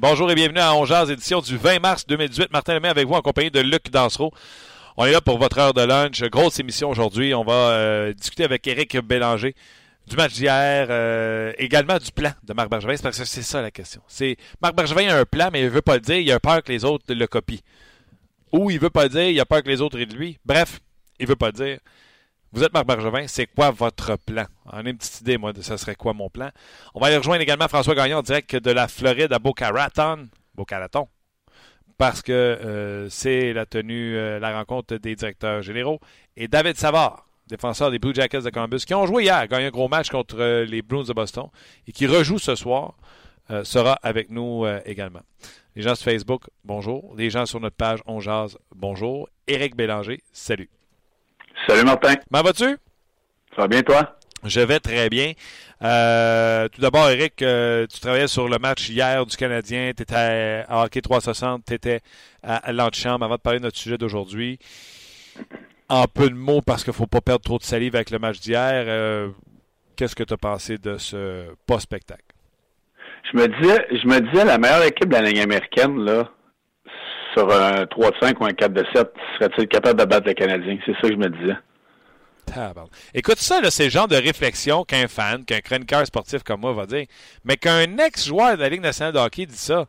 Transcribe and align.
Bonjour 0.00 0.30
et 0.30 0.36
bienvenue 0.36 0.60
à 0.60 0.76
Ongeaz, 0.76 1.10
édition 1.10 1.40
du 1.40 1.56
20 1.56 1.80
mars 1.80 2.06
2018. 2.06 2.52
Martin 2.52 2.74
Lemay 2.74 2.86
avec 2.86 3.04
vous 3.08 3.14
en 3.14 3.20
compagnie 3.20 3.50
de 3.50 3.58
Luc 3.58 3.90
Dansereau. 3.90 4.32
On 4.96 5.04
est 5.04 5.10
là 5.10 5.20
pour 5.20 5.38
votre 5.38 5.58
heure 5.58 5.74
de 5.74 5.80
lunch. 5.80 6.22
Grosse 6.30 6.60
émission 6.60 6.88
aujourd'hui. 6.88 7.34
On 7.34 7.42
va 7.42 7.52
euh, 7.52 8.12
discuter 8.12 8.44
avec 8.44 8.64
Éric 8.68 8.96
Bélanger 8.98 9.56
du 10.06 10.14
match 10.14 10.34
d'hier, 10.34 10.86
euh, 10.88 11.52
également 11.58 11.98
du 11.98 12.12
plan 12.12 12.30
de 12.44 12.52
Marc 12.52 12.70
Bergevin. 12.70 12.94
C'est 12.94 13.02
parce 13.02 13.18
que 13.18 13.24
c'est 13.24 13.42
ça 13.42 13.60
la 13.60 13.72
question. 13.72 14.00
C'est 14.06 14.36
Marc 14.62 14.76
Bergevin 14.76 15.08
a 15.08 15.18
un 15.18 15.24
plan, 15.24 15.48
mais 15.52 15.62
il 15.62 15.68
veut 15.68 15.82
pas 15.82 15.94
le 15.94 16.00
dire. 16.00 16.18
Il 16.18 16.30
a 16.30 16.38
peur 16.38 16.62
que 16.62 16.70
les 16.70 16.84
autres 16.84 17.12
le 17.12 17.26
copient. 17.26 17.58
Ou 18.52 18.70
il 18.70 18.78
veut 18.78 18.90
pas 18.90 19.02
le 19.02 19.08
dire, 19.08 19.28
il 19.30 19.40
a 19.40 19.46
peur 19.46 19.64
que 19.64 19.68
les 19.68 19.80
autres 19.80 19.98
rient 19.98 20.06
de 20.06 20.14
lui. 20.14 20.38
Bref, 20.44 20.78
il 21.18 21.26
veut 21.26 21.34
pas 21.34 21.46
le 21.46 21.52
dire. 21.54 21.78
Vous 22.50 22.64
êtes 22.64 22.72
Marc 22.72 22.86
Bergevin, 22.86 23.26
c'est 23.26 23.46
quoi 23.46 23.70
votre 23.70 24.16
plan? 24.16 24.46
On 24.64 24.78
a 24.78 24.80
une 24.80 24.96
petite 24.96 25.20
idée, 25.20 25.36
moi, 25.36 25.52
de 25.52 25.60
ce 25.60 25.76
serait 25.76 25.94
quoi 25.94 26.14
mon 26.14 26.30
plan. 26.30 26.48
On 26.94 27.00
va 27.00 27.08
aller 27.08 27.18
rejoindre 27.18 27.42
également 27.42 27.68
François 27.68 27.94
Gagnon 27.94 28.22
direct 28.22 28.56
de 28.56 28.70
la 28.70 28.88
Floride 28.88 29.34
à 29.34 29.38
Boca 29.38 29.70
Raton. 29.70 30.28
Boca 30.54 30.78
Raton. 30.78 31.08
Parce 31.98 32.22
que 32.22 32.32
euh, 32.32 33.10
c'est 33.10 33.52
la 33.52 33.66
tenue, 33.66 34.16
euh, 34.16 34.38
la 34.38 34.56
rencontre 34.56 34.96
des 34.96 35.14
directeurs 35.14 35.60
généraux. 35.60 36.00
Et 36.38 36.48
David 36.48 36.76
Savard, 36.78 37.26
défenseur 37.48 37.90
des 37.90 37.98
Blue 37.98 38.14
Jackets 38.14 38.40
de 38.40 38.50
Columbus, 38.50 38.78
qui 38.86 38.94
ont 38.94 39.04
joué 39.04 39.24
hier, 39.24 39.46
gagné 39.46 39.66
un 39.66 39.70
gros 39.70 39.88
match 39.88 40.08
contre 40.08 40.40
euh, 40.40 40.64
les 40.64 40.80
Bruins 40.80 41.04
de 41.04 41.12
Boston 41.12 41.48
et 41.86 41.92
qui 41.92 42.06
rejoue 42.06 42.38
ce 42.38 42.54
soir, 42.54 42.94
sera 43.64 43.94
avec 44.02 44.28
nous 44.28 44.66
également. 44.84 45.22
Les 45.74 45.80
gens 45.80 45.94
sur 45.94 46.04
Facebook, 46.04 46.42
bonjour. 46.64 47.14
Les 47.16 47.30
gens 47.30 47.46
sur 47.46 47.60
notre 47.60 47.76
page 47.76 48.00
On 48.04 48.20
Jazz, 48.20 48.58
bonjour. 48.74 49.26
Éric 49.46 49.74
Bélanger, 49.74 50.22
salut. 50.32 50.68
Salut 51.66 51.84
Martin. 51.84 52.14
Comment 52.30 52.44
vas-tu? 52.44 52.76
Ça 53.54 53.62
va 53.62 53.68
bien 53.68 53.82
toi? 53.82 54.16
Je 54.44 54.60
vais 54.60 54.78
très 54.78 55.08
bien. 55.08 55.32
Euh, 55.82 56.68
tout 56.68 56.80
d'abord, 56.80 57.08
Eric, 57.10 57.42
euh, 57.42 57.86
tu 57.92 58.00
travaillais 58.00 58.28
sur 58.28 58.48
le 58.48 58.58
match 58.58 58.88
hier 58.88 59.24
du 59.26 59.36
Canadien. 59.36 59.92
Tu 59.96 60.02
étais 60.02 60.64
à 60.68 60.84
Hockey 60.84 61.00
360, 61.00 61.64
tu 61.66 61.74
étais 61.74 62.00
à 62.42 62.72
l'antichambre 62.72 63.24
avant 63.24 63.36
de 63.36 63.40
parler 63.40 63.58
de 63.58 63.64
notre 63.64 63.78
sujet 63.78 63.98
d'aujourd'hui. 63.98 64.58
En 65.88 66.04
peu 66.06 66.28
de 66.28 66.34
mots, 66.34 66.60
parce 66.60 66.84
qu'il 66.84 66.90
ne 66.90 66.96
faut 66.96 67.06
pas 67.06 67.20
perdre 67.20 67.42
trop 67.44 67.58
de 67.58 67.62
salive 67.62 67.94
avec 67.94 68.10
le 68.10 68.18
match 68.18 68.40
d'hier, 68.40 68.84
euh, 68.86 69.28
qu'est-ce 69.96 70.14
que 70.14 70.22
tu 70.24 70.34
as 70.34 70.38
pensé 70.38 70.78
de 70.78 70.98
ce 70.98 71.46
pas-spectacle? 71.66 72.22
Je 73.32 73.38
me 73.38 73.48
disais, 73.48 73.86
je 73.90 74.06
me 74.06 74.20
disais 74.20 74.44
la 74.44 74.58
meilleure 74.58 74.84
équipe 74.84 75.08
de 75.08 75.14
la 75.14 75.22
Ligue 75.22 75.40
américaine, 75.40 76.04
là, 76.04 76.30
sur 77.38 77.52
un 77.52 77.86
3 77.86 78.10
de 78.10 78.16
5 78.20 78.40
ou 78.40 78.44
un 78.46 78.52
4 78.52 78.72
de 78.72 78.84
7, 78.94 79.12
serait-il 79.38 79.68
capable 79.68 80.00
de 80.00 80.04
battre 80.04 80.26
le 80.26 80.34
Canadien? 80.34 80.78
C'est 80.84 80.92
ça 80.94 81.02
que 81.02 81.12
je 81.12 81.16
me 81.16 81.28
disais. 81.28 81.56
Écoute, 83.14 83.38
ça, 83.38 83.60
c'est 83.70 83.84
le 83.84 83.90
genre 83.90 84.08
de 84.08 84.16
réflexion 84.16 84.82
qu'un 84.84 85.06
fan, 85.06 85.44
qu'un 85.44 85.60
chroniqueur 85.60 86.06
sportif 86.06 86.42
comme 86.42 86.62
moi 86.62 86.72
va 86.72 86.86
dire. 86.86 87.06
Mais 87.44 87.56
qu'un 87.56 87.98
ex-joueur 87.98 88.56
de 88.56 88.62
la 88.62 88.68
Ligue 88.70 88.80
nationale 88.80 89.12
de 89.12 89.18
hockey 89.18 89.44
dit 89.46 89.56
ça, 89.56 89.86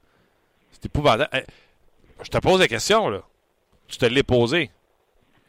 c'est 0.72 0.86
épouvantable. 0.86 1.30
Je 2.22 2.30
te 2.30 2.38
pose 2.38 2.60
la 2.60 2.68
question, 2.68 3.10
là. 3.10 3.22
Tu 3.88 3.98
te 3.98 4.06
l'ai 4.06 4.24
posé. 4.24 4.72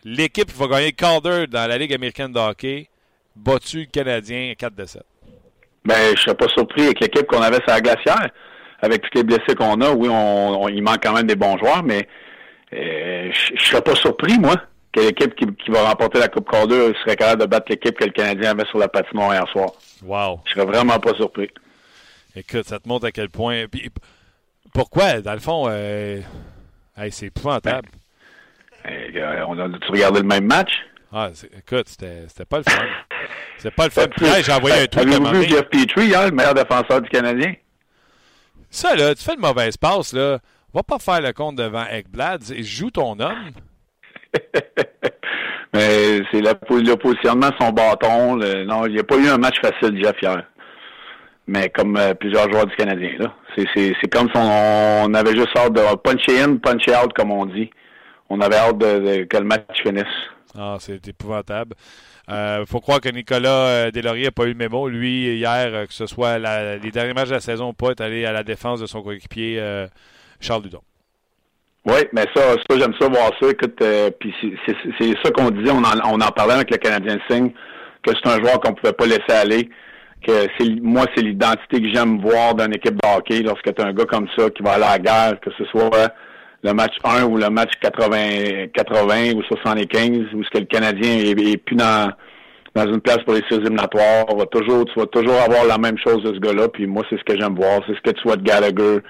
L'équipe 0.04 0.50
qui 0.50 0.58
va 0.58 0.68
gagner 0.68 0.86
le 0.86 0.92
Calder 0.92 1.46
dans 1.48 1.68
la 1.68 1.76
Ligue 1.76 1.92
américaine 1.92 2.32
de 2.32 2.38
hockey, 2.38 2.88
battu 3.34 3.80
le 3.80 3.86
Canadien 3.86 4.54
4 4.56 4.74
de 4.74 4.84
7. 4.84 5.02
Ben, 5.84 5.96
je 5.96 6.10
ne 6.12 6.16
serais 6.16 6.34
pas 6.36 6.48
surpris 6.48 6.82
avec 6.84 7.00
l'équipe 7.00 7.26
qu'on 7.26 7.42
avait 7.42 7.56
sur 7.56 7.70
la 7.70 7.80
glacière 7.80 8.30
avec 8.82 9.02
tous 9.02 9.18
les 9.18 9.24
blessés 9.24 9.54
qu'on 9.56 9.80
a, 9.80 9.90
oui, 9.90 10.08
on, 10.10 10.68
il 10.68 10.82
manque 10.82 11.02
quand 11.02 11.12
même 11.12 11.26
des 11.26 11.36
bons 11.36 11.58
joueurs, 11.58 11.82
mais 11.82 12.08
euh, 12.72 13.30
je 13.32 13.54
ne 13.54 13.58
serais 13.58 13.82
pas 13.82 13.94
surpris, 13.94 14.38
moi, 14.38 14.56
que 14.92 15.00
l'équipe 15.00 15.34
qui, 15.34 15.70
va 15.70 15.88
remporter 15.88 16.18
la 16.18 16.28
Coupe 16.28 16.50
Calder 16.50 16.92
serait 17.04 17.16
capable 17.16 17.42
de 17.42 17.46
battre 17.46 17.66
l'équipe 17.68 17.96
que 17.96 18.04
le 18.04 18.12
Canadien 18.12 18.52
avait 18.52 18.66
sur 18.66 18.78
la 18.78 18.88
patinoire 18.88 19.34
hier 19.34 19.48
soir. 19.48 19.70
Wow. 20.02 20.40
Je 20.44 20.52
serais 20.52 20.66
vraiment 20.66 20.98
pas 20.98 21.14
surpris. 21.14 21.50
Écoute, 22.34 22.66
ça 22.66 22.78
te 22.78 22.88
montre 22.88 23.06
à 23.06 23.12
quel 23.12 23.28
point. 23.28 23.64
pourquoi, 24.72 25.20
dans 25.20 25.32
le 25.32 25.40
fond, 25.40 25.66
euh, 25.68 26.20
c'est 27.10 27.26
épouvantable. 27.26 27.88
Ben, 28.84 29.16
euh, 29.16 29.44
on 29.46 29.58
a-tu 29.58 29.90
regardé 29.90 30.20
le 30.20 30.26
même 30.26 30.46
match? 30.46 30.70
Ah, 31.12 31.30
écoute, 31.58 31.88
c'était 31.88 32.44
pas 32.48 32.58
le 32.58 32.64
fun. 32.64 32.78
C'était 33.56 33.74
pas 33.74 33.84
le 33.84 33.90
fun. 33.90 34.06
j'ai 34.42 34.52
envoyé 34.52 34.82
un 34.82 34.86
tweet 34.86 35.12
à 35.12 35.32
vu 35.32 35.42
Jeff 35.46 35.68
Petrie, 35.68 36.06
hier, 36.06 36.24
le 36.24 36.30
meilleur 36.30 36.54
défenseur 36.54 37.02
du 37.02 37.10
Canadien? 37.10 37.52
Ça, 38.70 38.94
là, 38.94 39.14
tu 39.14 39.24
fais 39.24 39.34
le 39.34 39.40
mauvais 39.40 39.70
passe, 39.80 40.12
là. 40.12 40.38
Va 40.72 40.84
pas 40.84 41.00
faire 41.00 41.20
le 41.20 41.32
compte 41.32 41.56
devant 41.56 41.84
Ekblad 41.86 42.42
et 42.54 42.62
joue 42.62 42.90
ton 42.90 43.18
homme. 43.18 43.50
Mais 45.72 46.20
c'est 46.30 46.40
le 46.40 46.94
positionnement 46.94 47.50
son 47.60 47.70
bâton. 47.70 48.36
non, 48.36 48.86
il 48.86 48.94
n'y 48.94 49.00
a 49.00 49.04
pas 49.04 49.16
eu 49.16 49.28
un 49.28 49.38
match 49.38 49.60
facile 49.60 50.00
Jeff 50.00 50.16
hier. 50.22 50.44
Mais 51.46 51.68
comme 51.68 51.96
euh, 51.96 52.14
plusieurs 52.14 52.50
joueurs 52.50 52.66
du 52.66 52.76
Canadien, 52.76 53.10
là. 53.18 53.34
C'est 53.56 54.10
comme 54.12 54.28
si 54.28 54.36
on, 54.36 55.12
avait 55.14 55.34
juste 55.34 55.56
hâte 55.56 55.72
de 55.72 55.96
puncher 55.96 56.40
in, 56.40 56.56
puncher 56.56 56.94
out, 56.94 57.12
comme 57.12 57.32
on 57.32 57.46
dit. 57.46 57.70
On 58.28 58.40
avait 58.40 58.56
hâte 58.56 58.78
de, 58.78 59.24
que 59.24 59.36
le 59.36 59.44
match 59.44 59.82
finisse. 59.82 60.04
Ah, 60.56 60.76
c'est 60.78 61.08
épouvantable. 61.08 61.74
Euh, 62.30 62.64
faut 62.66 62.80
croire 62.80 63.00
que 63.00 63.08
Nicolas 63.08 63.66
euh, 63.66 63.90
Deslauriers 63.90 64.26
n'a 64.26 64.30
pas 64.30 64.44
eu 64.44 64.50
le 64.50 64.54
mémo. 64.54 64.88
Lui, 64.88 65.36
hier, 65.36 65.70
euh, 65.72 65.86
que 65.86 65.92
ce 65.92 66.06
soit 66.06 66.38
les 66.38 66.90
derniers 66.90 67.12
matchs 67.12 67.28
de 67.28 67.34
la 67.34 67.40
saison 67.40 67.70
ou 67.70 67.72
pas, 67.72 67.90
est 67.90 68.00
allé 68.00 68.24
à 68.24 68.32
la 68.32 68.44
défense 68.44 68.80
de 68.80 68.86
son 68.86 69.02
coéquipier 69.02 69.60
Charles 70.40 70.62
Dudon. 70.62 70.82
Oui, 71.86 72.00
mais 72.12 72.26
ça, 72.34 72.42
ça 72.68 72.78
j'aime 72.78 72.94
ça 73.00 73.08
voir 73.08 73.30
ça. 73.40 73.48
Écoute, 73.48 73.82
puis 74.20 74.34
c'est 74.98 75.14
ça 75.24 75.30
qu'on 75.30 75.50
disait, 75.50 75.70
on 75.70 75.78
en, 75.78 76.12
on 76.12 76.20
en 76.20 76.30
parlait 76.30 76.54
avec 76.54 76.70
le 76.70 76.76
Canadien 76.76 77.18
Signe, 77.28 77.50
que 78.02 78.12
c'est 78.14 78.30
un 78.30 78.36
joueur 78.36 78.60
qu'on 78.60 78.74
pouvait 78.74 78.92
pas 78.92 79.06
laisser 79.06 79.32
aller. 79.32 79.68
Que 80.26 80.46
moi, 80.82 81.06
c'est 81.14 81.22
l'identité 81.22 81.80
que 81.80 81.88
j'aime 81.92 82.20
voir 82.20 82.54
dans 82.54 82.66
une 82.66 82.74
équipe 82.74 83.00
de 83.02 83.08
hockey 83.08 83.42
lorsque 83.42 83.74
tu 83.74 83.82
as 83.82 83.86
un 83.86 83.94
gars 83.94 84.04
comme 84.04 84.28
ça 84.36 84.50
qui 84.50 84.62
va 84.62 84.72
aller 84.72 84.84
à 84.84 84.90
la 84.90 84.98
guerre, 84.98 85.40
que 85.40 85.50
ce 85.56 85.64
soit 85.64 86.12
le 86.62 86.72
match 86.74 86.94
1 87.04 87.24
ou 87.24 87.36
le 87.36 87.48
match 87.48 87.70
80, 87.80 88.68
80 88.74 89.32
ou 89.34 89.42
75, 89.42 90.34
où 90.34 90.44
ce 90.44 90.50
que 90.50 90.58
le 90.58 90.66
Canadien 90.66 91.18
est, 91.18 91.56
plus 91.56 91.76
dans, 91.76 92.12
dans 92.74 92.86
une 92.86 93.00
place 93.00 93.18
pour 93.24 93.34
les 93.34 93.42
séries 93.48 93.62
éliminatoires. 93.62 94.26
On 94.28 94.36
va 94.36 94.46
toujours, 94.46 94.84
tu 94.86 94.98
vas 94.98 95.06
toujours 95.06 95.40
avoir 95.40 95.64
la 95.64 95.78
même 95.78 95.98
chose 95.98 96.22
de 96.22 96.34
ce 96.34 96.40
gars-là. 96.40 96.68
Puis 96.68 96.86
moi, 96.86 97.04
c'est 97.10 97.18
ce 97.18 97.24
que 97.24 97.38
j'aime 97.38 97.54
voir. 97.54 97.80
C'est 97.86 97.94
ce 97.94 98.00
que 98.00 98.10
tu 98.10 98.22
vois 98.24 98.36
de 98.36 98.42
Gallagher 98.42 99.00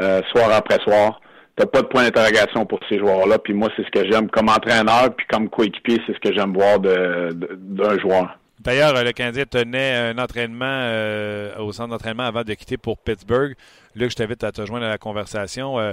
euh, 0.00 0.20
soir 0.30 0.50
après 0.52 0.78
soir. 0.84 1.20
T'as 1.56 1.66
pas 1.66 1.82
de 1.82 1.88
point 1.88 2.04
d'interrogation 2.04 2.64
pour 2.64 2.80
ces 2.88 2.98
joueurs-là. 2.98 3.38
Puis 3.38 3.52
moi, 3.52 3.68
c'est 3.76 3.84
ce 3.84 3.90
que 3.90 4.10
j'aime 4.10 4.30
comme 4.30 4.48
entraîneur, 4.48 5.14
puis 5.16 5.26
comme 5.26 5.48
coéquipier, 5.50 6.00
c'est 6.06 6.14
ce 6.14 6.20
que 6.20 6.34
j'aime 6.34 6.54
voir 6.54 6.80
d'un 6.80 7.30
de, 7.34 7.98
joueur. 8.00 8.38
D'ailleurs, 8.60 8.92
le 9.02 9.12
Canadien 9.12 9.46
tenait 9.46 9.94
un 9.94 10.18
entraînement 10.18 10.66
euh, 10.66 11.56
au 11.58 11.72
centre 11.72 11.88
d'entraînement 11.88 12.24
avant 12.24 12.44
de 12.44 12.52
quitter 12.52 12.76
pour 12.76 12.98
Pittsburgh. 12.98 13.56
Luc, 13.94 14.10
je 14.10 14.16
t'invite 14.16 14.44
à 14.44 14.52
te 14.52 14.64
joindre 14.66 14.84
à 14.84 14.90
la 14.90 14.98
conversation. 14.98 15.80
Euh, 15.80 15.92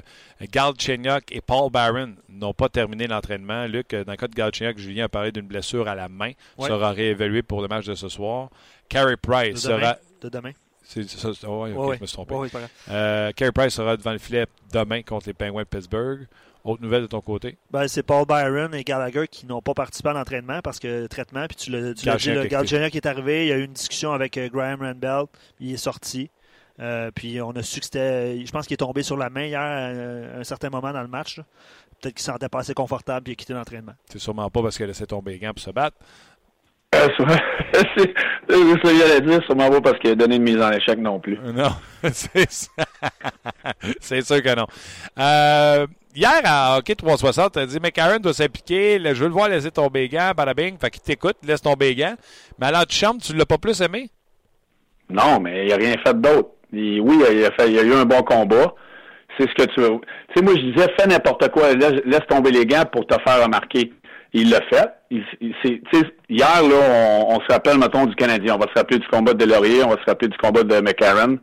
Chenyok 0.78 1.32
et 1.32 1.40
Paul 1.40 1.72
Barron 1.72 2.16
n'ont 2.28 2.54
pas 2.54 2.68
terminé 2.68 3.08
l'entraînement. 3.08 3.66
Luc, 3.68 3.96
dans 3.96 4.12
le 4.12 4.18
cas 4.18 4.28
de 4.28 4.36
Gal 4.36 4.52
Julien 4.78 5.06
a 5.06 5.10
parlé 5.10 5.32
d'une 5.32 5.48
blessure 5.48 5.88
à 5.88 5.96
la 5.96 6.10
main. 6.10 6.34
Sera 6.60 6.92
réévalué 6.92 7.42
pour 7.42 7.62
le 7.62 7.70
match 7.70 7.86
de 7.86 7.96
ce 7.96 8.10
soir. 8.10 8.50
Carey 8.90 9.16
Price 9.16 9.62
sera. 9.62 9.96
De 10.22 10.28
demain? 10.28 10.52
C'est 10.84 11.10
ça. 11.10 11.30
Oh, 11.48 11.68
je 11.68 12.02
me 12.02 12.06
suis 12.06 12.14
trompé. 12.14 12.36
Euh, 12.90 13.32
Carey 13.32 13.52
Price 13.54 13.74
sera 13.74 13.96
devant 13.96 14.12
le 14.12 14.18
filet 14.18 14.46
demain 14.74 15.02
contre 15.04 15.28
les 15.28 15.34
Penguins 15.34 15.64
de 15.64 15.68
Pittsburgh. 15.68 16.28
Autre 16.68 16.82
nouvelle 16.82 17.04
de 17.04 17.08
ton 17.08 17.22
côté? 17.22 17.58
Ben, 17.72 17.88
c'est 17.88 18.04
Paul 18.04 18.26
Byron 18.26 18.76
et 18.76 18.84
Gallagher 18.84 19.28
qui 19.30 19.46
n'ont 19.46 19.62
pas 19.62 19.74
participé 19.74 20.10
à 20.10 20.14
l'entraînement 20.14 20.60
parce 20.62 20.80
que 20.80 21.08
traitement, 21.08 21.46
puis 21.48 21.56
tu 21.56 21.72
l'as 21.72 21.94
dit, 21.94 22.06
le 22.06 22.46
Gallagher 22.46 22.90
qui 22.92 22.98
est 22.98 23.08
arrivé, 23.08 23.46
il 23.46 23.50
y 23.50 23.52
a 23.54 23.58
eu 23.58 23.64
une 23.64 23.72
discussion 23.72 24.12
avec 24.12 24.38
euh, 24.38 24.50
Graham 24.50 24.82
Randall, 24.82 25.28
il 25.62 25.74
est 25.74 25.78
sorti. 25.78 26.30
Euh, 26.80 27.10
puis 27.16 27.42
on 27.42 27.52
a 27.52 27.64
su 27.64 27.80
que 27.80 27.86
c'était. 27.86 28.46
Je 28.46 28.52
pense 28.52 28.68
qu'il 28.68 28.74
est 28.76 28.78
tombé 28.86 29.02
sur 29.02 29.16
la 29.16 29.30
main 29.30 29.46
hier 29.46 29.60
à 29.60 30.40
un 30.40 30.44
certain 30.44 30.70
moment 30.70 30.92
dans 30.92 31.02
le 31.02 31.08
match. 31.08 31.38
Peut-être 32.02 32.16
qu'il 32.16 32.24
s'en 32.24 32.34
sentait 32.34 32.50
pas 32.50 32.60
assez 32.60 32.74
confortable 32.74 33.30
et 33.30 33.32
il 33.32 33.34
a 33.34 33.36
quitté 33.36 33.54
l'entraînement. 33.54 33.94
C'est 34.10 34.20
sûrement 34.20 34.50
pas 34.50 34.62
parce 34.62 34.76
qu'il 34.76 34.84
a 34.84 34.88
laissé 34.88 35.08
tomber 35.08 35.32
les 35.32 35.40
gants 35.40 35.54
pour 35.54 35.64
se 35.64 35.72
battre. 35.72 35.98
Euh, 36.96 37.08
c'est 37.98 38.14
ça, 38.58 39.20
dire, 39.22 39.44
sûrement 39.44 39.70
pas 39.70 39.82
parce 39.82 40.00
qu'il 40.00 40.12
a 40.12 40.16
donné 40.16 40.36
une 40.38 40.44
mise 40.44 40.62
en 40.62 40.72
échec 40.72 41.00
non 41.00 41.20
plus. 41.20 41.38
Non, 41.54 41.72
c'est 42.14 42.48
C'est 44.00 44.22
sûr 44.22 44.42
que 44.42 44.56
non. 44.56 44.68
Euh, 45.20 45.88
hier, 46.18 46.42
à 46.44 46.78
Hockey 46.78 46.96
360, 46.96 47.54
tu 47.54 47.60
as 47.60 47.66
dit, 47.66 47.80
McCarron 47.80 48.18
doit 48.18 48.34
s'impliquer, 48.34 49.00
je 49.00 49.14
veux 49.14 49.28
le 49.28 49.34
voir 49.34 49.50
laisser 49.50 49.72
tomber 49.72 50.02
les 50.02 50.10
gants, 50.10 50.32
bing, 50.56 50.78
fait 50.80 50.90
qu'il 50.90 51.02
t'écoute, 51.02 51.38
laisse 51.46 51.62
tomber 51.62 51.96
gants. 51.96 52.16
Mais 52.60 52.68
tu 52.88 52.96
chantes, 52.96 53.22
tu 53.22 53.34
l'as 53.34 53.46
pas 53.46 53.58
plus 53.58 53.82
aimé? 53.82 54.10
Non, 55.10 55.40
mais 55.40 55.66
il 55.66 55.74
a 55.74 55.78
rien 55.78 55.96
fait 56.06 56.20
d'autre. 56.20 56.50
oui, 56.74 57.24
il 57.32 57.46
a, 57.46 57.52
fait, 57.52 57.72
il 57.72 57.80
a 57.80 57.84
eu 57.84 57.94
un 57.94 58.06
bon 58.06 58.22
combat. 58.24 58.74
C'est 59.38 59.48
ce 59.48 59.54
que 59.54 59.72
tu 59.74 59.82
veux. 59.82 60.00
Tu 60.30 60.36
sais, 60.36 60.42
moi, 60.42 60.54
je 60.56 60.72
disais, 60.72 60.88
fais 61.00 61.08
n'importe 61.08 61.50
quoi, 61.52 61.74
laisse, 61.74 62.28
tomber 62.28 62.52
les 62.52 62.66
gants 62.66 62.86
pour 62.92 63.06
te 63.06 63.16
faire 63.24 63.44
remarquer. 63.44 63.94
Il 64.34 64.50
l'a 64.50 64.62
fait. 64.70 64.90
Hier, 66.30 66.62
là, 66.64 67.24
on, 67.28 67.40
se 67.40 67.54
rappelle, 67.54 67.78
mettons, 67.78 68.06
du 68.06 68.16
Canadien. 68.16 68.56
On 68.56 68.58
va 68.58 68.68
se 68.68 68.78
rappeler 68.78 69.00
du 69.00 69.08
combat 69.08 69.34
de 69.34 69.46
Laurier, 69.46 69.84
on 69.84 69.90
va 69.90 69.96
se 69.96 70.06
rappeler 70.06 70.28
du 70.28 70.38
combat 70.38 70.64
de 70.64 70.82
McCarron, 70.82 71.38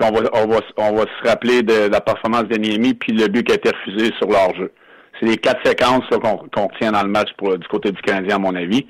on 0.00 0.10
va, 0.10 0.20
on 0.32 0.46
va, 0.46 0.60
on 0.76 0.92
va 0.94 1.02
se 1.02 1.28
rappeler 1.28 1.62
de, 1.62 1.88
la 1.90 2.00
performance 2.00 2.44
de 2.44 2.56
Niemi, 2.56 2.94
puis 2.94 3.12
le 3.12 3.28
but 3.28 3.44
qui 3.44 3.52
a 3.52 3.56
été 3.56 3.70
refusé 3.70 4.12
sur 4.18 4.28
leur 4.28 4.54
jeu. 4.54 4.72
C'est 5.18 5.26
les 5.26 5.36
quatre 5.36 5.60
séquences 5.66 6.04
qu'on 6.10 6.68
tient 6.78 6.92
dans 6.92 7.02
le 7.02 7.10
match 7.10 7.28
du 7.38 7.68
côté 7.68 7.92
du 7.92 8.00
Canadien, 8.02 8.36
à 8.36 8.38
mon 8.38 8.54
avis. 8.54 8.86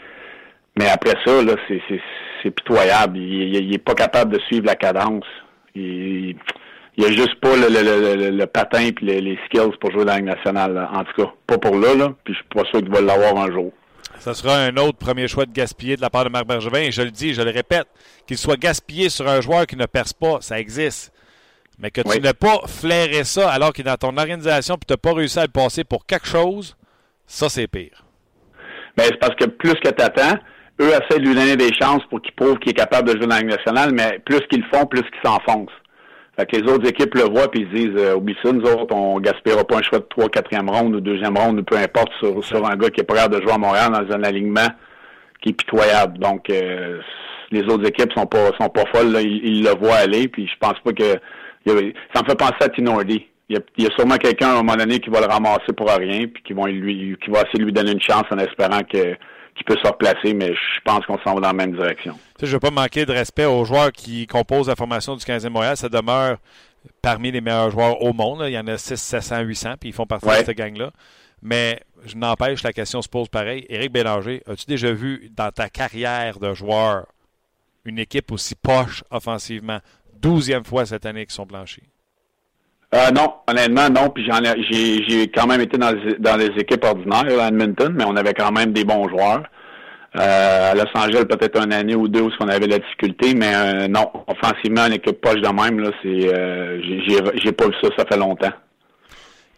Mais 0.79 0.89
après 0.89 1.15
ça, 1.25 1.43
là, 1.43 1.55
c'est 1.69 2.51
pitoyable. 2.51 3.19
Il, 3.19 3.57
il, 3.57 3.75
est 3.75 3.79
pas 3.79 3.95
capable 3.95 4.33
de 4.35 4.39
suivre 4.41 4.67
la 4.67 4.77
cadence. 4.77 5.25
Il, 5.75 6.37
il 6.97 7.05
a 7.05 7.09
juste 7.09 7.37
pas 7.41 7.57
le, 7.57 7.69
le, 7.69 8.31
le, 8.31 8.47
patin 8.47 8.81
et 8.81 8.95
les, 9.01 9.39
skills 9.47 9.77
pour 9.81 9.91
jouer 9.91 10.05
dans 10.05 10.15
la 10.15 10.21
nationale. 10.21 10.89
En 10.93 11.05
tout 11.05 11.23
cas, 11.23 11.33
pas 11.47 11.59
pour 11.59 11.77
là, 11.77 11.95
là. 11.95 12.12
Puis 12.25 12.35
je 12.35 12.39
suis 12.39 12.49
pas 12.55 12.65
sûr 12.71 12.81
qu'il 12.81 12.91
va 12.91 13.01
l'avoir 13.01 13.37
un 13.43 13.51
jour. 13.51 13.73
Ça 14.21 14.35
sera 14.35 14.59
un 14.59 14.77
autre 14.77 14.99
premier 14.99 15.29
choix 15.29 15.47
de 15.47 15.53
gaspiller 15.53 15.97
de 15.97 16.03
la 16.03 16.11
part 16.11 16.25
de 16.25 16.29
Marc 16.29 16.47
Bergevin. 16.47 16.81
Et 16.81 16.93
je 16.93 17.01
le 17.01 17.11
dis, 17.11 17.33
je 17.33 17.41
le 17.41 17.51
répète, 17.51 17.89
qu'il 18.27 18.37
soit 18.37 18.59
gaspillé 18.59 19.09
sur 19.09 19.27
un 19.27 19.41
joueur 19.41 19.67
qui 19.67 19.77
ne 19.77 19.87
perce 19.87 20.13
pas, 20.13 20.43
ça 20.43 20.61
existe. 20.61 21.11
Mais 21.79 21.91
que 21.91 22.03
tu 22.03 22.21
n'aies 22.21 22.35
pas 22.35 22.61
flairé 22.67 23.25
ça 23.25 23.51
alors 23.51 23.73
qu'il 23.73 23.87
est 23.87 23.91
dans 23.91 23.97
ton 23.97 24.17
organisation 24.19 24.75
et 24.75 24.85
tu 24.87 24.93
n'as 24.93 24.99
pas 24.99 25.15
réussi 25.15 25.39
à 25.39 25.45
le 25.45 25.49
passer 25.49 25.85
pour 25.85 26.05
quelque 26.05 26.27
chose, 26.27 26.77
ça 27.27 27.49
c'est 27.49 27.67
pire. 27.67 28.05
Mais 28.99 29.05
c'est 29.05 29.19
parce 29.19 29.35
que 29.37 29.47
plus 29.47 29.73
que 29.75 29.89
tu 29.89 30.03
attends, 30.03 30.39
eux 30.83 30.91
essaient 30.91 31.19
de 31.19 31.27
lui 31.27 31.35
donner 31.35 31.57
des 31.57 31.73
chances 31.73 32.03
pour 32.11 32.21
qu'il 32.21 32.35
prouve 32.35 32.59
qu'il 32.59 32.73
est 32.73 32.75
capable 32.75 33.09
de 33.09 33.17
jouer 33.17 33.27
dans 33.27 33.37
la 33.37 33.41
Ligue 33.41 33.51
nationale, 33.57 33.93
mais 33.95 34.19
plus 34.27 34.41
qu'ils 34.51 34.61
le 34.61 34.79
font, 34.79 34.85
plus 34.85 35.01
qu'ils 35.01 35.23
s'enfoncent. 35.25 35.73
Fait 36.41 36.47
que 36.47 36.57
les 36.57 36.73
autres 36.73 36.89
équipes 36.89 37.15
le 37.17 37.25
voient 37.25 37.51
puis 37.51 37.63
ils 37.63 37.69
disent 37.69 38.03
euh, 38.03 38.15
oublie 38.17 38.37
ça, 38.43 38.51
nous 38.51 38.63
autres, 38.63 38.95
on 38.95 39.21
gaspillera 39.21 39.63
pas 39.65 39.77
un 39.77 39.83
choix 39.83 39.99
de 39.99 40.07
3 40.09 40.29
4e 40.29 40.71
ronde 40.71 40.95
ou 40.95 41.01
deuxième 41.01 41.37
ronde 41.37 41.61
ou 41.61 41.63
peu 41.63 41.77
importe 41.77 42.11
sur, 42.19 42.43
sur 42.43 42.67
un 42.67 42.77
gars 42.77 42.89
qui 42.89 43.01
est 43.01 43.05
prêt 43.05 43.29
de 43.29 43.41
jouer 43.43 43.53
à 43.53 43.59
Montréal 43.59 43.93
dans 43.93 44.17
un 44.17 44.23
alignement 44.23 44.69
qui 45.43 45.51
est 45.51 45.53
pitoyable. 45.53 46.19
Donc 46.19 46.49
euh, 46.49 47.01
les 47.51 47.63
autres 47.65 47.87
équipes 47.87 48.13
sont 48.15 48.27
pas 48.27 48.51
sont 48.59 48.71
pas 48.71 48.85
folles, 48.95 49.15
Ils, 49.23 49.65
le 49.65 49.79
voient 49.79 49.97
aller, 49.97 50.29
puis 50.29 50.47
je 50.47 50.57
pense 50.59 50.79
pas 50.83 50.93
que 50.93 51.19
ça 51.67 52.23
me 52.23 52.29
fait 52.29 52.39
penser 52.39 52.55
à 52.61 52.69
Tinordi. 52.71 53.27
Il 53.51 53.57
y, 53.57 53.59
a, 53.59 53.63
il 53.77 53.85
y 53.85 53.87
a 53.87 53.91
sûrement 53.97 54.17
quelqu'un 54.17 54.49
à 54.49 54.53
un 54.53 54.63
moment 54.63 54.77
donné 54.77 55.01
qui 55.01 55.11
va 55.11 55.21
le 55.21 55.27
ramasser 55.27 55.73
pour 55.77 55.91
rien, 55.91 56.27
puis 56.27 56.43
qui 56.43 56.53
vont 56.55 56.67
lui 56.67 57.19
qui 57.23 57.31
va 57.31 57.41
essayer 57.41 57.59
de 57.59 57.65
lui 57.65 57.73
donner 57.73 57.93
une 57.93 58.01
chance 58.01 58.25
en 58.31 58.39
espérant 58.39 58.81
que 58.91 59.17
qui 59.56 59.64
peut 59.64 59.76
se 59.82 59.87
replacer, 59.87 60.35
mais 60.35 60.55
je 60.55 60.81
pense 60.85 61.05
qu'on 61.06 61.19
s'en 61.19 61.35
va 61.35 61.41
dans 61.41 61.49
la 61.49 61.52
même 61.52 61.73
direction. 61.73 62.19
je 62.41 62.47
ne 62.47 62.52
veux 62.52 62.61
pas 62.61 62.70
manquer 62.70 63.05
de 63.05 63.12
respect 63.12 63.44
aux 63.44 63.64
joueurs 63.64 63.93
qui 63.93 64.26
composent 64.26 64.69
la 64.69 64.76
formation 64.76 65.17
du 65.17 65.25
15e 65.25 65.49
Montréal. 65.50 65.76
Ça 65.76 65.88
demeure 65.88 66.38
parmi 67.02 67.31
les 67.31 67.41
meilleurs 67.41 67.70
joueurs 67.70 68.00
au 68.02 68.12
monde. 68.12 68.43
Il 68.47 68.52
y 68.52 68.58
en 68.58 68.67
a 68.67 68.79
6, 68.79 68.97
700, 68.97 69.41
800, 69.41 69.75
puis 69.81 69.91
ils 69.91 69.93
font 69.93 70.06
partie 70.06 70.26
de 70.26 70.32
cette 70.32 70.56
gang-là. 70.56 70.91
Mais 71.43 71.81
je 72.05 72.17
n'empêche, 72.17 72.62
la 72.62 72.73
question 72.73 73.02
se 73.02 73.08
pose 73.08 73.29
pareil. 73.29 73.67
Éric 73.69 73.93
Bélanger, 73.93 74.43
as-tu 74.47 74.67
déjà 74.67 74.93
vu 74.93 75.31
dans 75.35 75.50
ta 75.50 75.69
carrière 75.69 76.38
de 76.38 76.55
joueur 76.55 77.06
une 77.85 77.99
équipe 77.99 78.31
aussi 78.32 78.55
poche 78.55 79.05
offensivement? 79.11 79.81
Douzième 80.20 80.64
fois 80.64 80.85
cette 80.85 81.06
année 81.06 81.25
qu'ils 81.25 81.35
sont 81.35 81.47
blanchis. 81.47 81.82
Euh, 82.95 83.11
non, 83.13 83.35
honnêtement, 83.47 83.89
non. 83.89 84.11
Puis 84.11 84.27
j'en 84.27 84.41
j'ai, 84.43 85.09
j'ai 85.09 85.29
quand 85.29 85.47
même 85.47 85.61
été 85.61 85.79
dans 85.79 85.93
les, 85.93 86.15
dans 86.19 86.37
les 86.37 86.51
équipes 86.59 86.85
ordinaires 86.85 87.41
à 87.41 87.49
Edmonton, 87.49 87.95
mais 87.97 88.05
on 88.05 88.17
avait 88.17 88.35
quand 88.35 88.51
même 88.53 88.73
des 88.73 88.85
bons 88.85 89.09
joueurs. 89.09 89.43
Euh, 90.17 90.73
à 90.73 90.75
Los 90.75 90.91
Angeles, 90.95 91.25
peut-être 91.25 91.63
une 91.63 91.73
année 91.73 91.95
ou 91.95 92.09
deux 92.09 92.23
où 92.23 92.31
on 92.41 92.49
avait 92.49 92.67
la 92.67 92.81
difficulté, 92.81 93.33
mais 93.35 93.53
euh, 93.55 93.87
non, 93.87 94.11
offensivement, 94.27 94.87
une 94.87 94.95
équipe 94.95 95.21
poche 95.21 95.41
de 95.41 95.49
même, 95.49 95.79
là, 95.79 95.91
c'est 96.03 96.35
euh, 96.35 96.81
j'ai, 96.83 97.19
j'ai 97.45 97.53
pas 97.53 97.67
vu 97.67 97.75
ça, 97.81 97.91
ça 97.97 98.05
fait 98.07 98.17
longtemps. 98.17 98.51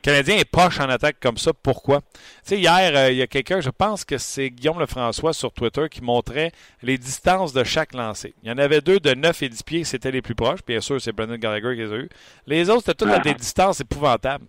Canadien 0.03 0.37
est 0.37 0.45
poche 0.45 0.81
en 0.81 0.89
attaque 0.89 1.17
comme 1.21 1.39
ça. 1.39 1.53
Pourquoi? 1.53 2.01
Tu 2.01 2.21
sais, 2.43 2.59
hier, 2.59 2.93
euh, 2.95 3.11
il 3.11 3.19
y 3.19 3.23
a 3.23 3.27
quelqu'un, 3.27 3.61
je 3.61 3.71
pense 3.71 4.05
que 4.05 4.19
c'est 4.19 4.51
Guillaume 4.51 4.81
Lefrançois 4.81 5.33
sur 5.33 5.53
Twitter 5.53 5.87
qui 5.91 6.03
montrait 6.03 6.53
les 6.83 6.99
distances 6.99 7.53
de 7.53 7.63
chaque 7.65 7.95
lancé. 7.95 8.35
Il 8.43 8.49
y 8.49 8.53
en 8.53 8.59
avait 8.59 8.81
deux 8.81 9.01
de 9.01 9.15
9 9.15 9.43
et 9.43 9.49
10 9.49 9.63
pieds, 9.63 9.85
c'était 9.85 10.11
les 10.11 10.21
plus 10.21 10.35
proches. 10.35 10.61
Bien 10.67 10.81
sûr, 10.81 11.01
c'est 11.01 11.13
Brendan 11.13 11.39
Gallagher 11.39 11.75
qui 11.75 11.83
les 11.83 11.93
a 11.93 11.97
eu. 11.97 12.09
Les 12.47 12.69
autres, 12.69 12.81
c'était 12.87 13.05
toutes 13.05 13.15
à 13.15 13.21
des 13.21 13.35
distances 13.35 13.81
épouvantables. 13.81 14.45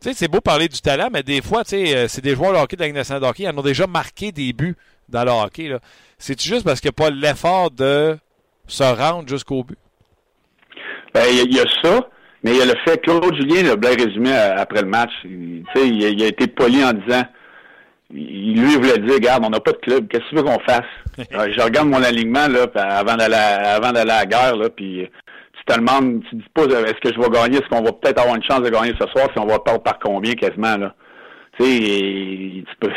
Tu 0.00 0.08
sais, 0.08 0.14
c'est 0.14 0.28
beau 0.28 0.40
parler 0.40 0.68
du 0.68 0.80
talent, 0.80 1.08
mais 1.12 1.22
des 1.22 1.42
fois, 1.42 1.62
tu 1.62 1.70
sais, 1.70 1.96
euh, 1.96 2.08
c'est 2.08 2.22
des 2.22 2.34
joueurs 2.34 2.52
de 2.52 2.58
hockey 2.58 2.76
de 2.76 2.80
la 2.80 2.86
Ligue 2.86 2.96
nationale 2.96 3.22
de 3.22 3.26
hockey. 3.26 3.42
Ils 3.44 3.48
en 3.48 3.58
ont 3.58 3.62
déjà 3.62 3.86
marqué 3.86 4.32
des 4.32 4.52
buts 4.52 4.76
dans 5.08 5.24
le 5.24 5.30
hockey. 5.30 5.76
C'est 6.18 6.40
juste 6.40 6.64
parce 6.64 6.80
qu'il 6.80 6.88
n'y 6.88 7.04
a 7.04 7.04
pas 7.04 7.10
l'effort 7.10 7.70
de 7.70 8.18
se 8.66 8.84
rendre 8.84 9.28
jusqu'au 9.28 9.64
but? 9.64 9.78
Ben, 11.12 11.24
il 11.30 11.54
y, 11.54 11.60
a 11.60 11.64
ça. 11.82 12.08
Mais 12.42 12.52
il 12.52 12.56
y 12.56 12.62
a 12.62 12.64
le 12.64 12.74
fait, 12.86 12.98
Claude 13.02 13.34
Julien 13.34 13.62
l'a 13.62 13.76
bien 13.76 13.90
résumé 13.90 14.32
après 14.32 14.82
le 14.82 14.88
match. 14.88 15.10
Il, 15.24 15.64
il, 15.76 16.04
a, 16.04 16.08
il 16.08 16.22
a 16.22 16.26
été 16.26 16.46
poli 16.46 16.82
en 16.82 16.92
disant, 16.92 17.22
il, 18.12 18.60
lui 18.60 18.74
voulait 18.76 18.98
dire, 18.98 19.14
regarde, 19.14 19.44
on 19.44 19.50
n'a 19.50 19.60
pas 19.60 19.72
de 19.72 19.78
club, 19.78 20.08
qu'est-ce 20.08 20.24
que 20.24 20.28
tu 20.30 20.34
veux 20.36 20.42
qu'on 20.42 20.58
fasse? 20.60 20.82
je 21.18 21.62
regarde 21.62 21.88
mon 21.88 22.02
alignement 22.02 22.48
là, 22.48 22.66
avant 22.74 23.16
d'aller 23.16 23.34
avant 23.34 23.92
d'aller 23.92 24.10
à 24.10 24.20
la 24.20 24.26
guerre, 24.26 24.56
là, 24.56 24.68
puis 24.70 25.08
tu 25.52 25.64
te 25.64 25.78
demandes, 25.78 26.22
tu 26.28 26.36
dis 26.36 26.44
pas 26.54 26.64
est-ce 26.64 27.00
que 27.00 27.14
je 27.14 27.20
vais 27.20 27.28
gagner, 27.28 27.58
est-ce 27.58 27.68
qu'on 27.68 27.82
va 27.82 27.92
peut-être 27.92 28.20
avoir 28.20 28.36
une 28.36 28.44
chance 28.44 28.62
de 28.62 28.70
gagner 28.70 28.94
ce 29.00 29.06
soir, 29.08 29.28
si 29.32 29.38
on 29.38 29.46
va 29.46 29.58
perdre 29.58 29.82
par 29.82 29.98
combien 29.98 30.34
quasiment 30.34 30.76
là? 30.76 30.94
Tu 31.58 31.64
sais, 31.64 32.64
tu 32.68 32.76
peux 32.80 32.90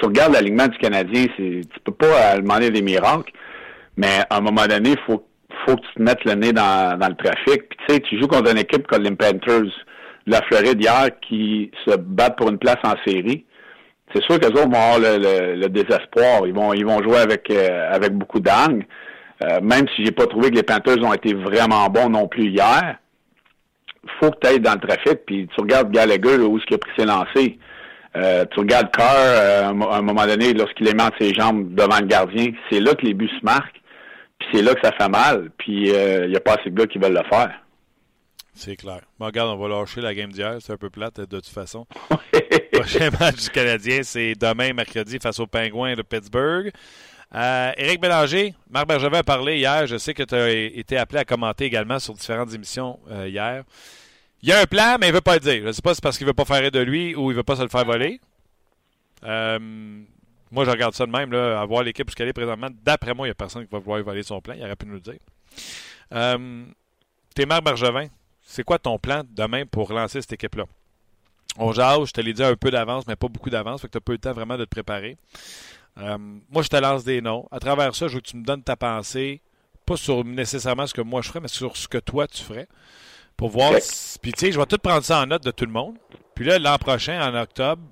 tu 0.00 0.06
regardes 0.06 0.32
l'alignement 0.32 0.66
du 0.66 0.76
Canadien, 0.78 1.26
c'est 1.36 1.60
tu 1.62 1.80
peux 1.84 1.92
pas 1.92 2.36
demander 2.36 2.70
des 2.70 2.82
miracles, 2.82 3.32
mais 3.96 4.20
à 4.28 4.38
un 4.38 4.40
moment 4.40 4.66
donné, 4.66 4.90
il 4.90 4.98
faut 5.06 5.24
faut 5.66 5.76
que 5.76 5.82
tu 5.82 5.94
te 5.94 6.02
mettes 6.02 6.24
le 6.24 6.34
nez 6.34 6.52
dans, 6.52 6.98
dans 6.98 7.08
le 7.08 7.14
trafic. 7.14 7.62
Tu 7.68 7.84
sais, 7.88 8.00
tu 8.00 8.20
joues 8.20 8.28
contre 8.28 8.50
une 8.50 8.58
équipe 8.58 8.86
comme 8.86 9.02
les 9.02 9.10
Panthers 9.10 9.62
de 9.62 10.32
la 10.32 10.42
Floride 10.42 10.82
hier 10.82 11.08
qui 11.20 11.70
se 11.86 11.96
battent 11.96 12.36
pour 12.36 12.48
une 12.48 12.58
place 12.58 12.78
en 12.84 12.94
série. 13.06 13.44
C'est 14.14 14.22
sûr 14.24 14.38
qu'eux 14.38 14.48
autres 14.48 14.70
vont 14.70 14.74
avoir 14.74 14.98
le, 14.98 15.56
le, 15.56 15.68
désespoir. 15.68 16.46
Ils 16.46 16.54
vont 16.54 16.72
ils 16.72 16.84
vont 16.84 17.02
jouer 17.02 17.18
avec 17.18 17.50
euh, 17.50 17.90
avec 17.90 18.12
beaucoup 18.12 18.40
d'angle. 18.40 18.86
Euh, 19.42 19.60
même 19.60 19.86
si 19.94 20.04
j'ai 20.04 20.12
pas 20.12 20.26
trouvé 20.26 20.50
que 20.50 20.56
les 20.56 20.62
Panthers 20.62 21.02
ont 21.02 21.12
été 21.12 21.34
vraiment 21.34 21.88
bons 21.88 22.08
non 22.08 22.28
plus 22.28 22.50
hier, 22.50 22.96
faut 24.20 24.30
que 24.30 24.38
tu 24.40 24.46
ailles 24.46 24.60
dans 24.60 24.74
le 24.74 24.80
trafic, 24.80 25.24
puis 25.26 25.48
tu 25.52 25.60
regardes 25.60 25.90
Gallagher 25.90 26.36
où 26.36 26.56
est-ce 26.56 26.66
qu'il 26.66 26.76
a 26.76 26.78
pris 26.78 26.92
ses 26.96 27.04
lancers. 27.04 27.56
Euh, 28.16 28.44
tu 28.52 28.60
regardes 28.60 28.94
Carr, 28.94 29.66
à 29.66 29.68
un 29.68 30.02
moment 30.02 30.24
donné, 30.26 30.52
lorsqu'il 30.52 30.88
entre 30.88 31.16
ses 31.18 31.34
jambes 31.34 31.74
devant 31.74 31.98
le 31.98 32.06
gardien, 32.06 32.52
c'est 32.70 32.78
là 32.78 32.94
que 32.94 33.04
les 33.04 33.14
buts 33.14 33.30
se 33.40 33.44
marquent 33.44 33.80
c'est 34.54 34.62
là 34.62 34.74
que 34.74 34.80
ça 34.82 34.92
fait 34.92 35.08
mal. 35.08 35.50
Puis 35.58 35.88
il 35.88 35.94
euh, 35.94 36.28
n'y 36.28 36.36
a 36.36 36.40
pas 36.40 36.54
assez 36.54 36.70
de 36.70 36.76
gars 36.76 36.86
qui 36.86 36.98
veulent 36.98 37.14
le 37.14 37.28
faire. 37.28 37.60
C'est 38.54 38.76
clair. 38.76 39.00
Bon, 39.18 39.26
regarde, 39.26 39.50
on 39.50 39.56
va 39.56 39.68
lâcher 39.68 40.00
la 40.00 40.14
game 40.14 40.30
d'hier. 40.30 40.58
C'est 40.60 40.72
un 40.72 40.76
peu 40.76 40.90
plate 40.90 41.20
de 41.20 41.24
toute 41.24 41.48
façon. 41.48 41.86
Le 42.32 42.70
prochain 42.78 43.10
match 43.18 43.42
du 43.42 43.50
Canadien, 43.50 44.02
c'est 44.04 44.34
demain, 44.34 44.72
mercredi, 44.72 45.18
face 45.20 45.40
aux 45.40 45.46
Pingouins 45.46 45.94
de 45.94 46.02
Pittsburgh. 46.02 46.70
Euh, 47.34 47.72
Éric 47.76 48.00
Bélanger, 48.00 48.54
Marc 48.70 48.86
Bergevin 48.86 49.18
a 49.18 49.22
parlé 49.24 49.56
hier. 49.58 49.88
Je 49.88 49.96
sais 49.96 50.14
que 50.14 50.22
tu 50.22 50.34
as 50.36 50.50
été 50.50 50.96
appelé 50.96 51.18
à 51.18 51.24
commenter 51.24 51.64
également 51.64 51.98
sur 51.98 52.14
différentes 52.14 52.54
émissions 52.54 53.00
euh, 53.10 53.28
hier. 53.28 53.64
Il 54.40 54.50
y 54.50 54.52
a 54.52 54.60
un 54.60 54.66
plan, 54.66 54.98
mais 55.00 55.06
il 55.06 55.10
ne 55.10 55.16
veut 55.16 55.20
pas 55.20 55.34
le 55.34 55.40
dire. 55.40 55.62
Je 55.62 55.66
ne 55.68 55.72
sais 55.72 55.82
pas 55.82 55.90
si 55.90 55.96
c'est 55.96 56.02
parce 56.02 56.16
qu'il 56.16 56.26
ne 56.26 56.30
veut 56.30 56.34
pas 56.34 56.44
faire 56.44 56.70
de 56.70 56.78
lui 56.78 57.16
ou 57.16 57.30
il 57.30 57.34
ne 57.34 57.38
veut 57.38 57.42
pas 57.42 57.56
se 57.56 57.62
le 57.62 57.68
faire 57.68 57.84
voler. 57.84 58.20
Euh, 59.24 59.58
moi, 60.54 60.64
je 60.64 60.70
regarde 60.70 60.94
ça 60.94 61.04
de 61.04 61.10
même, 61.10 61.32
là, 61.32 61.60
à 61.60 61.64
voir 61.64 61.82
l'équipe 61.82 62.08
jusqu'à 62.08 62.24
est 62.24 62.32
présentement. 62.32 62.68
D'après 62.82 63.12
moi, 63.12 63.26
il 63.26 63.30
n'y 63.30 63.32
a 63.32 63.34
personne 63.34 63.64
qui 63.66 63.72
va 63.72 63.78
vouloir 63.80 64.02
voler 64.02 64.22
son 64.22 64.40
plan. 64.40 64.54
Il 64.56 64.62
aurait 64.62 64.76
pu 64.76 64.86
nous 64.86 64.94
le 64.94 65.00
dire. 65.00 65.18
Euh, 66.12 66.64
T'es 67.34 67.44
Marc 67.46 67.64
Bergevin. 67.64 68.06
C'est 68.42 68.62
quoi 68.62 68.78
ton 68.78 68.98
plan 68.98 69.22
demain 69.28 69.64
pour 69.66 69.88
relancer 69.88 70.20
cette 70.20 70.32
équipe-là? 70.34 70.64
On 71.58 71.72
jase, 71.72 72.06
je 72.06 72.12
te 72.12 72.20
l'ai 72.20 72.32
dit 72.32 72.44
un 72.44 72.54
peu 72.56 72.70
d'avance, 72.70 73.06
mais 73.06 73.16
pas 73.16 73.28
beaucoup 73.28 73.50
d'avance, 73.50 73.80
fait 73.80 73.88
que 73.88 73.92
tu 73.92 73.96
n'as 73.98 74.00
pas 74.02 74.12
eu 74.12 74.16
le 74.16 74.20
temps 74.20 74.32
vraiment 74.32 74.56
de 74.56 74.64
te 74.64 74.70
préparer. 74.70 75.16
Euh, 75.98 76.18
moi, 76.50 76.62
je 76.62 76.68
te 76.68 76.76
lance 76.76 77.04
des 77.04 77.20
noms. 77.20 77.46
À 77.50 77.58
travers 77.58 77.94
ça, 77.94 78.06
je 78.08 78.14
veux 78.14 78.20
que 78.20 78.28
tu 78.28 78.36
me 78.36 78.44
donnes 78.44 78.62
ta 78.62 78.76
pensée, 78.76 79.40
pas 79.86 79.96
sur 79.96 80.24
nécessairement 80.24 80.86
ce 80.86 80.94
que 80.94 81.00
moi 81.00 81.22
je 81.22 81.28
ferais, 81.28 81.40
mais 81.40 81.48
sur 81.48 81.76
ce 81.76 81.88
que 81.88 81.98
toi 81.98 82.26
tu 82.26 82.42
ferais. 82.42 82.68
pour 83.36 83.50
voir. 83.50 83.72
Puis, 84.22 84.32
tu 84.32 84.40
sais, 84.40 84.52
je 84.52 84.58
vais 84.58 84.66
tout 84.66 84.78
prendre 84.78 85.02
ça 85.04 85.20
en 85.20 85.26
note 85.26 85.44
de 85.44 85.50
tout 85.50 85.64
le 85.64 85.72
monde. 85.72 85.96
Puis 86.34 86.44
là, 86.44 86.58
l'an 86.58 86.78
prochain, 86.78 87.20
en 87.20 87.34
octobre, 87.40 87.82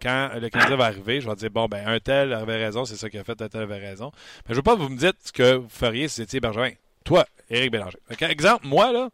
quand 0.00 0.30
le 0.40 0.48
Canadien 0.48 0.76
va 0.76 0.86
arriver, 0.86 1.20
je 1.20 1.28
vais 1.28 1.36
dire, 1.36 1.50
bon, 1.50 1.66
ben, 1.66 1.86
un 1.86 2.00
tel 2.00 2.32
avait 2.32 2.56
raison, 2.56 2.84
c'est 2.84 2.96
ça 2.96 3.10
qu'il 3.10 3.20
a 3.20 3.24
fait, 3.24 3.40
un 3.42 3.48
tel 3.48 3.62
avait 3.62 3.78
raison. 3.78 4.12
Mais 4.48 4.54
je 4.54 4.56
veux 4.56 4.62
pas 4.62 4.74
que 4.74 4.80
vous 4.80 4.88
me 4.88 4.98
dites 4.98 5.16
ce 5.24 5.32
que 5.32 5.54
vous 5.56 5.68
feriez 5.68 6.08
si 6.08 6.16
c'était 6.16 6.40
Bergevin. 6.40 6.72
Toi, 7.04 7.26
Éric 7.48 7.72
Bélanger. 7.72 7.98
exemple, 8.20 8.66
moi, 8.66 8.92
là, 8.92 9.10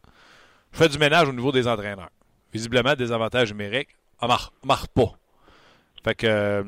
je 0.71 0.77
fais 0.77 0.89
du 0.89 0.97
ménage 0.97 1.27
au 1.29 1.33
niveau 1.33 1.51
des 1.51 1.67
entraîneurs. 1.67 2.09
Visiblement, 2.53 2.95
des 2.95 3.11
avantages 3.11 3.51
numériques, 3.51 3.89
marche, 4.21 4.49
marche 4.63 4.87
pas. 4.87 5.13
Fait 6.03 6.15
que, 6.15 6.27
euh, 6.27 6.63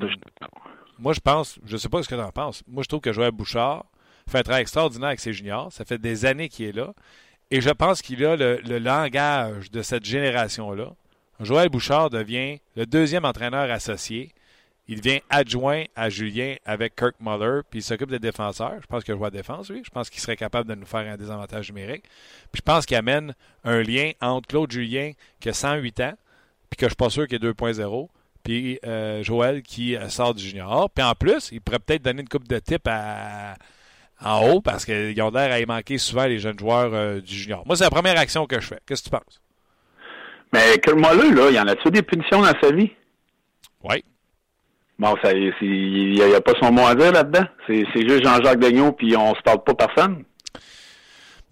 moi, 0.97 1.13
je 1.13 1.19
pense, 1.19 1.59
je 1.65 1.77
sais 1.77 1.89
pas 1.89 2.03
ce 2.03 2.09
que 2.09 2.15
tu 2.15 2.21
en 2.21 2.31
penses. 2.31 2.63
Moi, 2.67 2.83
je 2.83 2.87
trouve 2.87 3.01
que 3.01 3.13
Joël 3.13 3.31
Bouchard 3.31 3.85
fait 4.29 4.39
un 4.39 4.43
travail 4.43 4.61
extraordinaire 4.61 5.09
avec 5.09 5.19
ses 5.19 5.33
juniors. 5.33 5.71
Ça 5.71 5.85
fait 5.85 5.97
des 5.97 6.25
années 6.25 6.49
qu'il 6.49 6.65
est 6.65 6.71
là. 6.71 6.93
Et 7.51 7.61
je 7.61 7.69
pense 7.69 8.01
qu'il 8.01 8.23
a 8.25 8.35
le, 8.35 8.79
langage 8.79 9.71
de 9.71 9.81
cette 9.81 10.05
génération-là. 10.05 10.93
Joël 11.39 11.69
Bouchard 11.69 12.09
devient 12.09 12.59
le 12.75 12.85
deuxième 12.85 13.25
entraîneur 13.25 13.71
associé. 13.71 14.33
Il 14.87 15.01
devient 15.01 15.21
adjoint 15.29 15.83
à 15.95 16.09
Julien 16.09 16.55
avec 16.65 16.95
Kirk 16.95 17.15
Muller, 17.19 17.61
puis 17.69 17.79
il 17.79 17.83
s'occupe 17.83 18.09
des 18.09 18.19
défenseurs. 18.19 18.81
Je 18.81 18.87
pense 18.87 19.03
qu'il 19.03 19.15
joue 19.15 19.23
à 19.23 19.29
défense, 19.29 19.69
oui. 19.69 19.83
Je 19.85 19.89
pense 19.89 20.09
qu'il 20.09 20.19
serait 20.19 20.35
capable 20.35 20.67
de 20.67 20.75
nous 20.75 20.85
faire 20.85 21.07
un 21.07 21.15
désavantage 21.15 21.69
numérique. 21.69 22.03
Puis 22.51 22.57
je 22.57 22.61
pense 22.61 22.85
qu'il 22.85 22.97
amène 22.97 23.35
un 23.63 23.81
lien 23.83 24.11
entre 24.19 24.47
Claude 24.47 24.71
Julien, 24.71 25.11
qui 25.39 25.49
a 25.49 25.53
108 25.53 25.99
ans, 26.01 26.13
puis 26.69 26.77
que 26.77 26.87
je 26.87 26.89
suis 26.89 26.95
pas 26.95 27.09
sûr 27.09 27.27
qu'il 27.27 27.35
est 27.35 27.47
2.0, 27.47 28.09
puis 28.43 28.79
euh, 28.85 29.23
Joël 29.23 29.61
qui 29.61 29.95
euh, 29.95 30.09
sort 30.09 30.33
du 30.33 30.43
junior. 30.43 30.89
Puis 30.89 31.03
en 31.03 31.13
plus, 31.13 31.49
il 31.51 31.61
pourrait 31.61 31.79
peut-être 31.79 32.01
donner 32.01 32.21
une 32.21 32.29
coupe 32.29 32.47
de 32.47 32.57
type 32.57 32.87
à, 32.87 33.55
en 34.21 34.49
haut 34.49 34.61
parce 34.61 34.85
qu'ils 34.85 35.21
ont 35.21 35.29
l'air 35.29 35.53
à 35.53 35.65
manquer 35.65 35.97
souvent 35.97 36.25
les 36.25 36.39
jeunes 36.39 36.59
joueurs 36.59 36.93
euh, 36.93 37.21
du 37.21 37.35
junior. 37.35 37.63
Moi, 37.65 37.77
c'est 37.77 37.83
la 37.83 37.89
première 37.91 38.17
action 38.17 38.45
que 38.47 38.59
je 38.59 38.67
fais. 38.67 38.79
Qu'est-ce 38.85 39.03
que 39.03 39.09
tu 39.09 39.11
penses? 39.11 39.41
Mais 40.53 40.77
que 40.79 40.91
moi 40.91 41.13
là, 41.13 41.49
il 41.49 41.55
y 41.55 41.59
en 41.59 41.67
a-tu 41.67 41.89
des 41.91 42.01
punitions 42.01 42.41
dans 42.41 42.53
sa 42.61 42.71
vie? 42.71 42.91
Oui. 43.83 44.03
Bon, 44.97 45.15
ça, 45.23 45.31
il 45.31 45.53
n'y 46.13 46.21
a, 46.21 46.37
a, 46.37 46.41
pas 46.41 46.53
son 46.61 46.71
mot 46.71 46.85
à 46.85 46.93
dire 46.93 47.13
là-dedans. 47.13 47.45
C'est 47.67 47.85
juste 47.95 48.23
Jean-Jacques 48.23 48.59
Degnaud, 48.59 48.91
puis 48.91 49.15
on 49.15 49.33
se 49.33 49.41
parle 49.41 49.63
pas 49.63 49.73
personne. 49.73 50.25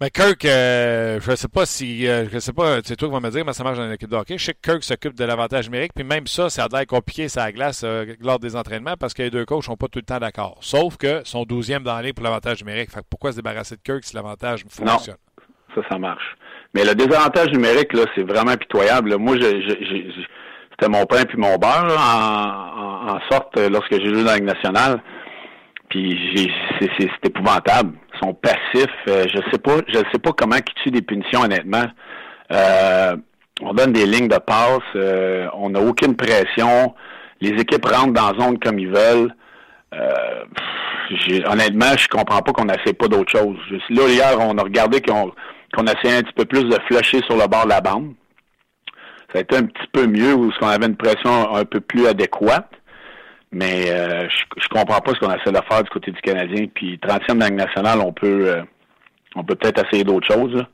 Mais 0.00 0.10
Kirk, 0.10 0.44
euh, 0.44 1.18
je 1.20 1.34
sais 1.34 1.48
pas 1.48 1.66
si, 1.66 2.06
euh, 2.06 2.28
je 2.30 2.38
sais 2.38 2.52
pas, 2.52 2.78
c'est 2.84 2.94
toi 2.94 3.08
qui 3.08 3.14
vas 3.14 3.20
me 3.20 3.30
dire, 3.30 3.44
mais 3.44 3.52
ça 3.52 3.64
marche 3.64 3.78
dans 3.78 3.88
l'équipe 3.88 4.08
de 4.08 4.14
hockey. 4.14 4.38
Je 4.38 4.44
sais 4.44 4.54
que 4.54 4.60
Kirk 4.62 4.84
s'occupe 4.84 5.14
de 5.14 5.24
l'avantage 5.24 5.66
numérique, 5.68 5.92
puis 5.92 6.04
même 6.04 6.28
ça, 6.28 6.50
ça 6.50 6.64
a 6.64 6.68
l'air 6.68 6.86
compliqué, 6.86 7.28
ça 7.28 7.50
glace 7.50 7.82
euh, 7.84 8.14
lors 8.20 8.38
des 8.38 8.54
entraînements 8.54 8.94
parce 8.96 9.12
que 9.12 9.22
les 9.22 9.30
deux 9.30 9.44
coachs 9.44 9.64
sont 9.64 9.76
pas 9.76 9.88
tout 9.88 9.98
le 9.98 10.04
temps 10.04 10.20
d'accord. 10.20 10.58
Sauf 10.60 10.98
que 10.98 11.26
sont 11.26 11.42
12e 11.42 11.82
dans 11.82 11.96
l'année 11.96 12.12
pour 12.12 12.22
l'avantage 12.22 12.62
numérique. 12.62 12.92
Fait 12.92 13.00
pourquoi 13.10 13.32
se 13.32 13.36
débarrasser 13.36 13.74
de 13.74 13.80
Kirk 13.80 14.04
si 14.04 14.14
l'avantage 14.14 14.64
fonctionne? 14.68 15.16
Non, 15.16 15.74
ça, 15.74 15.88
ça 15.88 15.98
marche. 15.98 16.36
Mais 16.74 16.84
le 16.84 16.94
désavantage 16.94 17.48
numérique, 17.48 17.92
là, 17.92 18.04
c'est 18.14 18.26
vraiment 18.26 18.54
pitoyable. 18.56 19.16
Moi, 19.16 19.36
c'était 19.40 20.88
mon 20.88 21.06
pain 21.06 21.24
puis 21.24 21.38
mon 21.38 21.56
beurre, 21.56 21.96
en, 21.98 23.14
en, 23.14 23.20
sorte, 23.30 23.58
lorsque 23.58 23.92
j'ai 23.92 24.08
joué 24.08 24.22
dans 24.22 24.30
la 24.30 24.36
Ligue 24.36 24.44
nationale. 24.44 25.00
Puis 25.88 26.50
c'est 26.80 27.26
épouvantable. 27.26 27.94
Ils 28.14 28.18
sont 28.18 28.34
passifs. 28.34 28.86
Euh, 29.08 29.24
je 29.32 29.38
sais 29.50 29.58
pas, 29.58 29.76
je 29.88 29.98
sais 30.12 30.18
pas 30.18 30.32
comment 30.36 30.56
ils 30.56 30.82
tuent 30.82 30.90
des 30.90 31.02
punitions, 31.02 31.42
honnêtement. 31.42 31.86
Euh, 32.52 33.16
on 33.62 33.72
donne 33.72 33.92
des 33.92 34.06
lignes 34.06 34.28
de 34.28 34.38
passe, 34.38 34.80
euh, 34.94 35.48
on 35.54 35.70
n'a 35.70 35.80
aucune 35.80 36.14
pression. 36.14 36.94
Les 37.40 37.50
équipes 37.50 37.86
rentrent 37.86 38.12
dans 38.12 38.32
la 38.32 38.38
zone 38.38 38.58
comme 38.58 38.78
ils 38.78 38.88
veulent. 38.88 39.34
honnêtement, 41.46 41.96
je 41.96 42.08
comprends 42.08 42.42
pas 42.42 42.52
qu'on 42.52 42.66
n'essaie 42.66 42.92
pas 42.92 43.08
d'autre 43.08 43.30
chose. 43.36 43.56
Là, 43.90 44.08
hier, 44.08 44.38
on 44.38 44.58
a 44.58 44.62
regardé 44.62 45.00
qu'on 45.00 45.32
qu'on 45.74 45.84
essayait 45.84 46.18
un 46.18 46.22
petit 46.22 46.32
peu 46.34 46.44
plus 46.44 46.64
de 46.64 46.78
flusher 46.86 47.20
sur 47.26 47.36
le 47.36 47.46
bord 47.46 47.64
de 47.64 47.70
la 47.70 47.80
bande. 47.80 48.14
Ça 49.32 49.38
a 49.38 49.40
été 49.42 49.56
un 49.56 49.66
petit 49.66 49.86
peu 49.92 50.06
mieux, 50.06 50.34
où 50.34 50.50
qu'on 50.58 50.68
avait 50.68 50.86
une 50.86 50.96
pression 50.96 51.54
un 51.54 51.64
peu 51.64 51.80
plus 51.80 52.06
adéquate. 52.06 52.70
Mais 53.50 53.90
euh, 53.90 54.28
je, 54.28 54.62
je 54.62 54.68
comprends 54.68 55.00
pas 55.00 55.12
ce 55.14 55.20
qu'on 55.20 55.34
essaie 55.34 55.52
de 55.52 55.60
faire 55.68 55.82
du 55.82 55.90
côté 55.90 56.10
du 56.10 56.20
Canadien. 56.20 56.66
Puis 56.74 56.98
30e 56.98 57.42
Ligue 57.42 57.54
nationale, 57.54 58.00
on 58.00 58.12
peut 58.12 58.48
euh, 58.48 58.62
on 59.36 59.44
peut 59.44 59.54
peut-être 59.54 59.86
essayer 59.86 60.04
d'autres 60.04 60.26
choses. 60.26 60.64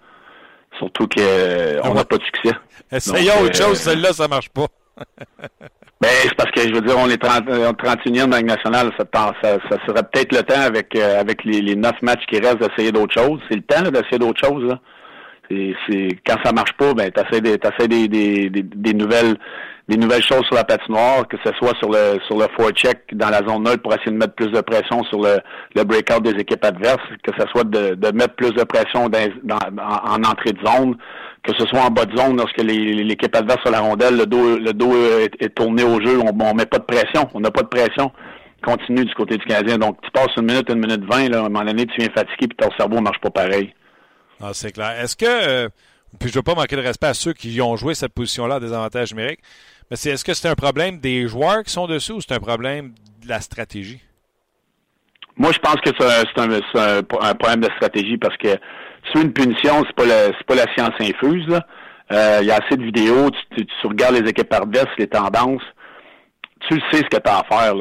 Surtout 0.78 1.06
qu'on 1.06 1.20
euh, 1.20 1.94
n'a 1.94 2.04
pas 2.04 2.18
de 2.18 2.24
succès. 2.24 2.56
Essayons 2.90 3.42
autre 3.42 3.56
chose, 3.56 3.78
celle-là, 3.78 4.12
ça 4.12 4.26
marche 4.26 4.48
pas. 4.50 4.66
ben, 6.04 6.10
c'est 6.24 6.34
parce 6.34 6.50
que 6.50 6.60
je 6.60 6.74
veux 6.74 6.82
dire, 6.82 6.96
on 6.98 7.08
est 7.08 7.16
30, 7.16 7.48
31e 7.48 8.26
dans 8.26 8.36
Ligue 8.36 8.46
nationale, 8.46 8.90
ça, 8.98 9.06
ça, 9.42 9.58
ça 9.70 9.76
serait 9.86 10.02
peut-être 10.02 10.32
le 10.32 10.42
temps 10.42 10.60
avec 10.60 10.94
avec 10.96 11.44
les, 11.44 11.62
les 11.62 11.76
9 11.76 11.92
matchs 12.02 12.26
qui 12.28 12.38
restent 12.38 12.58
d'essayer 12.58 12.92
d'autres 12.92 13.14
choses. 13.14 13.40
C'est 13.48 13.56
le 13.56 13.62
temps 13.62 13.82
d'essayer 13.90 14.18
d'autres 14.18 14.40
choses. 14.44 14.64
Là. 14.64 14.78
C'est, 15.50 16.08
quand 16.26 16.36
ça 16.44 16.52
marche 16.52 16.72
pas, 16.74 16.92
ben 16.92 17.10
t'essaies 17.10 17.40
des, 17.40 18.08
des, 18.08 18.50
des, 18.50 18.62
des 18.62 18.94
nouvelles 18.94 19.36
des 19.88 19.96
nouvelles 19.96 20.22
choses 20.22 20.44
sur 20.46 20.54
la 20.54 20.64
patinoire, 20.64 21.28
que 21.28 21.36
ce 21.44 21.52
soit 21.58 21.76
sur 21.78 21.90
le 21.90 22.18
sur 22.26 22.38
le 22.38 22.46
forecheck 22.56 23.02
dans 23.12 23.28
la 23.28 23.40
zone 23.46 23.64
neutre 23.64 23.82
pour 23.82 23.92
essayer 23.92 24.12
de 24.12 24.16
mettre 24.16 24.34
plus 24.34 24.50
de 24.50 24.60
pression 24.62 25.04
sur 25.04 25.20
le, 25.20 25.40
le 25.74 25.84
breakout 25.84 26.22
des 26.22 26.40
équipes 26.40 26.64
adverses, 26.64 27.02
que 27.22 27.32
ce 27.38 27.46
soit 27.48 27.64
de, 27.64 27.94
de 27.94 28.10
mettre 28.12 28.34
plus 28.34 28.52
de 28.52 28.64
pression 28.64 29.10
dans, 29.10 29.58
en, 29.82 30.24
entrée 30.24 30.52
de 30.52 30.66
zone, 30.66 30.96
que 31.42 31.52
ce 31.58 31.66
soit 31.66 31.82
en 31.82 31.90
bas 31.90 32.06
de 32.06 32.16
zone 32.16 32.38
lorsque 32.38 32.62
l'équipe 32.62 33.36
adverse 33.36 33.60
sur 33.60 33.72
la 33.72 33.80
rondelle, 33.80 34.16
le 34.16 34.26
dos 34.26 34.58
le 34.58 34.72
dos 34.72 34.94
est, 35.18 35.54
tourné 35.54 35.84
au 35.84 36.00
jeu, 36.00 36.18
on, 36.18 36.34
on 36.40 36.54
met 36.54 36.66
pas 36.66 36.78
de 36.78 36.84
pression, 36.84 37.28
on 37.34 37.40
n'a 37.40 37.50
pas 37.50 37.62
de 37.62 37.68
pression 37.68 38.10
continue 38.64 39.04
du 39.04 39.14
côté 39.14 39.36
du 39.36 39.44
Canadien. 39.44 39.76
Donc 39.76 40.00
tu 40.00 40.10
passes 40.10 40.34
une 40.38 40.46
minute, 40.46 40.70
une 40.70 40.80
minute 40.80 41.04
vingt, 41.04 41.28
là, 41.28 41.38
à 41.38 41.40
un 41.40 41.50
moment 41.50 41.66
donné, 41.66 41.84
tu 41.84 41.96
viens 41.98 42.08
fatigué 42.08 42.48
puis 42.48 42.56
ton 42.56 42.70
cerveau 42.78 43.02
marche 43.02 43.20
pas 43.20 43.28
pareil. 43.28 43.74
Ah, 44.42 44.52
c'est 44.54 44.72
clair. 44.72 44.92
Est-ce 44.98 45.16
que 45.16 45.26
euh, 45.26 45.68
puis 46.18 46.28
je 46.28 46.34
veux 46.34 46.42
pas 46.42 46.54
manquer 46.54 46.76
de 46.76 46.80
respect 46.82 47.08
à 47.08 47.14
ceux 47.14 47.32
qui 47.32 47.60
ont 47.60 47.76
joué 47.76 47.94
cette 47.94 48.12
position-là 48.12 48.60
des 48.60 48.72
avantages 48.72 49.12
numériques. 49.12 49.40
Mais 49.90 49.96
c'est, 49.96 50.10
est-ce 50.10 50.24
que 50.24 50.34
c'est 50.34 50.48
un 50.48 50.54
problème 50.54 50.98
des 50.98 51.28
joueurs 51.28 51.62
qui 51.62 51.72
sont 51.72 51.86
dessus 51.86 52.12
ou 52.12 52.20
c'est 52.20 52.34
un 52.34 52.40
problème 52.40 52.94
de 53.22 53.28
la 53.28 53.40
stratégie? 53.40 54.00
Moi, 55.36 55.50
je 55.52 55.58
pense 55.58 55.76
que 55.76 55.90
c'est 55.98 56.78
un, 56.78 57.02
problème 57.34 57.60
de 57.60 57.70
stratégie 57.76 58.16
parce 58.16 58.36
que 58.36 58.56
tu 59.12 59.20
une 59.20 59.32
punition, 59.32 59.84
c'est 59.86 59.96
pas 59.96 60.04
pas 60.46 60.54
la 60.54 60.72
science 60.74 60.94
infuse. 61.00 61.60
Euh, 62.12 62.38
il 62.42 62.46
y 62.46 62.50
a 62.50 62.56
assez 62.56 62.76
de 62.76 62.84
vidéos, 62.84 63.30
tu, 63.56 63.66
regardes 63.84 64.14
les 64.14 64.28
équipes 64.28 64.52
adverses, 64.52 64.90
les 64.98 65.06
tendances, 65.06 65.62
tu 66.68 66.78
sais 66.90 66.98
ce 66.98 67.16
que 67.16 67.16
tu 67.16 67.30
as 67.30 67.38
à 67.38 67.44
faire. 67.44 67.74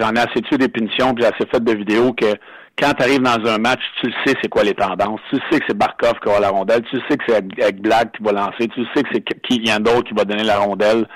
J'en 0.00 0.14
ai 0.14 0.20
assez 0.20 0.42
tué 0.42 0.58
des 0.58 0.68
punitions, 0.68 1.14
puis 1.14 1.22
j'ai 1.22 1.28
assez 1.28 1.48
fait 1.50 1.62
de 1.62 1.74
vidéos 1.74 2.12
que 2.12 2.34
quand 2.80 2.92
tu 2.94 3.02
arrives 3.02 3.22
dans 3.22 3.44
un 3.46 3.58
match, 3.58 3.80
tu 4.00 4.06
le 4.06 4.12
sais 4.24 4.34
c'est 4.42 4.48
quoi 4.48 4.64
les 4.64 4.74
tendances. 4.74 5.20
Tu 5.30 5.38
sais 5.50 5.60
que 5.60 5.66
c'est 5.68 5.76
Barkov 5.76 6.14
qui 6.22 6.30
va 6.30 6.40
la 6.40 6.50
rondelle, 6.50 6.82
tu 6.90 6.96
sais 7.08 7.16
que 7.16 7.24
c'est 7.28 7.36
avec 7.36 7.80
Black 7.80 8.16
qui 8.16 8.22
va 8.22 8.32
lancer, 8.32 8.68
tu 8.68 8.84
sais 8.94 9.02
que 9.02 9.08
c'est 9.12 9.40
qui 9.42 9.60
vient 9.60 9.80
d'autre 9.80 10.08
qui 10.08 10.14
va 10.14 10.24
donner 10.24 10.44
la 10.44 10.58
rondelle. 10.58 11.06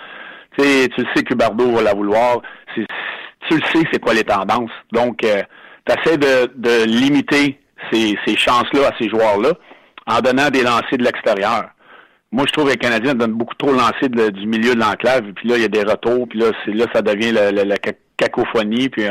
Tu 0.56 0.64
sais, 0.64 0.88
tu 0.94 1.04
sais 1.14 1.22
que 1.22 1.34
Bardo 1.34 1.70
va 1.70 1.82
la 1.82 1.94
vouloir. 1.94 2.42
Tu 2.74 2.86
le 3.50 3.60
sais 3.72 3.86
c'est 3.92 4.00
quoi 4.00 4.14
les 4.14 4.24
tendances. 4.24 4.70
Donc, 4.92 5.24
euh, 5.24 5.42
tu 5.86 5.92
essaies 5.92 6.18
de, 6.18 6.52
de 6.54 6.84
limiter 6.84 7.58
ces, 7.90 8.18
ces 8.24 8.36
chances-là 8.36 8.88
à 8.88 8.98
ces 8.98 9.08
joueurs-là 9.08 9.52
en 10.06 10.20
donnant 10.20 10.50
des 10.50 10.62
lancers 10.62 10.98
de 10.98 11.04
l'extérieur. 11.04 11.70
Moi, 12.30 12.44
je 12.46 12.52
trouve 12.52 12.66
que 12.66 12.70
les 12.70 12.76
Canadiens 12.76 13.14
donnent 13.14 13.34
beaucoup 13.34 13.54
trop 13.54 13.72
de 13.72 13.76
lancers 13.76 14.08
du 14.32 14.46
milieu 14.46 14.74
de 14.74 14.80
l'enclave, 14.80 15.32
puis 15.34 15.48
là, 15.48 15.56
il 15.56 15.62
y 15.62 15.66
a 15.66 15.68
des 15.68 15.82
retours, 15.82 16.26
puis 16.28 16.38
là, 16.38 16.50
là, 16.66 16.86
ça 16.94 17.02
devient 17.02 17.30
la, 17.30 17.76
cacophonie, 18.16 18.88
puis 18.88 19.04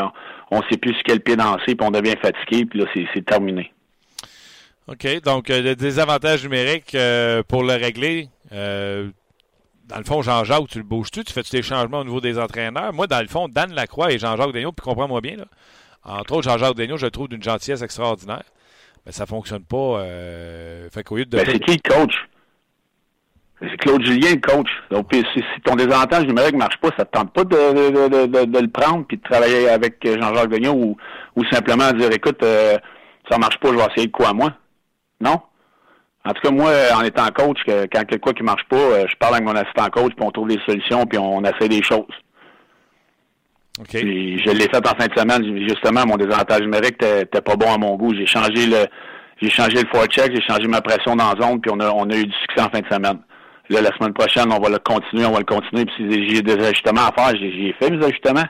on 0.49 0.57
ne 0.57 0.63
sait 0.71 0.77
plus 0.77 0.93
sur 0.93 1.03
quel 1.03 1.19
pied 1.19 1.35
danser, 1.35 1.75
puis 1.75 1.81
on 1.81 1.91
devient 1.91 2.15
fatigué, 2.19 2.65
puis 2.65 2.79
là, 2.79 2.85
c'est 3.13 3.25
terminé. 3.25 3.71
OK. 4.87 5.21
Donc, 5.23 5.49
euh, 5.49 5.61
le 5.61 5.75
désavantage 5.75 6.43
numérique, 6.43 6.95
euh, 6.95 7.43
pour 7.47 7.63
le 7.63 7.73
régler, 7.73 8.29
dans 9.91 9.97
le 9.97 10.03
fond, 10.03 10.21
Jean-Jacques, 10.21 10.67
tu 10.69 10.77
le 10.77 10.83
bouges-tu? 10.83 11.23
Tu 11.23 11.33
fais-tu 11.33 11.51
des 11.51 11.61
changements 11.61 11.99
au 11.99 12.03
niveau 12.03 12.21
des 12.21 12.39
entraîneurs? 12.39 12.93
Moi, 12.93 13.07
dans 13.07 13.19
le 13.19 13.27
fond, 13.27 13.47
Dan 13.49 13.73
Lacroix 13.73 14.11
et 14.11 14.19
Jean-Jacques 14.19 14.53
Daigneault, 14.53 14.71
puis 14.71 14.83
comprends-moi 14.83 15.21
bien, 15.21 15.35
là, 15.35 15.45
entre 16.03 16.33
autres, 16.33 16.49
Jean-Jacques 16.49 16.75
Daigneault, 16.75 16.97
je 16.97 17.05
le 17.05 17.11
trouve 17.11 17.27
d'une 17.27 17.43
gentillesse 17.43 17.81
extraordinaire. 17.81 18.43
Mais 19.05 19.11
ça 19.11 19.23
ne 19.23 19.27
fonctionne 19.27 19.63
pas. 19.63 19.99
Euh, 19.99 20.87
qu'au 21.05 21.17
lieu 21.17 21.25
de. 21.25 21.37
C'est 21.37 21.59
qui 21.59 21.79
le 21.83 21.89
coach? 21.89 22.13
C'est 23.59 23.77
Claude 23.77 24.03
Julien, 24.03 24.31
le 24.31 24.41
coach. 24.41 24.69
Donc, 24.89 25.07
si, 25.13 25.43
ton 25.63 25.75
désavantage 25.75 26.25
numérique 26.25 26.53
ne 26.53 26.59
marche 26.59 26.77
pas, 26.81 26.89
ça 26.97 26.99
ne 26.99 27.03
te 27.03 27.11
tente 27.11 27.33
pas 27.33 27.43
de, 27.43 28.59
le 28.59 28.67
prendre 28.67 29.05
puis 29.05 29.17
de 29.17 29.23
travailler 29.23 29.69
avec 29.69 29.97
Jean-Jacques 30.03 30.49
Daigneault 30.49 30.73
ou, 30.73 30.97
ou 31.35 31.45
simplement 31.45 31.91
dire 31.91 32.11
écoute, 32.11 32.41
euh, 32.43 32.77
ça 33.29 33.37
marche 33.37 33.59
pas, 33.59 33.69
je 33.69 33.75
vais 33.75 33.85
essayer 33.91 34.07
de 34.07 34.11
quoi 34.11 34.33
moi? 34.33 34.53
Non? 35.19 35.41
En 36.23 36.33
tout 36.33 36.41
cas, 36.41 36.51
moi, 36.51 36.71
en 36.95 37.03
étant 37.03 37.27
coach, 37.29 37.57
quand 37.65 38.05
quelque 38.05 38.23
chose 38.23 38.35
qui 38.35 38.43
marche 38.43 38.63
pas, 38.69 38.77
euh, 38.77 39.05
je 39.09 39.15
parle 39.17 39.35
avec 39.35 39.45
mon 39.45 39.55
assistant 39.55 39.89
coach, 39.89 40.13
puis 40.15 40.25
on 40.25 40.31
trouve 40.31 40.49
des 40.49 40.59
solutions, 40.67 41.05
puis 41.05 41.17
on 41.17 41.43
essaie 41.43 41.67
des 41.67 41.81
choses. 41.81 42.05
OK. 43.79 43.93
je 43.93 44.51
l'ai 44.51 44.69
fait 44.69 44.85
en 44.85 44.99
fin 44.99 45.07
de 45.07 45.17
semaine, 45.17 45.67
justement, 45.67 46.05
mon 46.05 46.17
désavantage 46.17 46.61
numérique 46.61 47.01
n'était 47.01 47.41
pas 47.41 47.55
bon 47.55 47.73
à 47.73 47.77
mon 47.77 47.95
goût. 47.95 48.13
J'ai 48.13 48.27
changé 48.27 48.67
le 48.67 48.85
j'ai 49.41 49.49
changé 49.49 49.81
le 49.81 49.87
forecheck, 49.91 50.31
j'ai 50.35 50.41
changé 50.41 50.67
ma 50.67 50.81
pression 50.81 51.15
dans 51.15 51.33
la 51.33 51.41
zone, 51.41 51.59
puis 51.59 51.71
on 51.73 51.79
a, 51.79 51.89
on 51.89 52.07
a 52.11 52.15
eu 52.15 52.25
du 52.25 52.33
succès 52.41 52.61
en 52.61 52.69
fin 52.69 52.81
de 52.81 52.87
semaine. 52.87 53.19
Là, 53.69 53.81
la 53.81 53.89
semaine 53.97 54.13
prochaine, 54.13 54.51
on 54.51 54.59
va 54.59 54.69
le 54.69 54.77
continuer, 54.77 55.25
on 55.25 55.31
va 55.31 55.39
le 55.39 55.45
continuer, 55.45 55.85
puis 55.85 55.95
si 55.97 56.29
j'ai 56.29 56.41
des 56.43 56.63
ajustements 56.63 57.07
à 57.07 57.11
faire, 57.11 57.35
j'ai 57.39 57.73
fait 57.79 57.89
mes 57.89 58.05
ajustements. 58.05 58.45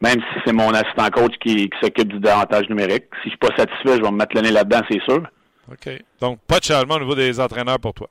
Même 0.00 0.20
si 0.20 0.40
c'est 0.44 0.52
mon 0.52 0.70
assistant 0.70 1.08
coach 1.10 1.34
qui, 1.40 1.70
qui 1.70 1.78
s'occupe 1.80 2.12
du 2.12 2.18
désavantage 2.18 2.68
numérique. 2.68 3.04
Si 3.22 3.26
je 3.26 3.28
suis 3.28 3.38
pas 3.38 3.54
satisfait, 3.56 3.96
je 3.96 4.02
vais 4.02 4.10
me 4.10 4.16
mettre 4.16 4.34
le 4.34 4.42
nez 4.42 4.50
là-dedans, 4.50 4.80
c'est 4.90 5.00
sûr. 5.02 5.22
OK. 5.70 5.88
Donc, 6.20 6.40
pas 6.46 6.58
de 6.58 6.64
changement 6.64 6.94
au 6.94 7.00
niveau 7.00 7.14
des 7.14 7.40
entraîneurs 7.40 7.78
pour 7.78 7.94
toi? 7.94 8.08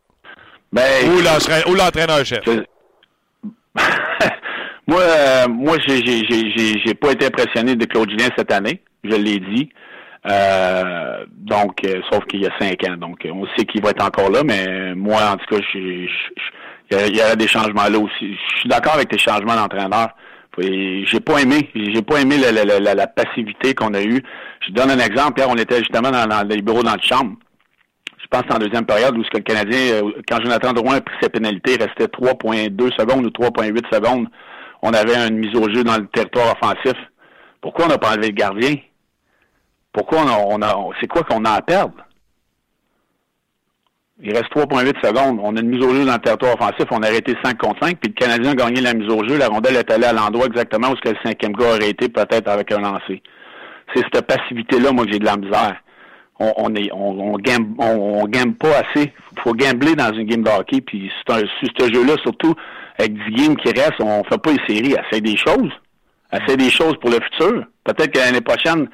Ben, 0.72 1.08
ou 1.68 1.76
l'entraîneur-chef. 1.76 2.44
moi, 4.88 5.02
euh, 5.02 5.48
moi, 5.48 5.78
j'ai 5.86 6.94
pas 6.96 7.12
été 7.12 7.28
impressionné 7.28 7.76
de 7.76 7.86
Claude 7.86 8.10
Julien 8.10 8.30
cette 8.36 8.52
année. 8.52 8.82
Je 9.04 9.16
l'ai 9.16 9.40
dit. 9.40 9.70
Euh, 10.26 11.26
donc, 11.30 11.84
euh, 11.86 12.02
sauf 12.12 12.26
qu'il 12.26 12.42
y 12.42 12.48
a 12.48 12.60
cinq 12.60 12.84
ans. 12.88 12.98
Donc, 12.98 13.20
on 13.26 13.46
sait 13.56 13.66
qu'il 13.66 13.84
va 13.84 13.92
être 13.92 14.04
encore 14.04 14.32
là, 14.32 14.44
mais 14.44 14.96
moi, 14.96 15.22
en 15.32 15.38
tout 15.38 15.56
cas, 15.56 15.62
il 15.74 16.10
y, 17.16 17.22
a 17.22 17.36
des 17.36 17.48
changements 17.48 17.88
là 17.90 18.00
aussi. 18.00 18.34
Je 18.34 18.60
suis 18.60 18.70
d'accord 18.70 18.96
avec 18.96 19.10
tes 19.10 19.18
changements 19.18 19.56
d'entraîneur. 19.56 20.10
J'ai 20.60 21.20
pas 21.20 21.42
aimé, 21.42 21.70
j'ai 21.74 22.02
pas 22.02 22.22
aimé 22.22 22.36
la, 22.38 23.08
passivité 23.08 23.74
qu'on 23.74 23.94
a 23.94 24.04
eue. 24.04 24.22
Je 24.62 24.72
donne 24.72 24.92
un 24.92 25.00
exemple. 25.00 25.40
Hier, 25.40 25.50
on 25.50 25.56
était 25.56 25.80
justement 25.80 26.12
dans, 26.12 26.48
les 26.48 26.62
bureaux 26.62 26.84
dans 26.84 26.94
le 26.94 27.02
chambre. 27.02 27.36
Je 28.22 28.28
pense 28.28 28.44
en 28.56 28.60
deuxième 28.60 28.86
période 28.86 29.18
où 29.18 29.24
ce 29.24 29.30
que 29.30 29.38
le 29.38 29.44
Canadien, 29.44 29.80
euh, 29.96 30.12
quand 30.30 30.42
Jonathan 30.42 30.74
Drouin 30.74 30.96
a 30.96 31.02
pris 31.02 31.16
ses 31.22 31.30
pénalités, 31.30 31.74
il 31.74 31.84
restait 31.84 32.06
3.2 32.06 32.92
secondes 32.98 33.26
ou 33.26 33.30
3.8 33.30 33.94
secondes. 33.94 34.28
On 34.82 34.94
avait 34.94 35.16
une 35.28 35.38
mise 35.38 35.56
au 35.56 35.70
jeu 35.74 35.84
dans 35.84 35.98
le 35.98 36.08
territoire 36.08 36.56
offensif. 36.56 36.98
Pourquoi 37.62 37.86
on 37.86 37.90
n'a 37.90 37.98
pas 37.98 38.12
enlevé 38.12 38.28
le 38.28 38.34
gardien? 38.34 38.76
Pourquoi 39.92 40.20
on 40.22 40.62
a, 40.62 40.76
c'est 41.00 41.08
quoi 41.08 41.24
qu'on 41.24 41.46
a 41.46 41.52
à 41.52 41.62
perdre? 41.62 41.96
Il 44.26 44.32
reste 44.32 44.56
3,8 44.56 45.06
secondes. 45.06 45.40
On 45.44 45.56
a 45.58 45.60
une 45.60 45.68
mise 45.68 45.84
au 45.84 45.94
jeu 45.94 46.06
dans 46.06 46.14
le 46.14 46.20
territoire 46.20 46.54
offensif. 46.54 46.86
On 46.92 47.04
a 47.04 47.08
arrêté 47.08 47.36
5 47.44 47.58
contre 47.58 47.86
5. 47.86 47.98
Puis 48.00 48.14
le 48.16 48.26
Canadien 48.26 48.52
a 48.52 48.56
gagné 48.56 48.80
la 48.80 48.94
mise 48.94 49.12
au 49.12 49.28
jeu. 49.28 49.38
La 49.38 49.50
rondelle 49.50 49.76
est 49.76 49.92
allée 49.92 50.06
à 50.06 50.14
l'endroit 50.14 50.46
exactement 50.46 50.92
où 50.92 50.96
ce 51.04 51.10
le 51.10 51.18
cinquième 51.26 51.52
gars 51.52 51.76
aurait 51.76 51.90
été 51.90 52.08
peut-être 52.08 52.48
avec 52.48 52.72
un 52.72 52.80
lancer. 52.80 53.22
C'est 53.94 54.02
cette 54.14 54.26
passivité-là, 54.26 54.94
moi, 54.94 55.06
que 55.06 55.12
j'ai 55.12 55.20
de 55.20 55.26
la 55.26 55.36
misère. 55.36 55.76
On, 56.40 56.54
on 56.56 56.74
est, 56.74 56.90
game, 57.42 57.76
on, 57.78 58.26
game 58.26 58.56
pas 58.56 58.80
assez. 58.80 59.14
Faut 59.44 59.54
gambler 59.54 59.96
dans 59.96 60.14
une 60.14 60.26
game 60.26 60.42
de 60.42 60.50
hockey. 60.50 60.80
Puis 60.80 61.12
c'est 61.28 61.34
un, 61.34 61.40
sur 61.40 61.70
ce 61.78 61.94
jeu-là, 61.94 62.16
surtout 62.22 62.56
avec 62.98 63.14
10 63.14 63.32
games 63.36 63.56
qui 63.58 63.70
restent, 63.72 64.00
on 64.00 64.24
fait 64.24 64.42
pas 64.42 64.52
les 64.52 64.74
séries. 64.74 64.96
Essaye 65.06 65.22
des 65.22 65.36
choses. 65.36 65.72
Essaye 66.32 66.58
des 66.58 66.70
choses 66.70 66.96
pour 67.02 67.10
le 67.10 67.20
futur. 67.20 67.66
Peut-être 67.84 68.12
que 68.12 68.20
l'année 68.20 68.42
prochaine, 68.42 68.88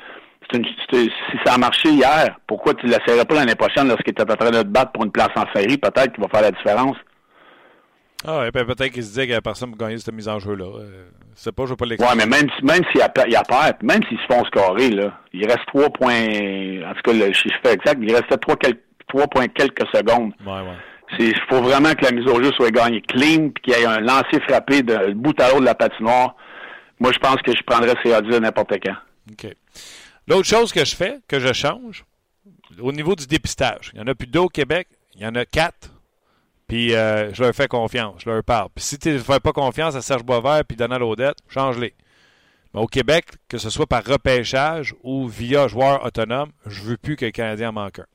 si 0.52 1.10
ça 1.46 1.54
a 1.54 1.58
marché 1.58 1.90
hier, 1.90 2.38
pourquoi 2.48 2.74
tu 2.74 2.86
ne 2.86 2.92
l'essayerais 2.92 3.26
pas 3.26 3.36
l'année 3.36 3.56
prochaine 3.56 3.88
lorsqu'il 3.88 4.12
était 4.12 4.24
en 4.24 4.36
train 4.36 4.52
de 4.52 4.62
te 4.62 4.68
battre 4.68 4.92
pour 4.92 5.04
une 5.06 5.12
place 5.12 5.30
en 5.36 5.46
série? 5.54 5.78
Peut-être 5.78 6.14
qu'il 6.14 6.24
va 6.24 6.30
faire 6.30 6.42
la 6.42 6.52
différence. 6.52 6.98
Ah 8.26 8.40
ouais, 8.40 8.52
peut-être 8.52 8.90
qu'il 8.90 9.04
se 9.04 9.10
disait 9.10 9.22
qu'il 9.24 9.32
n'y 9.32 9.38
a 9.38 9.42
personne 9.42 9.70
pour 9.70 9.78
gagner 9.78 9.98
cette 9.98 10.14
mise 10.14 10.28
en 10.28 10.40
jeu-là. 10.40 10.66
Euh, 10.66 11.08
c'est 11.36 11.54
pas, 11.54 11.64
je 11.64 11.70
veux 11.70 11.76
pas 11.78 11.86
l'expliquer. 11.86 12.12
Ouais, 12.12 12.26
mais 12.26 12.30
même, 12.30 12.50
même 12.64 12.84
s'il 12.92 13.00
y 13.00 13.02
a, 13.02 13.12
il 13.28 13.36
a 13.36 13.44
perte, 13.44 13.82
même 13.82 14.04
s'ils 14.10 14.20
se 14.20 14.26
font 14.34 14.44
scorer, 14.46 14.90
là, 14.90 15.14
il 15.32 15.46
reste 15.46 15.66
3 15.68 15.90
points, 15.92 16.26
en 16.86 16.94
tout 16.96 17.02
cas, 17.04 17.14
le 17.14 17.32
chiffre 17.32 17.66
exact, 17.66 17.98
il 18.02 18.14
restait 18.14 18.38
3, 18.38 18.58
points 19.28 19.48
quelques 19.48 19.88
secondes. 19.94 20.34
Ouais, 20.46 20.52
ouais. 20.52 20.76
Il 21.18 21.34
faut 21.50 21.62
vraiment 21.62 21.94
que 21.94 22.04
la 22.04 22.12
mise 22.12 22.28
au 22.30 22.44
jeu 22.44 22.52
soit 22.52 22.72
gagnée 22.72 23.02
clean, 23.02 23.50
puis 23.50 23.64
qu'il 23.64 23.74
y 23.74 23.82
ait 23.82 23.86
un 23.86 24.00
lancer 24.00 24.40
frappé 24.48 24.84
de 24.84 25.14
bout 25.14 25.40
à 25.40 25.48
l'autre 25.48 25.62
de 25.62 25.66
la 25.66 25.76
patinoire. 25.76 26.36
Moi, 27.00 27.12
je 27.14 27.20
pense 27.20 27.38
que 27.38 27.56
je 27.56 27.64
prendrais 27.66 27.94
CA10 28.04 28.42
n'importe 28.42 28.74
quand. 28.84 28.96
OK. 29.32 29.56
L'autre 30.30 30.48
chose 30.48 30.72
que 30.72 30.86
je 30.86 30.96
fais, 30.96 31.20
que 31.28 31.40
je 31.40 31.52
change, 31.54 32.06
au 32.80 32.92
niveau 32.92 33.16
du 33.16 33.26
dépistage, 33.26 33.90
il 33.94 34.00
y 34.00 34.02
en 34.02 34.08
a 34.08 34.14
plus 34.14 34.28
deux 34.28 34.40
au 34.40 34.48
Québec, 34.48 34.88
il 35.16 35.22
y 35.22 35.26
en 35.26 35.34
a 35.34 35.44
quatre. 35.44 35.92
Puis 36.68 36.94
euh, 36.94 37.34
je 37.34 37.42
leur 37.42 37.54
fais 37.56 37.68
confiance, 37.68 38.22
je 38.24 38.30
leur 38.30 38.44
parle. 38.44 38.70
Puis 38.76 38.84
si 38.84 39.00
tu 39.00 39.10
ne 39.10 39.18
fais 39.18 39.40
pas 39.40 39.52
confiance 39.54 39.96
à 39.96 40.02
Serge 40.02 40.22
Boisvert 40.22 40.64
puis 40.66 40.78
Donald 40.78 41.02
Odette, 41.02 41.38
change-les. 41.48 41.96
Mais 42.76 42.80
au 42.80 42.86
Québec, 42.86 43.26
que 43.48 43.58
ce 43.58 43.72
soit 43.72 43.88
par 43.88 44.04
repêchage 44.06 44.94
ou 45.02 45.28
via 45.28 45.68
joueur 45.68 46.06
autonome, 46.06 46.52
je 46.68 46.84
veux 46.84 46.98
plus 46.98 47.16
que 47.16 47.26
le 47.26 47.32
Canadien 47.32 47.70
en 47.70 47.74
manque 47.74 47.98
un. 47.98 48.06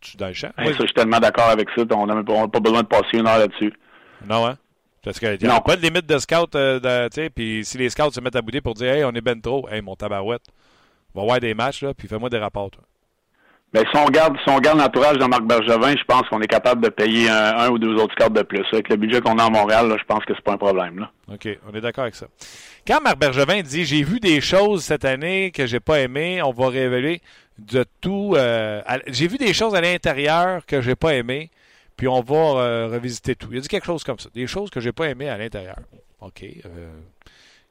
Tu 0.00 0.16
dans 0.16 0.26
le 0.26 0.32
champ? 0.32 0.50
je 0.58 0.72
suis 0.72 0.94
tellement 0.94 1.20
d'accord 1.20 1.50
avec 1.50 1.68
ça. 1.76 1.84
On 1.92 2.06
n'a 2.06 2.48
pas 2.48 2.60
besoin 2.60 2.82
de 2.82 2.88
passer 2.88 3.18
une 3.18 3.28
heure 3.28 3.38
là-dessus. 3.38 3.72
Non, 4.26 4.46
hein? 4.46 4.58
Parce 5.04 5.20
qu'il 5.20 5.38
n'y 5.40 5.48
a 5.48 5.60
pas 5.60 5.76
de 5.76 5.82
limite 5.82 6.06
de 6.06 6.18
scout. 6.18 6.54
Euh, 6.56 7.08
puis 7.34 7.64
si 7.64 7.78
les 7.78 7.88
scouts 7.88 8.10
se 8.10 8.20
mettent 8.20 8.36
à 8.36 8.42
bouder 8.42 8.60
pour 8.60 8.74
dire 8.74 8.92
Hey, 8.92 9.04
on 9.04 9.12
est 9.12 9.20
ben 9.20 9.40
trop, 9.40 9.68
hey, 9.68 9.80
mon 9.80 9.94
tabarouette, 9.94 10.42
va 11.14 11.22
voir 11.22 11.40
des 11.40 11.54
matchs, 11.54 11.82
là, 11.82 11.94
puis 11.94 12.08
fais-moi 12.08 12.30
des 12.30 12.38
rapports. 12.38 12.70
Mais 13.72 13.84
ben, 13.84 13.90
si 13.92 14.00
on 14.00 14.06
garde, 14.06 14.36
si 14.44 14.50
on 14.50 14.58
garde 14.58 14.78
l'entourage 14.78 15.18
de 15.18 15.24
Marc 15.26 15.44
Bergevin, 15.44 15.94
je 15.96 16.04
pense 16.04 16.28
qu'on 16.28 16.40
est 16.40 16.48
capable 16.48 16.82
de 16.82 16.88
payer 16.88 17.28
un, 17.28 17.68
ou 17.68 17.78
deux 17.78 17.94
autres 17.94 18.12
scouts 18.18 18.32
de 18.32 18.42
plus. 18.42 18.64
Avec 18.72 18.88
le 18.88 18.96
budget 18.96 19.20
qu'on 19.20 19.38
a 19.38 19.44
à 19.44 19.50
Montréal, 19.50 19.88
là, 19.88 19.96
je 19.96 20.04
pense 20.04 20.24
que 20.24 20.34
c'est 20.34 20.42
pas 20.42 20.54
un 20.54 20.58
problème. 20.58 20.98
Là. 20.98 21.10
OK, 21.32 21.48
on 21.70 21.76
est 21.76 21.80
d'accord 21.80 22.02
avec 22.02 22.16
ça. 22.16 22.26
Quand 22.84 23.00
Marc 23.00 23.18
Bergevin 23.18 23.62
dit 23.62 23.84
J'ai 23.84 24.02
vu 24.02 24.18
des 24.18 24.40
choses 24.40 24.82
cette 24.82 25.04
année 25.04 25.52
que 25.52 25.66
j'ai 25.66 25.78
pas 25.78 26.00
aimées, 26.00 26.42
on 26.42 26.50
va 26.50 26.68
révéler 26.68 27.20
de 27.58 27.84
tout. 28.00 28.34
Euh, 28.36 28.82
j'ai 29.06 29.28
vu 29.28 29.38
des 29.38 29.52
choses 29.52 29.76
à 29.76 29.80
l'intérieur 29.80 30.66
que 30.66 30.80
j'ai 30.80 30.96
pas 30.96 31.14
aimées, 31.14 31.50
puis 31.96 32.08
on 32.08 32.22
va 32.22 32.34
euh, 32.34 32.88
revisiter 32.90 33.36
tout. 33.36 33.48
Il 33.52 33.58
a 33.58 33.60
dit 33.60 33.68
quelque 33.68 33.86
chose 33.86 34.02
comme 34.02 34.18
ça. 34.18 34.28
Des 34.34 34.48
choses 34.48 34.70
que 34.70 34.80
j'ai 34.80 34.92
pas 34.92 35.08
aimées 35.08 35.28
à 35.28 35.38
l'intérieur. 35.38 35.78
OK. 36.20 36.42
Euh, 36.42 36.90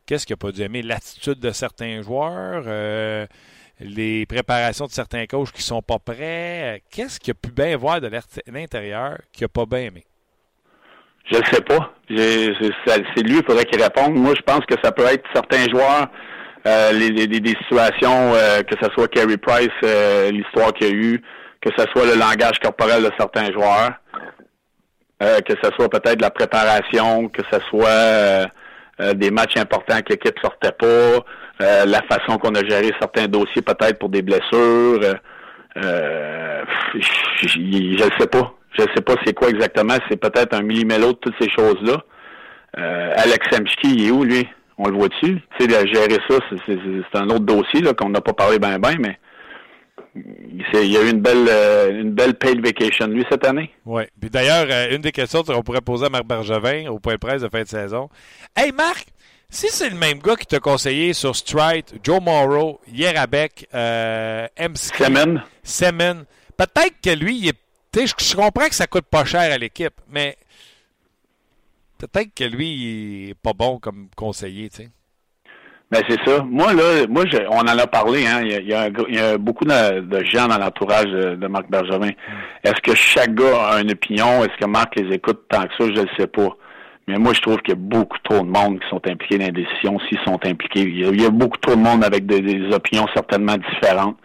Qu'est-ce 0.09 0.25
qu'il 0.25 0.33
n'a 0.33 0.37
pas 0.37 0.51
dû 0.51 0.63
aimer? 0.63 0.81
L'attitude 0.81 1.39
de 1.39 1.51
certains 1.51 2.01
joueurs, 2.01 2.63
euh, 2.65 3.27
les 3.79 4.25
préparations 4.25 4.87
de 4.87 4.91
certains 4.91 5.27
coachs 5.27 5.51
qui 5.51 5.61
sont 5.61 5.83
pas 5.83 5.99
prêts. 5.99 6.81
Qu'est-ce 6.89 7.19
qu'il 7.19 7.29
a 7.29 7.35
pu 7.35 7.51
bien 7.51 7.77
voir 7.77 8.01
de 8.01 8.09
l'intérieur 8.51 9.19
qu'il 9.31 9.43
n'a 9.43 9.49
pas 9.49 9.67
bien 9.67 9.81
aimé? 9.81 10.07
Je 11.31 11.37
ne 11.37 11.45
sais 11.45 11.61
pas. 11.61 11.93
C'est 12.07 13.21
lui, 13.21 13.37
il 13.37 13.43
faudrait 13.45 13.65
qu'il 13.65 13.79
réponde. 13.79 14.15
Moi, 14.15 14.33
je 14.35 14.41
pense 14.41 14.65
que 14.65 14.73
ça 14.83 14.91
peut 14.91 15.05
être 15.05 15.23
certains 15.31 15.69
joueurs, 15.69 16.07
euh, 16.65 16.91
les, 16.91 17.27
des 17.27 17.55
situations, 17.61 18.33
euh, 18.33 18.63
que 18.63 18.73
ce 18.81 18.89
soit 18.95 19.07
Carey 19.09 19.37
Price, 19.37 19.69
l'histoire 20.31 20.73
qu'il 20.73 20.87
y 20.87 20.89
a 20.89 20.93
eu, 20.95 21.21
que 21.61 21.69
ce 21.77 21.85
soit 21.91 22.07
le 22.07 22.15
langage 22.19 22.57
corporel 22.59 23.03
de 23.03 23.11
certains 23.15 23.51
joueurs, 23.51 23.91
que 25.19 25.53
ce 25.63 25.69
soit 25.75 25.87
peut-être 25.87 26.19
la 26.19 26.31
préparation, 26.31 27.29
que 27.29 27.43
ce 27.51 27.59
soit 27.69 28.49
euh, 29.01 29.13
des 29.13 29.31
matchs 29.31 29.57
importants 29.57 30.01
que 30.01 30.13
l'équipe 30.13 30.37
sortait 30.41 30.73
pas, 30.73 30.85
euh, 30.85 31.85
la 31.85 32.01
façon 32.03 32.37
qu'on 32.37 32.53
a 32.55 32.65
géré 32.67 32.91
certains 32.99 33.27
dossiers 33.27 33.61
peut-être 33.61 33.97
pour 33.97 34.09
des 34.09 34.21
blessures. 34.21 34.99
Euh, 35.77 36.63
je 36.93 37.59
ne 37.59 38.19
sais 38.19 38.27
pas. 38.27 38.53
Je 38.77 38.83
sais 38.95 39.01
pas 39.01 39.15
c'est 39.25 39.33
quoi 39.33 39.49
exactement. 39.49 39.95
C'est 40.09 40.17
peut-être 40.17 40.53
un 40.53 40.61
millimètre 40.61 41.07
de 41.07 41.11
toutes 41.13 41.35
ces 41.39 41.49
choses-là. 41.49 41.97
Alex 42.75 43.47
Semchki, 43.51 43.95
il 43.95 44.07
est 44.07 44.11
où, 44.11 44.23
lui? 44.23 44.47
On 44.77 44.87
le 44.87 44.97
voit 44.97 45.07
dessus. 45.09 45.41
Tu 45.57 45.69
sais, 45.69 45.87
gérer 45.87 46.19
ça, 46.29 46.37
c'est 46.65 47.17
un 47.19 47.29
autre 47.29 47.45
dossier 47.45 47.81
qu'on 47.97 48.09
n'a 48.09 48.21
pas 48.21 48.33
parlé 48.33 48.59
bien, 48.59 48.79
bien, 48.79 48.95
mais 48.99 49.17
il 50.73 50.91
y 50.91 50.97
a 50.97 51.01
eu 51.01 51.09
une 51.09 51.21
belle, 51.21 51.47
euh, 51.49 52.01
une 52.01 52.11
belle 52.11 52.35
paid 52.35 52.63
vacation, 52.63 53.07
lui, 53.07 53.25
cette 53.29 53.45
année. 53.45 53.71
Oui. 53.85 54.03
Puis 54.19 54.29
d'ailleurs, 54.29 54.67
euh, 54.69 54.95
une 54.95 55.01
des 55.01 55.11
questions 55.11 55.43
qu'on 55.43 55.61
pourrait 55.61 55.81
poser 55.81 56.05
à 56.05 56.09
Marc 56.09 56.25
Bergevin 56.25 56.87
au 56.89 56.99
point 56.99 57.13
de 57.13 57.19
presse 57.19 57.41
de 57.41 57.49
fin 57.49 57.61
de 57.61 57.67
saison. 57.67 58.09
Hey, 58.55 58.71
Marc, 58.71 59.07
si 59.49 59.67
c'est 59.69 59.89
le 59.89 59.95
même 59.95 60.19
gars 60.19 60.35
qui 60.35 60.45
t'a 60.45 60.59
conseillé 60.59 61.13
sur 61.13 61.35
Strite, 61.35 61.95
Joe 62.03 62.21
Morrow, 62.21 62.79
Yerabek, 62.91 63.67
euh, 63.73 64.47
MC. 64.57 64.95
Semen. 64.95 65.43
Semen, 65.63 66.25
peut-être 66.57 66.95
que 67.01 67.11
lui, 67.11 67.37
il 67.37 67.47
est. 67.49 67.59
Je, 67.95 68.13
je 68.23 68.35
comprends 68.35 68.67
que 68.67 68.75
ça 68.75 68.85
coûte 68.87 69.05
pas 69.09 69.25
cher 69.25 69.51
à 69.51 69.57
l'équipe, 69.57 69.95
mais 70.09 70.37
peut-être 71.97 72.33
que 72.35 72.43
lui, 72.43 72.69
il 72.69 73.29
est 73.31 73.35
pas 73.35 73.53
bon 73.53 73.79
comme 73.79 74.09
conseiller, 74.15 74.69
tu 74.69 74.83
sais. 74.83 74.89
Ben 75.91 76.03
c'est 76.07 76.19
ça. 76.23 76.43
Moi 76.43 76.73
là, 76.73 77.07
moi 77.09 77.23
on 77.49 77.61
en 77.61 77.77
a 77.77 77.87
parlé. 77.87 78.27
Hein. 78.27 78.41
Il, 78.43 78.67
y 78.67 78.73
a, 79.19 79.37
beaucoup 79.39 79.65
de, 79.65 80.23
gens 80.25 80.47
dans 80.47 80.59
l'entourage 80.59 81.05
de, 81.05 81.47
Marc 81.47 81.69
Bergevin. 81.69 82.11
Est-ce 82.63 82.79
que 82.81 82.95
chaque 82.95 83.33
gars 83.33 83.71
a 83.71 83.81
une 83.81 83.91
opinion? 83.91 84.43
Est-ce 84.43 84.55
que 84.59 84.69
Marc 84.69 84.95
les 84.95 85.15
écoute 85.15 85.41
tant 85.49 85.63
que 85.63 85.73
ça? 85.79 85.91
Je 85.95 86.01
ne 86.01 86.07
sais 86.17 86.27
pas. 86.27 86.49
Mais 87.07 87.17
moi, 87.17 87.33
je 87.33 87.41
trouve 87.41 87.57
qu'il 87.57 87.69
y 87.69 87.71
a 87.71 87.75
beaucoup 87.75 88.19
trop 88.23 88.41
de 88.41 88.49
monde 88.49 88.79
qui 88.79 88.87
sont 88.87 89.01
impliqués 89.07 89.39
dans 89.39 89.47
les 89.47 89.63
décisions, 89.63 89.97
s'ils 90.07 90.19
sont 90.25 90.39
impliqués. 90.45 90.81
Il 90.81 91.19
y, 91.19 91.25
a, 91.25 91.31
beaucoup 91.31 91.57
trop 91.57 91.75
de 91.75 91.81
monde 91.81 92.03
avec 92.03 92.27
des, 92.27 92.71
opinions 92.71 93.07
certainement 93.15 93.55
différentes. 93.57 94.15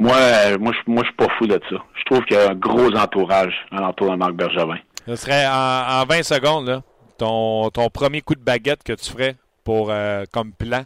Moi, 0.00 0.16
euh, 0.16 0.58
moi, 0.58 0.72
je, 0.72 0.90
moi, 0.90 1.04
je 1.04 1.06
suis 1.06 1.16
pas 1.16 1.28
fou 1.38 1.46
de 1.46 1.60
ça. 1.70 1.76
Je 1.94 2.04
trouve 2.04 2.24
qu'il 2.24 2.36
y 2.36 2.40
a 2.40 2.50
un 2.50 2.54
gros 2.56 2.90
entourage 2.96 3.54
à 3.70 3.80
l'entour 3.80 4.10
de 4.10 4.16
Marc 4.16 4.32
Bergevin. 4.32 4.78
Ce 5.06 5.14
serait 5.14 5.46
en, 5.46 6.04
20 6.04 6.24
secondes, 6.24 6.66
là, 6.66 6.82
ton 7.16 7.70
premier 7.94 8.22
coup 8.22 8.34
de 8.34 8.42
baguette 8.42 8.82
que 8.82 8.94
tu 8.94 9.08
ferais? 9.08 9.36
Pour 9.66 9.90
euh, 9.90 10.24
comme 10.32 10.52
plan 10.52 10.84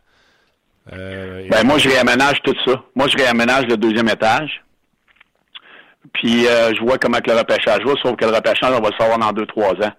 euh, 0.92 1.46
ben, 1.48 1.66
moi, 1.66 1.78
je 1.78 1.88
réaménage 1.88 2.40
tout 2.42 2.54
ça. 2.66 2.82
Moi, 2.94 3.06
je 3.08 3.16
réaménage 3.16 3.66
le 3.66 3.76
deuxième 3.76 4.08
étage. 4.08 4.62
Puis, 6.14 6.46
euh, 6.46 6.72
je 6.74 6.80
vois 6.80 6.98
comment 6.98 7.18
que 7.18 7.30
le 7.30 7.38
repêchage 7.38 7.84
va, 7.84 7.92
sauf 8.02 8.16
que 8.16 8.24
le 8.24 8.32
repêchage, 8.34 8.72
on 8.72 8.80
va 8.80 8.88
le 8.88 8.96
savoir 8.98 9.18
dans 9.18 9.32
deux, 9.32 9.46
trois 9.46 9.72
ans. 9.74 9.92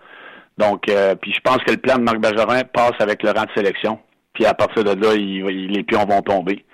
Donc, 0.58 0.90
euh, 0.90 1.16
puis 1.16 1.32
je 1.34 1.40
pense 1.40 1.60
que 1.60 1.72
le 1.72 1.78
plan 1.78 1.98
de 1.98 2.04
Marc 2.04 2.18
Bergerin 2.18 2.64
passe 2.64 2.96
avec 3.00 3.24
le 3.24 3.32
rang 3.32 3.44
de 3.44 3.52
sélection. 3.56 4.00
Puis, 4.34 4.46
à 4.46 4.54
partir 4.54 4.84
de 4.84 4.92
là, 4.92 5.16
les 5.16 5.84
pions 5.84 6.06
vont 6.06 6.22
tomber. 6.22 6.66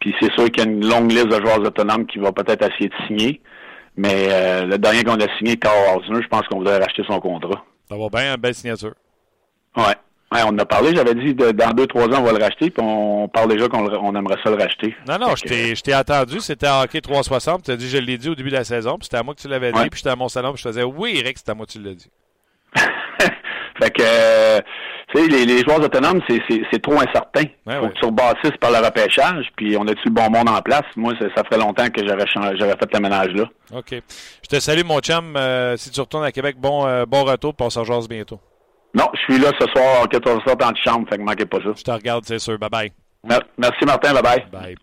Puis, 0.00 0.14
c'est 0.20 0.32
sûr 0.32 0.50
qu'il 0.50 0.64
y 0.64 0.66
a 0.66 0.70
une 0.70 0.86
longue 0.86 1.10
liste 1.10 1.28
de 1.28 1.40
joueurs 1.40 1.60
autonomes 1.60 2.06
qui 2.06 2.18
vont 2.18 2.32
peut-être 2.32 2.68
essayer 2.68 2.88
de 2.88 3.06
signer. 3.06 3.40
Mais 3.96 4.64
le 4.66 4.76
dernier 4.78 5.04
qu'on 5.04 5.20
a 5.20 5.36
signé, 5.38 5.56
Carl 5.56 5.98
Osner, 5.98 6.22
je 6.22 6.28
pense 6.28 6.42
qu'on 6.48 6.58
voudrait 6.58 6.78
racheter 6.78 7.02
son 7.06 7.20
contrat. 7.20 7.62
Ça 7.88 7.96
va 7.96 8.08
bien, 8.08 8.34
une 8.34 8.40
belle 8.40 8.54
signature. 8.54 8.94
Ouais. 9.76 9.94
On 10.44 10.48
en 10.48 10.58
a 10.58 10.64
parlé, 10.64 10.94
j'avais 10.94 11.14
dit 11.14 11.34
dans 11.34 11.70
deux, 11.72 11.86
trois 11.86 12.06
ans, 12.06 12.20
on 12.20 12.22
va 12.22 12.32
le 12.32 12.42
racheter, 12.42 12.70
puis 12.70 12.82
on 12.84 13.28
parle 13.28 13.50
déjà 13.50 13.68
qu'on 13.68 14.14
aimerait 14.14 14.38
ça 14.42 14.50
le 14.50 14.56
racheter. 14.56 14.94
Non, 15.08 15.18
non, 15.18 15.34
je 15.36 15.80
t'ai 15.80 15.92
attendu, 15.92 16.40
c'était 16.40 16.66
à 16.66 16.82
Hockey 16.82 17.00
360, 17.00 17.64
tu 17.64 17.70
as 17.70 17.76
dit, 17.76 17.88
je 17.88 17.98
l'ai 17.98 18.18
dit 18.18 18.28
au 18.28 18.34
début 18.34 18.50
de 18.50 18.56
la 18.56 18.64
saison, 18.64 18.96
puis 18.96 19.04
c'était 19.04 19.18
à 19.18 19.22
moi 19.22 19.34
que 19.34 19.40
tu 19.40 19.48
l'avais 19.48 19.72
dit, 19.72 19.80
puis 19.90 19.98
j'étais 19.98 20.10
à 20.10 20.16
mon 20.16 20.28
salon, 20.28 20.52
puis 20.52 20.62
je 20.62 20.68
faisais, 20.68 20.82
oui, 20.82 21.14
Eric, 21.16 21.38
c'était 21.38 21.50
à 21.50 21.54
moi 21.54 21.66
que 21.66 21.72
tu 21.72 21.82
l'as 21.82 21.94
dit. 21.94 22.10
fait 23.80 23.90
que, 23.90 24.02
euh, 24.02 24.60
tu 25.14 25.20
sais, 25.20 25.28
les, 25.28 25.44
les, 25.44 25.58
joueurs 25.58 25.80
autonomes, 25.80 26.20
c'est 26.28 26.82
trop 26.82 26.98
incertain. 26.98 27.44
Il 27.66 27.72
faut 27.74 27.88
que 27.88 27.98
tu 27.98 28.06
rebâtisses 28.06 28.56
par 28.58 28.70
le 28.70 28.78
repêchage, 28.78 29.46
puis 29.56 29.76
on 29.76 29.86
a-tu 29.86 30.06
le 30.06 30.14
bon 30.14 30.30
monde 30.30 30.48
en 30.48 30.62
place? 30.62 30.84
Moi, 30.96 31.12
ça, 31.20 31.44
ferait 31.44 31.58
longtemps 31.58 31.88
que 31.90 32.06
j'aurais 32.06 32.26
fait 32.26 32.94
le 32.94 33.00
ménage 33.00 33.32
là. 33.34 33.44
OK. 33.74 33.94
Je 34.42 34.48
te 34.48 34.60
salue, 34.60 34.84
mon 34.84 35.00
chum. 35.00 35.36
Euh, 35.36 35.76
si 35.76 35.90
tu 35.90 36.00
retournes 36.00 36.24
à 36.24 36.32
Québec, 36.32 36.56
bon, 36.58 36.86
euh, 36.86 37.04
bon 37.04 37.24
retour, 37.24 37.54
puis 37.54 37.66
on 37.66 37.70
s'en 37.70 37.82
bientôt. 38.06 38.40
Non, 38.94 39.08
je 39.14 39.20
suis 39.20 39.38
là 39.38 39.50
ce 39.58 39.66
soir 39.68 40.02
à 40.02 40.06
14h 40.06 40.56
dans 40.56 40.70
la 40.70 40.74
chambre, 40.74 41.08
fait 41.08 41.16
que 41.16 41.22
manquez 41.22 41.46
pas 41.46 41.58
ça. 41.58 41.70
Je 41.76 41.82
te 41.82 41.90
regarde, 41.90 42.24
c'est 42.26 42.38
sûr. 42.38 42.58
Bye-bye. 42.58 42.92
Merci, 43.56 43.84
Martin. 43.86 44.12
Bye-bye. 44.12 44.50
Bye. 44.50 44.76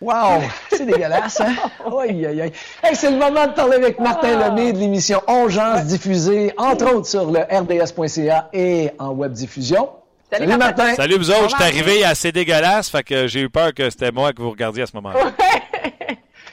Wow! 0.00 0.42
C'est 0.68 0.84
dégueulasse, 0.84 1.40
hein? 1.40 1.54
Aïe, 2.00 2.26
aïe, 2.26 2.42
aïe. 2.42 2.52
Hey, 2.82 2.94
c'est 2.94 3.10
le 3.10 3.16
moment 3.16 3.46
de 3.46 3.52
parler 3.52 3.76
avec 3.76 3.98
Martin 3.98 4.38
ah. 4.42 4.50
Lemay 4.50 4.74
de 4.74 4.78
l'émission 4.78 5.22
Ongeance 5.26 5.86
diffusée, 5.86 6.52
entre 6.58 6.92
autres 6.94 7.06
sur 7.06 7.30
le 7.30 7.40
rds.ca 7.40 8.50
et 8.52 8.90
en 8.98 9.12
web 9.12 9.32
diffusion. 9.32 9.88
Salut, 10.30 10.56
Martin. 10.58 10.94
Salut 10.94 11.16
vous 11.16 11.30
autres. 11.30 11.48
Je 11.48 11.54
suis 11.54 11.64
arrivé 11.64 12.04
assez 12.04 12.30
dégueulasse, 12.30 12.90
fait 12.90 13.04
que 13.04 13.26
j'ai 13.26 13.40
eu 13.40 13.48
peur 13.48 13.72
que 13.72 13.88
c'était 13.88 14.12
moi 14.12 14.34
que 14.34 14.42
vous 14.42 14.50
regardiez 14.50 14.82
à 14.82 14.86
ce 14.86 14.96
moment-là. 14.96 15.32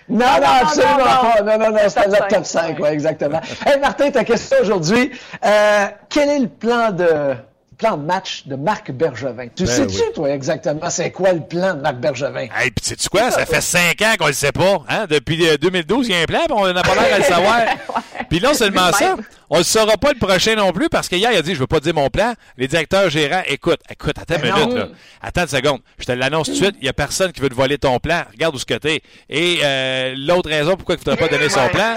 Non, 0.10 0.26
non, 0.26 0.48
absolument 0.62 0.98
pas. 0.98 1.42
Non, 1.44 1.58
non, 1.58 1.72
non, 1.72 1.80
c'était 1.88 2.08
le 2.08 2.30
top 2.30 2.46
5, 2.46 2.80
ouais, 2.80 2.94
exactement. 2.94 3.40
hey, 3.66 3.80
Martin, 3.80 4.12
ta 4.12 4.24
question 4.24 4.58
aujourd'hui. 4.62 5.12
Euh, 5.46 5.86
quel 6.10 6.30
est 6.30 6.40
le 6.40 6.48
plan 6.48 6.92
de 6.92 7.36
plan 7.78 7.98
de 7.98 8.06
match 8.06 8.44
de 8.46 8.56
Marc 8.56 8.92
Bergevin? 8.92 9.48
Tu 9.56 9.64
ben 9.64 9.72
sais-tu, 9.72 10.14
toi, 10.14 10.30
exactement, 10.30 10.90
c'est 10.90 11.12
quoi 11.12 11.34
le 11.34 11.42
plan 11.42 11.74
de 11.74 11.82
Marc 11.82 11.96
Bergevin? 11.96 12.48
Hey, 12.56 12.72
puis 12.72 12.86
sais-tu 12.86 13.10
quoi? 13.10 13.32
Ça 13.32 13.46
fait 13.48 13.62
cinq 13.62 14.02
ans 14.02 14.14
qu'on 14.18 14.28
le 14.28 14.34
sait 14.34 14.52
pas. 14.52 14.82
Hein? 14.90 15.06
Depuis 15.10 15.38
2012, 15.60 16.06
euh, 16.06 16.10
il 16.10 16.16
y 16.16 16.18
a 16.18 16.22
un 16.22 16.26
plan, 16.26 16.42
puis 16.46 16.56
on 16.58 16.72
n'a 16.72 16.82
pas 16.82 16.96
l'air 16.96 17.14
à 17.14 17.18
le 17.18 17.24
savoir. 17.24 17.60
Puis 18.34 18.42
non 18.42 18.56
seulement 18.56 18.92
ça, 18.92 19.16
on 19.48 19.60
ne 19.60 19.64
saura 19.64 19.96
pas 19.96 20.12
le 20.12 20.18
prochain 20.18 20.56
non 20.56 20.72
plus, 20.72 20.90
parce 20.90 21.08
qu'hier, 21.08 21.32
il 21.32 21.38
a 21.38 21.44
dit, 21.44 21.54
je 21.54 21.60
veux 21.60 21.68
pas 21.68 21.80
dire 21.80 21.94
mon 21.94 22.10
plan. 22.10 22.34
Les 22.58 22.68
directeurs 22.68 23.08
gérants, 23.08 23.44
écoute, 23.46 23.80
écoute, 23.92 24.18
attends 24.18 24.38
une 24.38 24.42
ben 24.42 24.56
minute, 24.56 24.74
là. 24.74 24.88
Attends 25.22 25.42
une 25.44 25.48
seconde. 25.50 25.82
Je 26.00 26.06
te 26.06 26.14
l'annonce 26.14 26.48
tout 26.48 26.54
de 26.54 26.58
suite, 26.58 26.76
il 26.80 26.86
n'y 26.86 26.90
a 26.90 26.94
personne 26.94 27.32
qui 27.32 27.42
veut 27.42 27.50
te 27.50 27.54
voler 27.54 27.78
ton 27.78 28.00
plan. 28.00 28.24
Regarde 28.32 28.56
où 28.56 28.58
ce 28.58 28.66
que 28.66 28.74
t'es. 28.74 29.04
Et 29.30 29.60
euh, 29.62 30.16
l'autre 30.18 30.50
raison 30.50 30.76
pourquoi 30.76 30.96
il 30.96 31.08
ne 31.08 31.16
pas 31.16 31.28
donner 31.28 31.48
son 31.48 31.68
plan, 31.68 31.94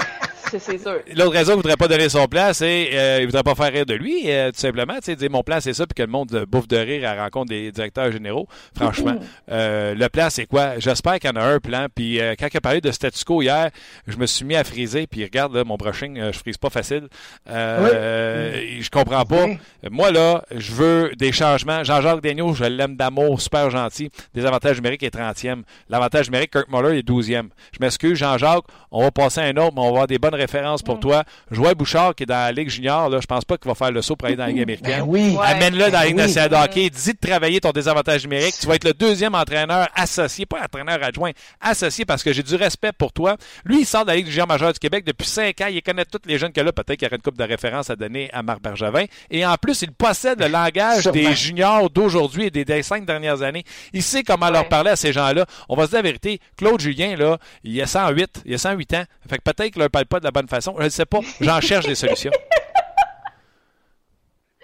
L'autre 1.15 1.33
raison 1.33 1.53
qu'il 1.53 1.59
ne 1.59 1.63
voudrait 1.63 1.77
pas 1.77 1.89
donner 1.89 2.09
son 2.09 2.27
plan, 2.27 2.51
c'est 2.53 2.91
euh, 2.93 3.19
il 3.21 3.27
voudrait 3.27 3.43
pas 3.43 3.55
faire 3.55 3.73
rire 3.73 3.87
de 3.87 3.95
lui, 3.95 4.23
euh, 4.27 4.51
tout 4.51 4.61
simplement. 4.61 4.95
Tu 4.97 5.05
sais, 5.05 5.17
dire 5.17 5.31
mon 5.31 5.43
plan, 5.43 5.59
c'est 5.61 5.75
ça, 5.75 5.87
puis 5.87 5.95
que 5.95 6.03
le 6.03 6.09
monde 6.09 6.45
bouffe 6.49 6.69
de 6.69 6.77
rire 6.77 7.09
à 7.09 7.15
la 7.15 7.25
rencontre 7.25 7.49
des 7.51 7.73
directeurs 7.73 8.11
généraux. 8.13 8.47
Franchement, 8.75 9.17
euh, 9.51 9.95
le 9.95 10.09
plan, 10.09 10.29
c'est 10.31 10.47
quoi? 10.47 10.79
J'espère 10.79 11.19
qu'il 11.19 11.31
y 11.31 11.33
en 11.33 11.37
a 11.37 11.45
un 11.45 11.59
plan. 11.59 11.87
Puis 11.95 12.21
euh, 12.21 12.35
quand 12.39 12.47
il 12.53 12.57
a 12.57 12.61
parlé 12.61 12.81
de 12.81 12.91
statu 12.91 13.25
quo 13.25 13.43
hier, 13.43 13.71
je 14.07 14.17
me 14.17 14.27
suis 14.27 14.45
mis 14.45 14.57
à 14.57 14.65
friser. 14.65 15.07
Puis 15.07 15.25
regarde, 15.25 15.55
là, 15.55 15.65
mon 15.65 15.77
brushing, 15.77 16.31
je 16.33 16.39
frise 16.39 16.57
pas 16.57 16.71
facile. 16.71 17.09
Euh, 17.49 18.63
Je 18.81 18.91
comprends 18.91 19.25
pas. 19.25 19.47
Moi, 19.91 20.11
là, 20.11 20.45
je 20.55 20.73
veux 20.73 21.13
des 21.17 21.33
changements. 21.33 21.83
Jean-Jacques 21.85 22.21
Daigneault, 22.21 22.55
je 22.55 22.65
l'aime 22.65 22.97
d'amour, 22.97 23.41
super 23.41 23.71
gentil. 23.71 24.11
Des 24.35 24.45
avantages 24.47 24.77
numériques 24.77 25.03
est 25.03 25.15
30e. 25.15 25.63
L'avantage 25.89 26.27
numérique, 26.29 26.53
Kirk 26.53 26.69
Muller 26.71 26.99
est 26.99 27.09
12e. 27.09 27.49
Je 27.73 27.79
m'excuse, 27.81 28.17
Jean-Jacques, 28.19 28.65
on 28.91 29.03
va 29.03 29.11
passer 29.11 29.41
à 29.41 29.45
un 29.45 29.57
autre, 29.57 29.73
mais 29.75 29.81
on 29.81 29.85
va 29.85 29.89
avoir 29.89 30.07
des 30.07 30.19
bonnes 30.19 30.35
référence 30.37 30.83
pour 30.83 30.97
mm. 30.97 31.01
toi. 31.01 31.25
Joël 31.51 31.75
Bouchard, 31.75 32.15
qui 32.15 32.23
est 32.23 32.27
dans 32.27 32.35
la 32.35 32.53
Ligue 32.53 32.69
junior, 32.69 33.09
là, 33.09 33.19
je 33.21 33.27
pense 33.27 33.45
pas 33.45 33.57
qu'il 33.57 33.69
va 33.69 33.75
faire 33.75 33.91
le 33.91 34.03
saut 34.03 34.17
pour 34.17 34.27
aller 34.27 34.37
dans 34.37 34.45
la 34.45 34.51
Ligue 34.51 34.63
américaine. 34.63 35.01
Ben 35.01 35.07
oui. 35.07 35.37
Amène-le 35.43 35.87
dans 35.87 35.93
la 35.93 36.01
ben 36.01 36.07
Ligue 36.07 36.17
nationale 36.17 36.51
de 36.51 36.57
hockey. 36.57 36.91
Dis 36.91 37.13
de 37.13 37.19
travailler 37.19 37.61
ton 37.61 37.71
désavantage 37.71 38.23
numérique. 38.23 38.55
Tu 38.61 38.67
vas 38.67 38.75
être 38.75 38.85
le 38.85 38.95
deuxième 38.95 39.35
entraîneur 39.35 39.89
associé, 39.95 40.47
pas 40.47 40.63
entraîneur 40.63 41.03
adjoint, 41.03 41.33
associé 41.61 42.05
parce 42.05 42.23
que 42.23 42.33
j'ai 42.33 42.43
du 42.43 42.55
respect 42.55 42.93
pour 42.93 43.13
toi. 43.13 43.37
Lui, 43.65 43.81
il 43.81 43.87
sort 43.87 44.05
de 44.05 44.11
la 44.11 44.17
Ligue 44.17 44.29
junior 44.29 44.47
majeure 44.47 44.73
du 44.73 44.79
Québec 44.79 45.05
depuis 45.05 45.27
cinq 45.27 45.61
ans. 45.61 45.67
Il 45.71 45.83
connaît 45.83 46.05
tous 46.05 46.21
les 46.27 46.39
jeunes 46.39 46.53
que 46.53 46.61
là. 46.61 46.73
Peut-être 46.73 46.99
qu'il 46.99 47.07
y 47.07 47.09
aurait 47.09 47.17
une 47.17 47.23
coupe 47.23 47.39
de 47.39 47.45
référence 47.45 47.91
à 47.91 47.97
donner 47.97 48.31
à 48.33 48.43
Marc 48.43 48.61
Bergevin. 48.63 49.05
Et 49.31 49.45
en 49.47 49.55
plus, 49.57 49.83
il 49.83 49.93
possède 49.93 50.41
le 50.41 50.49
langage 50.49 51.05
des 51.07 51.35
juniors 51.35 51.91
d'aujourd'hui 51.91 52.47
et 52.47 52.51
des, 52.51 52.83
cinq 52.83 53.05
dernières 53.05 53.43
années. 53.43 53.65
Il 53.93 54.03
sait 54.03 54.23
comment 54.23 54.51
leur 54.51 54.69
parler 54.69 54.91
à 54.91 54.97
ces 54.97 55.13
gens-là. 55.13 55.47
On 55.69 55.77
va 55.77 55.85
se 55.85 55.91
dire 55.91 55.99
la 55.99 56.03
vérité. 56.03 56.41
Claude 56.57 56.81
Julien, 56.81 57.17
là, 57.17 57.39
il 57.65 57.81
a 57.81 57.87
108, 57.87 58.43
il 58.45 58.55
a 58.55 58.59
108 58.59 58.95
ans. 58.95 59.05
Fait 59.29 59.39
que 59.39 59.43
peut-être 59.43 59.73
qu'il 59.73 59.81
leur 59.81 59.91
parle 59.91 60.07
pas 60.07 60.21
de 60.21 60.25
la 60.27 60.33
bonne 60.33 60.49
façon. 60.49 60.75
Je 60.79 60.85
ne 60.85 60.89
sais 60.91 61.07
pas. 61.07 61.21
J'en 61.41 61.61
cherche 61.61 61.87
des 61.87 61.95
solutions. 61.95 62.33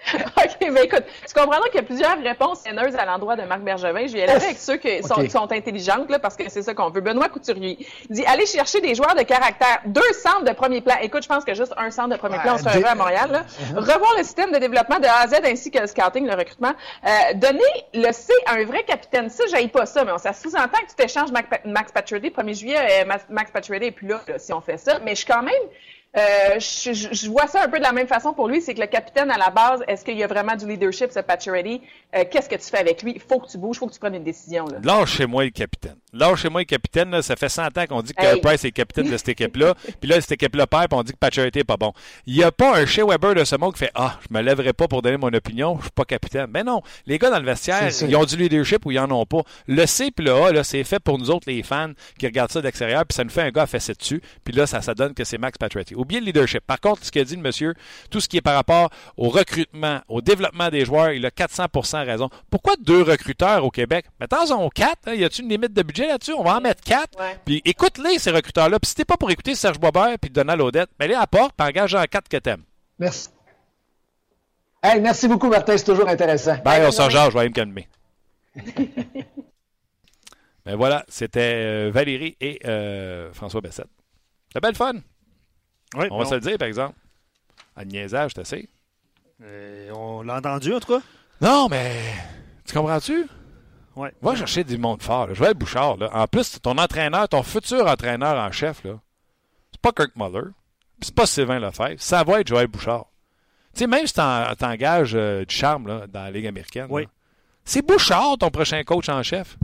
OK, 0.13 0.69
mais 0.71 0.85
écoute, 0.85 1.03
tu 1.27 1.33
comprends 1.33 1.61
qu'il 1.63 1.75
y 1.75 1.79
a 1.79 1.83
plusieurs 1.83 2.21
réponses 2.21 2.65
haineuses 2.65 2.95
à 2.95 3.05
l'endroit 3.05 3.35
de 3.35 3.43
Marc 3.43 3.61
Bergevin. 3.61 4.07
Je 4.07 4.13
vais 4.13 4.23
aller 4.23 4.33
avec 4.33 4.57
ceux 4.57 4.77
qui 4.77 5.01
sont, 5.01 5.27
sont, 5.29 5.51
intelligentes, 5.51 6.09
là, 6.09 6.19
parce 6.19 6.35
que 6.35 6.49
c'est 6.49 6.61
ça 6.61 6.73
qu'on 6.73 6.89
veut. 6.89 7.01
Benoît 7.01 7.29
Couturier 7.29 7.77
dit 8.09 8.25
allez 8.25 8.45
chercher 8.45 8.81
des 8.81 8.95
joueurs 8.95 9.15
de 9.15 9.23
caractère. 9.23 9.81
Deux 9.85 10.01
centres 10.13 10.43
de 10.43 10.51
premier 10.51 10.81
plan. 10.81 10.95
Écoute, 11.01 11.23
je 11.23 11.27
pense 11.27 11.43
que 11.43 11.53
juste 11.53 11.73
un 11.77 11.91
centre 11.91 12.09
de 12.09 12.17
premier 12.17 12.39
plan, 12.39 12.55
on 12.55 12.57
se 12.57 12.85
à 12.85 12.95
Montréal. 12.95 13.31
Là. 13.31 13.43
Uh-huh. 13.43 13.79
Revoir 13.79 14.17
le 14.17 14.23
système 14.23 14.51
de 14.51 14.57
développement 14.57 14.99
de 14.99 15.05
A 15.05 15.21
à 15.21 15.27
Z 15.27 15.35
ainsi 15.45 15.71
que 15.71 15.79
le 15.79 15.87
scouting, 15.87 16.27
le 16.27 16.35
recrutement. 16.35 16.73
Euh, 17.05 17.33
donner 17.35 17.61
le 17.93 18.11
C 18.11 18.33
à 18.45 18.55
un 18.55 18.65
vrai 18.65 18.83
capitaine. 18.83 19.29
Ça, 19.29 19.45
j'aille 19.49 19.69
pas 19.69 19.85
ça, 19.85 20.03
mais 20.03 20.11
on, 20.11 20.17
ça 20.17 20.33
sous-entend 20.33 20.79
que 20.81 20.89
tu 20.89 20.95
t'échanges 20.95 21.31
Max 21.31 21.91
Pacioretty. 21.91 22.29
1er 22.29 22.59
juillet, 22.59 23.03
euh, 23.03 23.17
Max 23.29 23.51
Pacioretty 23.51 23.87
est 23.87 23.91
plus 23.91 24.07
là, 24.07 24.21
là, 24.27 24.39
si 24.39 24.53
on 24.53 24.61
fait 24.61 24.77
ça. 24.77 24.99
Mais 25.03 25.11
je 25.11 25.17
suis 25.17 25.25
quand 25.25 25.43
même 25.43 25.53
euh, 26.15 26.59
je, 26.59 26.93
je, 26.93 27.29
vois 27.29 27.47
ça 27.47 27.63
un 27.63 27.67
peu 27.67 27.79
de 27.79 27.83
la 27.83 27.91
même 27.91 28.05
façon 28.07 28.33
pour 28.33 28.47
lui, 28.47 28.61
c'est 28.61 28.75
que 28.75 28.81
le 28.81 28.87
capitaine 28.87 29.31
à 29.31 29.37
la 29.37 29.49
base, 29.49 29.83
est-ce 29.87 30.05
qu'il 30.05 30.15
y 30.15 30.23
a 30.23 30.27
vraiment 30.27 30.55
du 30.55 30.67
leadership, 30.67 31.09
ce 31.11 31.49
Ready? 31.49 31.81
Euh, 32.15 32.23
Qu'est-ce 32.29 32.47
que 32.47 32.55
tu 32.55 32.69
fais 32.69 32.77
avec 32.77 33.01
lui? 33.01 33.13
Il 33.15 33.21
faut 33.21 33.39
que 33.39 33.49
tu 33.49 33.57
bouges, 33.57 33.77
il 33.77 33.79
faut 33.79 33.87
que 33.87 33.93
tu 33.93 33.99
prennes 33.99 34.13
une 34.13 34.23
décision. 34.23 34.67
Là. 34.67 34.77
Lâchez-moi 34.83 35.45
le 35.45 35.49
capitaine. 35.49 35.95
Lâchez-moi 36.13 36.61
le 36.61 36.65
capitaine. 36.65 37.09
Là, 37.09 37.23
ça 37.23 37.35
fait 37.35 37.49
100 37.49 37.77
ans 37.79 37.85
qu'on 37.89 38.03
dit 38.03 38.13
que 38.13 38.39
Price 38.39 38.63
est 38.63 38.71
capitaine 38.71 39.09
de 39.09 39.17
cette 39.17 39.29
équipe-là. 39.29 39.73
puis 39.99 40.07
là, 40.07 40.21
cette 40.21 40.33
équipe-là 40.33 40.67
perd, 40.67 40.89
puis 40.89 40.99
on 40.99 41.03
dit 41.03 41.13
que 41.13 41.17
Pacioretty 41.17 41.59
n'est 41.59 41.63
pas 41.63 41.77
bon. 41.77 41.93
Il 42.27 42.37
n'y 42.37 42.43
a 42.43 42.51
pas 42.51 42.77
un 42.77 42.85
chez 42.85 43.01
Weber 43.01 43.33
de 43.33 43.43
ce 43.43 43.55
monde 43.55 43.73
qui 43.73 43.79
fait 43.79 43.91
Ah, 43.95 44.19
je 44.21 44.31
me 44.31 44.41
lèverai 44.41 44.73
pas 44.73 44.87
pour 44.87 45.01
donner 45.01 45.17
mon 45.17 45.33
opinion, 45.33 45.77
je 45.77 45.83
suis 45.83 45.91
pas 45.91 46.05
capitaine. 46.05 46.47
Mais 46.53 46.63
non, 46.63 46.83
les 47.07 47.17
gars 47.17 47.31
dans 47.31 47.39
le 47.39 47.45
vestiaire, 47.45 47.89
ils 48.01 48.15
ont 48.15 48.25
du 48.25 48.37
leadership 48.37 48.85
ou 48.85 48.91
ils 48.91 48.99
en 48.99 49.09
ont 49.09 49.25
pas. 49.25 49.41
Le 49.67 49.87
C 49.87 50.11
puis 50.11 50.23
le 50.23 50.33
A, 50.33 50.51
là, 50.51 50.63
c'est 50.63 50.83
fait 50.83 50.99
pour 50.99 51.17
nous 51.17 51.31
autres, 51.31 51.45
les 51.47 51.63
fans, 51.63 51.93
qui 52.19 52.27
regardent 52.27 52.51
ça 52.51 52.61
d'extérieur, 52.61 53.03
puis 53.07 53.15
ça 53.15 53.23
nous 53.23 53.31
fait 53.31 53.41
un 53.41 53.49
gars 53.49 53.63
à 53.63 53.67
fesser 53.67 53.93
dessus. 53.93 54.21
Puis 54.43 54.53
là, 54.53 54.67
ça, 54.67 54.81
ça 54.81 54.93
donne 54.93 55.15
que 55.15 55.23
c'est 55.23 55.39
Max 55.39 55.57
Pacioretty. 55.57 55.95
Oubliez 56.03 56.19
le 56.19 56.27
leadership. 56.27 56.61
Par 56.65 56.79
contre, 56.79 57.05
ce 57.05 57.11
qu'a 57.11 57.23
dit 57.23 57.35
le 57.35 57.41
monsieur, 57.41 57.73
tout 58.09 58.19
ce 58.19 58.27
qui 58.27 58.37
est 58.37 58.41
par 58.41 58.55
rapport 58.55 58.89
au 59.17 59.29
recrutement, 59.29 60.01
au 60.09 60.21
développement 60.21 60.69
des 60.69 60.85
joueurs, 60.85 61.11
il 61.11 61.25
a 61.25 61.31
400 61.31 61.67
raison. 62.05 62.29
Pourquoi 62.49 62.73
deux 62.79 63.01
recruteurs 63.01 63.63
au 63.63 63.71
Québec? 63.71 64.05
Mettons, 64.19 64.69
quatre. 64.69 65.07
Hein? 65.07 65.13
Y 65.13 65.23
a-t-il 65.23 65.45
une 65.45 65.49
limite 65.49 65.73
de 65.73 65.81
budget 65.81 66.07
là-dessus? 66.07 66.33
On 66.33 66.43
va 66.43 66.57
en 66.57 66.61
mettre 66.61 66.83
quatre. 66.83 67.17
Puis 67.45 67.61
écoute-les, 67.65 68.19
ces 68.19 68.31
recruteurs-là. 68.31 68.79
Puis 68.79 68.89
si 68.89 68.95
t'es 68.95 69.05
pas 69.05 69.17
pour 69.17 69.31
écouter 69.31 69.55
Serge 69.55 69.79
Boisbert 69.79 70.17
puis 70.19 70.29
Donald 70.29 70.61
Odette, 70.61 70.89
ben 70.99 71.07
les 71.09 71.15
apporte 71.15 71.53
puis 71.57 71.67
engage 71.67 71.95
en 71.95 72.03
quatre 72.03 72.27
que 72.27 72.37
t'aimes. 72.37 72.63
Merci. 72.99 73.29
Hey, 74.81 74.99
merci 74.99 75.27
beaucoup, 75.29 75.47
Martin. 75.49 75.77
C'est 75.77 75.85
toujours 75.85 76.09
intéressant. 76.09 76.57
Ben, 76.65 76.85
on 76.85 76.91
s'en 76.91 77.09
je 77.09 77.17
vais 77.17 77.39
aller 77.39 77.49
me 77.49 77.53
calmer. 77.53 77.87
ben 80.65 80.75
voilà, 80.75 81.05
c'était 81.07 81.39
euh, 81.55 81.91
Valérie 81.91 82.35
et 82.41 82.59
euh, 82.65 83.31
François 83.31 83.61
Bessette. 83.61 83.87
C'était 84.49 84.59
belle 84.59 84.75
fun. 84.75 84.95
On 85.95 86.17
va 86.17 86.25
se 86.25 86.35
le 86.35 86.41
dire, 86.41 86.57
par 86.57 86.67
exemple. 86.67 86.95
À 87.75 87.85
niaisage, 87.85 88.33
tu 88.33 88.45
sais. 88.45 88.69
Euh, 89.41 89.91
on 89.91 90.21
l'a 90.21 90.37
entendu, 90.37 90.73
en 90.73 90.79
tout 90.79 90.93
cas. 90.93 91.01
Non, 91.41 91.67
mais 91.69 91.91
tu 92.65 92.73
comprends-tu? 92.73 93.27
Ouais. 93.95 94.11
Va 94.21 94.35
chercher 94.35 94.63
du 94.63 94.77
monde 94.77 95.01
fort. 95.01 95.33
Je 95.33 95.43
vais 95.43 95.51
être 95.51 95.57
Bouchard. 95.57 95.97
Là. 95.97 96.09
En 96.13 96.27
plus, 96.27 96.59
ton 96.61 96.77
entraîneur, 96.77 97.27
ton 97.29 97.43
futur 97.43 97.85
entraîneur 97.85 98.37
en 98.37 98.51
chef, 98.51 98.83
là, 98.83 98.99
c'est 99.71 99.81
pas 99.81 99.91
Kirk 99.91 100.11
Muller, 100.15 100.49
c'est 101.01 101.13
pas 101.13 101.25
Sylvain 101.25 101.59
Lefebvre, 101.59 101.99
ça 101.99 102.23
va 102.23 102.39
être 102.39 102.47
Joël 102.47 102.67
Bouchard. 102.67 103.05
Tu 103.73 103.79
sais, 103.79 103.87
même 103.87 104.07
si 104.07 104.13
t'engages 104.13 105.13
euh, 105.15 105.45
du 105.45 105.53
charme 105.53 105.87
là, 105.87 106.07
dans 106.07 106.23
la 106.23 106.31
Ligue 106.31 106.47
américaine, 106.47 106.87
oui. 106.89 107.07
c'est 107.65 107.85
Bouchard 107.85 108.37
ton 108.39 108.49
prochain 108.49 108.83
coach 108.83 109.09
en 109.09 109.21
chef. 109.21 109.57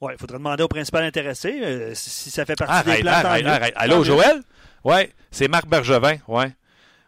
Oui, 0.00 0.12
il 0.14 0.18
faudrait 0.18 0.38
demander 0.38 0.62
au 0.62 0.68
principal 0.68 1.02
intéressé 1.04 1.60
euh, 1.60 1.92
si 1.94 2.30
ça 2.30 2.44
fait 2.44 2.54
partie 2.54 2.88
des 2.88 2.98
plans. 2.98 3.12
Arrête, 3.12 3.46
arrête. 3.46 3.74
Allô, 3.76 4.04
Joël? 4.04 4.42
Oui, 4.84 5.08
c'est 5.30 5.48
Marc 5.48 5.66
Bergevin. 5.66 6.16
Ouais. 6.26 6.52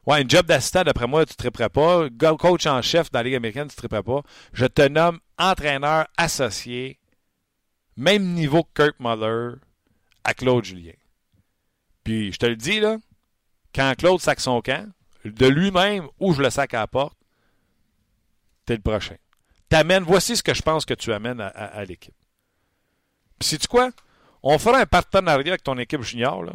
Ouais, 0.07 0.25
un 0.25 0.29
job 0.29 0.47
d'assistant, 0.47 0.83
d'après 0.83 1.07
moi, 1.07 1.27
tu 1.27 1.33
ne 1.33 1.37
triperais 1.37 1.69
pas. 1.69 2.09
Coach 2.37 2.67
en 2.67 2.81
chef 2.83 3.11
dans 3.11 3.19
la 3.21 3.25
Ligue 3.25 3.35
américaine, 3.35 3.69
tu 3.69 3.75
ne 3.75 3.77
triperais 3.77 4.03
pas. 4.03 4.23
Je 4.53 4.67
te 4.67 4.89
nomme 4.89 5.21
entraîneur 5.39 6.07
associé, 6.17 6.99
même 7.97 8.33
niveau 8.33 8.65
que 8.65 8.83
Kurt 8.83 8.97
Muller, 8.99 9.57
à 10.25 10.35
Claude 10.35 10.65
Julien. 10.65 10.93
Puis, 12.03 12.33
je 12.33 12.39
te 12.39 12.47
le 12.47 12.57
dis, 12.57 12.81
là, 12.81 12.97
quand 13.75 13.93
Claude 13.97 14.21
sac 14.21 14.41
son 14.41 14.61
camp, 14.63 14.91
de 15.25 15.47
lui-même 15.47 16.09
ou 16.19 16.33
je 16.33 16.43
le 16.43 16.51
sac 16.51 16.73
à 16.75 16.81
la 16.81 16.87
porte, 16.87 17.19
t'es 18.65 18.75
le 18.75 18.83
prochain. 18.83 19.17
T'amènes, 19.69 20.03
voici 20.03 20.37
ce 20.37 20.43
que 20.43 20.55
je 20.55 20.63
pense 20.63 20.85
que 20.85 20.95
tu 20.95 21.13
amènes 21.13 21.41
à, 21.41 21.85
l'équipe. 21.85 22.15
Puis, 23.39 23.51
sais-tu 23.51 23.69
quoi? 23.69 23.91
On 24.43 24.59
fera 24.59 24.79
un 24.79 24.87
partenariat 24.87 25.53
avec 25.53 25.63
ton 25.63 25.79
équipe 25.79 26.03
junior, 26.03 26.43
là. 26.43 26.55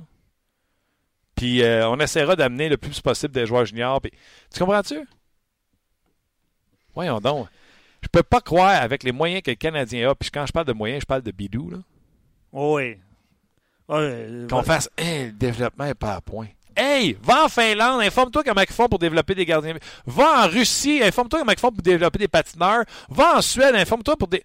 Puis 1.35 1.61
euh, 1.61 1.87
on 1.89 1.99
essaiera 1.99 2.35
d'amener 2.35 2.69
le 2.69 2.77
plus 2.77 3.01
possible 3.01 3.33
des 3.33 3.45
joueurs 3.45 3.65
juniors. 3.65 4.01
Puis, 4.01 4.11
tu 4.53 4.59
comprends-tu? 4.59 4.99
Voyons 6.93 7.19
donc. 7.19 7.47
Je 8.01 8.07
peux 8.07 8.23
pas 8.23 8.39
croire 8.39 8.81
avec 8.81 9.03
les 9.03 9.11
moyens 9.11 9.41
que 9.41 9.51
le 9.51 9.55
Canadien 9.55 10.09
a, 10.09 10.15
puis 10.15 10.29
quand 10.29 10.45
je 10.45 10.53
parle 10.53 10.67
de 10.67 10.73
moyens, 10.73 11.01
je 11.01 11.05
parle 11.05 11.23
de 11.23 11.31
bidou, 11.31 11.71
là. 11.71 11.77
Oui. 12.51 12.97
Qu'on 13.87 14.63
fasse, 14.63 14.89
le 14.97 15.31
développement 15.31 15.85
n'est 15.85 15.93
pas 15.93 16.15
à 16.15 16.21
point. 16.21 16.47
Hey, 16.75 17.17
va 17.21 17.45
en 17.45 17.49
Finlande, 17.49 18.01
informe-toi 18.01 18.43
comment 18.43 18.61
ils 18.61 18.73
font 18.73 18.87
pour 18.87 18.99
développer 18.99 19.33
des 19.33 19.45
gardiens. 19.45 19.75
Va 20.05 20.45
en 20.45 20.49
Russie, 20.49 21.01
informe-toi 21.01 21.39
comment 21.39 21.51
ils 21.51 21.59
font 21.59 21.71
pour 21.71 21.81
développer 21.81 22.19
des 22.19 22.27
patineurs. 22.27 22.83
Va 23.09 23.37
en 23.37 23.41
Suède, 23.41 23.75
informe-toi 23.75 24.17
pour 24.17 24.27
des. 24.27 24.43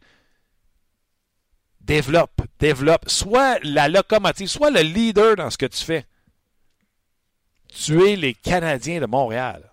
Développe, 1.81 2.43
développe. 2.59 3.09
Sois 3.09 3.59
la 3.63 3.89
locomotive, 3.89 4.47
sois 4.47 4.71
le 4.71 4.81
leader 4.81 5.37
dans 5.37 5.51
ce 5.51 5.59
que 5.59 5.67
tu 5.67 5.83
fais. 5.85 6.07
Tu 7.73 8.03
es 8.07 8.17
les 8.17 8.35
Canadiens 8.35 9.01
de 9.01 9.07
Montréal. 9.07 9.71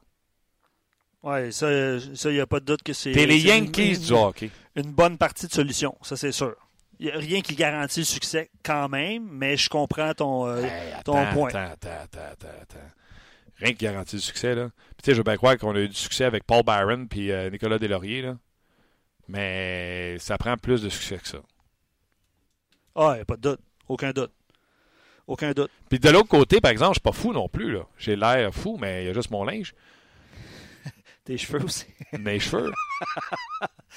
Oui, 1.23 1.51
ça, 1.51 1.69
il 1.69 2.31
n'y 2.31 2.39
a 2.39 2.47
pas 2.47 2.59
de 2.59 2.65
doute 2.65 2.83
que 2.83 2.93
c'est. 2.93 3.11
T'es 3.11 3.25
les 3.25 3.39
Yankees 3.39 3.97
du 3.97 4.13
hockey. 4.13 4.49
Une 4.75 4.91
bonne 4.91 5.17
partie 5.17 5.47
de 5.47 5.51
solution, 5.51 5.97
ça 6.01 6.15
c'est 6.15 6.31
sûr. 6.31 6.55
Il 6.99 7.07
n'y 7.07 7.11
a 7.11 7.17
rien 7.17 7.41
qui 7.41 7.55
garantit 7.55 7.99
le 7.99 8.05
succès 8.05 8.49
quand 8.63 8.89
même, 8.89 9.27
mais 9.31 9.57
je 9.57 9.69
comprends 9.69 10.13
ton, 10.13 10.47
euh, 10.47 10.67
ton 11.03 11.25
point. 11.31 11.49
Attends, 11.49 11.71
attends, 11.89 12.19
attends, 12.31 12.47
attends. 12.61 12.91
Rien 13.59 13.73
qui 13.73 13.85
garantit 13.85 14.15
le 14.15 14.21
succès, 14.21 14.55
là. 14.55 14.69
Puis, 14.69 15.03
tu 15.03 15.05
sais, 15.05 15.11
je 15.13 15.17
veux 15.17 15.23
bien 15.23 15.35
croire 15.37 15.57
qu'on 15.57 15.75
a 15.75 15.79
eu 15.79 15.89
du 15.89 15.95
succès 15.95 16.25
avec 16.25 16.43
Paul 16.43 16.63
Byron 16.63 17.07
puis 17.07 17.31
euh, 17.31 17.49
Nicolas 17.49 17.77
Delaurier, 17.79 18.21
là. 18.21 18.37
Mais 19.27 20.17
ça 20.19 20.37
prend 20.37 20.55
plus 20.57 20.81
de 20.81 20.89
succès 20.89 21.17
que 21.17 21.27
ça. 21.27 21.39
Ah, 22.95 23.11
il 23.13 23.15
n'y 23.15 23.21
a 23.21 23.25
pas 23.25 23.35
de 23.35 23.41
doute. 23.41 23.59
Aucun 23.87 24.11
doute. 24.11 24.31
Aucun 25.27 25.51
doute. 25.51 25.69
Puis 25.89 25.99
de 25.99 26.09
l'autre 26.09 26.29
côté, 26.29 26.61
par 26.61 26.71
exemple, 26.71 26.91
je 26.91 26.99
suis 26.99 27.01
pas 27.01 27.11
fou 27.11 27.33
non 27.33 27.49
plus, 27.49 27.73
là. 27.73 27.81
J'ai 27.97 28.15
l'air 28.15 28.53
fou, 28.53 28.77
mais 28.79 29.03
il 29.03 29.07
y 29.07 29.09
a 29.09 29.13
juste 29.13 29.29
mon 29.29 29.43
linge. 29.43 29.75
Tes 31.25 31.37
cheveux 31.37 31.63
aussi. 31.63 31.85
Mes 32.17 32.39
cheveux. 32.39 32.71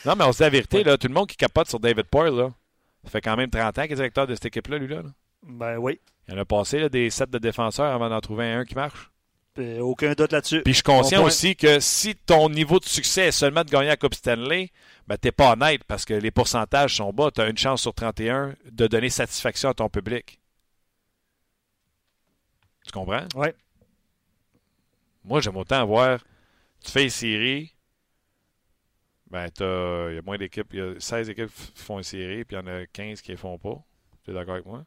non, 0.04 0.16
mais 0.16 0.24
on 0.24 0.32
se 0.32 0.38
dit 0.38 0.42
la 0.42 0.50
vérité, 0.50 0.82
là. 0.84 0.98
Tout 0.98 1.06
le 1.08 1.14
monde 1.14 1.28
qui 1.28 1.36
capote 1.36 1.68
sur 1.68 1.78
David 1.78 2.04
Poyle, 2.06 2.34
là. 2.34 2.50
Ça 3.04 3.10
fait 3.10 3.20
quand 3.20 3.36
même 3.36 3.48
30 3.48 3.78
ans 3.78 3.82
qu'il 3.82 3.92
est 3.92 3.94
directeur 3.94 4.26
de 4.26 4.34
cette 4.34 4.46
équipe-là, 4.46 4.78
lui, 4.78 4.88
là. 4.88 5.02
Ben 5.42 5.78
oui. 5.78 6.00
Il 6.28 6.34
en 6.34 6.38
a 6.38 6.44
passé 6.44 6.88
des 6.90 7.10
sets 7.10 7.26
de 7.26 7.38
défenseurs 7.38 7.92
avant 7.94 8.08
d'en 8.10 8.20
trouver 8.20 8.52
un 8.52 8.64
qui 8.64 8.74
marche. 8.74 9.10
aucun 9.80 10.12
doute 10.12 10.32
là-dessus. 10.32 10.62
Puis 10.62 10.72
je 10.72 10.76
suis 10.78 10.82
conscient 10.82 11.24
aussi 11.24 11.56
que 11.56 11.80
si 11.80 12.14
ton 12.14 12.48
niveau 12.50 12.78
de 12.78 12.84
succès 12.84 13.28
est 13.28 13.32
seulement 13.32 13.64
de 13.64 13.70
gagner 13.70 13.88
la 13.88 13.96
Coupe 13.96 14.14
Stanley, 14.14 14.70
ben 15.06 15.16
t'es 15.16 15.32
pas 15.32 15.52
honnête 15.52 15.82
parce 15.84 16.04
que 16.04 16.14
les 16.14 16.30
pourcentages 16.30 16.96
sont 16.96 17.12
bas. 17.12 17.30
Tu 17.34 17.40
as 17.40 17.48
une 17.48 17.56
chance 17.58 17.82
sur 17.82 17.94
31 17.94 18.54
de 18.70 18.86
donner 18.86 19.08
satisfaction 19.08 19.70
à 19.70 19.74
ton 19.74 19.88
public. 19.88 20.39
Tu 22.90 22.98
comprends? 22.98 23.26
Oui. 23.36 23.48
Moi, 25.24 25.40
j'aime 25.40 25.56
autant 25.56 25.86
voir 25.86 26.20
tu 26.84 26.90
fais 26.90 27.04
une 27.04 27.10
série, 27.10 27.74
ben, 29.30 29.48
il 29.58 30.14
y 30.14 30.18
a 30.18 30.22
moins 30.24 30.38
d'équipes. 30.38 30.68
Il 30.72 30.78
y 30.78 30.82
a 30.82 30.98
16 30.98 31.30
équipes 31.30 31.50
qui 31.74 31.82
font 31.82 31.98
une 31.98 32.04
série, 32.04 32.44
puis 32.44 32.56
il 32.56 32.60
y 32.60 32.62
en 32.62 32.66
a 32.66 32.86
15 32.86 33.20
qui 33.20 33.32
ne 33.32 33.36
font 33.36 33.58
pas. 33.58 33.82
Tu 34.24 34.30
es 34.30 34.34
d'accord 34.34 34.54
avec 34.54 34.66
moi? 34.66 34.84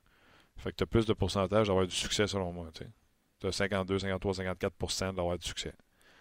Fait 0.57 0.71
que 0.71 0.77
tu 0.77 0.83
as 0.83 0.87
plus 0.87 1.05
de 1.05 1.13
pourcentage 1.13 1.67
d'avoir 1.67 1.87
du 1.87 1.95
succès, 1.95 2.27
selon 2.27 2.51
moi. 2.51 2.69
Tu 3.39 3.47
as 3.47 3.51
52, 3.51 3.99
53, 3.99 4.33
54% 4.33 5.15
d'avoir 5.15 5.37
du 5.37 5.47
succès. 5.47 5.73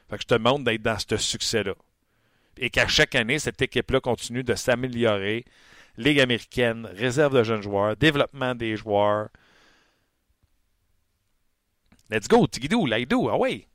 Fait 0.08 0.16
que 0.16 0.22
je 0.22 0.26
te 0.26 0.34
demande 0.34 0.64
d'être 0.64 0.82
dans 0.82 0.98
ce 0.98 1.16
succès-là. 1.16 1.74
Et 2.58 2.70
qu'à 2.70 2.86
chaque 2.86 3.14
année, 3.14 3.38
cette 3.38 3.60
équipe-là 3.60 4.00
continue 4.00 4.44
de 4.44 4.54
s'améliorer. 4.54 5.44
Ligue 5.96 6.20
américaine, 6.20 6.86
réserve 6.94 7.36
de 7.36 7.42
jeunes 7.42 7.62
joueurs, 7.62 7.96
développement 7.96 8.54
des 8.54 8.76
joueurs. 8.76 9.28
Let's 12.12 12.28
go, 12.28 12.46
Tigidou, 12.46 12.84
Laïdou, 12.84 13.30
ah 13.30 13.38
oui! 13.38 13.66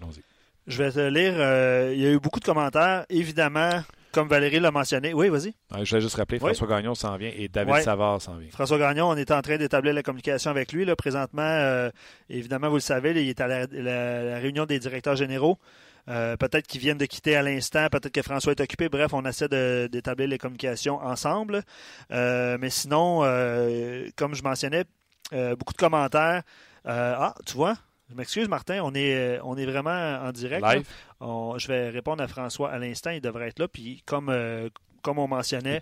Allons-y. 0.00 0.20
Je 0.66 0.82
vais 0.82 0.90
te 0.90 0.98
lire. 0.98 1.34
Euh, 1.36 1.92
il 1.94 2.02
y 2.02 2.06
a 2.06 2.10
eu 2.10 2.18
beaucoup 2.18 2.40
de 2.40 2.44
commentaires. 2.44 3.06
Évidemment, 3.08 3.82
comme 4.10 4.26
Valérie 4.26 4.58
l'a 4.58 4.72
mentionné. 4.72 5.14
Oui, 5.14 5.28
vas-y. 5.28 5.54
je 5.84 5.94
vais 5.94 6.00
juste 6.00 6.16
rappeler, 6.16 6.40
François 6.40 6.66
Gagnon 6.66 6.96
s'en 6.96 7.16
vient 7.16 7.30
et 7.36 7.46
David 7.46 7.82
Savard 7.82 8.20
s'en 8.20 8.34
vient. 8.34 8.50
François 8.50 8.78
Gagnon, 8.78 9.10
on 9.10 9.14
est 9.14 9.30
en 9.30 9.40
train 9.42 9.58
d'établir 9.58 9.94
la 9.94 10.02
communication 10.02 10.50
avec 10.50 10.72
lui. 10.72 10.84
Là, 10.84 10.96
présentement, 10.96 11.42
euh, 11.42 11.88
évidemment, 12.28 12.68
vous 12.68 12.76
le 12.76 12.80
savez, 12.80 13.10
il 13.10 13.28
est 13.28 13.40
à 13.40 13.46
la, 13.46 14.38
réunion 14.40 14.66
des 14.66 14.80
directeurs 14.80 15.14
généraux. 15.14 15.58
Euh, 16.08 16.36
peut-être 16.36 16.66
qu'ils 16.66 16.80
viennent 16.80 16.98
de 16.98 17.06
quitter 17.06 17.36
à 17.36 17.42
l'instant, 17.42 17.86
peut-être 17.92 18.12
que 18.12 18.22
François 18.22 18.54
est 18.54 18.60
occupé. 18.60 18.88
Bref, 18.88 19.12
on 19.14 19.24
essaie 19.24 19.48
d'établir 19.88 20.26
les 20.26 20.38
communications 20.38 20.96
ensemble. 20.96 21.62
mais 22.10 22.70
sinon, 22.70 23.20
comme 24.16 24.34
je 24.34 24.42
mentionnais, 24.42 24.82
beaucoup 25.30 25.74
de 25.74 25.78
commentaires. 25.78 26.42
Ah, 26.84 27.34
tu 27.46 27.54
vois, 27.54 27.76
je 28.12 28.16
m'excuse, 28.18 28.46
Martin, 28.46 28.80
on 28.82 28.94
est, 28.94 29.14
euh, 29.14 29.40
on 29.42 29.56
est 29.56 29.64
vraiment 29.64 30.18
en 30.22 30.32
direct. 30.32 30.62
je 31.20 31.68
vais 31.68 31.88
répondre 31.88 32.22
à 32.22 32.28
François 32.28 32.70
à 32.70 32.78
l'instant, 32.78 33.10
il 33.10 33.22
devrait 33.22 33.48
être 33.48 33.58
là. 33.58 33.68
Puis 33.68 34.02
comme, 34.04 34.28
euh, 34.28 34.68
comme 35.00 35.18
on 35.18 35.26
mentionnait, 35.26 35.80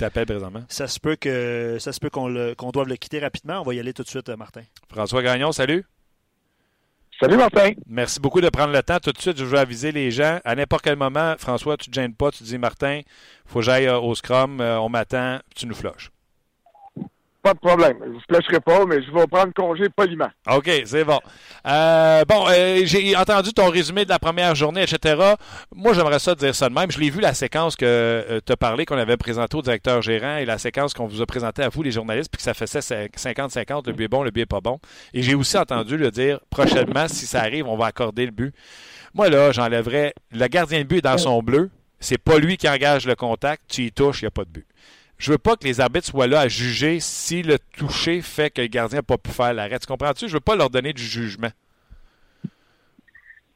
ça 0.68 0.86
se 0.86 1.00
peut 1.00 1.16
que 1.16 1.78
ça 1.80 1.92
se 1.92 1.98
peut 1.98 2.08
qu'on, 2.08 2.54
qu'on 2.56 2.70
doive 2.70 2.86
le 2.86 2.94
quitter 2.94 3.18
rapidement. 3.18 3.60
On 3.60 3.64
va 3.64 3.74
y 3.74 3.80
aller 3.80 3.92
tout 3.92 4.04
de 4.04 4.08
suite, 4.08 4.28
euh, 4.28 4.36
Martin. 4.36 4.62
François 4.88 5.24
Gagnon, 5.24 5.50
salut. 5.50 5.84
Salut 7.18 7.36
Martin. 7.36 7.72
Merci 7.88 8.20
beaucoup 8.20 8.40
de 8.40 8.48
prendre 8.48 8.72
le 8.72 8.82
temps. 8.82 8.98
Tout 9.00 9.10
de 9.10 9.18
suite, 9.18 9.36
je 9.36 9.44
veux 9.44 9.58
aviser 9.58 9.90
les 9.90 10.12
gens. 10.12 10.38
À 10.44 10.54
n'importe 10.54 10.84
quel 10.84 10.96
moment, 10.96 11.34
François, 11.36 11.76
tu 11.76 11.90
ne 11.90 11.94
te 11.94 12.00
gênes 12.00 12.14
pas. 12.14 12.30
Tu 12.30 12.44
dis 12.44 12.58
Martin, 12.58 12.98
il 12.98 13.04
faut 13.44 13.58
que 13.58 13.64
j'aille 13.64 13.88
au 13.88 14.14
Scrum, 14.14 14.60
on 14.60 14.88
m'attend, 14.88 15.40
tu 15.56 15.66
nous 15.66 15.74
flushes. 15.74 16.12
Pas 17.42 17.54
de 17.54 17.58
problème. 17.58 17.96
Je 18.02 18.08
ne 18.08 18.12
vous 18.12 18.20
flasherai 18.28 18.60
pas, 18.60 18.84
mais 18.84 19.02
je 19.02 19.10
vais 19.10 19.26
prendre 19.26 19.52
congé 19.54 19.88
poliment. 19.88 20.28
OK, 20.50 20.70
c'est 20.84 21.04
bon. 21.04 21.18
Euh, 21.66 22.22
bon, 22.26 22.44
euh, 22.50 22.82
j'ai 22.84 23.16
entendu 23.16 23.54
ton 23.54 23.70
résumé 23.70 24.04
de 24.04 24.10
la 24.10 24.18
première 24.18 24.54
journée, 24.54 24.82
etc. 24.82 25.34
Moi, 25.74 25.94
j'aimerais 25.94 26.18
ça 26.18 26.34
dire 26.34 26.54
ça 26.54 26.68
de 26.68 26.74
même. 26.74 26.90
Je 26.90 27.00
l'ai 27.00 27.08
vu, 27.08 27.20
la 27.20 27.32
séquence 27.32 27.76
que 27.76 27.86
euh, 27.86 28.40
tu 28.44 28.52
as 28.52 28.56
parlé, 28.58 28.84
qu'on 28.84 28.98
avait 28.98 29.16
présentée 29.16 29.56
au 29.56 29.62
directeur 29.62 30.02
gérant 30.02 30.36
et 30.36 30.44
la 30.44 30.58
séquence 30.58 30.92
qu'on 30.92 31.06
vous 31.06 31.22
a 31.22 31.26
présentée 31.26 31.62
à 31.62 31.70
vous, 31.70 31.82
les 31.82 31.92
journalistes, 31.92 32.30
puis 32.30 32.36
que 32.36 32.42
ça 32.42 32.52
faisait 32.52 32.80
50-50, 32.80 33.86
le 33.86 33.92
but 33.94 34.04
est 34.04 34.08
bon, 34.08 34.22
le 34.22 34.30
but 34.30 34.42
est 34.42 34.46
pas 34.46 34.60
bon. 34.60 34.78
Et 35.14 35.22
j'ai 35.22 35.34
aussi 35.34 35.56
entendu 35.56 35.96
le 35.96 36.10
dire, 36.10 36.40
prochainement, 36.50 37.08
si 37.08 37.26
ça 37.26 37.40
arrive, 37.40 37.66
on 37.66 37.76
va 37.78 37.86
accorder 37.86 38.26
le 38.26 38.32
but. 38.32 38.54
Moi, 39.14 39.30
là, 39.30 39.50
j'enlèverais 39.50 40.12
le 40.30 40.46
gardien 40.48 40.80
de 40.80 40.84
but 40.84 41.02
dans 41.02 41.16
son 41.16 41.42
bleu. 41.42 41.70
C'est 42.00 42.18
pas 42.18 42.38
lui 42.38 42.58
qui 42.58 42.68
engage 42.68 43.06
le 43.06 43.14
contact. 43.14 43.62
Tu 43.68 43.84
y 43.84 43.92
touches, 43.92 44.20
il 44.20 44.24
n'y 44.24 44.28
a 44.28 44.30
pas 44.30 44.44
de 44.44 44.50
but 44.50 44.66
je 45.20 45.32
veux 45.32 45.38
pas 45.38 45.54
que 45.54 45.64
les 45.64 45.80
arbitres 45.80 46.06
soient 46.06 46.26
là 46.26 46.40
à 46.40 46.48
juger 46.48 46.98
si 46.98 47.42
le 47.42 47.58
toucher 47.76 48.22
fait 48.22 48.50
que 48.50 48.62
le 48.62 48.68
gardien 48.68 49.00
n'a 49.00 49.02
pas 49.02 49.18
pu 49.18 49.30
faire 49.30 49.52
l'arrêt. 49.52 49.78
Tu 49.78 49.86
comprends-tu? 49.86 50.28
Je 50.28 50.32
veux 50.32 50.40
pas 50.40 50.56
leur 50.56 50.70
donner 50.70 50.94
du 50.94 51.02
jugement. 51.02 51.50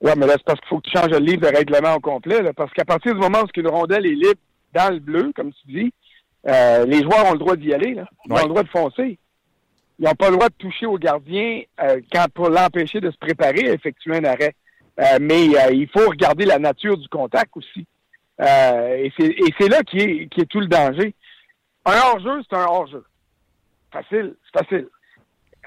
Oui, 0.02 0.12
mais 0.18 0.26
là, 0.26 0.34
c'est 0.34 0.44
parce 0.44 0.60
qu'il 0.60 0.68
faut 0.68 0.80
que 0.80 0.90
tu 0.90 0.96
changes 0.96 1.10
le 1.10 1.18
livre 1.18 1.40
de 1.40 1.56
règlement 1.56 1.94
au 1.94 2.00
complet. 2.00 2.52
parce 2.54 2.70
qu'à 2.74 2.84
partir 2.84 3.14
du 3.14 3.20
moment 3.20 3.40
où 3.40 3.46
une 3.56 3.68
rondelle 3.68 4.04
est 4.04 4.10
libre 4.10 4.40
dans 4.74 4.92
le 4.92 5.00
bleu, 5.00 5.32
comme 5.34 5.52
tu 5.52 5.72
dis, 5.72 5.92
euh, 6.46 6.84
les 6.84 7.02
joueurs 7.02 7.24
ont 7.24 7.32
le 7.32 7.38
droit 7.38 7.56
d'y 7.56 7.72
aller. 7.72 7.96
Ils 8.26 8.32
ont 8.32 8.42
le 8.42 8.48
droit 8.48 8.62
de 8.62 8.68
foncer. 8.68 9.18
Ils 9.98 10.04
n'ont 10.04 10.14
pas 10.14 10.28
le 10.28 10.36
droit 10.36 10.50
de 10.50 10.54
toucher 10.58 10.84
au 10.84 10.98
gardien 10.98 11.62
euh, 11.82 11.98
quand 12.12 12.26
pour 12.34 12.50
l'empêcher 12.50 13.00
de 13.00 13.10
se 13.10 13.16
préparer 13.16 13.70
à 13.70 13.72
effectuer 13.72 14.18
un 14.18 14.24
arrêt. 14.24 14.54
Euh, 15.00 15.18
mais 15.18 15.46
il 15.46 15.88
faut 15.88 16.10
regarder 16.10 16.44
la 16.44 16.58
nature 16.58 16.98
du 16.98 17.08
contact 17.08 17.56
aussi. 17.56 17.86
et 18.38 19.10
c'est 19.18 19.68
là 19.70 19.82
qui 19.82 19.96
est, 19.96 20.28
qui 20.28 20.42
est 20.42 20.46
tout 20.46 20.60
le 20.60 20.66
danger. 20.66 21.14
Un 21.84 21.96
hors-jeu, 21.98 22.42
c'est 22.48 22.56
un 22.56 22.66
hors-jeu. 22.66 23.04
Facile, 23.92 24.34
c'est 24.44 24.64
facile. 24.64 24.88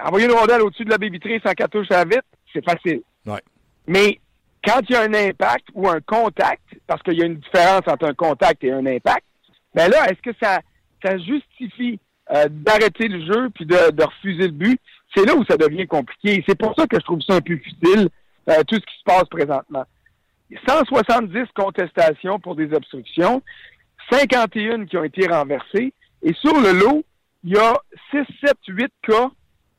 Envoyer 0.03 0.25
une 0.25 0.33
rondelle 0.33 0.61
au-dessus 0.61 0.85
de 0.85 0.89
la 0.89 0.97
baie 0.97 1.09
vitrée 1.09 1.41
sans 1.45 1.53
qu'elle 1.53 1.69
touche 1.69 1.91
à 1.91 2.03
vite, 2.03 2.23
c'est 2.53 2.63
facile. 2.63 3.01
Ouais. 3.25 3.41
Mais 3.87 4.19
quand 4.63 4.79
il 4.89 4.93
y 4.93 4.95
a 4.95 5.01
un 5.01 5.13
impact 5.13 5.67
ou 5.73 5.87
un 5.87 6.01
contact, 6.01 6.61
parce 6.85 7.01
qu'il 7.03 7.17
y 7.17 7.23
a 7.23 7.25
une 7.25 7.37
différence 7.37 7.81
entre 7.87 8.05
un 8.05 8.13
contact 8.13 8.63
et 8.63 8.71
un 8.71 8.85
impact, 8.85 9.25
ben 9.73 9.89
là, 9.89 10.05
est-ce 10.09 10.21
que 10.21 10.35
ça, 10.41 10.59
ça 11.03 11.17
justifie 11.17 11.99
euh, 12.31 12.47
d'arrêter 12.49 13.07
le 13.07 13.25
jeu 13.25 13.49
puis 13.51 13.65
de, 13.65 13.91
de, 13.91 14.03
refuser 14.03 14.47
le 14.47 14.53
but? 14.53 14.81
C'est 15.15 15.25
là 15.25 15.35
où 15.35 15.45
ça 15.45 15.57
devient 15.57 15.87
compliqué. 15.87 16.43
C'est 16.47 16.57
pour 16.57 16.75
ça 16.75 16.85
que 16.85 16.97
je 16.99 17.05
trouve 17.05 17.21
ça 17.21 17.35
un 17.35 17.41
peu 17.41 17.57
futile, 17.57 18.09
euh, 18.49 18.63
tout 18.67 18.75
ce 18.75 18.81
qui 18.81 18.99
se 18.99 19.03
passe 19.05 19.27
présentement. 19.29 19.85
170 20.67 21.45
contestations 21.55 22.39
pour 22.39 22.55
des 22.55 22.73
obstructions, 22.73 23.41
51 24.11 24.85
qui 24.85 24.97
ont 24.97 25.03
été 25.03 25.27
renversées, 25.27 25.93
et 26.27 26.33
sur 26.33 26.59
le 26.59 26.73
lot, 26.73 27.05
il 27.45 27.53
y 27.53 27.57
a 27.57 27.73
6, 28.11 28.17
7, 28.43 28.57
8 28.67 28.91
cas 29.07 29.29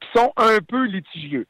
qui 0.01 0.09
sont 0.19 0.33
un 0.39 0.61
peu 0.67 0.85
litigieux. 0.87 1.47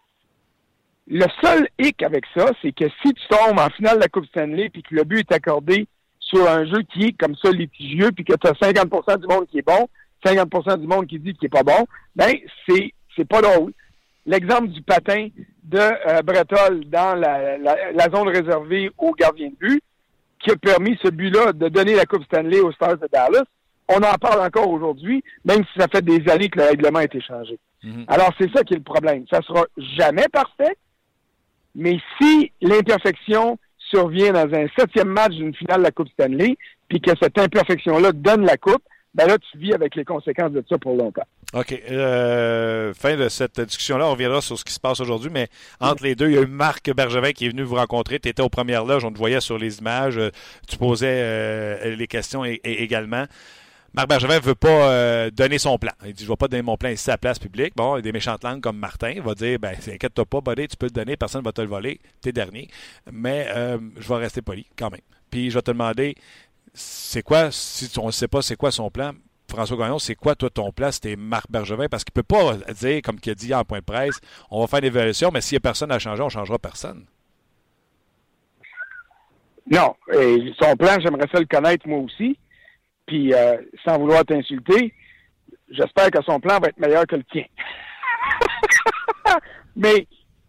Le 1.06 1.24
seul 1.40 1.68
hic 1.78 2.02
avec 2.02 2.24
ça, 2.36 2.46
c'est 2.60 2.72
que 2.72 2.86
si 3.00 3.14
tu 3.14 3.28
tombes 3.28 3.60
en 3.60 3.70
finale 3.70 3.98
de 3.98 4.02
la 4.02 4.08
Coupe 4.08 4.26
Stanley 4.26 4.70
puis 4.70 4.82
que 4.82 4.96
le 4.96 5.04
but 5.04 5.20
est 5.20 5.32
accordé 5.32 5.86
sur 6.18 6.50
un 6.50 6.66
jeu 6.66 6.82
qui 6.92 7.04
est 7.04 7.12
comme 7.12 7.36
ça 7.36 7.52
litigieux 7.52 8.10
puis 8.10 8.24
que 8.24 8.34
tu 8.34 8.48
as 8.48 8.54
50% 8.54 9.20
du 9.20 9.28
monde 9.28 9.46
qui 9.46 9.58
est 9.58 9.66
bon, 9.66 9.88
50% 10.26 10.80
du 10.80 10.88
monde 10.88 11.06
qui 11.06 11.20
dit 11.20 11.32
qu'il 11.34 11.46
est 11.46 11.48
pas 11.48 11.62
bon, 11.62 11.86
ben 12.16 12.34
c'est 12.68 12.92
c'est 13.14 13.24
pas 13.24 13.40
drôle. 13.40 13.72
L'exemple 14.26 14.66
du 14.66 14.82
patin 14.82 15.28
de 15.62 15.78
euh, 15.78 16.22
Bretol 16.22 16.84
dans 16.86 17.14
la, 17.14 17.56
la, 17.56 18.10
zone 18.12 18.28
réservée 18.28 18.90
aux 18.98 19.12
gardiens 19.12 19.50
de 19.50 19.54
but, 19.54 19.82
qui 20.40 20.50
a 20.50 20.56
permis 20.56 20.98
ce 21.02 21.08
but-là 21.08 21.52
de 21.52 21.68
donner 21.68 21.94
la 21.94 22.04
Coupe 22.04 22.24
Stanley 22.24 22.58
aux 22.58 22.72
Stars 22.72 22.98
de 22.98 23.08
Dallas, 23.12 23.44
on 23.88 23.98
en 23.98 24.14
parle 24.20 24.40
encore 24.44 24.68
aujourd'hui, 24.68 25.22
même 25.44 25.64
si 25.64 25.80
ça 25.80 25.86
fait 25.88 26.04
des 26.04 26.28
années 26.30 26.48
que 26.48 26.58
le 26.58 26.66
règlement 26.66 26.98
a 26.98 27.04
été 27.04 27.20
changé. 27.20 27.58
Mhm. 27.82 28.04
Alors, 28.08 28.32
c'est 28.38 28.50
ça 28.54 28.62
qui 28.64 28.74
est 28.74 28.78
le 28.78 28.82
problème. 28.82 29.24
Ça 29.30 29.40
sera 29.42 29.64
jamais 29.76 30.26
parfait, 30.32 30.76
mais 31.74 31.98
si 32.20 32.52
l'imperfection 32.60 33.58
survient 33.78 34.32
dans 34.32 34.54
un 34.54 34.66
septième 34.78 35.08
match 35.08 35.32
d'une 35.32 35.54
finale 35.54 35.78
de 35.78 35.84
la 35.84 35.90
Coupe 35.90 36.08
Stanley, 36.10 36.56
puis 36.88 37.00
que 37.00 37.12
cette 37.20 37.38
imperfection-là 37.38 38.12
donne 38.12 38.44
la 38.44 38.56
Coupe, 38.56 38.82
ben 39.14 39.26
là, 39.26 39.38
tu 39.38 39.58
vis 39.58 39.72
avec 39.72 39.94
les 39.94 40.04
conséquences 40.04 40.52
de 40.52 40.62
ça 40.68 40.78
pour 40.78 40.94
longtemps. 40.96 41.26
OK. 41.54 41.74
Euh, 41.90 42.92
fin 42.92 43.16
de 43.16 43.28
cette 43.28 43.58
discussion-là. 43.58 44.06
On 44.06 44.12
reviendra 44.12 44.42
sur 44.42 44.58
ce 44.58 44.64
qui 44.64 44.72
se 44.72 44.80
passe 44.80 45.00
aujourd'hui, 45.00 45.30
mais 45.32 45.48
entre 45.80 46.04
les 46.04 46.14
deux, 46.14 46.28
il 46.28 46.34
y 46.34 46.38
a 46.38 46.42
eu 46.42 46.46
Marc 46.46 46.92
Bergevin 46.94 47.32
qui 47.32 47.46
est 47.46 47.48
venu 47.48 47.62
vous 47.62 47.76
rencontrer. 47.76 48.20
Tu 48.20 48.28
étais 48.28 48.42
aux 48.42 48.50
premières 48.50 48.84
loges, 48.84 49.04
on 49.04 49.10
te 49.10 49.18
voyait 49.18 49.40
sur 49.40 49.58
les 49.58 49.78
images. 49.78 50.18
Euh, 50.18 50.30
tu 50.68 50.76
posais 50.76 51.20
euh, 51.22 51.96
les 51.96 52.06
questions 52.06 52.44
également. 52.44 53.24
Marc 53.94 54.08
Bergevin 54.08 54.36
ne 54.36 54.40
veut 54.40 54.54
pas 54.54 55.30
donner 55.30 55.58
son 55.58 55.78
plan. 55.78 55.92
Il 56.04 56.12
dit 56.12 56.24
Je 56.24 56.28
ne 56.28 56.32
vais 56.32 56.36
pas 56.36 56.48
donner 56.48 56.62
mon 56.62 56.76
plan 56.76 56.90
ici 56.90 57.10
à 57.10 57.14
la 57.14 57.18
place 57.18 57.38
publique. 57.38 57.74
Bon, 57.76 57.96
il 57.96 57.98
y 57.98 58.00
a 58.00 58.02
des 58.02 58.12
méchantes 58.12 58.44
langues 58.44 58.60
comme 58.60 58.78
Martin. 58.78 59.10
Il 59.10 59.22
va 59.22 59.34
dire 59.34 59.58
ben, 59.58 59.74
Inquiète-toi 59.74 60.24
pas, 60.26 60.40
buddy, 60.40 60.68
tu 60.68 60.76
peux 60.76 60.86
le 60.86 60.90
donner, 60.90 61.16
personne 61.16 61.40
ne 61.40 61.44
va 61.44 61.52
te 61.52 61.60
le 61.60 61.68
voler. 61.68 62.00
T'es 62.20 62.32
dernier. 62.32 62.68
Mais 63.10 63.48
je 63.96 64.08
vais 64.08 64.16
rester 64.16 64.42
poli 64.42 64.66
quand 64.76 64.90
même. 64.90 65.00
Puis 65.30 65.50
je 65.50 65.58
vais 65.58 65.62
te 65.62 65.70
demander 65.70 66.14
c'est 66.74 67.22
quoi, 67.22 67.50
si 67.50 67.90
on 67.98 68.06
ne 68.06 68.12
sait 68.12 68.28
pas 68.28 68.42
c'est 68.42 68.56
quoi 68.56 68.70
son 68.70 68.90
plan, 68.90 69.12
François 69.50 69.76
Gagnon, 69.76 69.98
c'est 69.98 70.14
quoi, 70.14 70.34
toi, 70.34 70.50
ton 70.50 70.70
plan? 70.70 70.92
C'était 70.92 71.16
Marc 71.16 71.50
Bergevin, 71.50 71.88
parce 71.88 72.04
qu'il 72.04 72.12
ne 72.14 72.22
peut 72.22 72.36
pas 72.62 72.72
dire, 72.74 73.00
comme 73.02 73.16
il 73.24 73.30
a 73.30 73.34
dit 73.34 73.54
en 73.54 73.64
point 73.64 73.78
de 73.78 73.84
presse, 73.84 74.20
on 74.50 74.60
va 74.60 74.66
faire 74.66 74.80
une 74.80 74.84
évaluation, 74.84 75.30
mais 75.32 75.40
s'il 75.40 75.56
n'y 75.56 75.58
a 75.58 75.60
personne 75.60 75.90
à 75.90 75.98
changer, 75.98 76.22
on 76.22 76.26
ne 76.26 76.30
changera 76.30 76.58
personne. 76.58 77.06
Non. 79.70 79.94
Son 80.60 80.76
plan, 80.76 80.98
j'aimerais 81.00 81.26
ça 81.32 81.40
le 81.40 81.46
connaître 81.46 81.88
moi 81.88 81.98
aussi. 81.98 82.38
Puis, 83.08 83.34
euh, 83.34 83.56
sans 83.84 83.98
vouloir 83.98 84.24
t'insulter, 84.24 84.94
j'espère 85.70 86.10
que 86.10 86.22
son 86.22 86.38
plan 86.38 86.60
va 86.60 86.68
être 86.68 86.78
meilleur 86.78 87.06
que 87.06 87.16
le 87.16 87.24
tien. 87.24 87.44
mais 89.76 90.06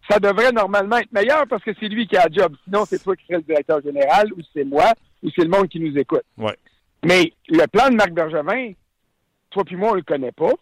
ça 0.08 0.18
devrait 0.18 0.52
normalement 0.52 0.98
être 0.98 1.12
meilleur 1.12 1.46
parce 1.48 1.64
que 1.64 1.70
c'est 1.80 1.88
lui 1.88 2.06
qui 2.06 2.16
a 2.16 2.28
le 2.28 2.34
job. 2.34 2.54
Sinon, 2.64 2.84
c'est 2.84 3.02
toi 3.02 3.16
qui 3.16 3.24
serais 3.24 3.38
le 3.38 3.44
directeur 3.44 3.80
général 3.82 4.30
ou 4.34 4.40
c'est 4.52 4.64
moi 4.64 4.92
ou 5.22 5.30
c'est 5.34 5.44
le 5.44 5.48
monde 5.48 5.68
qui 5.68 5.80
nous 5.80 5.96
écoute. 5.96 6.24
Ouais. 6.36 6.56
Mais 7.02 7.32
le 7.48 7.66
plan 7.66 7.88
de 7.88 7.94
Marc 7.94 8.10
Bergevin, 8.10 8.72
toi 9.50 9.64
puis 9.64 9.76
moi, 9.76 9.92
on 9.92 9.94
le 9.94 10.02
connaît 10.02 10.32
pas. 10.32 10.52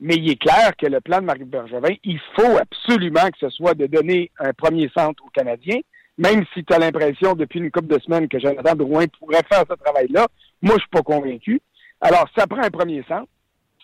Mais 0.00 0.14
il 0.14 0.30
est 0.30 0.40
clair 0.40 0.76
que 0.76 0.86
le 0.86 1.00
plan 1.00 1.20
de 1.20 1.24
Marc 1.24 1.42
Bergevin, 1.42 1.94
il 2.04 2.20
faut 2.36 2.58
absolument 2.58 3.28
que 3.30 3.38
ce 3.40 3.48
soit 3.48 3.74
de 3.74 3.86
donner 3.86 4.30
un 4.38 4.52
premier 4.52 4.90
centre 4.96 5.24
aux 5.24 5.30
Canadiens, 5.30 5.80
même 6.18 6.44
si 6.52 6.64
tu 6.64 6.74
as 6.74 6.78
l'impression 6.78 7.34
depuis 7.34 7.60
une 7.60 7.70
couple 7.70 7.94
de 7.96 8.00
semaines 8.00 8.28
que 8.28 8.38
Jonathan 8.38 8.74
Drouin 8.76 9.06
pourrait 9.18 9.42
faire 9.50 9.64
ce 9.68 9.74
travail-là. 9.74 10.28
Moi, 10.62 10.74
je 10.76 10.80
suis 10.80 10.90
pas 10.90 11.02
convaincu. 11.02 11.60
Alors, 12.00 12.28
ça 12.36 12.46
prend 12.46 12.62
un 12.62 12.70
premier 12.70 13.02
centre. 13.04 13.28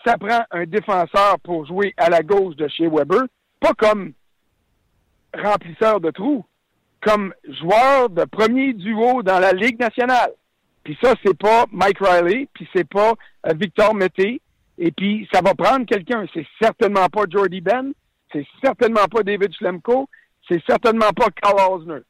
Ça 0.05 0.19
prend 0.19 0.41
un 0.51 0.67
défenseur 0.67 1.39
pour 1.43 1.67
jouer 1.67 1.95
à 1.97 2.11
la 2.11 2.23
gauche 2.23 2.57
de 2.57 2.69
chez 2.69 2.89
Weber, 2.89 3.23
pas 3.61 3.73
comme 3.75 4.13
remplisseur 5.35 6.01
de 6.01 6.11
trous, 6.11 6.45
comme 7.01 7.33
joueur 7.61 8.11
de 8.11 8.25
premier 8.25 8.75
duo 8.75 9.23
dans 9.23 9.39
la 9.39 9.53
Ligue 9.53 9.79
nationale. 9.79 10.33
Puis 10.85 10.99
ça, 11.03 11.15
c'est 11.25 11.37
pas 11.37 11.65
Mike 11.73 11.99
Riley, 12.01 12.49
puis 12.53 12.69
c'est 12.75 12.89
pas 12.89 13.15
euh, 13.47 13.55
Victor 13.55 13.95
Mété, 13.95 14.43
et 14.77 14.91
puis 14.91 15.27
ça 15.33 15.41
va 15.43 15.55
prendre 15.55 15.87
quelqu'un. 15.87 16.27
C'est 16.35 16.47
certainement 16.61 17.07
pas 17.07 17.25
Jordy 17.29 17.63
Ben, 17.63 17.93
c'est 18.31 18.47
certainement 18.63 19.07
pas 19.11 19.23
David 19.23 19.55
Schlemko, 19.55 20.09
c'est 20.47 20.63
certainement 20.69 21.11
pas 21.17 21.29
Carl 21.31 21.73
Osner. 21.73 22.01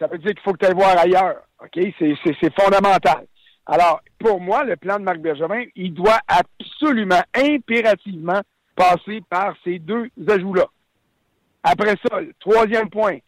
Ça 0.00 0.08
veut 0.08 0.18
dire 0.18 0.32
qu'il 0.32 0.40
faut 0.40 0.52
que 0.52 0.58
tu 0.58 0.66
ailles 0.66 0.74
voir 0.74 0.98
ailleurs. 0.98 1.42
OK? 1.62 1.78
C'est 2.00 2.60
fondamental. 2.60 3.26
Alors, 3.68 4.00
pour 4.18 4.40
moi, 4.40 4.64
le 4.64 4.76
plan 4.76 4.98
de 4.98 5.04
Marc 5.04 5.18
Bergevin, 5.18 5.64
il 5.76 5.92
doit 5.92 6.20
absolument, 6.26 7.22
impérativement 7.34 8.40
passer 8.74 9.20
par 9.28 9.54
ces 9.62 9.78
deux 9.78 10.08
ajouts-là. 10.26 10.64
Après 11.62 11.94
ça, 12.02 12.20
le 12.20 12.32
troisième 12.40 12.88
point, 12.88 13.18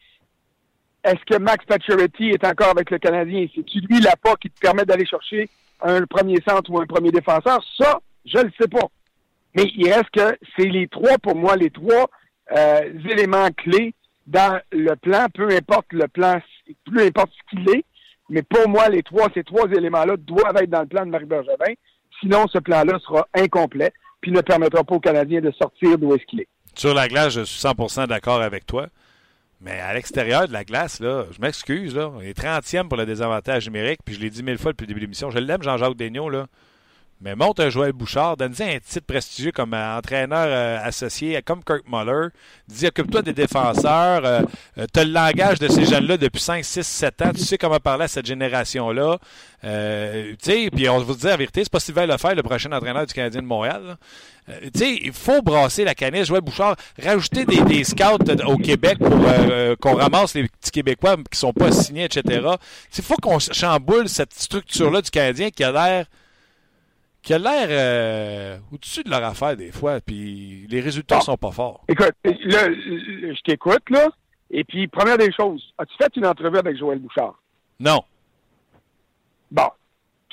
est-ce 1.04 1.24
que 1.26 1.38
Max 1.38 1.64
Pacioretty 1.66 2.30
est 2.30 2.44
encore 2.44 2.70
avec 2.70 2.90
le 2.90 2.98
Canadien? 2.98 3.46
C'est-tu 3.54 3.80
lui 3.80 4.00
pas 4.22 4.36
qui 4.36 4.48
te 4.50 4.58
permet 4.60 4.84
d'aller 4.86 5.04
chercher 5.04 5.50
un 5.82 6.06
premier 6.06 6.40
centre 6.46 6.70
ou 6.70 6.80
un 6.80 6.86
premier 6.86 7.10
défenseur? 7.10 7.62
Ça, 7.78 8.00
je 8.24 8.38
ne 8.38 8.44
le 8.44 8.52
sais 8.58 8.68
pas. 8.68 8.86
Mais 9.54 9.70
il 9.76 9.92
reste 9.92 10.10
que 10.10 10.38
c'est 10.56 10.68
les 10.68 10.88
trois, 10.88 11.18
pour 11.18 11.36
moi, 11.36 11.56
les 11.56 11.70
trois 11.70 12.08
euh, 12.56 12.92
éléments 13.10 13.48
clés 13.56 13.94
dans 14.26 14.60
le 14.72 14.94
plan, 14.94 15.26
peu 15.34 15.48
importe 15.50 15.92
le 15.92 16.06
plan, 16.08 16.40
peu 16.86 17.02
importe 17.02 17.32
ce 17.32 17.50
qu'il 17.50 17.68
est. 17.76 17.84
Mais 18.30 18.42
pour 18.42 18.68
moi, 18.68 18.88
les 18.88 19.02
trois, 19.02 19.28
ces 19.34 19.44
trois 19.44 19.66
éléments-là 19.68 20.16
doivent 20.16 20.56
être 20.56 20.70
dans 20.70 20.80
le 20.80 20.86
plan 20.86 21.04
de 21.04 21.10
Marc 21.10 21.24
Bergevin. 21.24 21.74
Sinon, 22.20 22.46
ce 22.48 22.58
plan-là 22.58 22.98
sera 23.00 23.26
incomplet 23.34 23.92
puis 24.20 24.30
ne 24.30 24.40
permettra 24.40 24.84
pas 24.84 24.94
aux 24.94 25.00
Canadiens 25.00 25.40
de 25.40 25.50
sortir 25.50 25.98
d'où 25.98 26.14
est-ce 26.14 26.24
qu'il 26.26 26.40
est. 26.40 26.48
Sur 26.74 26.94
la 26.94 27.08
glace, 27.08 27.32
je 27.32 27.42
suis 27.42 27.60
100% 27.60 28.06
d'accord 28.06 28.40
avec 28.40 28.66
toi. 28.66 28.86
Mais 29.60 29.78
à 29.80 29.92
l'extérieur 29.92 30.48
de 30.48 30.52
la 30.52 30.64
glace, 30.64 31.00
là, 31.00 31.24
je 31.32 31.40
m'excuse, 31.40 31.94
là, 31.94 32.10
on 32.14 32.20
est 32.20 32.38
30e 32.38 32.88
pour 32.88 32.96
le 32.96 33.04
désavantage 33.04 33.66
numérique, 33.66 34.00
puis 34.04 34.14
je 34.14 34.20
l'ai 34.20 34.30
dit 34.30 34.42
mille 34.42 34.58
fois 34.58 34.72
depuis 34.72 34.84
le 34.84 34.88
début 34.88 35.00
de 35.00 35.04
l'émission. 35.04 35.30
Je 35.30 35.38
l'aime, 35.38 35.62
Jean-Jacques 35.62 35.96
Daigneault, 35.96 36.30
là. 36.30 36.46
Mais 37.22 37.34
monte 37.34 37.68
Joël 37.68 37.92
Bouchard, 37.92 38.38
donne-lui 38.38 38.62
un 38.62 38.78
titre 38.78 39.04
prestigieux 39.06 39.52
comme 39.52 39.74
euh, 39.74 39.98
entraîneur 39.98 40.46
euh, 40.46 40.78
associé, 40.82 41.38
comme 41.42 41.62
Kirk 41.62 41.82
Muller. 41.86 42.28
Dis, 42.66 42.86
occupe-toi 42.86 43.20
des 43.20 43.34
défenseurs. 43.34 44.24
Euh, 44.24 44.40
tu 44.90 45.00
as 45.00 45.04
le 45.04 45.12
langage 45.12 45.58
de 45.58 45.68
ces 45.68 45.84
jeunes-là 45.84 46.16
depuis 46.16 46.40
5, 46.40 46.64
6, 46.64 46.82
7 46.82 47.22
ans. 47.22 47.32
Tu 47.34 47.42
sais 47.42 47.58
comment 47.58 47.78
parler 47.78 48.04
à 48.04 48.08
cette 48.08 48.24
génération-là. 48.24 49.18
tu 49.62 49.68
sais, 50.40 50.70
puis 50.74 50.88
on 50.88 50.98
vous 51.00 51.14
dire 51.14 51.28
la 51.28 51.36
vérité, 51.36 51.62
c'est 51.62 51.70
pas 51.70 51.80
Sylvain 51.80 52.06
Lefebvre, 52.06 52.36
le 52.36 52.42
prochain 52.42 52.72
entraîneur 52.72 53.04
du 53.04 53.12
Canadien 53.12 53.42
de 53.42 53.46
Montréal. 53.46 53.98
tu 54.48 54.78
sais, 54.78 54.98
il 55.02 55.12
faut 55.12 55.42
brasser 55.42 55.84
la 55.84 55.94
canette, 55.94 56.24
Joël 56.24 56.40
Bouchard, 56.40 56.76
rajouter 57.02 57.44
des, 57.44 57.84
scouts 57.84 58.46
au 58.46 58.56
Québec 58.56 58.96
pour 58.98 59.10
qu'on 59.78 59.96
ramasse 59.96 60.34
les 60.34 60.48
petits 60.48 60.70
Québécois 60.70 61.16
qui 61.30 61.38
sont 61.38 61.52
pas 61.52 61.70
signés, 61.70 62.04
etc. 62.04 62.46
Il 62.96 63.04
faut 63.04 63.16
qu'on 63.16 63.38
chamboule 63.38 64.08
cette 64.08 64.32
structure-là 64.32 65.02
du 65.02 65.10
Canadien 65.10 65.50
qui 65.50 65.62
a 65.64 65.70
l'air 65.70 66.06
qui 67.22 67.34
a 67.34 67.38
l'air 67.38 67.68
euh, 67.70 68.58
au-dessus 68.72 69.02
de 69.02 69.10
leur 69.10 69.24
affaire 69.24 69.56
des 69.56 69.72
fois, 69.72 70.00
puis 70.00 70.66
les 70.68 70.80
résultats 70.80 71.20
sont 71.20 71.36
pas 71.36 71.50
forts. 71.50 71.84
Écoute, 71.88 72.14
là, 72.24 72.68
je 72.72 73.42
t'écoute, 73.42 73.88
là, 73.90 74.08
et 74.50 74.64
puis, 74.64 74.88
première 74.88 75.16
des 75.16 75.32
choses, 75.32 75.62
as-tu 75.78 75.94
fait 75.96 76.16
une 76.16 76.26
entrevue 76.26 76.58
avec 76.58 76.76
Joël 76.76 76.98
Bouchard? 76.98 77.40
Non. 77.78 78.02
Bon. 79.50 79.68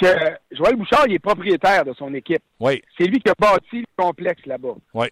Que 0.02 0.08
Joël 0.52 0.76
Bouchard, 0.76 1.06
il 1.08 1.14
est 1.14 1.20
propriétaire 1.20 1.86
de 1.86 1.94
son 1.94 2.14
équipe. 2.14 2.42
Oui. 2.60 2.82
C'est 2.98 3.06
lui 3.06 3.20
qui 3.20 3.30
a 3.30 3.34
bâti 3.38 3.82
le 3.82 3.86
complexe 3.96 4.46
là-bas. 4.46 4.76
Oui. 4.94 5.08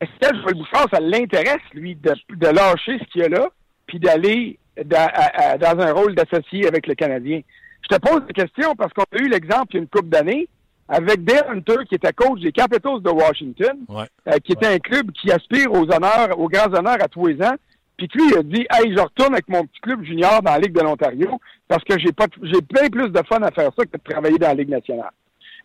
Est-ce 0.00 0.10
que 0.28 0.36
Joël 0.36 0.54
Bouchard, 0.54 0.86
ça 0.92 1.00
l'intéresse, 1.00 1.62
lui, 1.72 1.94
de, 1.94 2.14
de 2.30 2.46
lâcher 2.46 2.98
ce 2.98 3.04
qu'il 3.12 3.22
y 3.22 3.24
a 3.24 3.28
là, 3.28 3.48
puis 3.86 3.98
d'aller 3.98 4.58
dans, 4.84 5.10
dans 5.58 5.80
un 5.80 5.92
rôle 5.92 6.14
d'associé 6.14 6.66
avec 6.66 6.86
le 6.86 6.94
Canadien? 6.94 7.40
Je 7.82 7.96
te 7.96 8.00
pose 8.00 8.22
la 8.26 8.32
question 8.32 8.74
parce 8.74 8.92
qu'on 8.92 9.02
a 9.02 9.18
eu 9.18 9.28
l'exemple 9.28 9.68
il 9.70 9.74
y 9.74 9.78
a 9.78 9.82
une 9.82 9.88
couple 9.88 10.08
d'années 10.08 10.48
avec 10.88 11.24
Dale 11.24 11.46
Hunter, 11.48 11.84
qui 11.88 11.94
était 11.94 12.12
coach 12.12 12.40
des 12.40 12.52
Capitals 12.52 13.00
de 13.00 13.10
Washington, 13.10 13.78
euh, 13.90 14.04
qui 14.44 14.52
était 14.52 14.66
un 14.66 14.78
club 14.78 15.10
qui 15.12 15.30
aspire 15.30 15.72
aux 15.72 15.90
honneurs, 15.90 16.38
aux 16.38 16.48
grands 16.48 16.72
honneurs 16.74 17.02
à 17.02 17.08
tous 17.08 17.26
les 17.26 17.42
ans. 17.42 17.54
Puis 17.96 18.08
lui, 18.14 18.30
il 18.30 18.38
a 18.38 18.42
dit 18.42 18.66
Hey, 18.70 18.94
je 18.94 19.00
retourne 19.00 19.34
avec 19.34 19.48
mon 19.48 19.64
petit 19.64 19.80
club 19.80 20.04
junior 20.04 20.42
dans 20.42 20.52
la 20.52 20.58
Ligue 20.58 20.74
de 20.74 20.80
l'Ontario 20.80 21.40
parce 21.68 21.84
que 21.84 21.98
j'ai 21.98 22.12
pas 22.12 22.26
j'ai 22.42 22.60
plein 22.62 22.88
plus 22.88 23.10
de 23.10 23.22
fun 23.28 23.40
à 23.42 23.50
faire 23.50 23.70
ça 23.76 23.84
que 23.84 23.96
de 23.96 24.02
travailler 24.02 24.38
dans 24.38 24.48
la 24.48 24.54
Ligue 24.54 24.70
nationale. 24.70 25.10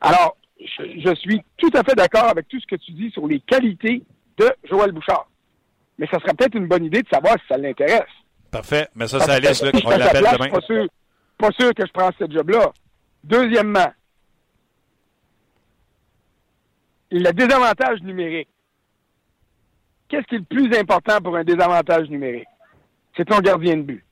Alors, 0.02 0.38
je, 0.60 1.16
suis 1.16 1.42
tout 1.58 1.72
à 1.74 1.84
fait 1.84 1.96
d'accord 1.96 2.26
avec 2.26 2.48
tout 2.48 2.60
ce 2.60 2.68
que 2.68 2.76
tu 2.76 2.92
dis 2.92 3.12
sur 3.12 3.28
les 3.28 3.40
qualités 3.40 4.04
de 4.38 4.52
Joël 4.70 4.92
Bouchard. 4.92 5.28
Mais 5.98 6.08
ça 6.08 6.20
serait 6.20 6.34
peut-être 6.34 6.56
une 6.56 6.68
bonne 6.68 6.86
idée 6.86 7.02
de 7.02 7.10
savoir 7.10 7.34
si 7.36 7.48
ça 7.50 7.58
l'intéresse. 7.58 8.04
Parfait. 8.52 8.88
Mais 8.96 9.08
ça, 9.08 9.20
ça 9.20 9.40
laisse, 9.40 9.62
là, 9.64 9.72
qu'on 9.72 9.90
l'appelle 9.90 10.24
demain. 10.24 10.50
Pas 10.50 10.62
sûr, 10.62 10.88
pas 11.38 11.52
sûr 11.52 11.74
que 11.74 11.86
je 11.86 11.92
prends 11.92 12.12
ce 12.18 12.30
job-là. 12.30 12.72
Deuxièmement, 13.24 13.92
le 17.12 17.32
désavantage 17.32 18.02
numérique. 18.02 18.50
Qu'est-ce 20.10 20.26
qui 20.28 20.36
est 20.36 20.40
le 20.40 20.46
plus 20.46 20.78
important 20.78 21.20
pour 21.22 21.36
un 21.36 21.44
désavantage 21.44 22.10
numérique? 22.10 22.48
C'est 23.16 23.26
ton 23.26 23.40
gardien 23.40 23.78
de 23.78 23.82
but. 23.82 24.04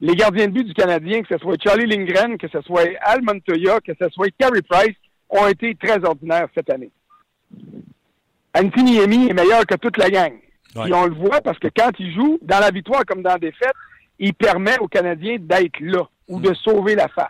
Les 0.00 0.14
gardiens 0.14 0.46
de 0.46 0.52
but 0.52 0.64
du 0.64 0.74
Canadien, 0.74 1.22
que 1.22 1.34
ce 1.34 1.38
soit 1.38 1.56
Charlie 1.62 1.86
Lindgren, 1.86 2.36
que 2.38 2.48
ce 2.48 2.60
soit 2.62 2.88
Al 3.00 3.22
Montoya, 3.22 3.80
que 3.80 3.92
ce 4.00 4.08
soit 4.10 4.30
Carey 4.38 4.62
Price, 4.62 4.96
ont 5.28 5.46
été 5.46 5.74
très 5.74 6.04
ordinaires 6.04 6.48
cette 6.54 6.70
année. 6.70 6.90
Anthony 8.54 8.98
Emi 8.98 9.28
est 9.28 9.34
meilleur 9.34 9.66
que 9.66 9.74
toute 9.74 9.96
la 9.96 10.10
gang. 10.10 10.32
Et 10.76 10.92
on 10.92 11.06
le 11.06 11.14
voit 11.14 11.40
parce 11.40 11.58
que 11.58 11.68
quand 11.74 11.90
il 11.98 12.12
joue, 12.14 12.38
dans 12.42 12.58
la 12.58 12.70
victoire 12.70 13.04
comme 13.04 13.22
dans 13.22 13.30
la 13.30 13.38
défaite, 13.38 13.74
il 14.18 14.34
permet 14.34 14.78
aux 14.78 14.88
Canadiens 14.88 15.36
d'être 15.38 15.80
là 15.80 16.08
ou 16.28 16.40
de 16.40 16.52
sauver 16.54 16.94
la 16.94 17.08
face. 17.08 17.28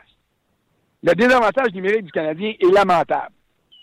Le 1.03 1.15
désavantage 1.15 1.73
numérique 1.75 2.05
du 2.05 2.13
Canadien 2.13 2.55
est 2.59 2.73
lamentable. 2.73 3.33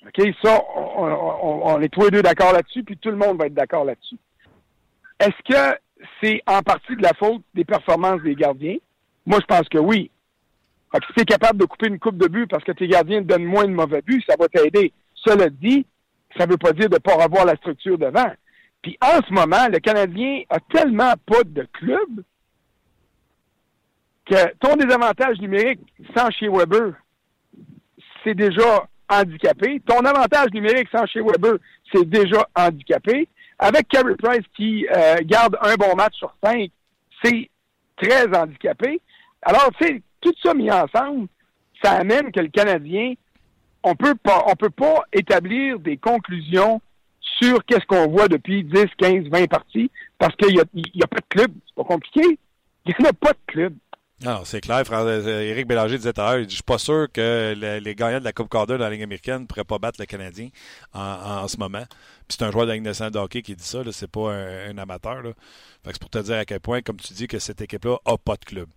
OK, 0.05 0.33
ça, 0.43 0.63
on, 0.75 1.79
est 1.79 1.89
tous 1.89 2.05
les 2.05 2.11
deux 2.11 2.21
d'accord 2.23 2.53
là-dessus, 2.53 2.83
puis 2.83 2.97
tout 2.97 3.11
le 3.11 3.17
monde 3.17 3.37
va 3.37 3.45
être 3.45 3.53
d'accord 3.53 3.85
là-dessus. 3.85 4.17
Est-ce 5.19 5.53
que 5.53 5.77
c'est 6.21 6.41
en 6.47 6.61
partie 6.61 6.95
de 6.95 7.03
la 7.03 7.13
faute 7.13 7.43
des 7.53 7.65
performances 7.65 8.21
des 8.23 8.35
gardiens? 8.35 8.77
Moi, 9.25 9.39
je 9.41 9.45
pense 9.45 9.69
que 9.69 9.77
oui. 9.77 10.09
Fait 10.91 10.99
que 10.99 11.05
si 11.07 11.13
tu 11.13 11.21
es 11.21 11.25
capable 11.25 11.59
de 11.59 11.65
couper 11.65 11.87
une 11.87 11.99
coupe 11.99 12.17
de 12.17 12.27
but 12.27 12.47
parce 12.47 12.63
que 12.63 12.71
tes 12.71 12.87
gardiens 12.87 13.21
te 13.21 13.27
donnent 13.27 13.45
moins 13.45 13.65
de 13.65 13.73
mauvais 13.73 14.01
buts, 14.01 14.23
ça 14.27 14.35
va 14.39 14.47
t'aider. 14.47 14.91
Cela 15.13 15.49
dit, 15.49 15.85
ça 16.35 16.45
ne 16.45 16.51
veut 16.51 16.57
pas 16.57 16.73
dire 16.73 16.89
de 16.89 16.95
ne 16.95 16.99
pas 16.99 17.15
revoir 17.15 17.45
la 17.45 17.55
structure 17.55 17.97
devant. 17.97 18.31
Puis 18.81 18.97
en 19.01 19.21
ce 19.25 19.31
moment, 19.31 19.67
le 19.71 19.79
Canadien 19.79 20.41
a 20.49 20.59
tellement 20.59 21.13
pas 21.27 21.43
de 21.45 21.67
club 21.71 22.23
que 24.25 24.55
ton 24.59 24.75
désavantage 24.75 25.39
numérique 25.39 25.81
sans 26.15 26.29
chez 26.31 26.47
Weber, 26.47 26.93
c'est 28.23 28.33
déjà 28.33 28.87
handicapé. 29.11 29.81
Ton 29.85 29.99
avantage 29.99 30.51
numérique 30.53 30.87
sans 30.91 31.05
chez 31.05 31.21
Weber, 31.21 31.55
c'est 31.93 32.07
déjà 32.09 32.47
handicapé. 32.55 33.27
Avec 33.59 33.87
Carey 33.89 34.15
Price 34.15 34.45
qui 34.55 34.87
euh, 34.87 35.17
garde 35.23 35.57
un 35.61 35.75
bon 35.75 35.95
match 35.95 36.15
sur 36.15 36.33
cinq, 36.43 36.71
c'est 37.23 37.49
très 37.97 38.25
handicapé. 38.35 38.99
Alors, 39.43 39.69
tu 39.79 39.87
sais, 39.87 40.01
tout 40.19 40.33
ça 40.41 40.53
mis 40.53 40.71
ensemble, 40.71 41.27
ça 41.83 41.91
amène 41.93 42.31
que 42.31 42.39
le 42.39 42.47
Canadien, 42.47 43.13
on 43.83 43.95
peut 43.95 44.15
pas, 44.15 44.43
on 44.47 44.55
peut 44.55 44.69
pas 44.69 45.03
établir 45.13 45.79
des 45.79 45.97
conclusions 45.97 46.81
sur 47.41 47.63
qu'est-ce 47.65 47.85
qu'on 47.85 48.07
voit 48.07 48.27
depuis 48.27 48.63
10, 48.63 48.85
15, 48.97 49.29
20 49.29 49.47
parties 49.47 49.91
parce 50.17 50.35
qu'il 50.35 50.53
n'y 50.53 50.61
a, 50.61 50.65
y 50.73 51.03
a 51.03 51.07
pas 51.07 51.17
de 51.17 51.25
club. 51.29 51.51
C'est 51.65 51.75
pas 51.75 51.83
compliqué. 51.83 52.39
Il 52.85 52.95
n'y 52.99 53.07
a 53.07 53.13
pas 53.13 53.33
de 53.33 53.39
club. 53.47 53.73
Non, 54.23 54.41
c'est 54.45 54.61
clair. 54.61 54.83
Euh, 54.91 55.41
Éric 55.41 55.67
Bélanger 55.67 55.97
disait 55.97 56.13
tout 56.13 56.21
à 56.21 56.35
l'heure, 56.35 56.43
je 56.47 56.53
suis 56.53 56.63
pas 56.63 56.77
sûr 56.77 57.07
que 57.11 57.55
les 57.81 57.95
gagnants 57.95 58.19
de 58.19 58.23
la 58.23 58.33
Coupe 58.33 58.49
Calder 58.49 58.77
dans 58.77 58.83
la 58.83 58.91
Ligue 58.91 59.01
américaine 59.01 59.41
ne 59.41 59.45
pourraient 59.47 59.63
pas 59.63 59.79
battre 59.79 59.99
le 59.99 60.05
Canadien 60.05 60.49
en, 60.93 61.47
ce 61.47 61.57
moment. 61.57 61.83
Puis 62.27 62.37
c'est 62.37 62.43
un 62.43 62.51
joueur 62.51 62.65
de 62.67 62.71
la 62.71 62.77
Ligue 62.77 63.41
qui 63.43 63.55
dit 63.55 63.63
ça, 63.63 63.79
c'est 63.91 64.11
pas 64.11 64.31
un, 64.31 64.77
amateur. 64.77 65.23
Là. 65.23 65.31
c'est 65.85 65.97
pour 65.99 66.11
te 66.11 66.19
dire 66.19 66.35
à 66.35 66.45
quel 66.45 66.59
point, 66.59 66.81
comme 66.81 66.97
tu 66.97 67.13
dis, 67.13 67.27
que 67.27 67.39
cette 67.39 67.61
équipe-là 67.61 67.97
n'a 68.05 68.17
pas 68.17 68.35
de 68.35 68.45
club. 68.45 68.69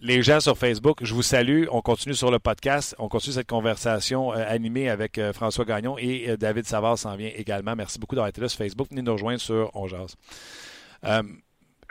Les 0.00 0.20
gens 0.20 0.40
sur 0.40 0.58
Facebook, 0.58 0.98
je 1.02 1.14
vous 1.14 1.22
salue. 1.22 1.66
On 1.70 1.80
continue 1.80 2.16
sur 2.16 2.32
le 2.32 2.40
podcast. 2.40 2.96
On 2.98 3.08
continue 3.08 3.34
cette 3.34 3.48
conversation 3.48 4.32
euh, 4.32 4.44
animée 4.48 4.88
avec 4.88 5.16
euh, 5.18 5.32
François 5.32 5.64
Gagnon 5.64 5.96
et 5.96 6.36
David 6.36 6.66
Savard 6.66 6.98
s'en 6.98 7.14
vient 7.14 7.30
également. 7.36 7.76
Merci 7.76 8.00
beaucoup 8.00 8.16
d'avoir 8.16 8.30
été 8.30 8.40
là 8.40 8.48
sur 8.48 8.58
Facebook. 8.58 8.88
Venez 8.90 9.02
nous 9.02 9.12
rejoindre 9.12 9.40
sur 9.40 9.70
On 9.74 9.86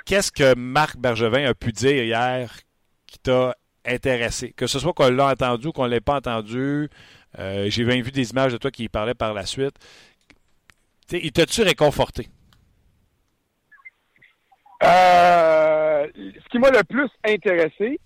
Qu'est-ce 0.06 0.32
que 0.32 0.56
Marc 0.56 0.98
Bergevin 0.98 1.46
a 1.46 1.54
pu 1.54 1.72
dire 1.72 2.04
hier 2.04 2.52
qui 3.12 3.20
t'a 3.20 3.56
intéressé? 3.86 4.54
Que 4.54 4.68
ce 4.68 4.80
soit 4.80 4.94
qu'on 4.94 5.10
l'a 5.10 5.28
entendu 5.28 5.68
ou 5.68 5.72
qu'on 5.72 5.86
ne 5.86 5.90
l'ait 5.90 6.00
pas 6.00 6.16
entendu. 6.16 6.90
Euh, 7.38 7.66
j'ai 7.70 7.84
même 7.84 8.02
vu 8.02 8.12
des 8.12 8.32
images 8.32 8.54
de 8.54 8.58
toi 8.58 8.72
qui 8.72 8.88
parlait 8.88 9.14
par 9.14 9.34
la 9.34 9.46
suite. 9.46 9.76
il 11.12 11.32
t'a-tu 11.32 11.62
réconforté? 11.62 12.28
Euh, 14.84 16.08
ce 16.16 16.50
qui 16.50 16.58
m'a 16.58 16.72
le 16.72 16.84
plus 16.84 17.10
intéressé, 17.26 18.00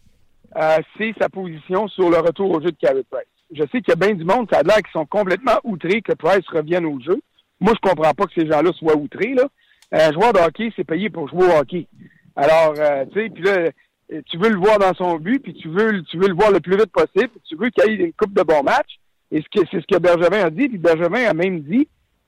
euh, 0.57 0.77
c'est 0.97 1.13
sa 1.19 1.29
position 1.29 1.87
sur 1.87 2.09
le 2.09 2.17
retour 2.17 2.49
au 2.51 2.61
jeu 2.61 2.71
de 2.71 2.77
Carey 2.77 3.03
Price. 3.09 3.27
Je 3.53 3.61
sais 3.61 3.81
qu'il 3.81 3.89
y 3.89 3.91
a 3.91 3.95
bien 3.95 4.13
du 4.13 4.25
monde, 4.25 4.47
ça 4.51 4.59
a 4.59 4.63
l'air 4.63 4.77
qu'ils 4.77 4.91
sont 4.91 5.05
complètement 5.05 5.59
outrés 5.63 6.01
que 6.01 6.13
Price 6.13 6.45
revienne 6.49 6.85
au 6.85 6.99
jeu. 6.99 7.21
Moi, 7.59 7.73
je 7.75 7.89
comprends 7.89 8.13
pas 8.13 8.25
que 8.25 8.33
ces 8.35 8.47
gens-là 8.47 8.71
soient 8.73 8.97
outrés. 8.97 9.33
Là. 9.35 9.47
Un 9.91 10.11
joueur 10.11 10.33
de 10.33 10.39
hockey, 10.39 10.73
c'est 10.75 10.83
payé 10.83 11.09
pour 11.09 11.29
jouer 11.29 11.45
au 11.45 11.59
hockey. 11.59 11.87
Alors, 12.35 12.73
tu 12.73 13.13
sais, 13.13 13.29
puis 13.29 13.43
là, 13.43 13.69
tu 14.09 14.37
veux 14.37 14.49
le 14.49 14.59
voir 14.59 14.79
dans 14.79 14.93
son 14.93 15.17
but, 15.17 15.39
puis 15.39 15.53
tu 15.53 15.67
veux, 15.69 16.01
tu 16.03 16.17
veux 16.17 16.27
le 16.27 16.35
voir 16.35 16.51
le 16.51 16.59
plus 16.59 16.77
vite 16.77 16.91
possible, 16.91 17.29
puis 17.29 17.41
tu 17.47 17.55
veux 17.55 17.69
qu'il 17.69 17.91
y 17.91 18.01
ait 18.01 18.05
une 18.05 18.13
coupe 18.13 18.33
de 18.33 18.43
bons 18.43 18.63
matchs. 18.63 18.99
Et 19.31 19.43
c'est 19.53 19.81
ce 19.81 19.87
que 19.87 19.99
Bergevin 19.99 20.45
a 20.45 20.49
dit, 20.49 20.69
puis 20.69 20.77
Bergevin 20.77 21.27
a 21.27 21.33
même 21.33 21.61
dit, 21.61 21.87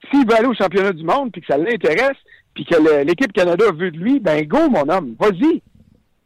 s'il 0.09 0.27
veut 0.27 0.35
aller 0.35 0.47
au 0.47 0.53
championnat 0.53 0.91
du 0.91 1.03
monde, 1.03 1.31
puis 1.31 1.41
que 1.41 1.47
ça 1.47 1.57
l'intéresse, 1.57 2.17
puis 2.53 2.65
que 2.65 3.03
l'équipe 3.03 3.31
Canada 3.31 3.65
veut 3.71 3.91
de 3.91 3.97
lui, 3.97 4.19
ben 4.19 4.45
go, 4.45 4.69
mon 4.69 4.89
homme, 4.89 5.15
vas-y. 5.19 5.61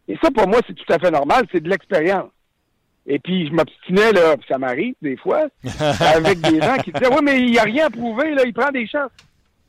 Et 0.08 0.18
ça, 0.22 0.32
pour 0.32 0.48
moi, 0.48 0.60
c'est 0.66 0.74
tout 0.74 0.94
à 0.94 1.00
fait 1.00 1.12
normal, 1.12 1.46
c'est 1.52 1.62
de 1.62 1.70
l'expérience. 1.70 2.30
Et 3.06 3.20
puis, 3.20 3.48
je 3.48 3.54
m'obstinais, 3.54 4.12
là, 4.14 4.38
puis 4.38 4.46
ça 4.50 4.58
m'arrive 4.58 4.96
des 5.02 5.18
fois, 5.18 5.48
avec 6.16 6.40
des 6.42 6.62
gens 6.62 6.78
qui 6.78 6.92
disaient, 6.92 7.10
oui, 7.12 7.22
mais 7.24 7.40
il 7.42 7.52
n'y 7.52 7.60
a 7.60 7.64
rien 7.64 7.88
à 7.88 7.90
prouver, 7.90 8.32
là, 8.32 8.44
il 8.46 8.54
prend 8.54 8.72
des 8.72 8.88
chances. 8.88 9.12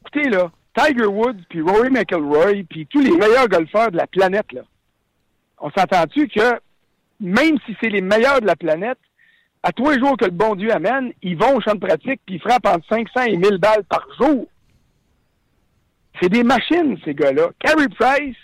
Écoutez, 0.02 0.28
là, 0.28 0.50
Tiger 0.76 1.06
Woods, 1.06 1.42
puis 1.48 1.62
Rory 1.62 1.90
McIlroy, 1.90 2.64
puis 2.68 2.86
tous 2.86 3.00
les 3.00 3.16
meilleurs 3.16 3.48
golfeurs 3.48 3.90
de 3.90 3.96
la 3.96 4.06
planète, 4.06 4.52
là, 4.52 4.62
on 5.62 5.70
s'entend-tu 5.70 6.28
que 6.28 6.60
même 7.20 7.56
si 7.64 7.76
c'est 7.80 7.88
les 7.88 8.02
meilleurs 8.02 8.40
de 8.40 8.46
la 8.46 8.56
planète, 8.56 8.98
à 9.62 9.72
tous 9.72 9.88
les 9.90 9.98
jours 10.00 10.16
que 10.16 10.24
le 10.24 10.32
bon 10.32 10.56
Dieu 10.56 10.72
amène, 10.72 11.12
ils 11.22 11.36
vont 11.36 11.56
au 11.56 11.60
champ 11.60 11.74
de 11.74 11.86
pratique 11.86 12.20
puis 12.26 12.34
ils 12.34 12.40
frappent 12.40 12.66
entre 12.66 12.86
500 12.88 13.22
et 13.28 13.36
1000 13.36 13.58
balles 13.58 13.84
par 13.84 14.06
jour. 14.20 14.48
C'est 16.20 16.28
des 16.28 16.42
machines, 16.42 16.98
ces 17.04 17.14
gars-là. 17.14 17.50
Carey 17.60 17.88
Price, 17.88 18.36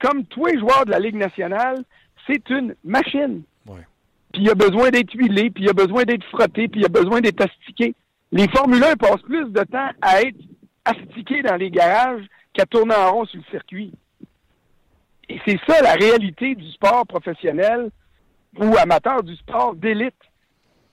comme 0.00 0.24
tous 0.26 0.46
les 0.46 0.58
joueurs 0.58 0.86
de 0.86 0.92
la 0.92 1.00
Ligue 1.00 1.16
nationale, 1.16 1.84
c'est 2.26 2.48
une 2.48 2.76
machine. 2.84 3.42
Puis 4.32 4.42
il 4.42 4.50
a 4.50 4.54
besoin 4.54 4.90
d'être 4.90 5.12
huilé, 5.12 5.50
puis 5.50 5.64
il 5.64 5.68
a 5.68 5.74
besoin 5.74 6.04
d'être 6.04 6.24
frotté, 6.24 6.68
puis 6.68 6.80
il 6.80 6.86
a 6.86 6.88
besoin 6.88 7.20
d'être 7.20 7.42
astiqué. 7.42 7.94
Les 8.30 8.48
Formule 8.48 8.82
1 8.82 8.96
passent 8.96 9.22
plus 9.22 9.50
de 9.50 9.64
temps 9.64 9.90
à 10.00 10.22
être 10.22 10.38
astiqués 10.84 11.42
dans 11.42 11.56
les 11.56 11.70
garages 11.70 12.24
qu'à 12.54 12.66
tourner 12.66 12.94
en 12.94 13.12
rond 13.12 13.24
sur 13.26 13.38
le 13.38 13.44
circuit. 13.50 13.92
Et 15.28 15.40
c'est 15.46 15.58
ça 15.66 15.80
la 15.82 15.94
réalité 15.94 16.54
du 16.54 16.70
sport 16.72 17.06
professionnel 17.06 17.90
ou 18.58 18.76
amateur 18.76 19.22
du 19.22 19.34
sport 19.36 19.74
d'élite. 19.74 20.14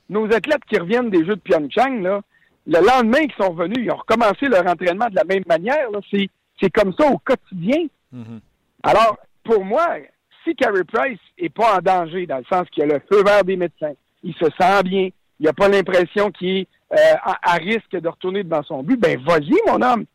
Nos 0.10 0.26
athlètes 0.26 0.64
qui 0.70 0.78
reviennent 0.78 1.10
des 1.10 1.26
Jeux 1.26 1.36
de 1.36 1.42
Pyeongchang, 1.42 2.02
là, 2.02 2.22
le 2.66 2.86
lendemain 2.86 3.22
qu'ils 3.22 3.44
sont 3.44 3.52
revenus, 3.52 3.80
ils 3.80 3.92
ont 3.92 3.98
recommencé 3.98 4.48
leur 4.48 4.66
entraînement 4.68 5.08
de 5.10 5.16
la 5.16 5.24
même 5.24 5.44
manière. 5.48 5.88
C'est 6.12 6.70
comme 6.70 6.94
ça 6.98 7.08
au 7.08 7.18
quotidien. 7.18 7.86
Mm-hmm. 8.14 8.40
Alors, 8.84 9.18
pour 9.44 9.66
moi, 9.66 9.98
si 10.44 10.56
Carey 10.56 10.84
Price 10.84 11.20
est 11.38 11.50
pas 11.50 11.78
en 11.78 11.80
danger, 11.80 12.26
dans 12.26 12.38
le 12.38 12.46
sens 12.52 12.68
qu'il 12.70 12.84
a 12.84 12.86
le 12.86 13.02
feu 13.12 13.24
vert 13.24 13.44
des 13.44 13.58
médecins, 13.58 13.94
il 14.24 14.34
se 14.36 14.46
sent 14.60 14.84
bien, 14.84 15.10
il 15.40 15.46
n'a 15.46 15.54
pas 15.54 15.68
l'impression 15.68 16.32
qu'il 16.32 16.60
est 16.60 16.68
euh, 16.92 17.16
à, 17.24 17.54
risque 17.56 17.92
de 17.92 18.08
retourner 18.08 18.44
devant 18.44 18.64
son 18.64 18.84
but, 18.84 19.00
ben 19.00 19.20
vas-y, 19.22 19.56
mon 19.68 19.82
homme. 19.82 20.06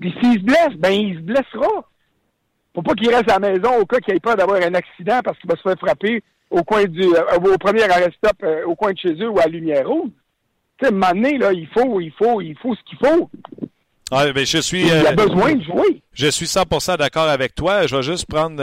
Puis 0.00 0.14
s'il 0.20 0.40
se 0.40 0.44
blesse, 0.44 0.76
ben 0.78 0.92
il 0.92 1.16
se 1.16 1.20
blessera. 1.20 1.88
Faut 2.74 2.82
pas 2.82 2.94
qu'il 2.94 3.08
reste 3.08 3.30
à 3.30 3.38
la 3.38 3.52
maison 3.52 3.78
au 3.80 3.86
cas 3.86 3.98
qu'il 3.98 4.14
ait 4.14 4.20
pas 4.20 4.34
d'avoir 4.34 4.60
un 4.60 4.74
accident 4.74 5.20
parce 5.24 5.38
qu'il 5.38 5.48
va 5.48 5.56
se 5.56 5.62
faire 5.62 5.78
frapper 5.78 6.22
au 6.50 6.62
coin 6.64 6.84
du 6.84 7.02
euh, 7.02 7.38
au 7.38 7.58
premier 7.58 7.84
arrêt 7.84 8.12
stop 8.16 8.36
euh, 8.42 8.64
au 8.66 8.74
coin 8.74 8.92
de 8.92 8.98
chez 8.98 9.14
eux 9.14 9.28
ou 9.28 9.38
à 9.38 9.46
lumière 9.46 9.88
rouge. 9.88 10.10
Tu 10.78 10.86
sais, 10.86 10.92
là, 10.92 11.52
il 11.52 11.68
faut, 11.68 12.00
il 12.00 12.12
faut, 12.12 12.40
il 12.40 12.56
faut 12.58 12.74
ce 12.74 12.82
qu'il 12.82 12.98
faut. 12.98 13.30
Ah, 14.10 14.30
ben, 14.32 14.44
je 14.44 14.58
suis, 14.58 14.82
il 14.82 14.90
a 14.90 15.12
euh, 15.12 15.14
besoin 15.14 15.54
de 15.54 15.62
jouer. 15.64 16.02
Je 16.12 16.26
suis 16.26 16.44
100% 16.44 16.98
d'accord 16.98 17.28
avec 17.28 17.54
toi. 17.54 17.86
Je 17.86 17.96
vais 17.96 18.02
juste 18.02 18.26
prendre 18.26 18.56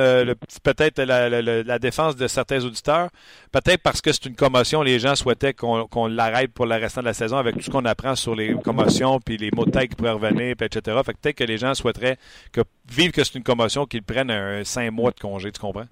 peut-être 0.64 1.02
la, 1.02 1.80
défense 1.80 2.16
de 2.16 2.28
certains 2.28 2.64
auditeurs. 2.64 3.10
Peut-être 3.52 3.82
parce 3.82 4.02
que 4.02 4.12
c'est 4.12 4.28
une 4.28 4.36
commotion, 4.36 4.84
les 4.84 5.00
gens 5.00 5.16
souhaitaient 5.16 5.54
qu'on 5.54 6.08
l'arrête 6.08 6.54
pour 6.54 6.68
le 6.68 6.76
restant 6.76 7.02
de 7.02 7.08
la 7.08 7.14
saison 7.14 7.38
avec 7.38 7.56
tout 7.56 7.64
ce 7.64 7.72
qu'on 7.72 7.86
apprend 7.86 8.16
sur 8.16 8.36
les 8.36 8.54
commotions, 8.54 9.20
puis 9.20 9.38
les 9.38 9.50
mots 9.52 9.66
de 9.66 9.72
tête 9.72 9.90
qui 9.90 9.96
pourraient 9.96 10.12
revenir, 10.12 10.56
puis 10.56 10.68
etc. 10.68 10.98
Fait 11.04 11.14
que 11.14 11.18
peut-être 11.20 11.38
que 11.38 11.44
les 11.44 11.58
gens 11.58 11.74
souhaiteraient 11.74 12.18
que 12.52 12.62
vivre 12.90 13.12
que 13.12 13.24
c'est 13.24 13.36
une 13.36 13.44
commotion, 13.44 13.86
qu'ils 13.86 14.04
prennent 14.04 14.32
un 14.32 14.64
cinq 14.64 14.92
mois 14.92 15.12
de 15.12 15.20
congé. 15.20 15.52
Tu 15.52 15.60
comprends? 15.60 15.88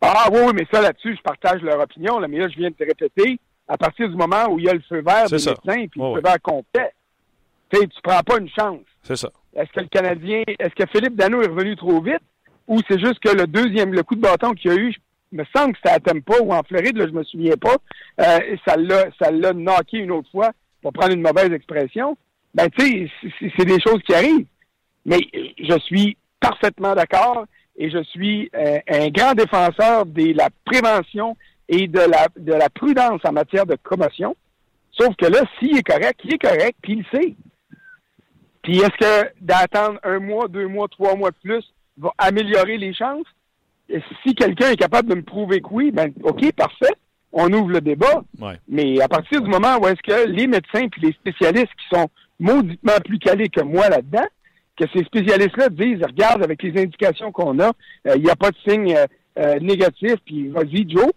Ah 0.00 0.28
oui, 0.32 0.40
oui, 0.46 0.52
mais 0.54 0.66
ça 0.72 0.80
là-dessus, 0.80 1.16
je 1.16 1.22
partage 1.22 1.60
leur 1.60 1.80
opinion. 1.80 2.18
Là, 2.18 2.28
mais 2.28 2.38
là, 2.38 2.48
je 2.48 2.56
viens 2.56 2.70
de 2.70 2.74
te 2.74 2.84
répéter, 2.84 3.38
à 3.68 3.76
partir 3.76 4.08
du 4.08 4.16
moment 4.16 4.46
où 4.48 4.58
il 4.58 4.64
y 4.64 4.68
a 4.68 4.74
le 4.74 4.82
feu 4.88 5.02
vert 5.02 5.26
des 5.26 5.34
médecins, 5.36 5.86
puis 5.90 6.00
le 6.00 6.14
feu 6.14 6.20
vert 6.24 6.40
complet, 6.42 6.92
tu 7.70 7.80
ne 7.80 7.86
prends 8.02 8.22
pas 8.22 8.38
une 8.38 8.48
chance. 8.48 8.80
C'est 9.02 9.16
ça. 9.16 9.30
Est-ce 9.54 9.72
que 9.72 9.80
le 9.80 9.88
Canadien, 9.88 10.42
est-ce 10.46 10.74
que 10.74 10.88
Philippe 10.90 11.16
Dano 11.16 11.42
est 11.42 11.48
revenu 11.48 11.76
trop 11.76 12.00
vite 12.00 12.22
ou 12.66 12.80
c'est 12.88 13.00
juste 13.00 13.18
que 13.20 13.34
le 13.34 13.46
deuxième, 13.46 13.94
le 13.94 14.02
coup 14.02 14.14
de 14.14 14.20
bâton 14.20 14.52
qu'il 14.52 14.70
y 14.70 14.74
a 14.74 14.76
eu, 14.76 14.94
me 15.32 15.44
semble 15.54 15.74
que 15.74 15.80
ça 15.84 15.94
attend 15.94 16.20
pas 16.20 16.40
ou 16.40 16.52
en 16.52 16.62
Floride, 16.62 16.96
là, 16.96 17.06
je 17.06 17.12
me 17.12 17.24
souviens 17.24 17.56
pas, 17.56 17.76
euh, 18.20 18.56
ça 18.66 18.76
l'a, 18.76 19.06
ça 19.20 19.30
l'a 19.30 19.52
knocké 19.52 19.98
une 19.98 20.10
autre 20.10 20.30
fois, 20.30 20.52
pour 20.82 20.92
prendre 20.92 21.12
une 21.12 21.22
mauvaise 21.22 21.52
expression. 21.52 22.16
Ben, 22.54 22.68
tu 22.70 22.84
sais, 22.84 23.50
c'est 23.56 23.64
des 23.64 23.80
choses 23.80 24.02
qui 24.06 24.14
arrivent. 24.14 24.46
Mais 25.04 25.18
je 25.58 25.78
suis 25.80 26.16
parfaitement 26.40 26.94
d'accord 26.94 27.46
et 27.76 27.90
je 27.90 28.02
suis 28.04 28.50
euh, 28.54 28.78
un 28.88 29.08
grand 29.08 29.32
défenseur 29.34 30.06
de 30.06 30.32
la 30.34 30.48
prévention 30.64 31.36
et 31.68 31.86
de 31.88 32.00
la, 32.00 32.28
de 32.36 32.52
la 32.52 32.68
prudence 32.68 33.20
en 33.24 33.32
matière 33.32 33.66
de 33.66 33.76
commotion. 33.82 34.36
Sauf 34.92 35.14
que 35.16 35.26
là, 35.26 35.40
s'il 35.58 35.76
est 35.78 35.82
correct, 35.82 36.20
il 36.24 36.34
est 36.34 36.38
correct, 36.38 36.76
puis 36.82 36.94
il 36.94 37.18
sait. 37.18 37.34
Puis 38.68 38.80
est-ce 38.80 38.98
que 39.00 39.30
d'attendre 39.40 39.98
un 40.02 40.18
mois, 40.18 40.46
deux 40.46 40.68
mois, 40.68 40.88
trois 40.88 41.16
mois 41.16 41.30
de 41.30 41.36
plus 41.42 41.64
va 41.96 42.12
améliorer 42.18 42.76
les 42.76 42.92
chances? 42.92 43.24
Et 43.88 43.98
si 44.22 44.34
quelqu'un 44.34 44.72
est 44.72 44.76
capable 44.76 45.08
de 45.08 45.14
me 45.14 45.22
prouver 45.22 45.62
que 45.62 45.68
oui, 45.70 45.90
ben 45.90 46.12
OK, 46.22 46.52
parfait. 46.52 46.92
On 47.32 47.50
ouvre 47.50 47.70
le 47.70 47.80
débat. 47.80 48.22
Mais 48.68 49.00
à 49.00 49.08
partir 49.08 49.40
du 49.40 49.48
moment 49.48 49.78
où 49.78 49.86
est-ce 49.86 50.02
que 50.02 50.28
les 50.28 50.46
médecins 50.46 50.86
puis 50.88 51.00
les 51.00 51.12
spécialistes 51.12 51.72
qui 51.78 51.96
sont 51.96 52.08
mauditement 52.38 53.00
plus 53.02 53.18
calés 53.18 53.48
que 53.48 53.62
moi 53.62 53.88
là-dedans, 53.88 54.26
que 54.76 54.84
ces 54.94 55.02
spécialistes-là 55.02 55.70
disent, 55.70 56.02
regarde, 56.02 56.44
avec 56.44 56.62
les 56.62 56.78
indications 56.78 57.32
qu'on 57.32 57.58
a, 57.60 57.68
euh, 57.68 58.16
il 58.16 58.22
n'y 58.22 58.30
a 58.30 58.36
pas 58.36 58.50
de 58.50 58.56
signe 58.68 58.94
euh, 58.94 59.06
euh, 59.38 59.58
négatif, 59.60 60.16
puis 60.26 60.48
vas-y, 60.48 60.86
Joe, 60.90 61.10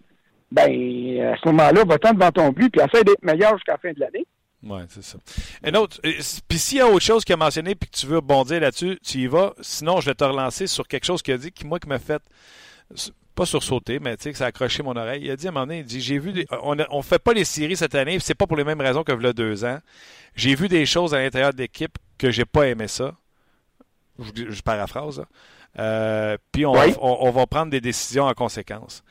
ben, 0.54 0.70
à 1.34 1.36
ce 1.36 1.50
moment-là, 1.50 1.84
va-t'en 1.86 2.14
devant 2.14 2.32
ton 2.32 2.52
but, 2.52 2.70
puis 2.70 2.82
essaie 2.82 3.04
d'être 3.04 3.24
meilleur 3.24 3.58
jusqu'à 3.58 3.74
la 3.74 3.78
fin 3.78 3.92
de 3.92 4.00
l'année. 4.00 4.26
Oui, 4.64 4.82
c'est 4.90 5.04
ça. 5.04 5.18
Un 5.64 5.74
autre, 5.74 6.00
euh, 6.06 6.14
puis 6.48 6.60
s'il 6.60 6.78
y 6.78 6.82
a 6.82 6.88
autre 6.88 7.04
chose 7.04 7.26
qu'il 7.26 7.34
a 7.34 7.38
mentionné 7.38 7.74
puis 7.74 7.90
que 7.90 7.98
tu 7.98 8.06
veux 8.06 8.18
rebondir 8.18 8.60
là-dessus, 8.62 9.00
tu 9.04 9.20
y 9.20 9.28
vas. 9.28 9.54
Sinon, 9.62 10.02
je 10.02 10.08
vais 10.08 10.16
te 10.16 10.24
relancer 10.24 10.68
sur 10.68 10.88
quelque 10.88 11.06
chose 11.06 11.22
qu'il 11.22 11.34
a 11.34 11.38
dit 11.38 11.52
qui, 11.52 11.66
moi, 11.66 11.80
qui 11.80 11.88
m'a 11.88 11.98
fait, 11.98 12.22
pas 13.34 13.46
sursauter, 13.46 14.00
mais 14.00 14.18
tu 14.18 14.24
sais, 14.24 14.32
que 14.32 14.38
ça 14.38 14.46
a 14.46 14.48
accroché 14.48 14.84
mon 14.84 14.96
oreille. 14.96 15.24
Il 15.24 15.32
a 15.32 15.36
dit 15.36 15.48
à 15.48 15.50
un 15.50 15.54
moment 15.54 15.66
donné, 15.66 15.80
il 15.80 15.86
dit, 15.86 16.02
j'ai 16.02 16.20
vu, 16.20 16.46
on 16.62 16.76
ne 16.76 17.02
fait 17.02 17.20
pas 17.20 17.34
les 17.34 17.46
séries 17.46 17.78
cette 17.78 17.96
année, 17.96 18.20
c'est 18.20 18.36
pas 18.36 18.46
pour 18.46 18.58
les 18.58 18.64
mêmes 18.64 18.82
raisons 18.82 19.04
que 19.04 19.12
le 19.12 19.34
deux 19.34 19.66
ans. 19.66 19.80
J'ai 20.36 20.56
vu 20.56 20.68
des 20.68 20.86
choses 20.86 21.14
à 21.14 21.20
l'intérieur 21.20 21.54
de 21.54 21.58
l'équipe 21.58 21.98
que 22.18 22.30
j'ai 22.30 22.46
pas 22.46 22.68
aimé 22.68 22.88
ça. 22.88 23.16
Je, 24.20 24.62
paraphrase, 24.62 25.24
Euh, 25.80 26.38
puis 26.52 26.66
on, 26.66 26.74
on, 26.74 27.32
va 27.32 27.48
prendre 27.48 27.72
des 27.72 27.82
décisions 27.82 28.26
en 28.26 28.34
conséquence. 28.34 29.04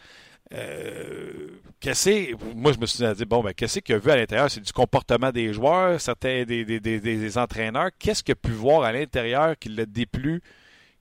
Euh, 0.52 1.48
qu'est-ce 1.80 2.34
moi, 2.54 2.72
je 2.72 2.78
me 2.78 2.86
suis 2.86 3.04
dit, 3.14 3.24
bon, 3.24 3.42
ben, 3.42 3.54
qu'est-ce 3.54 3.78
qu'il 3.80 3.94
a 3.94 3.98
vu 3.98 4.10
à 4.10 4.16
l'intérieur? 4.16 4.50
C'est 4.50 4.60
du 4.60 4.72
comportement 4.72 5.30
des 5.30 5.52
joueurs, 5.52 6.00
certains 6.00 6.44
des, 6.44 6.64
des, 6.64 6.80
des, 6.80 7.38
entraîneurs. 7.38 7.90
Qu'est-ce 7.98 8.22
qu'il 8.22 8.32
a 8.32 8.36
pu 8.36 8.50
voir 8.50 8.82
à 8.82 8.92
l'intérieur 8.92 9.56
qui 9.58 9.68
l'a 9.68 9.86
déplu, 9.86 10.40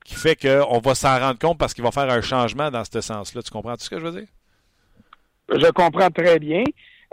qui 0.05 0.15
fait 0.15 0.35
qu'on 0.35 0.79
va 0.79 0.95
s'en 0.95 1.19
rendre 1.19 1.39
compte 1.39 1.57
parce 1.57 1.73
qu'il 1.73 1.83
va 1.83 1.91
faire 1.91 2.09
un 2.09 2.21
changement 2.21 2.69
dans 2.69 2.83
ce 2.83 3.01
sens-là? 3.01 3.41
Tu 3.41 3.51
comprends 3.51 3.75
tout 3.75 3.83
ce 3.83 3.89
que 3.89 3.99
je 3.99 4.05
veux 4.05 4.19
dire? 4.19 4.29
Je 5.49 5.71
comprends 5.71 6.11
très 6.11 6.37
bien. 6.37 6.63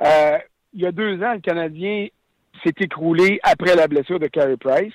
Euh, 0.04 0.38
il 0.74 0.82
y 0.82 0.86
a 0.86 0.92
deux 0.92 1.22
ans, 1.22 1.32
le 1.32 1.40
Canadien 1.40 2.08
s'est 2.62 2.74
écroulé 2.80 3.40
après 3.42 3.74
la 3.74 3.88
blessure 3.88 4.20
de 4.20 4.26
Carey 4.26 4.58
Price. 4.58 4.92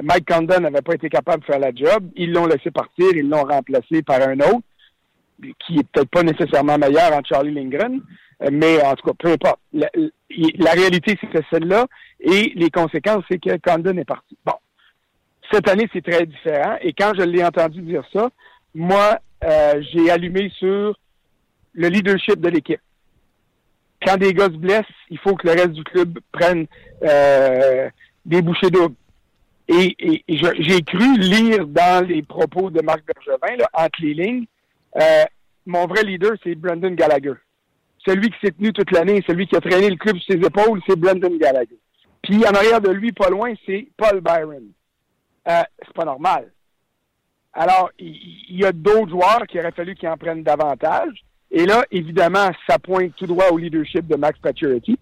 Mike 0.00 0.28
Condon 0.28 0.60
n'avait 0.60 0.82
pas 0.82 0.94
été 0.94 1.08
capable 1.08 1.40
de 1.40 1.46
faire 1.46 1.58
la 1.58 1.74
job. 1.74 2.10
Ils 2.14 2.30
l'ont 2.30 2.46
laissé 2.46 2.70
partir, 2.70 3.08
ils 3.14 3.28
l'ont 3.28 3.44
remplacé 3.44 4.02
par 4.02 4.20
un 4.22 4.38
autre 4.40 4.62
qui 5.60 5.78
est 5.78 5.86
peut-être 5.92 6.10
pas 6.10 6.22
nécessairement 6.22 6.78
meilleur 6.78 7.12
en 7.12 7.22
Charlie 7.24 7.52
Lindgren, 7.52 8.00
mais 8.50 8.82
en 8.82 8.94
tout 8.94 9.08
cas, 9.08 9.14
peu 9.18 9.28
importe. 9.32 9.60
La, 9.72 10.70
réalité, 10.72 11.18
c'est 11.20 11.44
celle-là, 11.50 11.86
et 12.20 12.52
les 12.54 12.70
conséquences, 12.70 13.24
c'est 13.30 13.38
que 13.38 13.56
Condon 13.58 13.96
est 13.96 14.04
parti. 14.04 14.36
Bon. 14.44 14.54
Cette 15.50 15.68
année, 15.68 15.88
c'est 15.92 16.04
très 16.04 16.26
différent, 16.26 16.76
et 16.80 16.92
quand 16.92 17.12
je 17.16 17.22
l'ai 17.22 17.44
entendu 17.44 17.80
dire 17.82 18.02
ça, 18.12 18.30
moi, 18.74 19.18
euh, 19.44 19.82
j'ai 19.92 20.10
allumé 20.10 20.50
sur 20.58 20.98
le 21.72 21.88
leadership 21.88 22.40
de 22.40 22.48
l'équipe. 22.48 22.80
Quand 24.04 24.16
des 24.16 24.34
gars 24.34 24.46
se 24.46 24.56
blessent, 24.56 24.84
il 25.10 25.18
faut 25.18 25.34
que 25.36 25.46
le 25.46 25.54
reste 25.54 25.72
du 25.72 25.84
club 25.84 26.18
prenne 26.32 26.66
euh, 27.02 27.88
des 28.24 28.42
bouchées 28.42 28.70
doubles. 28.70 28.94
Et, 29.68 30.22
j'ai 30.28 30.82
cru 30.82 31.18
lire 31.18 31.66
dans 31.66 32.06
les 32.06 32.22
propos 32.22 32.70
de 32.70 32.82
Marc 32.82 33.02
Bergevin, 33.04 33.56
là, 33.56 33.68
entre 33.72 34.00
les 34.00 34.14
lignes, 34.14 34.46
euh, 35.00 35.24
mon 35.66 35.86
vrai 35.86 36.02
leader, 36.02 36.32
c'est 36.42 36.54
Brandon 36.54 36.90
Gallagher. 36.90 37.34
Celui 38.06 38.30
qui 38.30 38.36
s'est 38.42 38.52
tenu 38.52 38.72
toute 38.72 38.92
l'année, 38.92 39.22
celui 39.26 39.46
qui 39.46 39.56
a 39.56 39.60
traîné 39.60 39.90
le 39.90 39.96
club 39.96 40.16
sur 40.18 40.34
ses 40.34 40.46
épaules, 40.46 40.80
c'est 40.86 40.98
Brandon 40.98 41.36
Gallagher. 41.36 41.78
Puis 42.22 42.46
en 42.46 42.52
arrière 42.52 42.80
de 42.80 42.90
lui, 42.90 43.12
pas 43.12 43.30
loin, 43.30 43.52
c'est 43.66 43.88
Paul 43.96 44.20
Byron. 44.20 44.64
Euh, 45.48 45.62
c'est 45.84 45.94
pas 45.94 46.04
normal. 46.04 46.50
Alors, 47.52 47.90
il 47.98 48.58
y, 48.58 48.66
a 48.66 48.72
d'autres 48.72 49.08
joueurs 49.08 49.46
qui 49.48 49.58
auraient 49.58 49.72
fallu 49.72 49.94
qu'ils 49.94 50.10
en 50.10 50.18
prennent 50.18 50.42
davantage. 50.42 51.24
Et 51.50 51.64
là, 51.64 51.84
évidemment, 51.90 52.50
ça 52.68 52.78
pointe 52.78 53.14
tout 53.16 53.26
droit 53.26 53.48
au 53.50 53.56
leadership 53.56 54.06
de 54.06 54.16
Max 54.16 54.38
Pacioretty, 54.40 54.98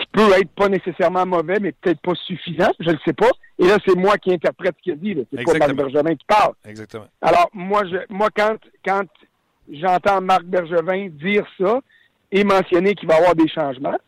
qui 0.00 0.06
peut 0.12 0.32
être 0.32 0.50
pas 0.50 0.68
nécessairement 0.68 1.26
mauvais, 1.26 1.58
mais 1.60 1.72
peut-être 1.72 2.00
pas 2.00 2.14
suffisant, 2.14 2.70
je 2.80 2.88
ne 2.88 2.94
le 2.94 2.98
sais 3.04 3.12
pas. 3.12 3.30
Et 3.58 3.66
là, 3.66 3.76
c'est 3.86 3.96
moi 3.96 4.16
qui 4.16 4.32
interprète 4.32 4.74
ce 4.78 4.82
qu'il 4.82 4.92
a 4.92 4.96
dit. 4.96 5.26
C'est 5.30 5.44
pas 5.44 5.58
Marc 5.58 5.74
Bergevin 5.74 6.14
qui 6.14 6.26
parle. 6.26 6.54
Exactement. 6.66 7.06
Alors, 7.20 7.50
moi, 7.52 7.82
je, 7.86 7.98
moi 8.08 8.28
quand, 8.34 8.56
quand 8.84 9.02
j'entends 9.70 10.20
Marc 10.20 10.44
Bergevin 10.44 11.08
dire 11.10 11.44
ça 11.58 11.80
et 12.32 12.44
mentionner 12.44 12.94
qu'il 12.94 13.08
va 13.08 13.16
y 13.16 13.18
avoir 13.18 13.34
des 13.34 13.48
changements, 13.48 13.98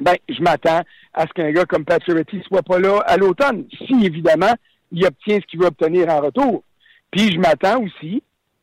ben, 0.00 0.14
je 0.28 0.40
m'attends 0.40 0.82
à 1.12 1.22
ce 1.22 1.32
qu'un 1.32 1.50
gars 1.50 1.64
comme 1.64 1.84
ne 1.88 2.42
soit 2.42 2.62
pas 2.62 2.78
là 2.78 2.98
à 3.00 3.16
l'automne. 3.16 3.66
Si, 3.86 4.04
évidemment, 4.04 4.54
il 4.92 5.04
obtient 5.04 5.40
ce 5.40 5.46
qu'il 5.46 5.60
veut 5.60 5.66
obtenir 5.66 6.08
en 6.08 6.20
retour. 6.20 6.62
Puis, 7.10 7.32
je 7.32 7.38
m'attends 7.38 7.82
aussi 7.82 8.22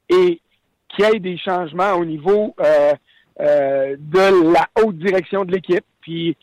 et 0.09 0.39
qu'il 0.89 1.05
y 1.05 1.15
ait 1.15 1.19
des 1.19 1.37
changements 1.37 1.93
au 1.93 2.05
niveau 2.05 2.55
euh, 2.59 2.93
euh, 3.41 3.95
de 3.99 4.53
la 4.53 4.67
haute 4.81 4.97
direction 4.97 5.43
de 5.43 5.51
l'équipe. 5.51 5.83
Puis, 6.05 6.37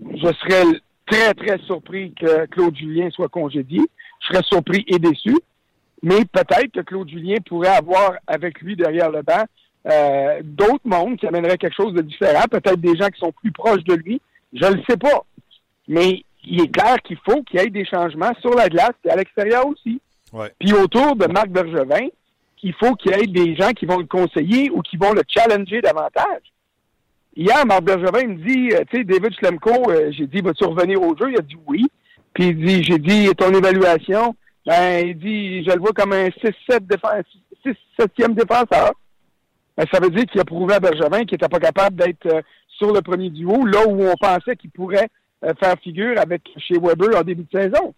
je 0.00 0.32
serais 0.32 0.80
très, 1.06 1.34
très 1.34 1.58
surpris 1.66 2.12
que 2.14 2.46
Claude 2.46 2.76
Julien 2.76 3.10
soit 3.10 3.28
congédié. 3.28 3.80
Je 4.20 4.26
serais 4.28 4.44
surpris 4.44 4.84
et 4.86 5.00
déçu. 5.00 5.36
Mais 6.04 6.24
peut-être 6.24 6.70
que 6.70 6.80
Claude 6.82 7.08
Julien 7.08 7.38
pourrait 7.44 7.76
avoir 7.76 8.12
avec 8.28 8.60
lui 8.60 8.76
derrière 8.76 9.10
le 9.10 9.22
banc 9.22 9.44
euh, 9.90 10.40
d'autres 10.44 10.84
mondes 10.84 11.16
qui 11.16 11.26
amèneraient 11.26 11.58
quelque 11.58 11.74
chose 11.74 11.94
de 11.94 12.02
différent, 12.02 12.44
peut-être 12.48 12.80
des 12.80 12.96
gens 12.96 13.08
qui 13.08 13.18
sont 13.18 13.32
plus 13.32 13.50
proches 13.50 13.82
de 13.82 13.94
lui. 13.94 14.20
Je 14.52 14.64
ne 14.64 14.74
le 14.74 14.82
sais 14.88 14.96
pas. 14.96 15.24
Mais 15.88 16.22
il 16.44 16.60
est 16.60 16.72
clair 16.72 16.96
qu'il 17.02 17.18
faut 17.28 17.42
qu'il 17.42 17.58
y 17.58 17.64
ait 17.64 17.70
des 17.70 17.84
changements 17.84 18.32
sur 18.40 18.54
la 18.54 18.68
glace 18.68 18.94
et 19.04 19.10
à 19.10 19.16
l'extérieur 19.16 19.66
aussi. 19.66 20.00
Puis 20.60 20.72
autour 20.74 21.16
de 21.16 21.26
Marc 21.26 21.48
Bergevin, 21.48 22.06
il 22.62 22.74
faut 22.74 22.94
qu'il 22.94 23.12
y 23.12 23.14
ait 23.14 23.26
des 23.26 23.56
gens 23.56 23.70
qui 23.70 23.86
vont 23.86 23.98
le 23.98 24.06
conseiller 24.06 24.70
ou 24.70 24.80
qui 24.82 24.96
vont 24.96 25.12
le 25.12 25.22
challenger 25.26 25.80
davantage. 25.80 26.52
Hier, 27.38 27.66
Marc 27.66 27.82
Bergevin 27.82 28.28
me 28.28 28.36
dit, 28.36 28.74
euh, 28.74 28.82
tu 28.90 28.96
sais, 28.96 29.04
David 29.04 29.34
Schlemko, 29.34 29.90
euh, 29.90 30.10
j'ai 30.10 30.26
dit, 30.26 30.40
vas-tu 30.40 30.64
revenir 30.64 31.02
au 31.02 31.14
jeu? 31.14 31.30
Il 31.30 31.38
a 31.38 31.42
dit 31.42 31.58
oui. 31.66 31.84
Puis 32.32 32.48
il 32.48 32.64
dit, 32.64 32.82
j'ai 32.82 32.98
dit, 32.98 33.28
ton 33.36 33.52
évaluation, 33.52 34.34
ben, 34.64 35.06
il 35.06 35.18
dit, 35.18 35.62
je 35.62 35.70
le 35.70 35.78
vois 35.78 35.92
comme 35.92 36.14
un 36.14 36.28
6-7 36.28 36.86
défense, 36.86 37.26
6-7e 37.98 38.32
défenseur. 38.32 38.92
Ben, 39.76 39.84
ça 39.92 40.00
veut 40.00 40.08
dire 40.08 40.24
qu'il 40.24 40.40
a 40.40 40.46
prouvé 40.46 40.74
à 40.74 40.80
Bergevin 40.80 41.24
qu'il 41.24 41.32
n'était 41.32 41.48
pas 41.48 41.60
capable 41.60 41.96
d'être 41.96 42.24
euh, 42.24 42.40
sur 42.68 42.90
le 42.90 43.02
premier 43.02 43.28
duo, 43.28 43.66
là 43.66 43.86
où 43.86 44.02
on 44.02 44.16
pensait 44.16 44.56
qu'il 44.56 44.70
pourrait 44.70 45.08
faire 45.60 45.76
figure 45.82 46.18
avec 46.18 46.42
chez 46.56 46.78
Weber 46.78 47.18
en 47.18 47.22
début 47.22 47.46
de 47.50 47.60
saison. 47.60 47.94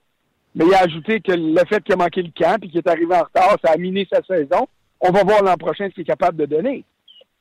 Mais 0.55 0.67
il 0.67 0.75
a 0.75 0.83
ajouté 0.83 1.21
que 1.21 1.33
le 1.33 1.65
fait 1.69 1.83
qu'il 1.83 1.95
a 1.95 1.97
manqué 1.97 2.23
le 2.23 2.31
camp 2.37 2.57
et 2.63 2.69
qu'il 2.69 2.79
est 2.79 2.89
arrivé 2.89 3.15
en 3.15 3.23
retard, 3.23 3.57
ça 3.65 3.73
a 3.73 3.77
miné 3.77 4.07
sa 4.13 4.23
saison. 4.23 4.67
On 5.01 5.11
va 5.11 5.23
voir 5.23 5.43
l'an 5.43 5.57
prochain 5.57 5.87
ce 5.89 5.95
qu'il 5.95 6.03
est 6.03 6.07
capable 6.07 6.37
de 6.37 6.47
donner. 6.47 6.85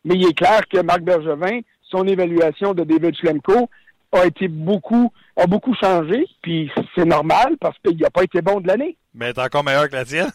Mais 0.06 0.16
il 0.16 0.28
est 0.28 0.38
clair 0.38 0.62
que 0.72 0.80
Marc 0.82 1.02
Bergevin, 1.02 1.60
son 1.90 2.08
évaluation 2.08 2.74
de 2.74 2.84
David 2.84 3.16
Schlemko 3.16 3.70
a 4.12 4.26
été 4.26 4.48
beaucoup, 4.48 5.12
a 5.36 5.46
beaucoup 5.48 5.76
changé, 5.76 6.26
puis 6.42 6.72
c'est 6.96 7.06
normal 7.06 7.58
parce 7.60 7.78
qu'il 7.80 7.98
n'a 7.98 8.10
pas 8.10 8.24
été 8.24 8.42
bon 8.42 8.62
de 8.62 8.68
l'année. 8.68 8.98
Mais 9.14 9.30
est 9.30 9.40
encore 9.40 9.64
meilleur 9.64 9.90
que 9.90 9.96
la 9.96 10.06
tienne. 10.06 10.32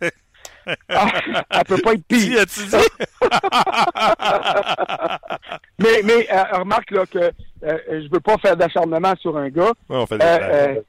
ah, 0.88 1.08
elle 1.50 1.64
peut 1.64 1.78
pas 1.78 1.94
être 1.94 2.06
pire. 2.06 2.46
tu 2.46 2.66
dit? 2.66 2.76
mais 5.78 6.02
mais 6.04 6.26
euh, 6.32 6.58
remarque 6.58 6.90
là 6.90 7.06
que 7.06 7.18
euh, 7.18 7.78
je 7.88 8.08
veux 8.10 8.20
pas 8.20 8.36
faire 8.38 8.56
d'acharnement 8.56 9.14
sur 9.20 9.36
un 9.36 9.48
gars. 9.48 9.72
Ouais, 9.88 10.04
euh, 10.12 10.80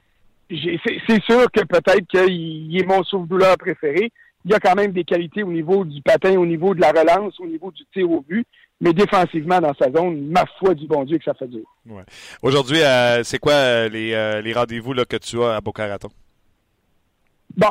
c'est 0.50 1.22
sûr 1.24 1.50
que 1.50 1.64
peut-être 1.64 2.06
qu'il 2.08 2.78
est 2.78 2.86
mon 2.86 3.02
souffle-douleur 3.02 3.56
préféré. 3.56 4.12
Il 4.44 4.50
y 4.50 4.54
a 4.54 4.60
quand 4.60 4.74
même 4.74 4.92
des 4.92 5.04
qualités 5.04 5.42
au 5.42 5.52
niveau 5.52 5.84
du 5.84 6.02
patin, 6.02 6.36
au 6.36 6.46
niveau 6.46 6.74
de 6.74 6.80
la 6.80 6.90
relance, 6.90 7.38
au 7.40 7.46
niveau 7.46 7.70
du 7.70 7.84
tir 7.92 8.10
au 8.10 8.20
but 8.20 8.46
mais 8.82 8.92
défensivement 8.92 9.60
dans 9.60 9.72
sa 9.80 9.90
zone, 9.92 10.26
ma 10.26 10.44
foi 10.58 10.74
du 10.74 10.88
bon 10.88 11.04
Dieu 11.04 11.16
que 11.16 11.24
ça 11.24 11.34
fait 11.34 11.46
dur. 11.46 11.62
Ouais. 11.88 12.02
Aujourd'hui, 12.42 12.82
euh, 12.82 13.22
c'est 13.22 13.38
quoi 13.38 13.52
euh, 13.52 13.88
les, 13.88 14.12
euh, 14.12 14.42
les 14.42 14.52
rendez-vous 14.52 14.92
là, 14.92 15.04
que 15.04 15.16
tu 15.16 15.40
as 15.40 15.54
à 15.54 15.60
Boca 15.60 15.86
Raton? 15.86 16.08
Bon, 17.56 17.68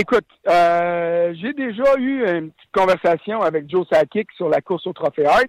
écoute, 0.00 0.24
j'ai 0.46 1.52
déjà 1.52 1.96
eu 1.98 2.24
une 2.24 2.50
petite 2.50 2.72
conversation 2.72 3.42
avec 3.42 3.68
Joe 3.68 3.86
Sakic 3.92 4.28
sur 4.36 4.48
la 4.48 4.62
course 4.62 4.86
au 4.86 4.92
Trophée 4.94 5.26
Hart. 5.26 5.46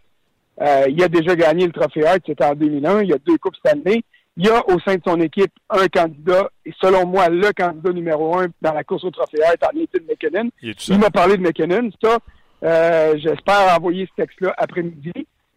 il 0.89 1.01
a 1.01 1.07
déjà 1.07 1.35
gagné 1.35 1.65
le 1.65 1.71
Trophée 1.71 2.05
Hart, 2.05 2.19
c'était 2.25 2.43
en 2.43 2.55
2001. 2.55 3.03
Il 3.03 3.09
y 3.09 3.13
a 3.13 3.17
deux 3.19 3.37
coupes 3.37 3.55
cette 3.63 3.73
année. 3.73 4.03
Il 4.37 4.45
y 4.45 4.49
a 4.49 4.67
au 4.67 4.79
sein 4.79 4.95
de 4.95 5.01
son 5.07 5.21
équipe 5.21 5.51
un 5.69 5.87
candidat, 5.87 6.49
et 6.65 6.73
selon 6.81 7.05
moi, 7.05 7.29
le 7.29 7.53
candidat 7.53 7.93
numéro 7.93 8.37
un 8.37 8.47
dans 8.61 8.73
la 8.73 8.83
course 8.83 9.05
au 9.05 9.11
Trophée 9.11 9.41
Hart 9.43 9.63
en 9.63 9.79
Nathan 9.79 10.03
McKinnon. 10.09 10.49
Il 10.61 10.99
m'a 10.99 11.11
parlé 11.11 11.37
de 11.37 11.43
McKinnon. 11.43 11.89
Ça, 12.03 12.17
j'espère 12.65 13.75
envoyer 13.75 14.07
ce 14.07 14.21
texte-là 14.21 14.53
après-midi. 14.57 15.13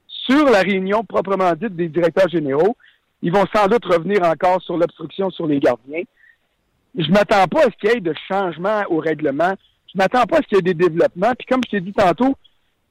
Sur 0.06 0.44
la 0.50 0.60
réunion 0.60 1.04
proprement 1.04 1.52
dite 1.54 1.74
des 1.74 1.88
directeurs 1.88 2.28
généraux, 2.28 2.76
ils 3.22 3.32
vont 3.32 3.46
sans 3.54 3.66
doute 3.66 3.84
revenir 3.86 4.22
encore 4.22 4.62
sur 4.62 4.76
l'obstruction 4.76 5.30
sur 5.30 5.46
les 5.46 5.58
gardiens. 5.58 6.02
Je 6.96 7.10
m'attends 7.10 7.46
pas 7.46 7.60
à 7.60 7.64
ce 7.64 7.76
qu'il 7.80 7.90
y 7.90 7.96
ait 7.96 8.00
de 8.00 8.14
changements 8.28 8.82
au 8.90 8.98
règlement. 8.98 9.54
Je 9.92 9.98
m'attends 9.98 10.24
pas 10.24 10.38
à 10.38 10.42
ce 10.42 10.48
qu'il 10.48 10.56
y 10.56 10.60
ait 10.60 10.74
des 10.74 10.74
développements. 10.74 11.32
Puis 11.38 11.46
comme 11.46 11.62
je 11.64 11.70
t'ai 11.70 11.80
dit 11.80 11.92
tantôt, 11.92 12.34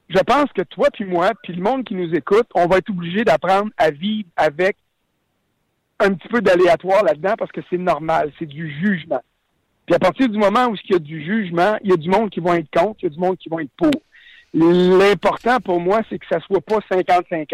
je 0.08 0.18
pense 0.18 0.46
que 0.54 0.62
toi 0.62 0.88
puis 0.92 1.04
moi, 1.04 1.32
puis 1.42 1.52
le 1.52 1.62
monde 1.62 1.84
qui 1.84 1.94
nous 1.94 2.12
écoute, 2.14 2.48
on 2.54 2.66
va 2.66 2.78
être 2.78 2.90
obligé 2.90 3.24
d'apprendre 3.24 3.70
à 3.76 3.90
vivre 3.90 4.28
avec 4.36 4.76
un 6.00 6.14
petit 6.14 6.28
peu 6.28 6.40
d'aléatoire 6.40 7.04
là-dedans 7.04 7.34
parce 7.38 7.52
que 7.52 7.60
c'est 7.70 7.78
normal, 7.78 8.32
c'est 8.38 8.46
du 8.46 8.70
jugement. 8.80 9.22
Puis 9.86 9.94
à 9.94 9.98
partir 9.98 10.28
du 10.28 10.38
moment 10.38 10.66
où 10.66 10.74
il 10.74 10.92
y 10.92 10.94
a 10.94 10.98
du 10.98 11.24
jugement, 11.24 11.76
il 11.82 11.90
y 11.90 11.92
a 11.92 11.96
du 11.96 12.10
monde 12.10 12.30
qui 12.30 12.40
vont 12.40 12.54
être 12.54 12.70
contre, 12.70 12.98
il 13.02 13.04
y 13.04 13.06
a 13.06 13.10
du 13.10 13.18
monde 13.18 13.36
qui 13.38 13.48
vont 13.48 13.58
être 13.58 13.70
pour. 13.76 13.90
L'important 14.54 15.58
pour 15.60 15.80
moi, 15.80 16.00
c'est 16.08 16.18
que 16.18 16.26
ça 16.30 16.40
soit 16.40 16.60
pas 16.60 16.78
50-50. 16.90 17.46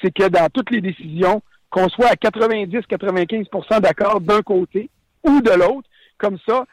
C'est 0.00 0.12
que 0.12 0.28
dans 0.28 0.48
toutes 0.50 0.70
les 0.70 0.80
décisions, 0.80 1.42
qu'on 1.70 1.88
soit 1.88 2.06
à 2.06 2.14
90-95% 2.14 3.80
d'accord 3.80 4.20
d'un 4.20 4.42
côté 4.42 4.90
ou 5.24 5.40
de 5.40 5.50
l'autre. 5.50 5.88
Comme 6.18 6.38
ça, 6.46 6.64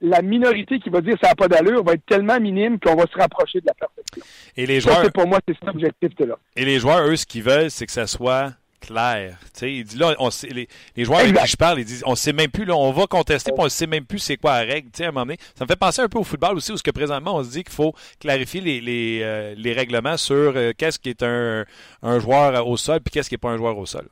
la 0.00 0.22
minorité 0.22 0.78
qui 0.78 0.88
va 0.90 1.00
dire 1.00 1.16
ça 1.20 1.28
n'a 1.28 1.34
pas 1.34 1.48
d'allure 1.48 1.82
va 1.84 1.92
être 1.92 2.06
tellement 2.06 2.40
minime 2.40 2.78
qu'on 2.78 2.94
va 2.94 3.04
se 3.06 3.18
rapprocher 3.18 3.60
de 3.60 3.66
la 3.66 3.74
perfection. 3.74 4.22
Et 4.56 4.66
les 4.66 4.80
joueurs. 4.80 5.02
Ça, 5.04 5.10
pour 5.10 5.26
moi, 5.26 5.38
c'est 5.46 5.54
cet 5.58 5.68
objectif-là. 5.68 6.36
Et 6.56 6.64
les 6.64 6.78
joueurs, 6.78 7.06
eux, 7.06 7.16
ce 7.16 7.26
qu'ils 7.26 7.42
veulent, 7.42 7.70
c'est 7.70 7.86
que 7.86 7.92
ça 7.92 8.06
soit 8.06 8.52
clair. 8.80 9.38
il 9.62 9.84
dit 9.84 9.96
là, 9.96 10.14
on 10.18 10.30
sait, 10.30 10.48
les, 10.48 11.04
joueurs 11.04 11.20
avec 11.20 11.36
qui 11.36 11.46
je 11.46 11.56
parle, 11.56 11.80
ils 11.80 11.84
disent 11.84 12.02
on 12.06 12.14
sait 12.14 12.32
même 12.32 12.50
plus, 12.50 12.64
là, 12.64 12.76
on 12.76 12.92
va 12.92 13.06
contester, 13.06 13.52
puis 13.52 13.64
on 13.64 13.68
sait 13.68 13.86
même 13.86 14.04
plus 14.04 14.18
c'est 14.18 14.36
quoi 14.36 14.64
la 14.64 14.72
règle. 14.72 14.88
à 15.00 15.04
un 15.04 15.06
moment 15.06 15.26
donné. 15.26 15.38
Ça 15.54 15.64
me 15.64 15.68
fait 15.68 15.76
penser 15.76 16.02
un 16.02 16.08
peu 16.08 16.18
au 16.18 16.24
football 16.24 16.56
aussi, 16.56 16.72
où 16.72 16.76
ce 16.76 16.82
que 16.82 16.90
présentement 16.90 17.36
on 17.36 17.44
se 17.44 17.50
dit 17.50 17.64
qu'il 17.64 17.74
faut 17.74 17.94
clarifier 18.20 18.60
les, 18.60 18.80
les, 18.80 19.20
euh, 19.22 19.54
les 19.56 19.72
règlements 19.72 20.16
sur 20.16 20.52
euh, 20.56 20.72
qu'est-ce 20.76 20.98
qui 20.98 21.10
est 21.10 21.22
un, 21.22 21.64
un 22.02 22.18
joueur 22.18 22.66
au 22.66 22.76
sol, 22.76 23.00
puis 23.00 23.12
qu'est-ce 23.12 23.28
qui 23.28 23.34
n'est 23.34 23.38
pas 23.38 23.50
un 23.50 23.56
joueur 23.56 23.76
au 23.78 23.86
sol. 23.86 24.08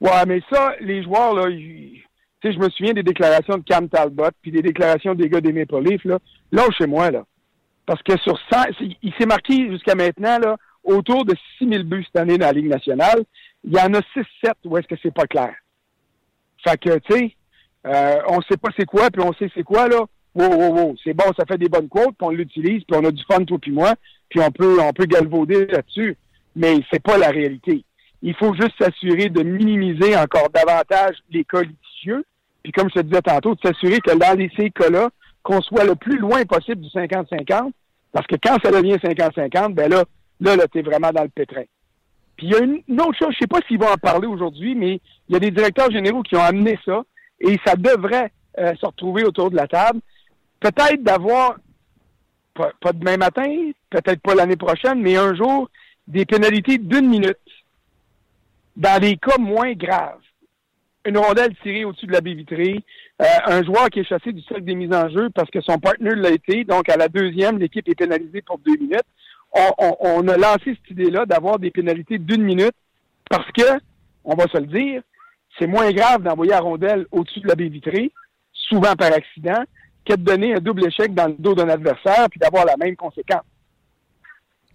Ouais, 0.00 0.26
mais 0.26 0.42
ça, 0.50 0.74
les 0.80 1.04
joueurs, 1.04 1.32
là, 1.32 1.48
je 1.48 2.58
me 2.58 2.68
souviens 2.70 2.92
des 2.92 3.04
déclarations 3.04 3.58
de 3.58 3.62
Cam 3.62 3.88
Talbot, 3.88 4.30
puis 4.42 4.50
des 4.50 4.62
déclarations 4.62 5.14
des 5.14 5.28
gars 5.28 5.40
des 5.40 5.52
Maple 5.52 5.80
Leafs, 5.80 6.04
là. 6.04 6.18
Là, 6.50 6.66
chez 6.76 6.86
moi, 6.86 7.10
là. 7.12 7.24
Parce 7.86 8.02
que 8.02 8.16
sur 8.18 8.38
100, 8.52 8.62
il 8.80 9.12
s'est 9.14 9.26
marqué 9.26 9.70
jusqu'à 9.70 9.94
maintenant, 9.94 10.38
là, 10.38 10.56
autour 10.84 11.24
de 11.24 11.34
6 11.58 11.68
000 11.68 11.84
buts 11.84 12.04
cette 12.04 12.22
année 12.22 12.38
dans 12.38 12.46
la 12.46 12.52
Ligue 12.52 12.68
nationale. 12.68 13.24
Il 13.64 13.72
y 13.72 13.80
en 13.80 13.94
a 13.94 14.00
6-7 14.00 14.54
où 14.64 14.76
est-ce 14.76 14.88
que 14.88 14.96
c'est 15.02 15.14
pas 15.14 15.26
clair. 15.26 15.54
Fait 16.64 16.78
que, 16.78 16.98
tu 16.98 17.12
sais, 17.12 17.36
euh, 17.86 18.20
on 18.28 18.40
sait 18.42 18.56
pas 18.56 18.70
c'est 18.76 18.86
quoi, 18.86 19.10
puis 19.10 19.22
on 19.22 19.32
sait 19.34 19.50
c'est 19.54 19.62
quoi, 19.62 19.88
là. 19.88 20.04
Wow, 20.34 20.48
wow, 20.48 20.74
wow. 20.74 20.96
C'est 21.04 21.14
bon, 21.14 21.24
ça 21.36 21.44
fait 21.46 21.58
des 21.58 21.68
bonnes 21.68 21.88
quotes, 21.88 22.16
puis 22.16 22.26
on 22.26 22.30
l'utilise, 22.30 22.84
puis 22.84 22.98
on 22.98 23.04
a 23.04 23.10
du 23.10 23.22
fun, 23.24 23.44
toi 23.44 23.58
puis 23.60 23.70
moi, 23.70 23.94
puis 24.28 24.40
on 24.40 24.50
peut, 24.50 24.78
on 24.80 24.92
peut 24.92 25.04
galvauder 25.04 25.66
là-dessus. 25.66 26.16
Mais 26.56 26.80
c'est 26.90 27.02
pas 27.02 27.18
la 27.18 27.28
réalité. 27.28 27.84
Il 28.22 28.34
faut 28.34 28.54
juste 28.54 28.72
s'assurer 28.80 29.28
de 29.28 29.42
minimiser 29.42 30.16
encore 30.16 30.48
davantage 30.50 31.16
les 31.30 31.44
cas 31.44 31.62
litigieux. 31.62 32.24
Puis 32.62 32.72
comme 32.72 32.88
je 32.88 33.00
te 33.00 33.00
disais 33.00 33.22
tantôt, 33.22 33.54
de 33.54 33.60
s'assurer 33.60 33.98
que 34.00 34.16
dans 34.16 34.50
ces 34.56 34.70
cas-là, 34.70 35.10
qu'on 35.42 35.60
soit 35.60 35.84
le 35.84 35.96
plus 35.96 36.18
loin 36.18 36.44
possible 36.44 36.80
du 36.80 36.88
50-50. 36.88 37.72
Parce 38.12 38.26
que 38.26 38.36
quand 38.36 38.58
ça 38.62 38.70
devient 38.70 38.94
50-50, 38.94 39.74
ben 39.74 39.90
là, 39.90 40.04
là, 40.42 40.56
là, 40.56 40.66
t'es 40.68 40.82
vraiment 40.82 41.10
dans 41.10 41.22
le 41.22 41.28
pétrin. 41.28 41.64
Puis 42.36 42.46
il 42.46 42.52
y 42.52 42.54
a 42.54 42.60
une, 42.60 43.00
autre 43.00 43.18
chose, 43.18 43.32
je 43.32 43.38
sais 43.40 43.46
pas 43.46 43.60
s'ils 43.66 43.78
vont 43.78 43.90
en 43.90 43.96
parler 43.96 44.26
aujourd'hui, 44.26 44.74
mais 44.74 45.00
il 45.28 45.32
y 45.32 45.36
a 45.36 45.40
des 45.40 45.50
directeurs 45.50 45.90
généraux 45.90 46.22
qui 46.22 46.36
ont 46.36 46.42
amené 46.42 46.78
ça 46.84 47.02
et 47.40 47.58
ça 47.64 47.76
devrait 47.76 48.32
euh, 48.58 48.74
se 48.80 48.86
retrouver 48.86 49.24
autour 49.24 49.50
de 49.50 49.56
la 49.56 49.68
table. 49.68 50.00
Peut-être 50.60 51.02
d'avoir, 51.02 51.56
pas, 52.54 52.92
demain 52.92 53.16
matin, 53.16 53.70
peut-être 53.90 54.20
pas 54.20 54.34
l'année 54.34 54.56
prochaine, 54.56 55.00
mais 55.00 55.16
un 55.16 55.34
jour, 55.34 55.68
des 56.06 56.24
pénalités 56.24 56.78
d'une 56.78 57.08
minute 57.08 57.36
dans 58.76 59.00
des 59.00 59.16
cas 59.16 59.38
moins 59.38 59.72
graves. 59.72 60.18
Une 61.04 61.18
rondelle 61.18 61.54
tirée 61.62 61.84
au-dessus 61.84 62.06
de 62.06 62.12
la 62.12 62.20
baie 62.20 62.34
vitrée, 62.34 62.80
euh, 63.20 63.24
un 63.46 63.62
joueur 63.64 63.88
qui 63.90 64.00
est 64.00 64.04
chassé 64.04 64.32
du 64.32 64.40
cercle 64.42 64.64
des 64.64 64.74
mises 64.74 64.94
en 64.94 65.08
jeu 65.08 65.30
parce 65.30 65.50
que 65.50 65.60
son 65.60 65.78
partenaire 65.78 66.16
l'a 66.16 66.30
été, 66.30 66.64
donc 66.64 66.88
à 66.88 66.96
la 66.96 67.08
deuxième, 67.08 67.58
l'équipe 67.58 67.88
est 67.88 67.94
pénalisée 67.96 68.42
pour 68.42 68.58
deux 68.58 68.76
minutes. 68.76 69.02
On, 69.54 70.26
a 70.28 70.36
lancé 70.36 70.76
cette 70.76 70.90
idée-là 70.90 71.26
d'avoir 71.26 71.58
des 71.58 71.70
pénalités 71.70 72.18
d'une 72.18 72.42
minute 72.42 72.74
parce 73.28 73.50
que, 73.52 73.80
on 74.24 74.34
va 74.34 74.46
se 74.48 74.56
le 74.56 74.66
dire, 74.66 75.02
c'est 75.58 75.66
moins 75.66 75.90
grave 75.92 76.22
d'envoyer 76.22 76.52
la 76.52 76.60
rondelle 76.60 77.06
au-dessus 77.10 77.40
de 77.40 77.48
la 77.48 77.54
baie 77.54 77.68
vitrée, 77.68 78.10
souvent 78.52 78.94
par 78.94 79.12
accident, 79.12 79.62
que 80.04 80.14
de 80.14 80.22
donner 80.22 80.54
un 80.54 80.60
double 80.60 80.86
échec 80.86 81.14
dans 81.14 81.26
le 81.26 81.36
dos 81.38 81.54
d'un 81.54 81.68
adversaire 81.68 82.28
puis 82.30 82.40
d'avoir 82.40 82.64
la 82.64 82.76
même 82.76 82.96
conséquence. 82.96 83.44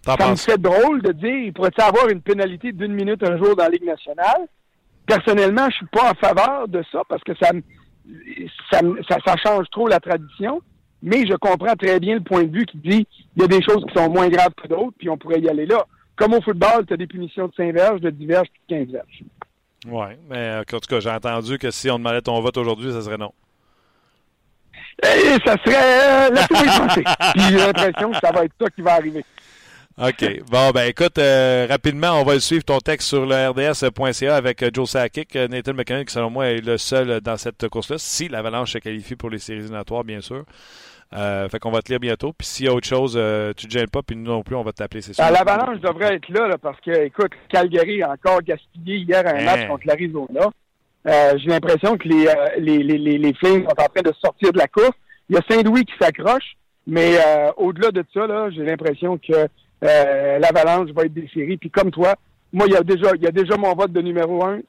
Ça 0.04 0.30
me 0.30 0.36
fait 0.36 0.58
drôle 0.58 1.02
de 1.02 1.12
dire, 1.12 1.36
il 1.36 1.52
pourrait-il 1.52 1.82
avoir 1.82 2.08
une 2.08 2.22
pénalité 2.22 2.72
d'une 2.72 2.94
minute 2.94 3.22
un 3.22 3.36
jour 3.36 3.54
dans 3.56 3.64
la 3.64 3.70
Ligue 3.70 3.84
nationale? 3.84 4.46
Personnellement, 5.06 5.68
je 5.70 5.76
suis 5.76 5.86
pas 5.86 6.10
en 6.10 6.14
faveur 6.14 6.68
de 6.68 6.82
ça 6.90 7.02
parce 7.08 7.22
que 7.24 7.32
ça, 7.34 7.50
ça, 8.70 9.16
ça, 9.26 9.36
change 9.36 9.68
trop 9.70 9.88
la 9.88 10.00
tradition. 10.00 10.62
Mais 11.02 11.26
je 11.26 11.34
comprends 11.34 11.74
très 11.74 12.00
bien 12.00 12.14
le 12.14 12.22
point 12.22 12.44
de 12.44 12.56
vue 12.56 12.66
qui 12.66 12.78
dit 12.78 13.06
il 13.36 13.42
y 13.42 13.44
a 13.44 13.48
des 13.48 13.62
choses 13.62 13.84
qui 13.86 13.94
sont 13.94 14.10
moins 14.10 14.28
graves 14.28 14.52
que 14.60 14.68
d'autres, 14.68 14.96
puis 14.98 15.08
on 15.08 15.16
pourrait 15.16 15.40
y 15.40 15.48
aller 15.48 15.66
là. 15.66 15.86
Comme 16.16 16.34
au 16.34 16.40
football, 16.40 16.84
tu 16.86 16.94
as 16.94 16.96
des 16.96 17.06
punitions 17.06 17.46
de 17.46 17.54
5 17.56 17.72
verges, 17.72 18.00
de 18.00 18.10
10 18.10 18.26
verges, 18.26 18.48
de 18.68 18.76
15 18.76 18.92
verges. 18.92 19.22
Oui, 19.86 20.06
mais 20.28 20.56
en 20.56 20.64
tout 20.64 20.78
cas, 20.88 21.00
j'ai 21.00 21.10
entendu 21.10 21.58
que 21.58 21.70
si 21.70 21.88
on 21.90 21.98
demandait 21.98 22.20
ton 22.20 22.40
vote 22.40 22.56
aujourd'hui, 22.56 22.92
ça 22.92 23.02
serait 23.02 23.16
non. 23.16 23.32
Et 25.04 25.06
eh, 25.06 25.48
ça 25.48 25.56
serait. 25.64 26.28
Euh, 26.28 26.30
laisse-moi 26.30 26.88
penser. 26.88 27.04
Puis 27.34 27.42
j'ai 27.50 27.58
l'impression 27.58 28.10
que 28.10 28.16
ça 28.20 28.32
va 28.32 28.44
être 28.44 28.54
ça 28.60 28.68
qui 28.70 28.82
va 28.82 28.94
arriver. 28.94 29.24
OK. 30.00 30.42
Bon, 30.48 30.70
ben 30.70 30.88
écoute, 30.88 31.18
euh, 31.18 31.66
rapidement, 31.68 32.20
on 32.20 32.24
va 32.24 32.38
suivre 32.38 32.62
ton 32.62 32.78
texte 32.78 33.08
sur 33.08 33.26
le 33.26 33.48
RDS.ca 33.48 34.36
avec 34.36 34.62
euh, 34.62 34.70
Joe 34.72 34.88
Sakic. 34.88 35.34
Euh, 35.34 35.48
Nathan 35.48 35.74
McKinnon, 35.74 36.04
qui 36.04 36.12
selon 36.12 36.30
moi 36.30 36.46
est 36.46 36.60
le 36.60 36.78
seul 36.78 37.20
dans 37.20 37.36
cette 37.36 37.68
course-là, 37.68 37.96
si 37.98 38.28
l'Avalanche 38.28 38.74
se 38.74 38.78
qualifie 38.78 39.16
pour 39.16 39.28
les 39.28 39.40
séries 39.40 39.58
éliminatoires, 39.58 40.04
bien 40.04 40.20
sûr. 40.20 40.44
Euh, 41.14 41.48
fait 41.48 41.58
qu'on 41.58 41.70
va 41.70 41.80
te 41.80 41.90
lire 41.90 42.00
bientôt. 42.00 42.32
Puis 42.32 42.46
s'il 42.46 42.66
y 42.66 42.68
a 42.68 42.74
autre 42.74 42.86
chose, 42.86 43.18
tu 43.56 43.66
te 43.66 43.72
gênes 43.72 43.88
pas, 43.88 44.02
puis 44.02 44.16
nous 44.16 44.30
non 44.30 44.42
plus, 44.42 44.56
on 44.56 44.62
va 44.62 44.72
t'appeler, 44.72 45.00
c'est 45.00 45.14
sûr. 45.14 45.24
Ben, 45.24 45.32
L'Avalanche 45.32 45.80
devrait 45.80 46.16
être 46.16 46.28
là, 46.28 46.56
parce 46.58 46.80
que, 46.80 47.04
écoute, 47.04 47.32
Calgary 47.48 48.02
a 48.02 48.12
encore 48.12 48.42
gaspillé 48.42 48.98
hier 48.98 49.26
un 49.26 49.44
match 49.44 49.60
hein? 49.62 49.68
contre 49.68 49.86
l'Arizona. 49.86 50.50
J'ai 51.06 51.48
l'impression 51.48 51.96
que 51.96 52.06
les, 52.06 52.26
les, 52.58 52.98
les, 52.98 53.18
les, 53.18 53.34
Flames 53.34 53.64
sont 53.64 53.82
en 53.82 53.88
train 53.88 54.02
de 54.04 54.12
sortir 54.20 54.52
de 54.52 54.58
la 54.58 54.68
course. 54.68 54.96
Il 55.30 55.36
y 55.36 55.38
a 55.38 55.42
Saint-Louis 55.48 55.84
qui 55.84 55.94
s'accroche, 55.98 56.56
mais 56.86 57.16
au-delà 57.56 57.90
de 57.90 58.04
ça, 58.12 58.50
j'ai 58.50 58.64
l'impression 58.64 59.18
que 59.18 59.48
euh, 59.84 60.38
l'Avalanche 60.38 60.90
va 60.90 61.04
être 61.04 61.14
séries. 61.32 61.56
Puis 61.56 61.70
comme 61.70 61.90
toi, 61.90 62.14
moi, 62.52 62.66
il 62.66 62.72
y 62.72 62.76
a 62.76 62.82
déjà, 62.82 63.10
il 63.14 63.22
y 63.22 63.26
a 63.26 63.30
déjà 63.30 63.56
mon 63.56 63.74
vote 63.74 63.92
de 63.92 64.00
numéro 64.00 64.44
un. 64.44 64.60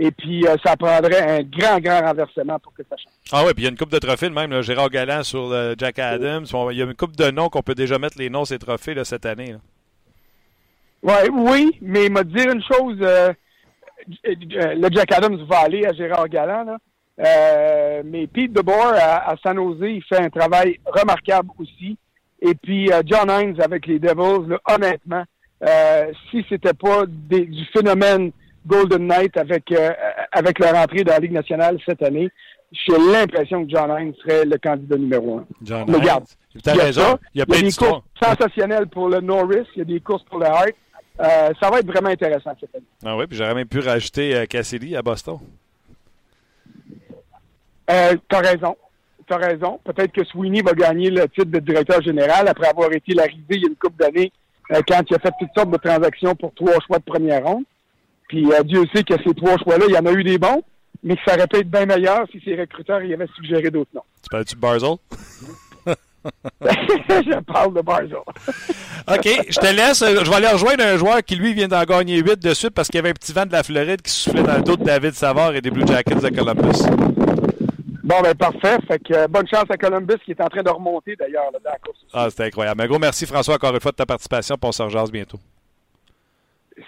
Et 0.00 0.10
puis, 0.10 0.46
euh, 0.46 0.56
ça 0.64 0.76
prendrait 0.76 1.38
un 1.38 1.42
grand, 1.42 1.78
grand 1.78 2.00
renversement 2.00 2.58
pour 2.58 2.72
que 2.72 2.82
ça 2.88 2.96
change. 2.96 3.12
Ah 3.32 3.42
oui, 3.44 3.52
puis 3.54 3.62
il 3.62 3.64
y 3.64 3.66
a 3.66 3.70
une 3.70 3.76
coupe 3.76 3.90
de 3.90 3.98
trophées, 3.98 4.30
même 4.30 4.62
Gérard 4.62 4.90
Galland 4.90 5.22
sur 5.22 5.50
euh, 5.52 5.74
Jack 5.76 5.98
Adams. 5.98 6.46
Il 6.70 6.76
y 6.76 6.82
a 6.82 6.84
une 6.84 6.94
coupe 6.94 7.16
de 7.16 7.30
noms 7.30 7.48
qu'on 7.48 7.62
peut 7.62 7.74
déjà 7.74 7.98
mettre 7.98 8.18
les 8.18 8.30
noms 8.30 8.44
ces 8.44 8.58
trophées 8.58 8.94
là, 8.94 9.04
cette 9.04 9.26
année. 9.26 9.56
Ouais, 11.02 11.28
oui, 11.30 11.76
mais 11.80 12.06
il 12.06 12.12
m'a 12.12 12.24
dit 12.24 12.42
une 12.42 12.62
chose. 12.62 12.98
le 12.98 14.88
Jack 14.90 15.12
Adams 15.12 15.44
va 15.48 15.58
aller 15.58 15.84
à 15.84 15.92
Gérard 15.92 16.28
Galland. 16.28 16.76
mais 17.18 18.26
Pete 18.26 18.52
DeBoer 18.52 18.94
à, 18.94 19.30
à 19.30 19.36
San 19.42 19.56
Jose, 19.56 19.78
il 19.82 20.02
fait 20.02 20.20
un 20.20 20.30
travail 20.30 20.78
remarquable 20.86 21.50
aussi. 21.58 21.96
Et 22.40 22.54
puis 22.54 22.92
euh, 22.92 23.02
John 23.04 23.30
Hines 23.30 23.60
avec 23.60 23.86
les 23.86 23.98
Devils, 23.98 24.56
honnêtement, 24.68 25.24
euh, 25.66 26.12
si 26.30 26.44
c'était 26.48 26.74
pas 26.74 27.04
du 27.06 27.64
phénomène 27.72 28.30
Golden 28.66 29.06
Knight 29.06 29.36
avec 29.36 29.70
euh, 29.72 29.92
avec 30.32 30.58
leur 30.58 30.74
entrée 30.74 31.04
dans 31.04 31.12
la 31.12 31.18
Ligue 31.18 31.32
nationale 31.32 31.78
cette 31.86 32.02
année, 32.02 32.28
j'ai 32.72 32.98
l'impression 32.98 33.64
que 33.64 33.70
John 33.70 33.90
Hines 33.98 34.14
serait 34.22 34.44
le 34.44 34.58
candidat 34.58 34.96
numéro 34.96 35.38
un. 35.38 35.46
John 35.62 35.84
Mais 35.88 35.98
regarde, 35.98 36.24
il 36.54 36.60
y 36.64 36.68
a, 36.68 36.74
raison. 36.74 37.18
il 37.34 37.38
y 37.38 37.42
a, 37.42 37.44
des 37.44 37.72
courses 37.72 38.02
sensationnelles 38.20 38.88
pour 38.88 39.08
le 39.08 39.20
Norris, 39.20 39.66
il 39.74 39.78
y 39.78 39.82
a 39.82 39.84
des 39.84 40.00
courses 40.00 40.24
pour 40.24 40.38
le 40.38 40.46
Hart. 40.46 40.72
Euh, 41.20 41.50
ça 41.60 41.68
va 41.70 41.80
être 41.80 41.86
vraiment 41.86 42.10
intéressant 42.10 42.52
cette 42.60 42.74
année. 42.74 42.84
Ah 43.04 43.16
oui, 43.16 43.26
puis 43.26 43.36
j'aurais 43.36 43.54
même 43.54 43.66
pu 43.66 43.80
rajouter 43.80 44.46
Cassidy 44.48 44.94
à 44.96 45.02
Boston. 45.02 45.38
Euh, 47.90 48.14
T'as 48.28 48.40
raison 48.40 48.76
tu 49.28 49.34
as 49.34 49.46
raison. 49.46 49.78
Peut-être 49.84 50.12
que 50.12 50.24
Sweeney 50.24 50.62
va 50.62 50.72
gagner 50.72 51.10
le 51.10 51.28
titre 51.28 51.50
de 51.50 51.58
directeur 51.58 52.02
général 52.02 52.48
après 52.48 52.68
avoir 52.68 52.92
été 52.92 53.14
l'arrivée 53.14 53.44
il 53.50 53.62
y 53.62 53.64
a 53.66 53.68
une 53.68 53.76
couple 53.76 54.02
d'années 54.02 54.32
euh, 54.72 54.80
quand 54.86 55.02
il 55.08 55.14
a 55.14 55.18
fait 55.18 55.32
toutes 55.38 55.50
sortes 55.56 55.70
de 55.70 55.76
transactions 55.76 56.34
pour 56.34 56.52
trois 56.54 56.78
choix 56.86 56.98
de 56.98 57.04
première 57.04 57.44
ronde. 57.44 57.64
Puis 58.28 58.46
euh, 58.52 58.62
Dieu 58.62 58.84
sait 58.94 59.02
que 59.02 59.14
ces 59.26 59.34
trois 59.34 59.56
choix-là, 59.58 59.86
il 59.88 59.94
y 59.94 59.98
en 59.98 60.06
a 60.06 60.12
eu 60.12 60.22
des 60.22 60.38
bons, 60.38 60.62
mais 61.02 61.16
que 61.16 61.22
ça 61.26 61.34
aurait 61.34 61.46
pu 61.46 61.56
être 61.58 61.70
bien 61.70 61.86
meilleur 61.86 62.26
si 62.30 62.40
ses 62.44 62.56
recruteurs 62.56 63.02
y 63.02 63.12
avaient 63.12 63.28
suggéré 63.34 63.70
d'autres 63.70 63.90
noms. 63.94 64.04
Tu 64.22 64.28
parles-tu 64.30 64.54
de 64.54 64.60
Barzell? 64.60 64.96
je 66.60 67.40
parle 67.40 67.74
de 67.74 67.80
Barzell. 67.80 68.16
OK, 69.08 69.46
je 69.48 69.58
te 69.58 69.74
laisse. 69.74 70.00
Je 70.00 70.30
vais 70.30 70.36
aller 70.36 70.48
rejoindre 70.48 70.84
un 70.84 70.96
joueur 70.96 71.22
qui, 71.22 71.36
lui, 71.36 71.54
vient 71.54 71.68
d'en 71.68 71.84
gagner 71.84 72.18
huit 72.18 72.38
de 72.38 72.54
suite 72.54 72.70
parce 72.70 72.88
qu'il 72.88 72.96
y 72.96 73.00
avait 73.00 73.10
un 73.10 73.14
petit 73.14 73.32
vent 73.32 73.46
de 73.46 73.52
la 73.52 73.62
Floride 73.62 74.02
qui 74.02 74.12
soufflait 74.12 74.42
dans 74.42 74.56
le 74.56 74.62
dos 74.62 74.76
de 74.76 74.84
David 74.84 75.14
Savard 75.14 75.54
et 75.54 75.60
des 75.60 75.70
Blue 75.70 75.86
Jackets 75.86 76.16
de 76.16 76.28
Columbus. 76.28 76.82
Bon, 78.02 78.16
ben 78.22 78.34
parfait. 78.34 78.78
Fait 78.86 78.98
que 78.98 79.14
euh, 79.14 79.28
bonne 79.28 79.46
chance 79.46 79.66
à 79.68 79.76
Columbus 79.76 80.16
qui 80.24 80.32
est 80.32 80.40
en 80.40 80.48
train 80.48 80.62
de 80.62 80.70
remonter 80.70 81.14
d'ailleurs 81.16 81.52
dans 81.52 81.70
la 81.70 81.78
course. 81.78 81.98
Ah, 82.12 82.28
c'était 82.30 82.44
incroyable. 82.44 82.80
Un 82.80 82.86
gros 82.86 82.98
merci 82.98 83.26
François 83.26 83.56
encore 83.56 83.74
une 83.74 83.80
fois 83.80 83.92
de 83.92 83.96
ta 83.96 84.06
participation. 84.06 84.56
Pour 84.56 84.70
on 84.70 84.72
se 84.72 85.10
bientôt. 85.10 85.38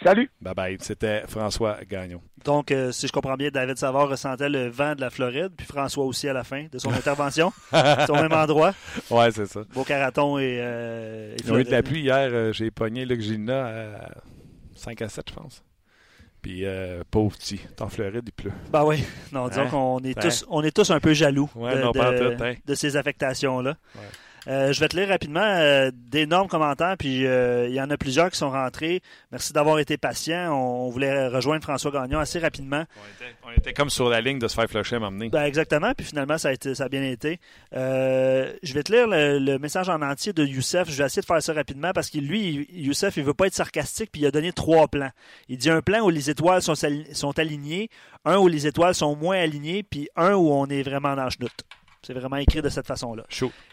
Salut. 0.03 0.31
Bye 0.41 0.55
bye. 0.55 0.77
C'était 0.81 1.23
François 1.27 1.79
Gagnon. 1.89 2.21
Donc, 2.45 2.71
euh, 2.71 2.93
si 2.93 3.07
je 3.07 3.13
comprends 3.13 3.37
bien, 3.37 3.51
David 3.51 3.77
Savard 3.77 4.09
ressentait 4.09 4.49
le 4.49 4.69
vent 4.69 4.95
de 4.95 5.01
la 5.01 5.11
Floride, 5.11 5.53
puis 5.57 5.67
François 5.67 6.05
aussi 6.05 6.29
à 6.29 6.33
la 6.33 6.45
fin 6.45 6.67
de 6.71 6.79
son 6.79 6.91
intervention. 6.93 7.53
C'est 7.71 8.11
au 8.11 8.15
même 8.15 8.33
endroit. 8.33 8.73
Ouais, 9.11 9.31
c'est 9.31 9.47
ça. 9.47 9.61
Beau 9.75 9.85
caraton 9.85 10.39
et. 10.39 10.59
Euh, 10.61 11.37
Ils 11.43 11.53
ont 11.53 11.59
eu 11.59 11.65
de 11.65 11.71
la 11.71 11.83
pluie 11.83 12.01
hier. 12.01 12.31
Euh, 12.33 12.53
j'ai 12.53 12.71
pogné 12.71 13.05
le 13.05 13.17
Gina 13.17 13.67
à 13.67 14.11
5 14.77 15.03
à 15.03 15.09
7, 15.09 15.31
je 15.31 15.35
pense. 15.35 15.65
Puis, 16.41 16.65
euh, 16.65 17.03
pauvre 17.11 17.37
petit, 17.37 17.61
en 17.81 17.89
Floride, 17.89 18.23
il 18.25 18.33
pleut. 18.33 18.53
Ben 18.71 18.85
oui. 18.85 19.05
Non, 19.31 19.49
disons 19.49 19.63
hein? 19.63 19.69
qu'on 19.69 19.99
est, 19.99 20.15
ben. 20.15 20.23
tous, 20.23 20.47
on 20.49 20.63
est 20.63 20.75
tous 20.75 20.91
un 20.91 21.01
peu 21.01 21.13
jaloux 21.13 21.51
de, 21.55 22.43
hein. 22.43 22.55
de, 22.65 22.75
ces 22.75 22.97
affectations-là. 22.97 23.77
Euh, 24.47 24.73
je 24.73 24.81
vais 24.81 24.89
te 24.89 24.97
lire 24.97 25.09
rapidement 25.09 25.41
euh, 25.41 25.91
d'énormes 25.93 26.49
commentaires, 26.49 26.97
puis 26.99 27.27
euh, 27.27 27.69
il 27.69 27.75
y 27.75 27.81
en 27.81 27.91
a 27.91 27.97
plusieurs 27.97 28.31
qui 28.31 28.39
sont 28.39 28.51
rentrés. 28.51 29.03
Merci 29.31 29.53
d'avoir 29.53 29.79
été 29.79 29.99
patient. 29.99 30.53
On, 30.55 30.89
voulait 30.91 31.29
rejoindre 31.29 31.63
François 31.63 31.91
Gagnon 31.91 32.19
assez 32.19 32.39
rapidement. 32.39 32.85
On 33.45 33.53
était, 33.53 33.73
comme 33.73 33.91
sur 33.91 34.09
la 34.09 34.21
ligne 34.21 34.39
de 34.39 34.49
se 34.49 34.55
faire 34.55 34.69
flusher 34.69 34.97
à 34.97 34.99
m'emmener. 35.01 35.29
Ben, 35.29 35.45
exactement, 35.45 35.93
puis 35.95 36.07
finalement, 36.07 36.39
ça 36.39 36.49
a, 36.49 36.53
été, 36.53 36.75
ça 36.75 36.85
a 36.85 36.89
bien 36.89 37.03
été. 37.03 37.39
je 37.73 38.75
vais 38.75 38.83
te 38.83 38.93
lire 38.93 39.07
le, 39.09 39.59
message 39.59 39.89
en 39.89 40.01
entier 40.01 40.33
de 40.33 40.45
Youssef. 40.45 40.91
Je 40.91 40.97
vais 40.97 41.05
essayer 41.05 41.23
de 41.23 41.27
faire 41.27 41.43
ça 41.43 41.53
rapidement 41.53 41.93
parce 41.93 42.11
que 42.11 42.19
lui, 42.19 42.67
Youssef, 42.73 43.17
il 43.17 43.25
veut 43.25 43.35
pas 43.35 43.47
être 43.47 43.55
sarcastique, 43.55 44.11
puis 44.11 44.23
il 44.23 44.27
a 44.27 44.31
donné 44.31 44.53
trois 44.53 44.89
plans. 44.89 45.11
Il 45.49 45.59
dit 45.59 45.71
un 45.71 45.83
plan 45.83 46.01
où 46.01 46.09
les 46.09 46.31
étoiles 46.31 46.63
sont, 46.63 46.75
sont 46.75 47.39
alignées, 47.39 47.91
un 48.25 48.39
où 48.39 48.49
les 48.49 48.67
étoiles 48.67 48.95
sont 48.95 49.15
moins 49.17 49.39
alignées, 49.39 49.83
puis 49.83 50.09
un 50.17 50.35
où 50.35 50.51
on 50.51 50.67
est 50.67 50.83
vraiment 50.83 51.15
dans 51.15 51.25
le 51.25 51.31
chenoute. 51.31 51.65
C'est 52.03 52.15
vraiment 52.15 52.37
écrit 52.37 52.63
de 52.63 52.69
cette 52.71 52.87
façon-là. 52.87 53.25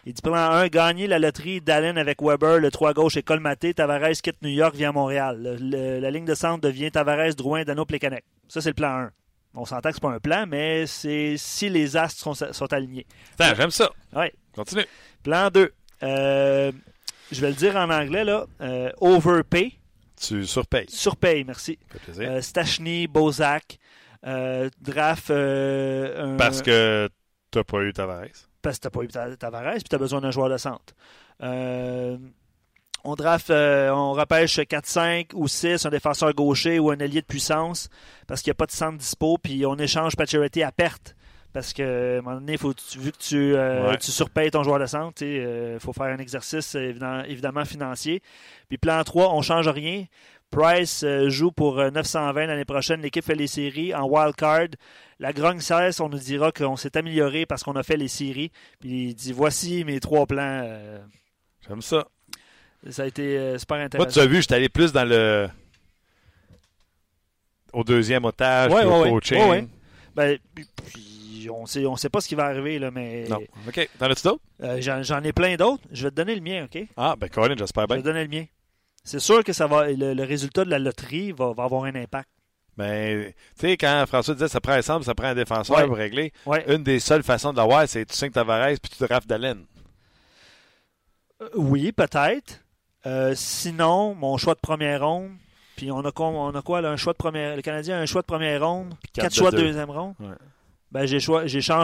Il 0.04 0.12
dit 0.12 0.20
plan 0.22 0.34
1, 0.34 0.68
gagner 0.68 1.06
la 1.06 1.18
loterie 1.18 1.60
d'Allen 1.62 1.96
avec 1.96 2.20
Weber, 2.20 2.58
le 2.58 2.70
3 2.70 2.92
gauche 2.92 3.16
est 3.16 3.22
colmaté, 3.22 3.72
Tavares 3.72 4.10
quitte 4.22 4.42
New 4.42 4.50
York 4.50 4.74
via 4.74 4.92
Montréal. 4.92 5.56
la 5.60 6.10
ligne 6.10 6.26
de 6.26 6.34
centre 6.34 6.60
devient 6.60 6.90
Tavares, 6.90 7.34
Drouin, 7.34 7.64
Dano, 7.64 7.84
Plekanec. 7.86 8.24
Ça, 8.48 8.60
c'est 8.60 8.70
le 8.70 8.74
plan 8.74 8.88
1. 9.04 9.10
On 9.54 9.64
s'entend 9.64 9.88
que 9.88 9.94
c'est 9.94 10.02
pas 10.02 10.10
un 10.10 10.20
plan, 10.20 10.44
mais 10.46 10.86
c'est 10.86 11.36
si 11.38 11.70
les 11.70 11.96
astres 11.96 12.20
sont, 12.20 12.34
sont 12.52 12.72
alignés. 12.72 13.06
j'aime 13.40 13.70
ça. 13.70 13.90
Oui. 14.14 14.26
Continue. 14.54 14.84
Plan 15.22 15.48
2. 15.48 15.72
Euh, 16.02 16.70
je 17.32 17.40
vais 17.40 17.48
le 17.48 17.54
dire 17.54 17.76
en 17.76 17.88
anglais, 17.90 18.24
là. 18.24 18.44
Euh, 18.60 18.90
overpay. 19.00 19.72
Tu 20.20 20.44
surpayes. 20.46 20.86
Surpaye, 20.90 21.44
merci. 21.44 21.78
Ça 21.90 21.98
fait 21.98 22.04
plaisir. 22.12 22.30
Euh, 22.30 22.40
Stachny, 22.42 23.06
Bozak, 23.06 23.78
draft. 24.22 25.30
un- 25.30 26.36
Parce 26.36 26.60
que 26.62 27.08
t'as 27.50 27.64
pas 27.64 27.82
eu 27.82 27.92
Tavares. 27.92 28.26
parce 28.62 28.76
que 28.78 28.82
t'as 28.82 28.90
pas 28.90 29.02
eu 29.02 29.08
Ta- 29.08 29.36
Tavares, 29.36 29.74
puis 29.74 29.84
t'as 29.84 29.98
besoin 29.98 30.20
d'un 30.20 30.30
joueur 30.30 30.48
de 30.50 30.56
centre. 30.56 30.94
Euh, 31.42 32.16
on 33.04 33.14
draft, 33.14 33.50
euh, 33.50 33.90
on 33.90 34.12
repêche 34.12 34.58
4-5 34.58 35.32
ou 35.34 35.46
6, 35.48 35.86
un 35.86 35.90
défenseur 35.90 36.32
gaucher 36.34 36.78
ou 36.78 36.90
un 36.90 36.98
allié 37.00 37.20
de 37.20 37.26
puissance, 37.26 37.88
parce 38.26 38.42
qu'il 38.42 38.50
n'y 38.50 38.56
a 38.56 38.56
pas 38.56 38.66
de 38.66 38.72
centre 38.72 38.98
dispo, 38.98 39.38
puis 39.38 39.64
on 39.66 39.76
échange 39.76 40.16
Pacioretty 40.16 40.62
à 40.62 40.72
perte. 40.72 41.14
Parce 41.54 41.72
que, 41.72 42.16
à 42.16 42.18
un 42.18 42.20
moment 42.20 42.36
donné, 42.40 42.58
faut, 42.58 42.74
tu- 42.74 42.98
vu 42.98 43.10
que 43.10 43.16
tu, 43.16 43.54
euh, 43.56 43.88
Ouais. 43.90 43.96
tu 43.96 44.10
surpayes 44.10 44.50
ton 44.50 44.62
joueur 44.62 44.78
de 44.78 44.84
centre, 44.86 45.22
il 45.22 45.78
faut 45.80 45.94
faire 45.94 46.06
un 46.06 46.18
exercice 46.18 46.74
euh, 46.74 46.90
évidemment, 46.90 47.24
évidemment 47.24 47.64
financier. 47.64 48.22
Puis 48.68 48.76
plan 48.76 49.02
3, 49.02 49.32
on 49.32 49.40
change 49.40 49.66
rien. 49.68 50.04
Price 50.50 51.02
euh, 51.04 51.28
joue 51.28 51.52
pour 51.52 51.78
euh, 51.78 51.90
920 51.90 52.46
l'année 52.46 52.64
prochaine. 52.64 53.00
L'équipe 53.02 53.24
fait 53.24 53.34
les 53.34 53.46
séries 53.46 53.94
en 53.94 54.06
wild 54.08 54.34
card. 54.34 54.68
La 55.18 55.32
grogne 55.32 55.60
cesse, 55.60 56.00
on 56.00 56.08
nous 56.08 56.18
dira 56.18 56.52
qu'on 56.52 56.76
s'est 56.76 56.96
amélioré 56.96 57.44
parce 57.44 57.62
qu'on 57.62 57.76
a 57.76 57.82
fait 57.82 57.96
les 57.96 58.08
séries. 58.08 58.50
Puis 58.80 59.08
il 59.08 59.14
dit 59.14 59.32
voici 59.32 59.84
mes 59.84 60.00
trois 60.00 60.26
plans. 60.26 60.62
Euh, 60.64 60.98
J'aime 61.66 61.82
ça. 61.82 62.06
ça 62.88 63.02
a 63.02 63.06
été 63.06 63.36
euh, 63.36 63.58
super 63.58 63.76
Moi, 63.78 63.84
intéressant. 63.86 64.10
tu 64.10 64.20
as 64.20 64.26
vu, 64.26 64.40
j'étais 64.40 64.54
allé 64.54 64.68
plus 64.68 64.92
dans 64.92 65.04
le. 65.04 65.48
au 67.72 67.84
deuxième 67.84 68.24
otage, 68.24 68.72
Ouais, 68.72 68.80
puis 68.80 68.88
ouais, 68.88 68.94
au 68.96 69.02
ouais. 69.02 69.10
coaching. 69.10 69.38
Ouais, 69.38 69.48
ouais. 69.50 69.68
Ben, 70.14 70.38
puis 70.54 71.48
on 71.52 71.66
sait, 71.66 71.84
on 71.86 71.96
sait 71.96 72.08
pas 72.08 72.20
ce 72.20 72.28
qui 72.28 72.34
va 72.34 72.46
arriver, 72.46 72.78
là, 72.78 72.90
mais 72.90 73.24
Non. 73.28 73.40
OK. 73.66 73.88
T'en 73.98 74.06
as-tu 74.10 74.22
d'autres? 74.22 74.42
euh, 74.62 74.80
j'en, 75.02 75.22
ai 75.22 75.32
plein 75.32 75.56
d'autres. 75.56 75.82
Je 75.92 76.04
vais 76.04 76.10
te 76.10 76.16
donner 76.16 76.34
le 76.34 76.40
mien, 76.40 76.64
OK? 76.64 76.82
Ah, 76.96 77.14
ben, 77.18 77.28
Colin, 77.28 77.54
j'espère 77.56 77.84
Je 77.84 77.88
vais 77.88 77.94
bien. 77.96 78.02
te 78.02 78.08
donner 78.08 78.22
le 78.22 78.28
mien. 78.28 78.44
C'est 79.08 79.20
sûr 79.20 79.42
que 79.42 79.52
ça 79.52 79.66
va, 79.66 79.88
le, 79.90 80.14
le 80.14 80.24
résultat 80.24 80.64
de 80.64 80.70
la 80.70 80.78
loterie 80.78 81.32
va, 81.32 81.52
va 81.52 81.64
avoir 81.64 81.84
un 81.84 81.94
impact. 81.94 82.28
Ben, 82.76 83.32
tu 83.58 83.66
sais, 83.66 83.76
quand 83.76 84.04
François 84.06 84.34
disait 84.34 84.48
ça 84.48 84.60
prend 84.60 84.72
un 84.74 84.82
centre, 84.82 85.04
ça 85.04 85.14
prend 85.14 85.26
un 85.28 85.34
défenseur 85.34 85.76
Ouais. 85.78 85.86
pour 85.86 85.96
régler, 85.96 86.32
Ouais. 86.46 86.64
une 86.72 86.82
des 86.84 87.00
seules 87.00 87.22
façons 87.24 87.52
de 87.52 87.56
l'avoir, 87.56 87.88
c'est 87.88 88.04
tu 88.06 88.14
signes 88.14 88.30
Tavares 88.30 88.74
puis 88.80 88.92
tu 88.96 89.04
draftes 89.04 89.26
Dallin. 89.28 89.56
Euh, 91.42 91.48
oui, 91.56 91.92
peut-être. 91.92 92.60
Euh, 93.06 93.32
sinon, 93.34 94.14
mon 94.14 94.36
choix 94.36 94.54
de 94.54 94.60
première 94.60 95.04
ronde, 95.04 95.30
puis 95.76 95.90
on 95.90 96.00
a 96.00 96.10
quoi, 96.12 96.28
on 96.28 96.54
a 96.54 96.62
quoi 96.62 96.80
là, 96.80 96.90
un 96.90 96.96
choix 96.96 97.12
de 97.12 97.18
première, 97.18 97.56
le 97.56 97.62
Canadien 97.62 97.96
a 97.96 98.00
un 98.00 98.06
choix 98.06 98.22
de 98.22 98.26
première 98.26 98.64
ronde, 98.64 98.94
quatre 99.12 99.24
quatre 99.24 99.30
de 99.32 99.36
choix 99.36 99.50
de 99.50 99.56
deux. 99.56 99.62
deuxième 99.64 99.90
ronde. 99.90 100.14
Ouais. 100.20 100.34
Ben 100.90 101.06
j'ai 101.06 101.18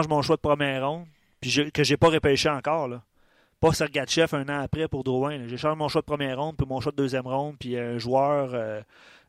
mon 0.09 0.21
choix 0.21 0.35
de 0.35 0.41
première 0.41 0.87
ronde, 0.87 1.05
puis 1.39 1.49
je- 1.49 1.61
que 1.69 1.83
j'ai 1.83 1.97
pas 1.97 2.09
repêché 2.09 2.49
encore 2.49 2.87
là. 2.87 3.01
Pas 3.67 3.73
Sergachev 3.73 4.27
un 4.35 4.47
an 4.49 4.61
après 4.63 4.87
pour 4.87 5.03
Drouin. 5.03 5.37
là. 5.37 5.47
J'échange 5.47 5.77
mon 5.77 5.87
choix 5.87 6.01
de 6.01 6.05
première 6.05 6.39
ronde, 6.39 6.55
puis 6.57 6.67
mon 6.67 6.79
choix 6.81 6.91
de 6.91 6.97
deuxième 6.97 7.25
ronde, 7.27 7.55
puis 7.59 7.77
un 7.77 7.97
joueur, 7.97 8.51
euh, 8.53 8.81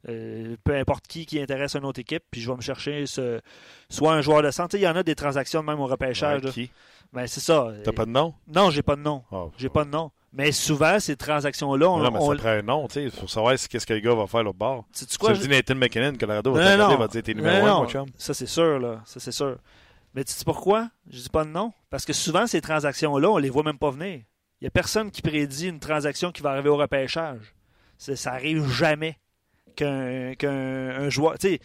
euh, 0.08 0.56
peu 0.62 0.76
importe 0.76 1.06
qui 1.06 1.24
qui 1.26 1.40
intéresse 1.40 1.74
une 1.74 1.84
autre 1.84 2.00
équipe, 2.00 2.22
puis 2.30 2.40
je 2.40 2.50
vais 2.50 2.56
me 2.56 2.60
chercher 2.62 3.06
ce, 3.06 3.40
soit 3.88 4.12
un 4.12 4.20
joueur 4.20 4.42
de 4.42 4.50
sais, 4.50 4.62
Il 4.74 4.80
y 4.80 4.88
en 4.88 4.96
a 4.96 5.02
des 5.02 5.14
transactions 5.14 5.62
même 5.62 5.80
au 5.80 5.86
repêchage. 5.86 6.44
Ouais, 6.44 6.50
qui? 6.50 6.70
Ben 7.12 7.26
c'est 7.26 7.40
ça. 7.40 7.68
T'as 7.84 7.92
pas 7.92 8.04
de 8.04 8.10
nom? 8.10 8.34
Non, 8.46 8.70
j'ai 8.70 8.82
pas 8.82 8.96
de 8.96 9.00
nom. 9.00 9.22
Oh, 9.30 9.50
J'ai 9.56 9.68
pas 9.68 9.84
de 9.84 9.90
nom. 9.90 10.10
Mais 10.32 10.52
souvent, 10.52 11.00
ces 11.00 11.16
transactions-là, 11.16 11.88
on, 11.88 11.98
non, 11.98 12.10
mais 12.10 12.18
on- 12.20 12.30
ça 12.32 12.36
prend 12.36 12.48
un 12.50 12.62
nom, 12.62 12.86
tu 12.88 13.08
sais, 13.08 13.18
pour 13.18 13.30
savoir 13.30 13.58
si- 13.58 13.68
qu'est-ce 13.68 13.86
que 13.86 13.94
le 13.94 14.00
gars 14.00 14.14
va 14.14 14.26
faire 14.26 14.42
l'autre 14.42 14.58
bord. 14.58 14.84
Tu 14.94 15.04
dis 15.06 15.48
Nathan 15.48 15.76
McKinnon, 15.76 16.12
Colorado 16.18 16.52
va 16.52 16.76
Non, 16.76 16.88
non. 16.90 16.96
va 16.98 17.06
te 17.08 17.12
dire 17.12 17.22
t'es 17.22 17.32
Non, 17.32 17.42
numéro 17.42 17.66
un, 17.66 17.74
mon 17.82 17.88
chum. 17.88 18.06
Ça, 18.18 18.34
c'est 18.34 18.44
sûr, 18.46 18.78
là. 18.78 19.00
Ça, 19.06 19.18
c'est 19.18 19.32
sûr. 19.32 19.56
Mais 20.16 20.24
tu 20.24 20.32
sais 20.32 20.44
pourquoi? 20.46 20.90
Je 21.10 21.20
dis 21.20 21.28
pas 21.28 21.44
de 21.44 21.50
nom. 21.50 21.74
Parce 21.90 22.06
que 22.06 22.14
souvent, 22.14 22.46
ces 22.46 22.62
transactions-là, 22.62 23.30
on 23.30 23.36
les 23.36 23.50
voit 23.50 23.62
même 23.62 23.78
pas 23.78 23.90
venir. 23.90 24.22
Il 24.60 24.64
y 24.64 24.66
a 24.66 24.70
personne 24.70 25.10
qui 25.10 25.20
prédit 25.20 25.68
une 25.68 25.78
transaction 25.78 26.32
qui 26.32 26.40
va 26.40 26.52
arriver 26.52 26.70
au 26.70 26.76
repêchage. 26.78 27.54
Ça 27.98 28.32
arrive 28.32 28.66
jamais 28.70 29.18
qu'un 29.76 30.34
qu'un 30.34 30.48
un 30.48 31.10
joueur. 31.10 31.38
Tu 31.38 31.48
sais, 31.48 31.60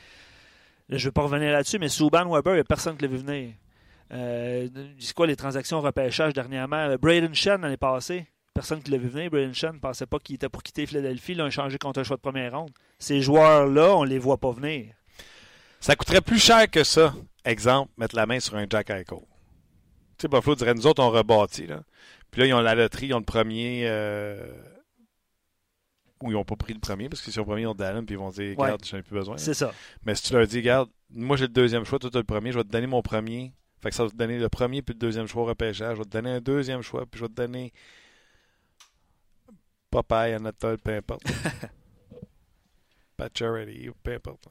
je 0.89 1.07
vais 1.07 1.13
pas 1.13 1.21
revenir 1.21 1.49
là-dessus, 1.53 1.79
mais 1.79 1.87
Souban 1.87 2.29
Weber, 2.29 2.53
il 2.53 2.57
n'y 2.57 2.61
a 2.61 2.65
personne 2.65 2.97
qui 2.97 3.03
l'a 3.03 3.07
vu 3.07 3.17
venir. 3.19 3.53
Euh, 4.11 4.67
c'est 4.99 5.13
quoi 5.13 5.27
les 5.27 5.37
transactions 5.37 5.77
au 5.77 5.81
repêchage 5.81 6.33
dernièrement? 6.33 6.97
Braden 6.97 7.33
Shen 7.33 7.61
l'année 7.61 7.77
passée. 7.77 8.27
Personne 8.53 8.83
qui 8.83 8.91
l'a 8.91 8.97
vu 8.97 9.07
venir. 9.07 9.31
Braden 9.31 9.53
Shen 9.53 9.75
ne 9.75 9.79
pensait 9.79 10.05
pas 10.05 10.19
qu'il 10.19 10.35
était 10.35 10.49
pour 10.49 10.61
quitter 10.61 10.85
Philadelphie. 10.85 11.31
Ils 11.31 11.37
l'ont 11.37 11.47
échangé 11.47 11.77
contre 11.77 12.01
un 12.01 12.03
choix 12.03 12.17
de 12.17 12.21
première 12.21 12.51
ronde. 12.51 12.71
Ces 12.99 13.21
joueurs-là, 13.21 13.95
on 13.95 14.03
les 14.03 14.19
voit 14.19 14.37
pas 14.37 14.51
venir. 14.51 14.93
Ça 15.79 15.95
coûterait 15.95 16.19
plus 16.19 16.39
cher 16.39 16.69
que 16.69 16.83
ça. 16.83 17.13
Exemple, 17.43 17.91
mettre 17.97 18.15
la 18.15 18.25
main 18.25 18.39
sur 18.39 18.55
un 18.55 18.65
Jack 18.69 18.89
Eichel. 18.89 19.05
Tu 20.17 20.23
sais, 20.23 20.27
Buffalo 20.27 20.55
dirait, 20.55 20.73
nous 20.73 20.85
autres, 20.87 21.03
on 21.03 21.09
rebâtit, 21.09 21.67
là. 21.67 21.83
Puis 22.29 22.41
là, 22.41 22.47
ils 22.47 22.53
ont 22.53 22.61
la 22.61 22.75
loterie, 22.75 23.07
ils 23.07 23.13
ont 23.13 23.19
le 23.19 23.25
premier... 23.25 23.83
euh, 23.85 24.53
Ou 26.21 26.29
ils 26.29 26.33
n'ont 26.33 26.45
pas 26.45 26.55
pris 26.55 26.73
le 26.73 26.79
premier, 26.79 27.09
parce 27.09 27.21
que 27.21 27.31
si 27.31 27.37
ils 27.37 27.39
ont 27.39 27.43
le 27.43 27.47
premier, 27.47 27.61
ils 27.63 27.67
ont 27.67 27.73
Dallin, 27.73 28.03
puis 28.05 28.13
ils 28.15 28.19
vont 28.19 28.29
dire, 28.29 28.57
Ouais. 28.57 28.65
regarde, 28.65 28.85
j'en 28.85 28.97
ai 28.97 29.01
plus 29.01 29.15
besoin. 29.15 29.37
C'est 29.37 29.53
ça. 29.55 29.73
Mais 30.05 30.13
si 30.15 30.23
tu 30.23 30.33
leur 30.33 30.45
dis, 30.45 30.57
regarde, 30.57 30.89
moi 31.09 31.35
j'ai 31.35 31.45
le 31.47 31.53
deuxième 31.53 31.83
choix, 31.83 31.97
toi 31.99 32.09
tu 32.11 32.17
as 32.17 32.19
le 32.21 32.25
premier, 32.25 32.51
je 32.51 32.57
vais 32.59 32.63
te 32.63 32.69
donner 32.69 32.87
mon 32.87 33.01
premier. 33.01 33.51
Fait 33.81 33.89
que 33.89 33.95
ça 33.95 34.03
va 34.03 34.09
te 34.11 34.15
donner 34.15 34.37
le 34.37 34.47
premier 34.47 34.83
puis 34.83 34.93
le 34.93 34.99
deuxième 34.99 35.25
choix 35.27 35.41
au 35.41 35.45
repêchage. 35.45 35.95
Je 35.95 36.01
vais 36.01 36.05
te 36.05 36.09
donner 36.11 36.29
un 36.29 36.39
deuxième 36.41 36.83
choix, 36.83 37.05
puis 37.07 37.17
je 37.19 37.25
vais 37.25 37.29
te 37.29 37.33
donner 37.33 37.73
Popeye, 39.89 40.33
Anatole, 40.33 40.77
peu 40.77 40.95
importe. 40.95 41.23
Pat 43.17 43.35
Charity, 43.37 43.89
peu 44.03 44.13
importe. 44.13 44.47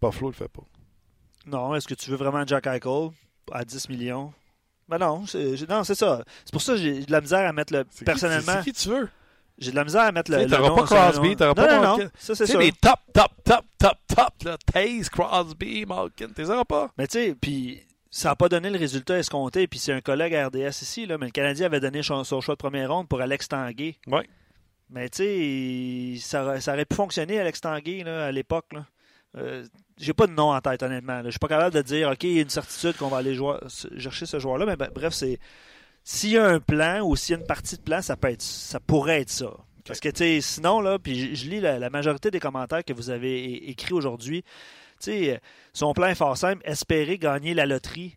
Buffalo 0.00 0.28
le 0.28 0.32
fait 0.34 0.48
pas. 0.48 0.62
Non, 1.46 1.74
est-ce 1.74 1.86
que 1.88 1.94
tu 1.94 2.10
veux 2.10 2.16
vraiment 2.16 2.46
Jack 2.46 2.66
Eichel 2.66 3.10
à 3.52 3.64
10 3.64 3.88
millions? 3.88 4.32
Ben 4.88 4.98
non, 4.98 5.26
c'est, 5.26 5.68
non, 5.68 5.82
c'est 5.84 5.94
ça. 5.94 6.22
C'est 6.44 6.52
pour 6.52 6.60
ça 6.62 6.72
que 6.74 6.78
j'ai 6.78 7.00
de 7.04 7.12
la 7.12 7.20
misère 7.20 7.48
à 7.48 7.52
mettre 7.52 7.72
le. 7.72 7.84
C'est 7.90 7.98
qui- 8.00 8.04
Personnellement, 8.04 8.52
C'est 8.62 8.64
qui 8.64 8.72
tu 8.72 8.88
veux? 8.88 9.08
j'ai 9.58 9.70
de 9.70 9.76
la 9.76 9.84
misère 9.84 10.02
à 10.02 10.12
mettre 10.12 10.30
le. 10.30 10.44
Tu 10.46 10.50
nom 10.52 10.74
pas 10.76 10.82
Crosby, 10.84 11.36
t'auras 11.36 11.48
non, 11.50 11.54
pas 11.54 11.76
Non, 11.76 11.82
non, 11.82 11.96
Malkin. 11.96 12.10
ça 12.18 12.34
c'est 12.34 12.44
Tu 12.44 12.46
sais, 12.46 12.52
sûr. 12.52 12.60
les 12.60 12.72
top, 12.72 12.98
top, 13.12 13.30
top, 13.44 13.64
top, 13.78 13.98
top, 14.08 14.42
là, 14.44 14.56
Taze, 14.72 15.08
Crosby, 15.08 15.86
Malkin, 15.86 16.28
t'es 16.34 16.48
auras 16.50 16.64
pas? 16.64 16.90
Mais 16.98 17.06
tu 17.06 17.12
sais, 17.18 17.34
puis 17.40 17.80
ça 18.10 18.30
n'a 18.30 18.36
pas 18.36 18.48
donné 18.50 18.68
le 18.70 18.78
résultat 18.78 19.18
escompté. 19.18 19.66
Puis 19.66 19.78
c'est 19.78 19.92
un 19.92 20.00
collègue 20.02 20.34
à 20.34 20.48
RDS 20.48 20.82
ici, 20.82 21.06
là, 21.06 21.16
mais 21.18 21.26
le 21.26 21.32
Canadien 21.32 21.66
avait 21.66 21.80
donné 21.80 22.02
son, 22.02 22.22
son 22.24 22.40
choix 22.42 22.54
de 22.54 22.58
première 22.58 22.90
ronde 22.92 23.08
pour 23.08 23.20
Alex 23.22 23.48
Tanguay. 23.48 23.96
Ouais. 24.06 24.28
Mais 24.90 25.08
tu 25.08 25.22
sais, 26.18 26.20
ça, 26.20 26.44
aurait- 26.44 26.60
ça 26.60 26.74
aurait 26.74 26.84
pu 26.84 26.94
fonctionner, 26.94 27.40
Alex 27.40 27.60
Tanguay, 27.62 28.02
là, 28.04 28.26
à 28.26 28.32
l'époque. 28.32 28.66
Là. 28.72 28.84
Euh, 29.36 29.64
j'ai 29.98 30.12
pas 30.12 30.26
de 30.26 30.32
nom 30.32 30.52
en 30.52 30.60
tête, 30.60 30.82
honnêtement. 30.82 31.16
là. 31.16 31.24
Je 31.24 31.30
suis 31.30 31.38
pas 31.38 31.48
capable 31.48 31.74
de 31.74 31.82
dire, 31.82 32.08
OK, 32.10 32.22
il 32.24 32.32
y 32.34 32.38
a 32.38 32.42
une 32.42 32.48
certitude 32.50 32.96
qu'on 32.96 33.08
va 33.08 33.18
aller 33.18 33.34
jouer- 33.34 33.58
chercher 33.98 34.26
ce 34.26 34.38
joueur-là. 34.38 34.66
Mais 34.66 34.76
ben, 34.76 34.90
bref, 34.94 35.12
c'est. 35.12 35.38
S'il 36.06 36.30
y 36.30 36.38
a 36.38 36.44
un 36.46 36.60
plan 36.60 37.00
ou 37.02 37.16
s'il 37.16 37.34
y 37.34 37.38
a 37.38 37.40
une 37.40 37.46
partie 37.46 37.76
de 37.76 37.80
plan, 37.82 38.02
ça 38.02 38.16
peut 38.16 38.28
être 38.28 38.42
ça 38.42 38.78
pourrait 38.80 39.22
être 39.22 39.30
ça. 39.30 39.50
Parce 39.86 40.00
que, 40.00 40.08
tu 40.08 40.18
sais, 40.18 40.40
sinon, 40.40 40.80
là, 40.80 40.98
puis 40.98 41.34
je, 41.36 41.42
je 41.44 41.50
lis 41.50 41.60
la, 41.60 41.78
la 41.78 41.90
majorité 41.90 42.30
des 42.30 42.40
commentaires 42.40 42.84
que 42.84 42.92
vous 42.92 43.10
avez 43.10 43.68
écrits 43.70 43.92
aujourd'hui. 43.94 44.42
Tu 45.00 45.10
sais, 45.10 45.40
son 45.72 45.92
plan 45.92 46.06
est 46.08 46.14
fort 46.14 46.36
simple, 46.36 46.62
espérer 46.64 47.18
gagner 47.18 47.54
la 47.54 47.66
loterie. 47.66 48.16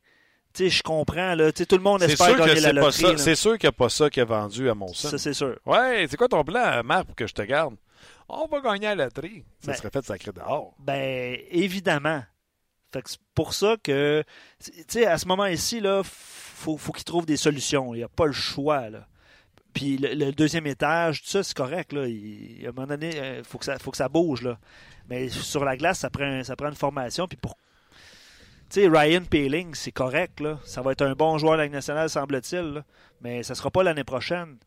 Tu 0.54 0.64
sais, 0.66 0.70
je 0.70 0.84
comprends, 0.84 1.36
là. 1.36 1.52
Tu 1.52 1.60
sais, 1.60 1.66
tout 1.66 1.78
le 1.78 1.84
monde 1.84 2.04
espère 2.04 2.38
gagner 2.38 2.60
la 2.62 2.74
loterie. 2.74 3.18
C'est 3.18 3.36
sûr 3.36 3.58
qu'il 3.58 3.68
n'y 3.68 3.74
a 3.76 3.78
pas 3.78 3.90
ça 3.90 4.10
qui 4.10 4.20
a 4.22 4.26
vendu 4.26 4.70
à 4.70 4.74
Monson. 4.76 5.10
Ça, 5.10 5.18
c'est 5.18 5.34
sûr. 5.34 5.58
Ouais, 5.66 6.08
c'est 6.10 6.18
quoi 6.18 6.28
ton 6.28 6.44
plan, 6.44 6.82
Marc, 6.84 7.06
pour 7.06 7.16
que 7.16 7.28
je 7.28 7.34
te 7.34 7.42
garde? 7.42 7.76
On 8.30 8.46
va 8.48 8.60
gagner 8.62 8.88
à 8.88 8.96
la 8.96 9.06
loterie. 9.06 9.46
Ça 9.60 9.72
Ben- 9.72 9.78
serait 9.78 9.90
fait 9.90 10.06
sacré 10.06 10.32
dehors. 10.32 10.74
Ben, 10.80 11.38
évidemment. 11.50 12.24
Fait 12.92 13.02
que 13.02 13.10
c'est 13.10 13.20
pour 13.36 13.54
ça 13.54 13.76
que, 13.84 14.24
tu 14.64 14.72
sais, 14.88 15.06
à 15.06 15.18
ce 15.18 15.28
moment 15.28 15.46
ici, 15.46 15.80
là, 15.80 16.02
faut, 16.04 16.78
faut 16.78 16.92
qu'il 16.94 17.04
trouve 17.04 17.26
des 17.26 17.38
solutions. 17.38 17.94
Il 17.94 17.98
n'y 17.98 18.04
a 18.04 18.08
pas 18.10 18.26
le 18.26 18.32
choix, 18.34 18.90
là. 18.90 19.08
Puis 19.74 19.98
le, 19.98 20.14
le 20.14 20.32
deuxième 20.32 20.66
étage, 20.68 21.22
tout 21.22 21.28
ça, 21.30 21.44
c'est 21.44 21.56
correct, 21.56 21.94
là. 21.94 22.08
Il- 22.08 22.66
à 22.66 22.70
un 22.70 22.72
moment 22.72 22.88
donné, 22.88 23.38
il 23.40 23.44
faut, 23.44 23.58
que 23.58 23.66
ça- 23.66 23.78
faut 23.80 23.92
que 23.92 23.98
ça 23.98 24.10
bouge, 24.10 24.42
là. 24.42 24.58
Mais 25.10 25.30
sur 25.30 25.64
la 25.64 25.78
glace, 25.78 26.00
ça 26.00 26.10
prend, 26.10 26.44
ça 26.44 26.56
prend 26.56 26.68
une 26.70 26.76
formation. 26.76 27.28
Puis 27.28 27.38
pour. 27.38 27.56
Tu 28.70 28.82
sais, 28.82 28.88
Ryan 28.90 29.24
Peeling, 29.24 29.74
c'est 29.76 29.92
correct, 29.94 30.40
là. 30.42 30.60
Ça 30.66 30.82
va 30.82 30.92
être 30.92 31.02
un 31.02 31.14
bon 31.14 31.38
joueur 31.38 31.54
de 31.54 31.58
la 31.60 31.64
Ligue 31.66 31.74
nationale, 31.74 32.10
semble-t-il, 32.10 32.74
là. 32.74 32.84
Mais 33.22 33.44
ça 33.44 33.56
sera 33.56 33.72
pas 33.72 33.84
l'année 33.84 34.04
prochaine. 34.04 34.58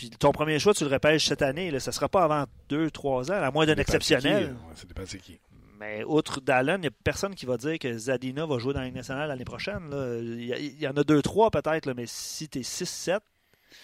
Puis 0.00 0.10
ton 0.10 0.32
premier 0.32 0.58
choix, 0.58 0.72
tu 0.74 0.84
le 0.84 0.90
repêches 0.90 1.26
cette 1.26 1.42
année, 1.42 1.70
là. 1.70 1.78
Ça 1.80 1.92
sera 1.92 2.08
pas 2.08 2.24
avant 2.24 2.44
deux, 2.68 2.90
trois 2.90 3.30
ans, 3.30 3.34
à 3.34 3.50
moins 3.50 3.66
d'un 3.66 3.74
exceptionnel. 3.76 4.54
Ça 4.74 4.84
dépend 4.86 5.02
c'est 5.06 5.18
qui. 5.18 5.38
Mais 5.78 6.04
outre 6.04 6.40
Dallin, 6.40 6.76
il 6.76 6.80
n'y 6.82 6.86
a 6.86 6.90
personne 7.04 7.34
qui 7.34 7.46
va 7.46 7.56
dire 7.56 7.78
que 7.78 7.96
Zadina 7.96 8.44
va 8.46 8.58
jouer 8.58 8.72
dans 8.74 8.80
la 8.80 8.86
Ligue 8.86 8.94
nationale 8.96 9.28
l'année 9.28 9.44
prochaine. 9.44 9.88
là. 9.90 10.18
Il 10.20 10.78
y, 10.80 10.86
en 10.88 10.92
a 10.96 11.04
deux, 11.04 11.22
trois 11.22 11.50
peut-être, 11.50 11.86
là, 11.86 11.94
mais 11.94 12.04
si 12.06 12.48
tu 12.48 12.58
es 12.58 12.62
6-7, 12.62 13.18
tu 13.20 13.76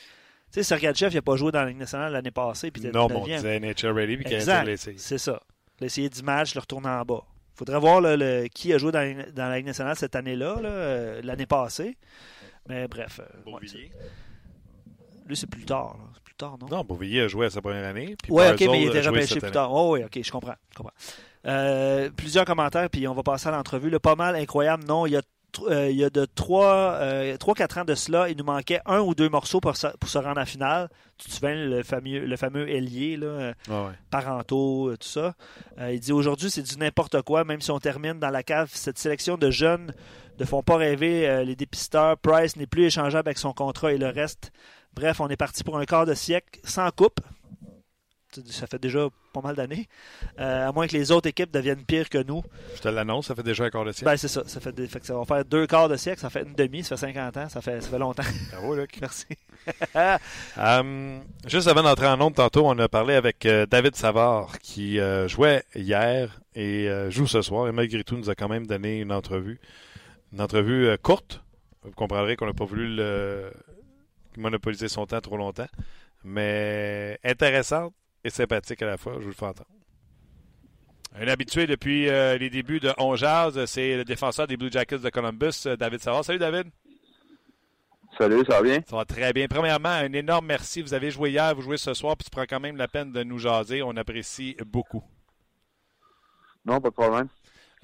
sais, 0.50 0.62
Sergachev, 0.62 1.10
il 1.12 1.16
n'a 1.16 1.22
pas 1.22 1.36
joué 1.36 1.52
dans 1.52 1.60
la 1.60 1.66
Ligue 1.68 1.78
nationale 1.78 2.12
l'année 2.12 2.30
passée. 2.30 2.70
Puis 2.70 2.82
Non, 2.92 3.08
mais 3.08 3.16
on 3.16 3.24
disait 3.24 3.58
NHL 3.60 3.92
Ready 3.92 4.16
puis 4.16 4.24
qu'il 4.26 4.34
Exact. 4.36 4.68
a 4.68 4.70
essayé. 4.70 4.98
C'est 4.98 5.18
ça. 5.18 5.40
Il 5.80 5.84
a 5.84 5.86
essayé 5.86 6.08
10 6.08 6.22
matchs, 6.22 6.54
le 6.54 6.60
retourner 6.60 6.88
en 6.88 7.02
bas. 7.02 7.22
Il 7.54 7.58
faudrait 7.58 7.78
voir 7.80 8.00
là, 8.02 8.16
le- 8.16 8.46
qui 8.48 8.72
a 8.74 8.78
joué 8.78 8.92
dans, 8.92 9.00
la- 9.00 9.30
dans 9.30 9.48
la 9.48 9.56
Ligue 9.56 9.66
nationale 9.66 9.96
cette 9.96 10.16
année-là, 10.16 10.60
là, 10.60 10.68
euh, 10.68 11.20
l'année 11.22 11.46
passée. 11.46 11.96
Mais 12.68 12.86
bref. 12.88 13.20
euh, 13.20 13.50
ouais, 13.50 13.60
lui, 15.26 15.36
c'est 15.36 15.48
plus 15.48 15.64
tard. 15.64 15.96
là. 15.98 16.20
Plus 16.24 16.34
tard, 16.34 16.56
non? 16.60 16.68
Non, 16.68 16.84
Beauvillier 16.84 17.22
a 17.22 17.28
joué 17.28 17.46
à 17.46 17.50
sa 17.50 17.60
première 17.60 17.84
année. 17.84 18.16
Oui, 18.28 18.44
ok, 18.50 18.60
mais 18.60 18.82
il 18.82 18.88
était 18.88 19.00
repêché 19.00 19.40
plus 19.40 19.50
tard. 19.50 19.72
Oh, 19.72 19.94
oui, 19.94 20.04
ok, 20.04 20.18
je 20.22 20.30
comprends. 20.30 20.56
Je 20.70 20.76
comprends. 20.76 20.94
Euh, 21.46 22.10
plusieurs 22.10 22.44
commentaires, 22.44 22.90
puis 22.90 23.06
on 23.06 23.14
va 23.14 23.22
passer 23.22 23.48
à 23.48 23.52
l'entrevue. 23.52 23.90
Le 23.90 23.98
pas 23.98 24.16
mal 24.16 24.34
incroyable, 24.36 24.84
non, 24.84 25.06
il 25.06 25.12
y 25.12 25.16
a 25.16 25.22
euh, 25.68 25.88
il 25.88 25.96
y 25.96 26.04
a 26.04 26.10
de 26.10 26.26
3-4 26.26 26.48
euh, 27.00 27.80
ans 27.80 27.84
de 27.86 27.94
cela, 27.94 28.28
il 28.28 28.36
nous 28.36 28.44
manquait 28.44 28.80
un 28.84 29.00
ou 29.00 29.14
deux 29.14 29.30
morceaux 29.30 29.58
pour, 29.58 29.74
se, 29.74 29.86
pour 29.96 30.10
se 30.10 30.18
rendre 30.18 30.36
à 30.36 30.40
la 30.40 30.44
finale. 30.44 30.90
Tu 31.16 31.28
te 31.28 31.32
souviens, 31.32 31.54
le 31.54 31.82
fameux, 31.82 32.26
le 32.26 32.36
fameux 32.36 32.68
ailier, 32.68 33.16
là, 33.16 33.54
ah 33.70 33.92
parentaux, 34.10 34.94
tout 34.96 35.08
ça. 35.08 35.34
il 35.88 35.98
dit 35.98 36.12
aujourd'hui, 36.12 36.50
c'est 36.50 36.62
du 36.62 36.76
n'importe 36.76 37.22
quoi, 37.22 37.44
même 37.44 37.62
si 37.62 37.70
on 37.70 37.78
termine 37.78 38.18
dans 38.18 38.28
la 38.28 38.42
cave. 38.42 38.70
Cette 38.74 38.98
sélection 38.98 39.38
de 39.38 39.50
jeunes 39.50 39.94
ne 40.38 40.44
font 40.44 40.62
pas 40.62 40.76
rêver 40.76 41.42
les 41.46 41.56
dépisteurs. 41.56 42.18
Price 42.18 42.56
n'est 42.56 42.66
plus 42.66 42.84
échangeable 42.84 43.28
avec 43.28 43.38
son 43.38 43.54
contrat 43.54 43.94
et 43.94 43.98
le 43.98 44.08
reste. 44.08 44.52
Bref, 44.96 45.20
on 45.20 45.28
est 45.28 45.36
parti 45.36 45.62
pour 45.62 45.78
un 45.78 45.84
quart 45.84 46.06
de 46.06 46.14
siècle 46.14 46.58
sans 46.64 46.90
coupe 46.90 47.20
ça 48.44 48.66
fait 48.66 48.78
déjà 48.78 49.08
pas 49.32 49.40
mal 49.40 49.54
d'années. 49.54 49.88
Euh, 50.40 50.68
à 50.68 50.72
moins 50.72 50.86
que 50.86 50.92
les 50.92 51.10
autres 51.10 51.28
équipes 51.28 51.50
deviennent 51.50 51.84
pires 51.84 52.08
que 52.08 52.22
nous. 52.22 52.42
Je 52.74 52.80
te 52.80 52.88
l'annonce, 52.88 53.26
ça 53.26 53.34
fait 53.34 53.42
déjà 53.42 53.64
un 53.64 53.70
quart 53.70 53.84
de 53.84 53.92
siècle. 53.92 54.10
Ben, 54.10 54.16
c'est 54.16 54.28
ça. 54.28 54.42
Ça, 54.46 54.60
fait, 54.60 55.04
ça 55.04 55.14
va 55.14 55.24
faire 55.24 55.44
deux 55.44 55.66
quarts 55.66 55.88
de 55.88 55.96
siècle, 55.96 56.20
ça 56.20 56.30
fait 56.30 56.42
une 56.42 56.54
demi, 56.54 56.82
ça 56.82 56.96
fait 56.96 57.12
50 57.12 57.36
ans, 57.36 57.48
ça 57.48 57.60
fait, 57.60 57.80
ça 57.80 57.88
fait 57.88 57.98
longtemps. 57.98 58.22
Bravo, 58.52 58.74
Luc. 58.74 58.98
Merci. 59.00 59.26
um, 60.56 61.22
juste 61.46 61.68
avant 61.68 61.82
d'entrer 61.82 62.06
en 62.06 62.16
nombre, 62.16 62.36
tantôt, 62.36 62.66
on 62.66 62.78
a 62.78 62.88
parlé 62.88 63.14
avec 63.14 63.46
euh, 63.46 63.66
David 63.66 63.96
Savard 63.96 64.58
qui 64.58 64.98
euh, 64.98 65.28
jouait 65.28 65.64
hier 65.74 66.40
et 66.54 66.88
joue 67.10 67.26
ce 67.26 67.42
soir. 67.42 67.68
Et 67.68 67.72
malgré 67.72 68.02
tout, 68.02 68.16
nous 68.16 68.30
a 68.30 68.34
quand 68.34 68.48
même 68.48 68.66
donné 68.66 69.00
une 69.00 69.12
entrevue. 69.12 69.60
Une 70.32 70.40
entrevue 70.40 70.96
courte. 71.02 71.42
Vous 71.82 71.92
comprendrez 71.92 72.36
qu'on 72.36 72.46
n'a 72.46 72.54
pas 72.54 72.64
voulu 72.64 72.96
le... 72.96 73.52
monopoliser 74.36 74.88
son 74.88 75.06
temps 75.06 75.20
trop 75.20 75.36
longtemps. 75.36 75.68
Mais 76.24 77.18
intéressante 77.24 77.94
et 78.24 78.30
sympathique 78.30 78.82
à 78.82 78.86
la 78.86 78.96
fois. 78.96 79.14
Je 79.14 79.20
vous 79.20 79.28
le 79.28 79.34
fais 79.34 79.46
entendre. 79.46 79.70
Un 81.18 81.28
habitué 81.28 81.66
depuis 81.66 82.08
euh, 82.08 82.36
les 82.36 82.50
débuts 82.50 82.80
de 82.80 82.92
On 82.98 83.16
c'est 83.66 83.96
le 83.96 84.04
défenseur 84.04 84.46
des 84.46 84.56
Blue 84.56 84.70
Jackets 84.70 84.98
de 84.98 85.08
Columbus, 85.08 85.62
euh, 85.64 85.76
David 85.76 86.00
Savard. 86.00 86.24
Salut 86.24 86.38
David. 86.38 86.66
Salut, 88.18 88.44
ça 88.48 88.56
va 88.56 88.62
bien? 88.62 88.80
Ça 88.86 88.96
va 88.96 89.04
très 89.04 89.32
bien. 89.32 89.46
Premièrement, 89.46 89.90
un 89.90 90.12
énorme 90.12 90.46
merci. 90.46 90.82
Vous 90.82 90.94
avez 90.94 91.10
joué 91.10 91.30
hier, 91.30 91.54
vous 91.54 91.62
jouez 91.62 91.76
ce 91.76 91.94
soir, 91.94 92.16
puis 92.16 92.24
tu 92.24 92.30
prends 92.30 92.44
quand 92.44 92.60
même 92.60 92.76
la 92.76 92.88
peine 92.88 93.12
de 93.12 93.22
nous 93.22 93.38
jaser. 93.38 93.82
On 93.82 93.96
apprécie 93.96 94.56
beaucoup. 94.66 95.02
Non, 96.64 96.80
pas 96.80 96.88
de 96.88 96.94
problème. 96.94 97.28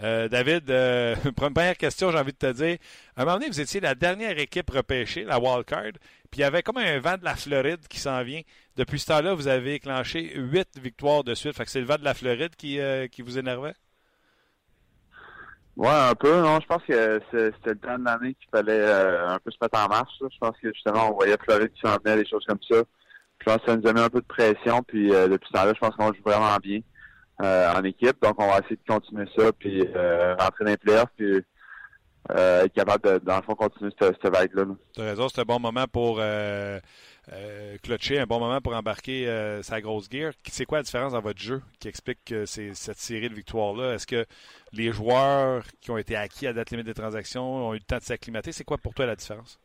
Euh, 0.00 0.28
David, 0.28 0.70
euh, 0.70 1.14
première 1.36 1.76
question, 1.76 2.10
j'ai 2.10 2.18
envie 2.18 2.32
de 2.32 2.38
te 2.38 2.52
dire. 2.52 2.78
À 3.16 3.22
un 3.22 3.24
moment 3.24 3.36
donné, 3.38 3.48
vous 3.48 3.60
étiez 3.60 3.80
la 3.80 3.94
dernière 3.94 4.38
équipe 4.38 4.70
repêchée, 4.70 5.24
la 5.24 5.38
wildcard, 5.38 5.92
puis 6.30 6.38
il 6.38 6.40
y 6.40 6.44
avait 6.44 6.62
comme 6.62 6.78
un 6.78 6.98
vent 6.98 7.16
de 7.18 7.24
la 7.24 7.36
Floride 7.36 7.86
qui 7.88 8.00
s'en 8.00 8.22
vient. 8.22 8.40
Depuis 8.76 8.98
ce 8.98 9.06
temps-là, 9.06 9.34
vous 9.34 9.48
avez 9.48 9.78
clenché 9.80 10.32
huit 10.34 10.68
victoires 10.78 11.24
de 11.24 11.34
suite. 11.34 11.54
Fait 11.54 11.64
que 11.64 11.70
c'est 11.70 11.80
le 11.80 11.86
vent 11.86 11.98
de 11.98 12.04
la 12.04 12.14
Floride 12.14 12.56
qui, 12.56 12.80
euh, 12.80 13.06
qui 13.06 13.22
vous 13.22 13.38
énervait? 13.38 13.74
Ouais, 15.76 15.88
un 15.88 16.14
peu. 16.14 16.40
Non, 16.40 16.58
je 16.60 16.66
pense 16.66 16.82
que 16.84 17.20
c'était 17.30 17.70
le 17.70 17.78
temps 17.78 17.98
de 17.98 18.04
l'année 18.04 18.34
qu'il 18.34 18.48
fallait 18.50 18.84
un 18.84 19.38
peu 19.38 19.50
se 19.50 19.56
mettre 19.60 19.78
en 19.78 19.88
marche. 19.88 20.12
Je 20.20 20.38
pense 20.38 20.56
que 20.62 20.72
justement, 20.72 21.10
on 21.10 21.14
voyait 21.14 21.36
Floride 21.42 21.72
qui 21.72 21.80
s'en 21.80 21.96
venait, 22.04 22.22
des 22.22 22.28
choses 22.28 22.44
comme 22.46 22.60
ça. 22.70 22.82
Je 23.38 23.44
pense 23.44 23.56
que 23.58 23.70
ça 23.70 23.76
nous 23.76 23.88
a 23.88 23.92
mis 23.92 24.00
un 24.00 24.10
peu 24.10 24.20
de 24.20 24.26
pression. 24.26 24.82
Puis 24.82 25.08
depuis 25.08 25.48
ce 25.48 25.52
temps-là, 25.52 25.72
je 25.74 25.80
pense 25.80 25.94
qu'on 25.96 26.12
joue 26.12 26.22
vraiment 26.24 26.56
bien. 26.62 26.80
Euh, 27.42 27.72
en 27.72 27.82
équipe. 27.82 28.22
Donc, 28.22 28.40
on 28.40 28.46
va 28.46 28.58
essayer 28.58 28.76
de 28.76 28.92
continuer 28.92 29.26
ça, 29.36 29.52
puis 29.52 29.84
euh, 29.96 30.36
rentrer 30.36 30.64
dans 30.64 30.70
les 30.70 30.76
playoffs, 30.76 31.10
puis 31.16 31.40
euh, 32.30 32.64
être 32.64 32.72
capable 32.72 33.02
de, 33.02 33.18
dans 33.18 33.36
le 33.36 33.42
fond, 33.42 33.56
continuer 33.56 33.90
cette, 34.00 34.24
vague-là. 34.24 34.64
Tu 34.94 35.00
as 35.00 35.04
raison, 35.04 35.28
c'est 35.28 35.40
un 35.40 35.44
bon 35.44 35.58
moment 35.58 35.86
pour 35.90 36.18
euh, 36.20 36.78
clutcher, 37.82 38.20
un 38.20 38.26
bon 38.26 38.38
moment 38.38 38.60
pour 38.60 38.76
embarquer 38.76 39.26
sa 39.62 39.80
grosse 39.80 40.08
gear. 40.08 40.32
C'est 40.44 40.66
quoi 40.66 40.78
la 40.78 40.82
différence 40.84 41.14
dans 41.14 41.20
votre 41.20 41.40
jeu 41.40 41.62
qui 41.80 41.88
explique 41.88 42.20
que 42.24 42.44
cette 42.46 42.98
série 42.98 43.28
de 43.28 43.34
victoires-là? 43.34 43.94
Est-ce 43.94 44.06
que 44.06 44.24
les 44.72 44.92
joueurs 44.92 45.64
qui 45.80 45.90
ont 45.90 45.98
été 45.98 46.14
acquis 46.14 46.46
à 46.46 46.52
date 46.52 46.70
limite 46.70 46.86
des 46.86 46.94
transactions 46.94 47.70
ont 47.70 47.74
eu 47.74 47.78
le 47.78 47.82
temps 47.82 47.98
de 47.98 48.02
s'acclimater? 48.02 48.52
C'est 48.52 48.64
quoi 48.64 48.78
pour 48.78 48.94
toi 48.94 49.06
la 49.06 49.16
différence? 49.16 49.58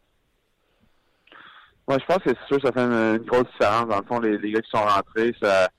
Moi, 1.88 2.00
je 2.00 2.06
pense 2.06 2.24
que 2.24 2.32
c'est 2.32 2.48
sûr 2.48 2.60
ça 2.66 2.72
fait 2.72 2.82
une, 2.82 3.18
grosse 3.20 3.46
différence. 3.52 3.88
Dans 3.88 4.00
le 4.00 4.06
fond, 4.06 4.20
les, 4.20 4.40
les 4.40 4.52
gars 4.52 4.62
qui 4.62 4.70
sont 4.72 4.84
rentrés, 4.84 5.36
ça 5.40 5.70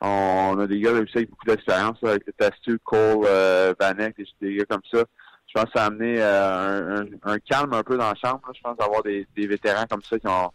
on, 0.00 0.58
a 0.58 0.66
des 0.66 0.80
gars 0.80 0.92
aussi 0.92 1.16
avec 1.16 1.30
beaucoup 1.30 1.46
d'expérience, 1.46 1.96
avec 2.02 2.26
le 2.26 2.32
Tastu, 2.32 2.78
Cole, 2.82 3.24
euh, 3.26 3.74
Vanek, 3.78 4.16
des, 4.40 4.56
gars 4.56 4.64
comme 4.66 4.82
ça. 4.92 5.04
Je 5.46 5.52
pense 5.54 5.64
que 5.64 5.70
ça 5.78 5.84
a 5.84 5.86
amené 5.86 6.16
euh, 6.18 7.04
un, 7.22 7.38
calme 7.38 7.72
un 7.72 7.82
peu 7.82 7.96
dans 7.96 8.08
la 8.08 8.14
chambre. 8.14 8.40
Je 8.54 8.60
pense 8.60 8.76
d'avoir 8.76 9.02
des, 9.02 9.26
vétérans 9.36 9.86
comme 9.88 10.02
ça 10.02 10.18
qui 10.18 10.26
ont 10.26 10.50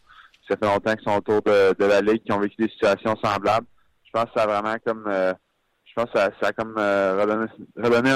ça 0.48 0.58
fait 0.58 0.66
longtemps 0.66 0.96
qu'ils 0.96 1.04
sont 1.04 1.18
autour 1.18 1.42
de, 1.44 1.86
la 1.86 2.02
ligue, 2.02 2.24
qui 2.24 2.32
ont 2.32 2.40
vécu 2.40 2.56
des 2.58 2.70
situations 2.70 3.16
semblables. 3.24 3.68
Je 4.06 4.12
pense 4.12 4.26
que 4.26 4.32
ça 4.36 4.44
a 4.44 4.48
vraiment 4.48 4.76
comme 4.84 5.06
euh, 5.08 5.34
je 5.86 5.94
pense 5.94 6.12
que 6.12 6.20
ça, 6.20 6.32
a 6.42 6.52
comme 6.54 6.76
euh, 6.78 7.24
redonné, 7.78 8.10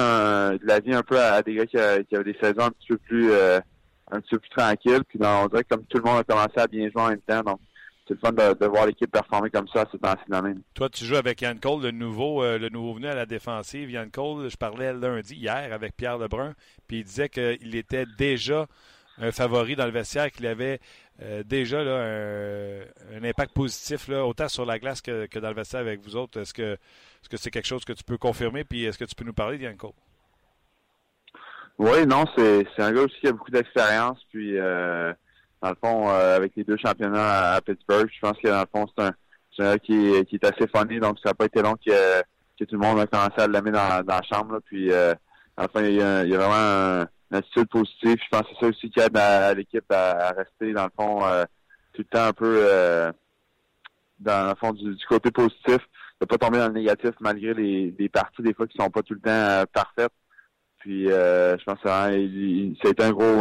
de 0.57 0.67
la 0.67 0.79
vie 0.79 0.93
un 0.93 1.03
peu 1.03 1.19
à, 1.19 1.41
des 1.43 1.55
gars 1.55 1.65
qui, 1.67 1.77
avaient 1.77 2.23
des 2.23 2.37
saisons 2.41 2.65
un 2.65 2.71
petit 2.71 2.87
peu 2.89 2.97
plus 2.97 3.33
un 3.33 4.19
petit 4.19 4.31
peu 4.31 4.39
plus 4.39 4.49
tranquilles. 4.49 5.03
Puis 5.07 5.19
on 5.21 5.47
dirait 5.47 5.63
que 5.63 5.75
comme 5.75 5.85
tout 5.85 5.97
le 5.97 6.03
monde 6.03 6.19
a 6.19 6.23
commencé 6.23 6.57
à 6.57 6.67
bien 6.67 6.89
jouer 6.89 7.01
en 7.01 7.09
même 7.09 7.21
temps. 7.21 7.41
Donc 7.41 7.59
c'est 8.07 8.15
le 8.15 8.19
fun 8.19 8.31
de, 8.31 8.65
voir 8.65 8.85
l'équipe 8.85 9.09
performer 9.09 9.49
comme 9.49 9.67
ça 9.67 9.85
c'est 9.91 9.99
temps 9.99 10.15
l'année. 10.27 10.55
Toi, 10.73 10.89
tu 10.89 11.05
joues 11.05 11.15
avec 11.15 11.41
Yann 11.41 11.59
Cole, 11.59 11.83
le 11.83 11.91
nouveau, 11.91 12.43
euh, 12.43 12.57
le 12.57 12.69
nouveau 12.69 12.95
venu 12.95 13.07
à 13.07 13.15
la 13.15 13.25
défensive. 13.25 13.89
Yann 13.89 14.11
Cole, 14.11 14.49
je 14.49 14.57
parlais 14.57 14.93
lundi, 14.93 15.35
hier, 15.35 15.71
avec 15.71 15.95
Pierre 15.95 16.17
Lebrun, 16.17 16.53
puis 16.87 16.99
il 16.99 17.03
disait 17.03 17.29
qu'il 17.29 17.75
était 17.75 18.05
déjà 18.17 18.67
un 19.19 19.31
favori 19.31 19.75
dans 19.75 19.85
le 19.85 19.91
vestiaire, 19.91 20.31
qu'il 20.31 20.47
avait 20.47 20.79
euh, 21.21 21.43
déjà 21.43 21.79
un, 21.79 23.23
impact 23.23 23.53
positif, 23.53 24.07
là, 24.07 24.25
autant 24.25 24.49
sur 24.49 24.65
la 24.65 24.79
glace 24.79 25.01
que, 25.01 25.39
dans 25.39 25.49
le 25.49 25.55
vestiaire 25.55 25.81
avec 25.81 26.01
vous 26.01 26.15
autres. 26.15 26.41
Est-ce 26.41 26.53
que 26.53 26.77
c'est 27.21 27.35
-ce 27.35 27.37
c'est 27.37 27.51
quelque 27.51 27.67
chose 27.67 27.85
que 27.85 27.93
tu 27.93 28.03
peux 28.03 28.17
confirmer, 28.17 28.63
puis 28.63 28.83
est-ce 28.83 28.97
que 28.97 29.05
tu 29.05 29.15
peux 29.15 29.25
nous 29.25 29.33
parler 29.33 29.57
de 29.57 29.63
Yann 29.63 29.77
Cole? 29.77 29.91
Oui, 31.77 32.05
non, 32.05 32.25
c'est 32.35 32.65
un 32.79 32.91
gars 32.91 33.01
aussi 33.01 33.19
qui 33.19 33.27
a 33.27 33.31
beaucoup 33.31 33.51
d'expérience, 33.51 34.19
puis... 34.29 34.57
Euh, 34.57 35.13
dans 35.63 35.69
le 35.69 35.75
fond, 35.81 36.09
euh, 36.09 36.35
avec 36.35 36.51
les 36.57 36.65
deux 36.65 36.75
championnats 36.75 37.53
à, 37.53 37.61
Pittsburgh, 37.61 38.09
je 38.13 38.19
pense 38.19 38.37
que 38.37 38.49
dans 38.49 38.59
le 38.59 38.65
fond, 38.69 38.85
c'est 38.97 39.63
un, 39.63 39.71
un 39.71 39.77
qui, 39.77 40.25
qui 40.25 40.35
est 40.35 40.43
assez 40.43 40.67
funny, 40.75 40.99
donc 40.99 41.17
ça 41.23 41.29
n'a 41.29 41.33
pas 41.35 41.45
été 41.45 41.61
long 41.61 41.75
que, 41.75 42.21
que 42.59 42.65
tout 42.65 42.75
le 42.75 42.79
monde 42.79 42.99
a 42.99 43.07
commencé 43.07 43.35
à 43.37 43.47
l'aimer 43.47 43.71
dans, 43.71 44.03
dans 44.03 44.15
la 44.15 44.21
chambre. 44.23 44.59
Puis, 44.65 44.91
euh, 44.91 45.13
enfin, 45.55 45.83
il 45.83 45.95
y, 45.95 46.01
a, 46.01 46.25
il 46.25 46.31
y 46.31 46.35
a 46.35 46.37
vraiment 46.37 46.53
un, 46.53 47.01
une 47.31 47.37
attitude 47.37 47.69
positive. 47.69 48.17
Je 48.21 48.29
pense 48.29 48.41
que 48.41 48.47
c'est 48.49 48.59
ça 48.59 48.67
aussi 48.67 48.89
qui 48.89 48.99
aide 48.99 49.17
à, 49.17 49.53
l'équipe 49.53 49.89
à, 49.89 50.31
rester, 50.31 50.73
dans 50.73 50.83
le 50.83 50.91
fond, 50.99 51.25
euh, 51.25 51.45
tout 51.93 52.01
le 52.01 52.17
temps 52.17 52.25
un 52.25 52.33
peu 52.33 52.57
euh, 52.69 53.13
dans 54.19 54.49
le 54.49 54.55
fond 54.55 54.73
du, 54.73 54.97
côté 55.07 55.31
positif, 55.31 55.79
de 56.19 56.25
pas 56.25 56.37
tomber 56.37 56.57
dans 56.57 56.67
le 56.67 56.73
négatif 56.73 57.11
malgré 57.21 57.53
les, 57.53 58.09
parties 58.09 58.41
des 58.41 58.53
fois 58.53 58.67
qui 58.67 58.77
sont 58.77 58.89
pas 58.89 59.01
tout 59.01 59.13
le 59.13 59.21
temps 59.21 59.63
parfaites. 59.71 60.11
Puis 60.79 61.05
je 61.05 61.63
pense 61.63 61.79
que 61.79 61.87
ça, 61.87 62.03
a 62.03 63.07
un 63.07 63.11
gros 63.11 63.39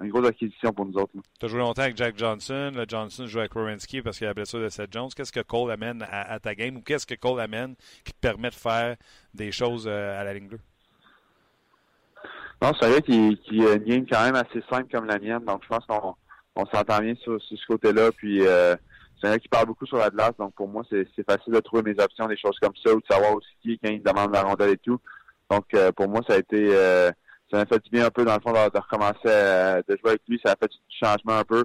une 0.00 0.10
grosse 0.10 0.26
acquisition 0.26 0.72
pour 0.72 0.86
nous 0.86 0.94
autres. 0.94 1.12
Tu 1.38 1.46
as 1.46 1.48
joué 1.48 1.58
longtemps 1.58 1.82
avec 1.82 1.96
Jack 1.96 2.18
Johnson. 2.18 2.70
Le 2.74 2.84
Johnson 2.86 3.26
joue 3.26 3.38
avec 3.38 3.52
Rowensky 3.52 4.02
parce 4.02 4.18
qu'il 4.18 4.26
a 4.26 4.30
la 4.30 4.34
blessure 4.34 4.60
de 4.60 4.68
Seth 4.68 4.92
Jones. 4.92 5.08
Qu'est-ce 5.14 5.32
que 5.32 5.40
Cole 5.40 5.70
amène 5.70 6.06
à, 6.10 6.38
ta 6.38 6.54
game 6.54 6.76
ou 6.76 6.82
qu'est-ce 6.82 7.06
que 7.06 7.14
Cole 7.14 7.40
amène 7.40 7.74
qui 8.04 8.12
te 8.12 8.20
permet 8.20 8.50
de 8.50 8.54
faire 8.54 8.96
des 9.32 9.52
choses 9.52 9.86
euh, 9.88 10.20
à 10.20 10.24
la 10.24 10.34
ligne 10.34 10.48
bleue? 10.48 10.60
Non, 12.62 12.72
c'est 12.80 12.90
vrai 12.90 13.02
qu'il 13.02 13.38
qu 13.38 13.66
a 13.66 13.74
une 13.74 13.84
game 13.84 14.06
quand 14.10 14.24
même 14.24 14.36
assez 14.36 14.62
simple 14.70 14.90
comme 14.92 15.06
la 15.06 15.18
mienne. 15.18 15.44
Donc, 15.44 15.62
je 15.62 15.68
pense 15.68 15.84
qu'on 15.86 16.14
on, 16.56 16.66
s'entend 16.66 17.00
bien 17.00 17.14
sur, 17.16 17.40
ce 17.40 17.66
côté-là. 17.66 18.10
Puis, 18.12 18.46
euh, 18.46 18.76
c'est 19.20 19.28
vrai 19.28 19.38
qu'il 19.38 19.50
parle 19.50 19.66
beaucoup 19.66 19.86
sur 19.86 19.98
la 19.98 20.10
glace. 20.10 20.36
Donc, 20.38 20.54
pour 20.54 20.68
moi, 20.68 20.82
c'est 20.90 21.06
facile 21.28 21.54
de 21.54 21.60
trouver 21.60 21.82
mes 21.82 22.02
options, 22.02 22.26
des 22.26 22.36
choses 22.36 22.58
comme 22.60 22.74
ça, 22.84 22.94
ou 22.94 23.00
de 23.00 23.06
savoir 23.08 23.34
aussi 23.34 23.48
qui 23.62 23.78
quand 23.78 23.90
il 23.90 24.02
demande 24.02 24.32
la 24.32 24.42
rondelle 24.42 24.70
et 24.70 24.78
tout. 24.78 24.98
Donc, 25.50 25.64
euh, 25.74 25.92
pour 25.92 26.08
moi, 26.08 26.20
ça 26.26 26.34
a 26.34 26.38
été 26.38 26.74
ça 27.50 27.58
m'a 27.58 27.66
fait 27.66 27.82
du 27.84 27.90
bien 27.90 28.06
un 28.06 28.10
peu 28.10 28.24
dans 28.24 28.34
le 28.34 28.40
fond 28.40 28.52
de, 28.52 28.78
recommencer 28.78 29.28
à, 29.28 29.82
de 29.82 29.96
jouer 29.96 30.10
avec 30.10 30.22
lui. 30.28 30.40
Ça 30.44 30.52
a 30.52 30.56
fait 30.56 30.68
du 30.68 30.78
changement 31.02 31.38
un 31.38 31.44
peu. 31.44 31.64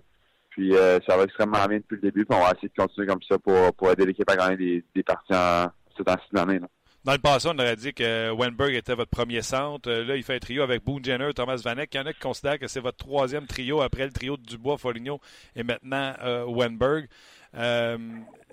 Puis 0.49 0.75
euh, 0.75 0.99
ça 1.07 1.15
va 1.17 1.23
extrêmement 1.23 1.65
bien 1.65 1.77
depuis 1.77 1.95
le 1.95 2.01
début. 2.01 2.25
Puis 2.25 2.38
on 2.38 2.43
va 2.43 2.51
essayer 2.51 2.69
de 2.69 2.82
continuer 2.82 3.07
comme 3.07 3.21
ça 3.27 3.38
pour, 3.38 3.73
pour 3.73 3.91
aider 3.91 4.05
l'équipe 4.05 4.29
à 4.29 4.36
gagner 4.36 4.57
des, 4.57 4.84
des 4.93 5.03
parties 5.03 5.34
en 5.34 5.67
cette 5.97 6.39
année. 6.39 6.59
Dans 7.03 7.13
le 7.13 7.17
passé, 7.17 7.49
on 7.51 7.57
aurait 7.57 7.75
dit 7.75 7.93
que 7.93 8.29
Wenberg 8.32 8.75
était 8.75 8.93
votre 8.93 9.09
premier 9.09 9.41
centre. 9.41 9.89
Euh, 9.89 10.03
là, 10.03 10.15
il 10.15 10.23
fait 10.23 10.36
un 10.36 10.39
trio 10.39 10.61
avec 10.61 10.84
Boone 10.84 11.03
Jenner, 11.03 11.34
Thomas 11.34 11.59
Vanek. 11.63 11.91
Il 11.95 11.97
y 11.97 11.99
en 11.99 12.05
a 12.05 12.13
qui 12.13 12.19
considèrent 12.19 12.59
que 12.59 12.67
c'est 12.67 12.79
votre 12.79 12.97
troisième 12.97 13.47
trio 13.47 13.82
après 13.82 14.05
le 14.05 14.11
trio 14.11 14.38
de 14.38 14.43
Dubois, 14.43 14.77
Foligno 14.77 15.19
et 15.55 15.63
maintenant 15.63 16.13
euh, 16.21 16.45
Wenberg. 16.45 17.07
Euh, 17.55 17.97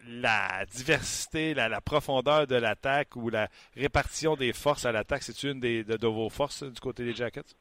la 0.09 0.65
diversité, 0.67 1.55
la, 1.55 1.81
profondeur 1.81 2.47
de 2.47 2.57
l'attaque 2.57 3.15
ou 3.17 3.29
la 3.29 3.49
répartition 3.77 4.37
des 4.37 4.53
forces 4.53 4.87
à 4.87 4.93
l'attaque, 4.93 5.23
c'est 5.23 5.43
une 5.45 5.61
des, 5.61 5.85
de, 5.85 6.07
vos 6.07 6.31
forces 6.31 6.65
du 6.65 6.81
côté 6.81 7.05
des 7.05 7.15
Jackets? 7.15 7.55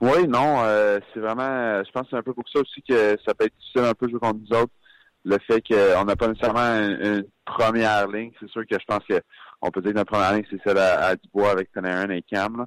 Oui, 0.00 0.28
non, 0.28 0.62
euh, 0.62 1.00
c'est 1.12 1.20
vraiment, 1.20 1.82
je 1.82 1.90
pense 1.90 2.04
que 2.04 2.10
c'est 2.10 2.16
un 2.16 2.22
peu 2.22 2.32
pour 2.32 2.48
ça 2.48 2.60
aussi 2.60 2.80
que 2.82 3.16
ça 3.26 3.34
peut 3.34 3.46
être 3.46 3.56
difficile 3.58 3.82
un 3.82 3.94
peu 3.94 4.08
jouer 4.08 4.20
contre 4.20 4.38
nous 4.38 4.56
autres. 4.56 4.72
Le 5.24 5.36
fait 5.38 5.60
qu'on 5.60 6.04
n'a 6.04 6.14
pas 6.14 6.28
nécessairement 6.28 6.74
une, 6.78 7.24
première 7.44 8.06
ligne, 8.06 8.30
c'est 8.38 8.48
sûr 8.48 8.62
que 8.64 8.76
je 8.78 8.84
pense 8.86 9.02
qu'on 9.60 9.70
peut 9.70 9.80
dire 9.80 9.92
que 9.92 9.96
notre 9.96 10.12
première 10.12 10.34
ligne, 10.34 10.46
c'est 10.48 10.60
celle 10.64 10.78
à, 10.78 11.16
Dubois 11.16 11.50
avec 11.50 11.72
Panarin 11.72 12.10
et 12.10 12.22
Cam. 12.22 12.66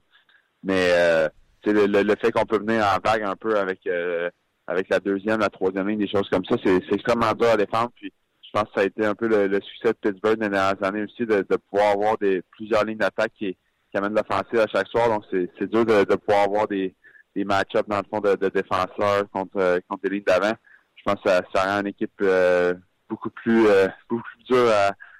Mais 0.64 0.89
euh, 0.91 1.30
le, 1.66 1.86
le, 1.86 2.16
fait 2.18 2.32
qu'on 2.32 2.45
peut 2.45 2.59
venir 2.59 2.84
en 2.84 2.99
vague 3.03 3.24
un 3.24 3.36
peu 3.36 3.57
avec 3.57 3.88
euh, 3.88 4.30
avec 4.72 4.88
la 4.89 4.99
deuxième, 4.99 5.41
la 5.41 5.49
troisième 5.49 5.88
ligne, 5.88 5.99
des 5.99 6.07
choses 6.07 6.30
comme 6.30 6.45
ça. 6.45 6.55
C'est 6.63 6.93
extrêmement 6.93 7.34
dur 7.34 7.49
à 7.49 7.57
défendre. 7.57 7.91
Puis 7.95 8.11
je 8.41 8.49
pense 8.53 8.63
que 8.69 8.76
ça 8.76 8.82
a 8.82 8.86
été 8.86 9.05
un 9.05 9.15
peu 9.15 9.28
le, 9.28 9.59
succès 9.61 9.89
de 9.89 9.97
Pittsburgh 10.09 10.38
dans 10.38 10.45
les 10.45 10.49
dernières 10.49 10.84
années 10.84 11.03
aussi, 11.03 11.26
de, 11.26 11.43
pouvoir 11.69 11.91
avoir 11.91 12.17
des 12.17 12.41
plusieurs 12.51 12.86
lignes 12.86 12.97
d'attaque 12.97 13.34
qui, 13.38 13.57
amènent 13.93 14.15
l'offensive 14.15 14.59
à 14.59 14.67
chaque 14.67 14.88
soir. 14.88 15.09
Donc 15.09 15.26
c'est 15.30 15.69
dur 15.69 15.86
de, 15.86 16.15
pouvoir 16.15 16.45
avoir 16.45 16.67
des, 16.69 16.95
match-ups 17.36 17.88
dans 17.88 17.97
le 17.97 18.03
fond 18.09 18.22
de, 18.22 18.49
défenseurs 18.49 19.30
contre, 19.32 19.82
contre 19.89 20.01
les 20.05 20.09
lignes 20.09 20.24
d'avant. 20.26 20.53
Je 20.95 21.03
pense 21.03 21.22
que 21.22 21.30
ça, 21.30 21.63
rend 21.65 21.82
une 21.82 21.88
équipe 21.88 22.11
euh, 22.22 22.74
beaucoup 23.09 23.30
plus 23.30 23.67
euh, 23.67 23.88
beaucoup 24.07 24.24
plus 24.24 24.43
dure 24.43 24.69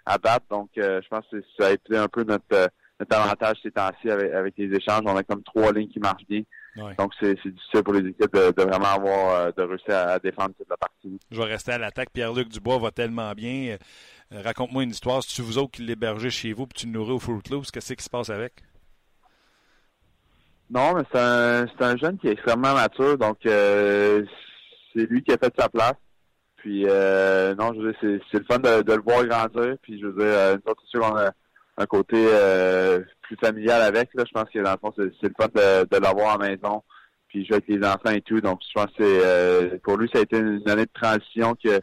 à, 0.06 0.18
battre. 0.18 0.46
Donc 0.50 0.70
je 0.76 1.08
pense 1.10 1.26
que 1.30 1.42
ça 1.60 1.68
a 1.68 1.72
été 1.72 1.98
un 1.98 2.08
peu 2.08 2.24
notre 2.24 2.70
avantage 3.10 3.58
ces 3.62 3.72
temps-ci 3.72 4.10
avec, 4.10 4.54
les 4.58 4.74
échanges. 4.78 5.02
On 5.06 5.18
a 5.18 5.24
comme 5.24 5.44
trois 5.44 5.74
lignes 5.74 5.90
qui 5.90 6.00
marchent 6.00 6.28
bien. 6.30 6.44
Donc, 6.76 7.12
c'est 7.20 7.34
difficile 7.34 7.84
pour 7.84 7.94
les 7.94 8.10
équipes 8.10 8.34
de, 8.34 8.64
vraiment 8.64 8.86
avoir, 8.86 9.36
euh, 9.36 9.52
de 9.56 9.64
réussir 9.64 9.96
à, 9.96 10.20
défendre 10.20 10.54
toute 10.58 10.70
la 10.70 10.78
partie. 10.78 11.20
Je 11.30 11.38
vais 11.38 11.48
rester 11.48 11.74
à 11.74 11.78
l'attaque. 11.78 12.10
Pierre-Luc 12.14 12.48
Dubois 12.50 12.78
va 12.78 12.92
tellement 12.92 13.34
bien. 13.34 13.78
Euh, 14.32 14.42
raconte-moi 14.42 14.84
une 14.84 14.92
histoire. 14.92 15.22
Si 15.24 15.36
tu 15.36 15.42
vous 15.42 15.58
autres 15.58 15.72
qui 15.72 15.82
l'hébergez 15.82 16.30
chez 16.30 16.54
vous 16.54 16.68
puis 16.68 16.82
tu 16.82 16.86
le 16.86 16.94
nourris 16.94 17.12
au 17.12 17.20
Fruit 17.20 17.42
Loops, 17.50 17.72
qu'est-ce 17.72 17.94
qui 17.94 18.04
se 18.04 18.10
passe 18.10 18.30
avec? 18.30 18.54
Non, 20.70 20.96
mais 20.96 21.04
c'est 21.12 21.20
un, 21.20 21.66
un, 21.80 21.98
jeune 21.98 22.18
qui 22.18 22.30
est 22.30 22.32
extrêmement 22.32 22.74
mature. 22.74 23.18
Donc, 23.18 23.46
euh, 23.46 24.24
c'est 24.94 25.10
lui 25.10 25.22
qui 25.24 25.34
a 25.34 25.38
fait 25.38 25.54
sa 25.58 25.68
place. 25.68 25.96
Puis, 26.56 26.84
non, 26.84 27.74
je 27.74 27.82
veux 27.82 27.92
dire, 27.92 28.22
c'est 28.32 28.38
le 28.38 28.46
fun 28.46 28.60
de, 28.60 28.94
le 28.94 29.02
voir 29.02 29.26
grandir. 29.26 29.76
Puis, 29.82 30.00
je 30.00 30.06
veux 30.06 30.24
dire, 30.24 30.54
une 30.54 30.76
sûr, 30.86 31.02
on 31.04 31.18
a 31.18 31.32
un 31.82 31.86
côté 31.86 32.16
euh, 32.18 33.02
plus 33.22 33.38
familial 33.38 33.82
avec. 33.82 34.10
Là. 34.14 34.24
Je 34.26 34.32
pense 34.32 34.50
que 34.50 34.60
dans 34.60 34.72
le 34.72 34.78
fond, 34.78 34.94
c'est, 34.96 35.28
le 35.28 35.34
fun 35.40 35.48
de, 35.48 35.98
l'avoir 35.98 36.36
à 36.36 36.38
la 36.38 36.50
maison, 36.50 36.84
puis 37.28 37.46
jouer 37.46 37.56
avec 37.56 37.68
les 37.68 37.86
enfants 37.86 38.12
et 38.12 38.22
tout. 38.22 38.40
Donc, 38.42 38.62
je 38.68 38.74
pense 38.74 38.92
que 38.98 39.04
euh, 39.04 39.78
pour 39.84 39.98
lui, 39.98 40.10
ça 40.14 40.20
a 40.20 40.22
été 40.22 40.38
une 40.38 40.68
année 40.70 40.86
de 40.86 40.92
transition 40.94 41.56
qui 41.56 41.72
a, 41.72 41.80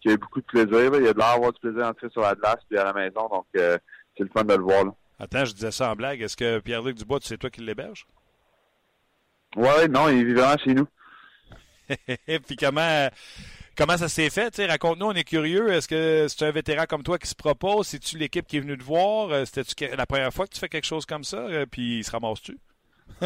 qui 0.00 0.08
a 0.08 0.12
eu 0.12 0.18
beaucoup 0.18 0.40
de 0.40 0.46
plaisir. 0.46 0.90
Il 0.94 1.06
a 1.06 1.12
de 1.12 1.18
l'air 1.18 1.28
avoir 1.28 1.52
du 1.52 1.60
plaisir 1.60 1.80
d'entrer 1.80 2.08
sur 2.10 2.22
la 2.22 2.34
glace 2.34 2.60
puis 2.68 2.78
à 2.78 2.84
la 2.84 2.92
maison. 2.92 3.28
Donc, 3.28 3.46
euh, 3.56 3.78
c'est 4.16 4.24
le 4.24 4.30
fun 4.30 4.44
de 4.44 4.54
le 4.54 4.62
voir. 4.62 4.84
Attends, 5.18 5.44
je 5.44 5.52
disais 5.52 5.70
ça 5.70 5.90
en 5.90 5.96
blague. 5.96 6.20
Est-ce 6.22 6.36
que 6.36 6.58
Pierre-Luc 6.58 6.96
Dubois, 6.96 7.18
c'est 7.22 7.38
toi 7.38 7.50
qui 7.50 7.60
l'héberge? 7.60 8.06
Oui, 9.56 9.88
non, 9.90 10.08
il 10.08 10.24
vit 10.24 10.32
vraiment 10.32 10.58
chez 10.58 10.74
nous. 10.74 10.86
puis 12.46 12.56
comment 12.56 13.08
Comment 13.76 13.96
ça 13.96 14.08
s'est 14.08 14.28
fait? 14.28 14.54
Raconte-nous, 14.66 15.06
on 15.06 15.12
est 15.12 15.24
curieux. 15.24 15.72
Est-ce 15.72 15.88
que 15.88 16.26
c'est 16.28 16.44
un 16.44 16.50
vétéran 16.50 16.84
comme 16.86 17.02
toi 17.02 17.18
qui 17.18 17.26
se 17.26 17.34
propose? 17.34 17.86
C'est-tu 17.86 18.18
l'équipe 18.18 18.46
qui 18.46 18.58
est 18.58 18.60
venue 18.60 18.76
te 18.76 18.84
voir? 18.84 19.30
Euh, 19.30 19.44
c'était-tu 19.46 19.96
la 19.96 20.04
première 20.04 20.32
fois 20.32 20.46
que 20.46 20.52
tu 20.52 20.60
fais 20.60 20.68
quelque 20.68 20.86
chose 20.86 21.06
comme 21.06 21.24
ça? 21.24 21.38
Euh, 21.38 21.64
puis 21.64 21.98
il 21.98 22.04
se 22.04 22.10
ramasse-tu? 22.10 22.58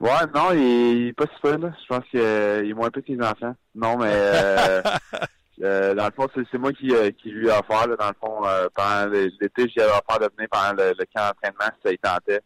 ouais, 0.00 0.10
non, 0.34 0.50
il, 0.52 1.08
est 1.08 1.12
pas 1.12 1.26
super, 1.36 1.58
là. 1.58 1.72
Je 1.80 1.86
pense 1.86 2.04
qu'il 2.10 2.20
euh, 2.20 2.68
est 2.68 2.72
moins 2.72 2.90
peu 2.90 3.02
que 3.02 3.12
les 3.12 3.22
enfants. 3.24 3.54
Non, 3.76 3.96
mais 3.98 4.82
dans 5.58 6.06
le 6.06 6.12
fond, 6.16 6.28
c'est 6.50 6.58
moi 6.58 6.72
qui, 6.72 6.88
qui 7.22 7.30
lui 7.30 7.46
ai 7.46 7.52
offert, 7.52 7.86
là, 7.86 7.94
dans 7.96 8.08
le 8.08 8.16
fond, 8.20 8.42
pendant 8.74 9.12
l'été, 9.12 9.68
j'y 9.68 9.80
avais 9.80 9.92
offert 9.92 10.18
de 10.18 10.34
venir 10.36 10.48
pendant 10.50 10.82
le, 10.82 11.04
camp 11.14 11.28
d'entraînement 11.28 11.72
si 11.76 11.82
ça 11.84 11.92
y 11.92 11.98
tentait. 11.98 12.40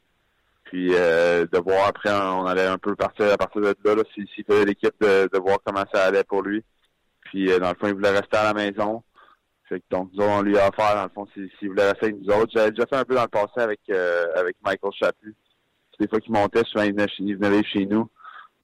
Puis 0.69 0.91
euh, 0.93 1.47
de 1.51 1.59
voir 1.59 1.89
après, 1.89 2.13
on 2.13 2.45
allait 2.45 2.67
un 2.67 2.77
peu 2.77 2.95
partir 2.95 3.33
à 3.33 3.39
partir 3.39 3.63
de 3.63 3.75
là, 3.85 3.95
là 3.95 4.03
s'il 4.13 4.29
si 4.29 4.45
faisait 4.45 4.67
l'équipe, 4.67 4.95
de, 5.01 5.29
de, 5.33 5.39
voir 5.39 5.59
comment 5.65 5.85
ça 5.93 6.05
allait 6.05 6.25
pour 6.25 6.43
lui. 6.43 6.63
Puis 7.23 7.51
euh, 7.51 7.59
dans 7.59 7.71
le 7.71 7.75
fond, 7.75 7.87
il 7.89 7.95
voulait 7.95 8.11
rester 8.11 8.37
à 8.37 8.53
la 8.53 8.55
maison. 8.55 9.03
Fait 9.67 9.81
que, 9.81 9.85
donc 9.91 10.11
nous 10.13 10.25
on 10.25 10.43
lui 10.43 10.59
a 10.59 10.69
offert, 10.69 10.95
dans 10.95 11.05
le 11.05 11.09
fond, 11.09 11.27
s'il 11.33 11.69
voulait 11.71 11.89
rester 11.89 12.07
avec 12.07 12.21
nous 12.21 12.35
autres. 12.35 12.53
J'avais 12.55 12.71
déjà 12.71 12.87
fait 12.87 12.97
un 12.97 13.05
peu 13.05 13.15
dans 13.15 13.23
le 13.23 13.29
passé 13.29 13.61
avec 13.61 13.81
euh, 13.89 14.27
avec 14.37 14.57
Michael 14.63 14.93
Chaput. 14.93 15.35
Des 15.99 16.07
fois 16.07 16.21
qu'il 16.21 16.33
montait, 16.33 16.63
souvent 16.65 16.85
il 16.85 16.93
venait, 16.93 17.07
venait 17.35 17.65
chez 17.65 17.87
nous. 17.87 18.09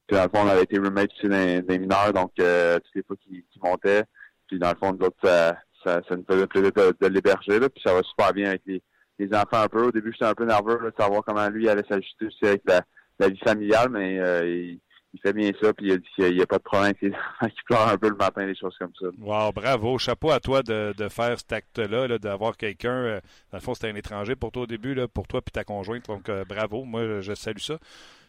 Puis 0.07 0.15
dans 0.15 0.23
le 0.23 0.29
fond, 0.29 0.45
on 0.45 0.47
avait 0.47 0.63
été 0.63 0.77
roommates 0.77 1.09
aussi 1.17 1.27
des, 1.27 1.79
mineurs, 1.79 2.13
donc 2.13 2.31
euh, 2.39 2.75
toutes 2.75 2.95
les 2.95 3.03
fois 3.03 3.15
qu'il 3.23 3.43
montait. 3.61 4.03
Puis 4.47 4.59
dans 4.59 4.69
le 4.69 4.75
fond, 4.75 4.93
nous 4.93 5.05
autres, 5.05 5.17
ça, 5.23 5.57
ça, 5.83 6.01
ça 6.07 6.15
nous 6.15 6.23
faisait 6.29 6.45
plaisir 6.45 6.71
de, 6.71 6.95
de 7.01 7.07
l'héberger. 7.07 7.59
Puis 7.59 7.81
ça 7.83 7.93
va 7.93 8.03
super 8.03 8.31
bien 8.31 8.49
avec 8.49 8.61
les, 8.67 8.81
les 9.19 9.33
enfants 9.33 9.61
un 9.63 9.67
peu. 9.67 9.85
Au 9.85 9.91
début, 9.91 10.11
j'étais 10.11 10.25
un 10.25 10.33
peu 10.33 10.45
nerveux 10.45 10.79
de 10.83 10.93
savoir 10.97 11.23
comment 11.25 11.47
lui 11.49 11.69
allait 11.69 11.85
s'ajuster 11.89 12.25
aussi 12.25 12.45
avec 12.45 12.63
la, 12.65 13.29
vie 13.29 13.39
familiale, 13.39 13.89
mais 13.89 14.19
euh, 14.19 14.45
il, 14.45 14.79
fait 15.23 15.31
bien 15.31 15.51
ça, 15.61 15.73
puis 15.73 15.87
il 15.87 15.91
a 15.93 15.97
dit 15.97 16.07
qu'il 16.15 16.35
n'y 16.35 16.41
a 16.41 16.45
pas 16.45 16.57
de 16.57 16.63
problème 16.63 16.87
avec 16.89 17.01
les 17.01 17.09
qui 17.49 17.73
un 17.73 17.97
peu 17.97 18.09
le 18.09 18.15
matin, 18.15 18.45
des 18.45 18.55
choses 18.55 18.75
comme 18.77 18.91
ça. 18.99 19.07
Wow, 19.17 19.53
bravo. 19.53 19.97
Chapeau 19.97 20.31
à 20.31 20.39
toi 20.41 20.61
de, 20.61 20.93
faire 21.09 21.39
cet 21.39 21.53
acte-là, 21.53 22.17
d'avoir 22.17 22.57
quelqu'un, 22.57 22.91
euh, 22.91 23.19
dans 23.51 23.57
le 23.57 23.63
fond, 23.63 23.73
c'était 23.73 23.89
un 23.89 23.95
étranger 23.95 24.35
pour 24.35 24.51
toi 24.51 24.63
au 24.63 24.67
début, 24.67 24.93
là, 24.93 25.07
pour 25.07 25.27
toi 25.27 25.41
puis 25.41 25.51
ta 25.51 25.63
conjointe, 25.63 26.07
donc 26.07 26.27
euh, 26.27 26.43
bravo. 26.43 26.83
Moi, 26.83 27.21
je 27.21 27.33
salue 27.33 27.59
ça. 27.59 27.79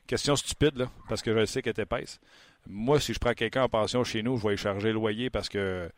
Question 0.06 0.36
stupide, 0.36 0.76
là, 0.76 0.86
parce 1.08 1.22
que 1.22 1.36
je 1.36 1.44
sais 1.46 1.62
qu'elle 1.62 1.74
est 1.76 1.82
épaisse. 1.82 2.20
Moi, 2.68 3.00
si 3.00 3.12
je 3.12 3.18
prends 3.18 3.32
quelqu'un 3.32 3.64
en 3.64 3.68
pension 3.68 4.04
chez 4.04 4.22
nous, 4.22 4.36
je 4.36 4.46
vais 4.46 4.54
y 4.54 4.56
charger 4.56 4.88
le 4.88 4.94
loyer 4.94 5.30
parce 5.30 5.48
que 5.48 5.88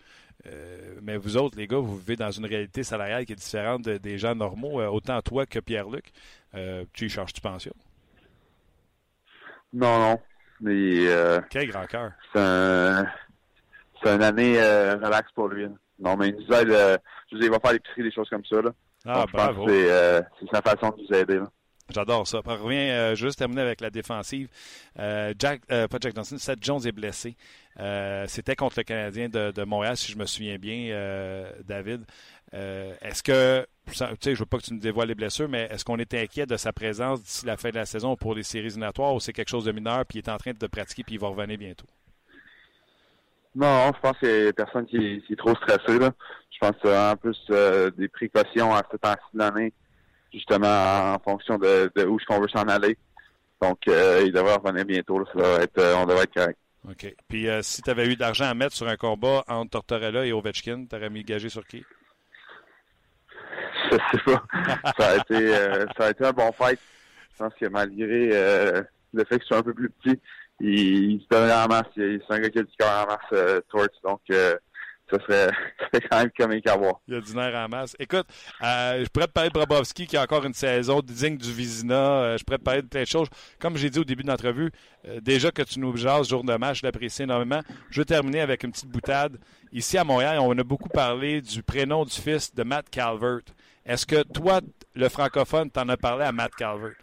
euh, 0.46 0.94
mais 1.02 1.16
vous 1.16 1.36
autres, 1.36 1.58
les 1.58 1.66
gars, 1.66 1.78
vous 1.78 1.96
vivez 1.96 2.16
dans 2.16 2.30
une 2.30 2.46
réalité 2.46 2.82
salariale 2.82 3.26
qui 3.26 3.32
est 3.32 3.36
différente 3.36 3.82
des 3.82 4.18
gens 4.18 4.34
normaux, 4.34 4.80
euh, 4.80 4.86
autant 4.86 5.20
toi 5.20 5.46
que 5.46 5.58
Pierre-Luc. 5.58 6.12
Euh, 6.54 6.84
tu 6.92 7.06
y 7.06 7.08
charges-tu 7.08 7.40
pension? 7.40 7.72
Non, 9.72 9.98
non. 9.98 10.20
Mais, 10.60 11.06
Quel 11.50 11.68
grand 11.68 11.86
cœur. 11.86 12.12
C'est 12.32 12.40
un, 12.40 13.06
une 14.04 14.22
année 14.22 14.60
relax 14.60 15.30
pour 15.32 15.48
lui. 15.48 15.66
Non, 15.98 16.16
mais 16.16 16.28
il 16.28 16.36
nous 16.36 16.56
aide. 16.56 17.00
je 17.30 17.36
veux 17.36 17.44
il 17.44 17.50
va 17.50 17.58
faire 17.58 17.72
l'épicerie, 17.72 18.02
des 18.04 18.12
choses 18.12 18.28
comme 18.28 18.44
ça. 18.44 18.62
Là. 18.62 18.70
Ah, 19.04 19.24
bravo. 19.32 19.68
c'est, 19.68 20.24
sa 20.52 20.62
façon 20.62 20.94
de 20.96 21.02
nous 21.02 21.16
aider. 21.16 21.40
J'adore 21.90 22.26
ça. 22.26 22.40
On 22.44 22.56
revient 22.56 23.16
juste 23.16 23.38
terminer 23.38 23.62
avec 23.62 23.80
la 23.80 23.90
défensive. 23.90 24.48
Jack, 24.96 25.66
pas 25.66 25.98
Jack 26.00 26.14
Johnson, 26.14 26.38
Seth 26.38 26.62
Jones 26.62 26.86
est 26.86 26.92
blessé. 26.92 27.36
Euh, 27.80 28.24
c'était 28.26 28.56
contre 28.56 28.78
le 28.78 28.82
Canadien 28.82 29.28
de, 29.28 29.64
Montréal, 29.64 29.96
si 29.96 30.12
je 30.12 30.18
me 30.18 30.26
souviens 30.26 30.58
bien, 30.58 30.90
euh, 30.90 31.50
David. 31.64 32.04
Euh, 32.54 32.94
est-ce 33.02 33.22
que, 33.22 33.66
tu 33.86 33.94
sais, 33.94 34.34
je 34.34 34.38
veux 34.38 34.46
pas 34.46 34.58
que 34.58 34.64
tu 34.64 34.74
nous 34.74 34.80
dévoiles 34.80 35.08
les 35.08 35.14
blessures, 35.14 35.48
mais 35.48 35.68
est-ce 35.70 35.84
qu'on 35.84 35.98
est 35.98 36.12
inquiet 36.14 36.46
de 36.46 36.56
sa 36.56 36.72
présence 36.72 37.22
d'ici 37.22 37.46
la 37.46 37.56
fin 37.56 37.70
de 37.70 37.76
la 37.76 37.86
saison 37.86 38.16
pour 38.16 38.34
les 38.34 38.42
séries 38.42 38.66
éliminatoires 38.66 39.14
ou 39.14 39.20
c'est 39.20 39.32
quelque 39.32 39.50
chose 39.50 39.64
de 39.64 39.72
mineur 39.72 40.04
puis 40.06 40.18
il 40.18 40.22
est 40.22 40.30
en 40.30 40.38
train 40.38 40.52
de 40.52 40.66
pratiquer 40.66 41.04
puis 41.04 41.14
il 41.16 41.20
va 41.20 41.28
revenir 41.28 41.58
bientôt? 41.58 41.86
Non, 43.54 43.92
je 43.94 44.00
pense 44.00 44.18
qu'il 44.18 44.42
n'y 44.42 44.48
a 44.48 44.52
personne 44.52 44.86
qui, 44.86 45.22
est 45.28 45.36
trop 45.36 45.54
stressé. 45.56 45.98
Là. 45.98 46.10
Je 46.50 46.58
pense 46.58 46.76
que 46.82 47.12
en 47.12 47.16
plus 47.16 47.92
des 47.96 48.08
précautions 48.08 48.74
à 48.74 48.82
cette 48.90 49.00
temps-ci 49.00 49.72
justement 50.32 51.14
en 51.14 51.18
fonction 51.18 51.58
de, 51.58 51.90
où 52.06 52.18
on 52.28 52.40
veut 52.40 52.48
s'en 52.48 52.64
aller. 52.64 52.96
Donc, 53.60 53.78
il 53.86 54.32
devrait 54.32 54.54
revenir 54.54 54.84
bientôt. 54.84 55.24
on 55.34 56.06
devrait 56.06 56.24
être 56.24 56.34
correct. 56.34 56.58
OK. 56.88 57.14
Puis 57.28 57.48
euh, 57.48 57.60
si 57.62 57.82
tu 57.82 57.90
avais 57.90 58.06
eu 58.06 58.16
d'argent 58.16 58.46
à 58.46 58.54
mettre 58.54 58.74
sur 58.74 58.88
un 58.88 58.96
combat 58.96 59.44
entre 59.48 59.70
Tortorella 59.70 60.24
et 60.24 60.32
Ovechkin, 60.32 60.86
tu 60.88 60.96
aurais 60.96 61.10
mis 61.10 61.22
gagé 61.22 61.48
sur 61.48 61.66
qui? 61.66 61.82
Je 63.90 63.96
sais 63.96 64.22
pas. 64.24 64.42
ça, 64.98 65.10
a 65.10 65.16
été, 65.16 65.54
euh, 65.54 65.86
ça 65.96 66.06
a 66.06 66.10
été 66.10 66.24
un 66.24 66.32
bon 66.32 66.50
fight. 66.52 66.80
Je 67.32 67.44
pense 67.44 67.54
que 67.54 67.66
malgré 67.66 68.30
euh, 68.32 68.82
le 69.12 69.24
fait 69.24 69.38
que 69.38 69.42
je 69.42 69.46
suis 69.46 69.54
un 69.54 69.62
peu 69.62 69.72
plus 69.72 69.90
petit, 69.90 70.20
il, 70.60 71.12
il 71.12 71.20
se 71.20 71.26
donne 71.30 71.50
en 71.50 71.66
masse. 71.66 71.86
C'est 71.94 72.20
un 72.30 72.38
gars 72.38 72.50
qui 72.50 72.58
a 72.58 72.62
du 72.62 72.72
cœur 72.78 72.90
en 72.90 73.06
masse, 73.06 73.62
Torch. 73.70 73.94
Donc, 74.02 74.20
ça 75.10 75.18
serait, 75.20 75.50
quand 76.10 76.18
même 76.18 76.30
comique 76.36 76.66
à 76.66 76.76
voir. 76.76 77.00
Il 77.08 77.14
y 77.14 77.16
a 77.16 77.20
du 77.20 77.34
nerf 77.34 77.54
en 77.54 77.68
masse. 77.68 77.96
Écoute, 77.98 78.26
euh, 78.62 79.04
je 79.04 79.08
pourrais 79.08 79.26
te 79.26 79.32
parler 79.32 79.48
de 79.48 79.54
Brabowski 79.54 80.06
qui 80.06 80.16
a 80.16 80.22
encore 80.22 80.44
une 80.44 80.52
saison 80.52 81.00
digne 81.00 81.36
du 81.36 81.52
Vizina. 81.52 81.94
Euh, 81.94 82.38
je 82.38 82.44
pourrais 82.44 82.58
te 82.58 82.62
parler 82.62 82.82
de 82.82 82.88
plein 82.88 83.02
de 83.02 83.06
choses. 83.06 83.28
Comme 83.58 83.76
j'ai 83.76 83.88
dit 83.88 83.98
au 83.98 84.04
début 84.04 84.22
de 84.22 84.28
l'entrevue, 84.28 84.70
euh, 85.06 85.20
déjà 85.20 85.50
que 85.50 85.62
tu 85.62 85.80
nous 85.80 85.96
jases 85.96 86.28
jour 86.28 86.44
de 86.44 86.54
match, 86.56 86.80
je 86.80 86.86
l'apprécie 86.86 87.22
énormément. 87.22 87.62
Je 87.90 88.00
vais 88.00 88.04
terminer 88.04 88.40
avec 88.40 88.64
une 88.64 88.72
petite 88.72 88.90
boutade. 88.90 89.38
Ici 89.72 89.96
à 89.96 90.04
Montréal, 90.04 90.38
on 90.40 90.56
a 90.56 90.64
beaucoup 90.64 90.90
parlé 90.90 91.40
du 91.40 91.62
prénom 91.62 92.04
du 92.04 92.14
fils 92.14 92.54
de 92.54 92.62
Matt 92.62 92.90
Calvert. 92.90 93.40
Est-ce 93.86 94.04
que 94.04 94.22
toi, 94.22 94.60
le 94.94 95.08
francophone, 95.08 95.70
t'en 95.70 95.88
as 95.88 95.96
parlé 95.96 96.24
à 96.24 96.32
Matt 96.32 96.54
Calvert? 96.54 96.96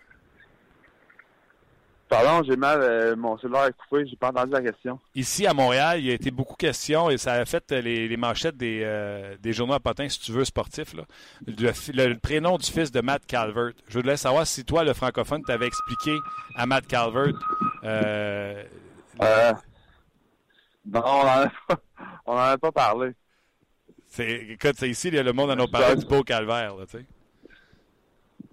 Pardon, 2.07 2.43
j'ai 2.47 2.55
mal, 2.55 2.79
euh, 2.81 3.15
mon 3.15 3.35
cellulaire 3.39 3.65
est 3.65 3.73
coupé, 3.73 4.05
j'ai 4.05 4.15
pas 4.15 4.29
entendu 4.29 4.51
la 4.51 4.61
question. 4.61 4.99
Ici, 5.15 5.47
à 5.47 5.55
Montréal, 5.55 5.99
il 5.99 6.05
y 6.05 6.11
a 6.11 6.13
été 6.13 6.29
beaucoup 6.29 6.53
de 6.53 6.59
questions 6.59 7.09
et 7.09 7.17
ça 7.17 7.33
a 7.33 7.45
fait 7.45 7.71
les, 7.71 8.15
manchettes 8.15 8.57
des, 8.57 8.81
euh, 8.83 9.35
des, 9.39 9.53
journaux 9.53 9.73
à 9.73 9.79
potins, 9.79 10.07
si 10.07 10.19
tu 10.19 10.31
veux, 10.31 10.45
sportifs. 10.45 10.93
Là. 10.93 11.03
Le, 11.47 12.13
prénom 12.19 12.57
du 12.57 12.71
fils 12.71 12.91
de 12.91 13.01
Matt 13.01 13.25
Calvert. 13.25 13.71
Je 13.87 13.99
voulais 13.99 14.17
savoir 14.17 14.45
si 14.45 14.63
toi, 14.63 14.83
le 14.83 14.93
francophone, 14.93 15.41
t'avais 15.43 15.65
expliqué 15.65 16.15
à 16.55 16.67
Matt 16.67 16.85
Calvert. 16.85 17.33
Euh, 17.83 18.63
euh 19.21 19.53
non, 20.85 21.01
on 21.03 21.23
n'en 21.23 22.37
a, 22.37 22.51
a, 22.51 22.57
pas 22.59 22.71
parlé. 22.71 23.13
C'est, 24.07 24.29
écoute, 24.49 24.75
c'est 24.77 24.89
ici, 24.89 25.09
le 25.09 25.33
monde 25.33 25.49
en 25.49 25.63
a 25.63 25.67
parlé 25.67 25.95
du 25.95 26.05
beau 26.05 26.21
calvaire, 26.21 26.75
là, 26.75 26.85
tu 26.85 26.99
sais. 26.99 27.05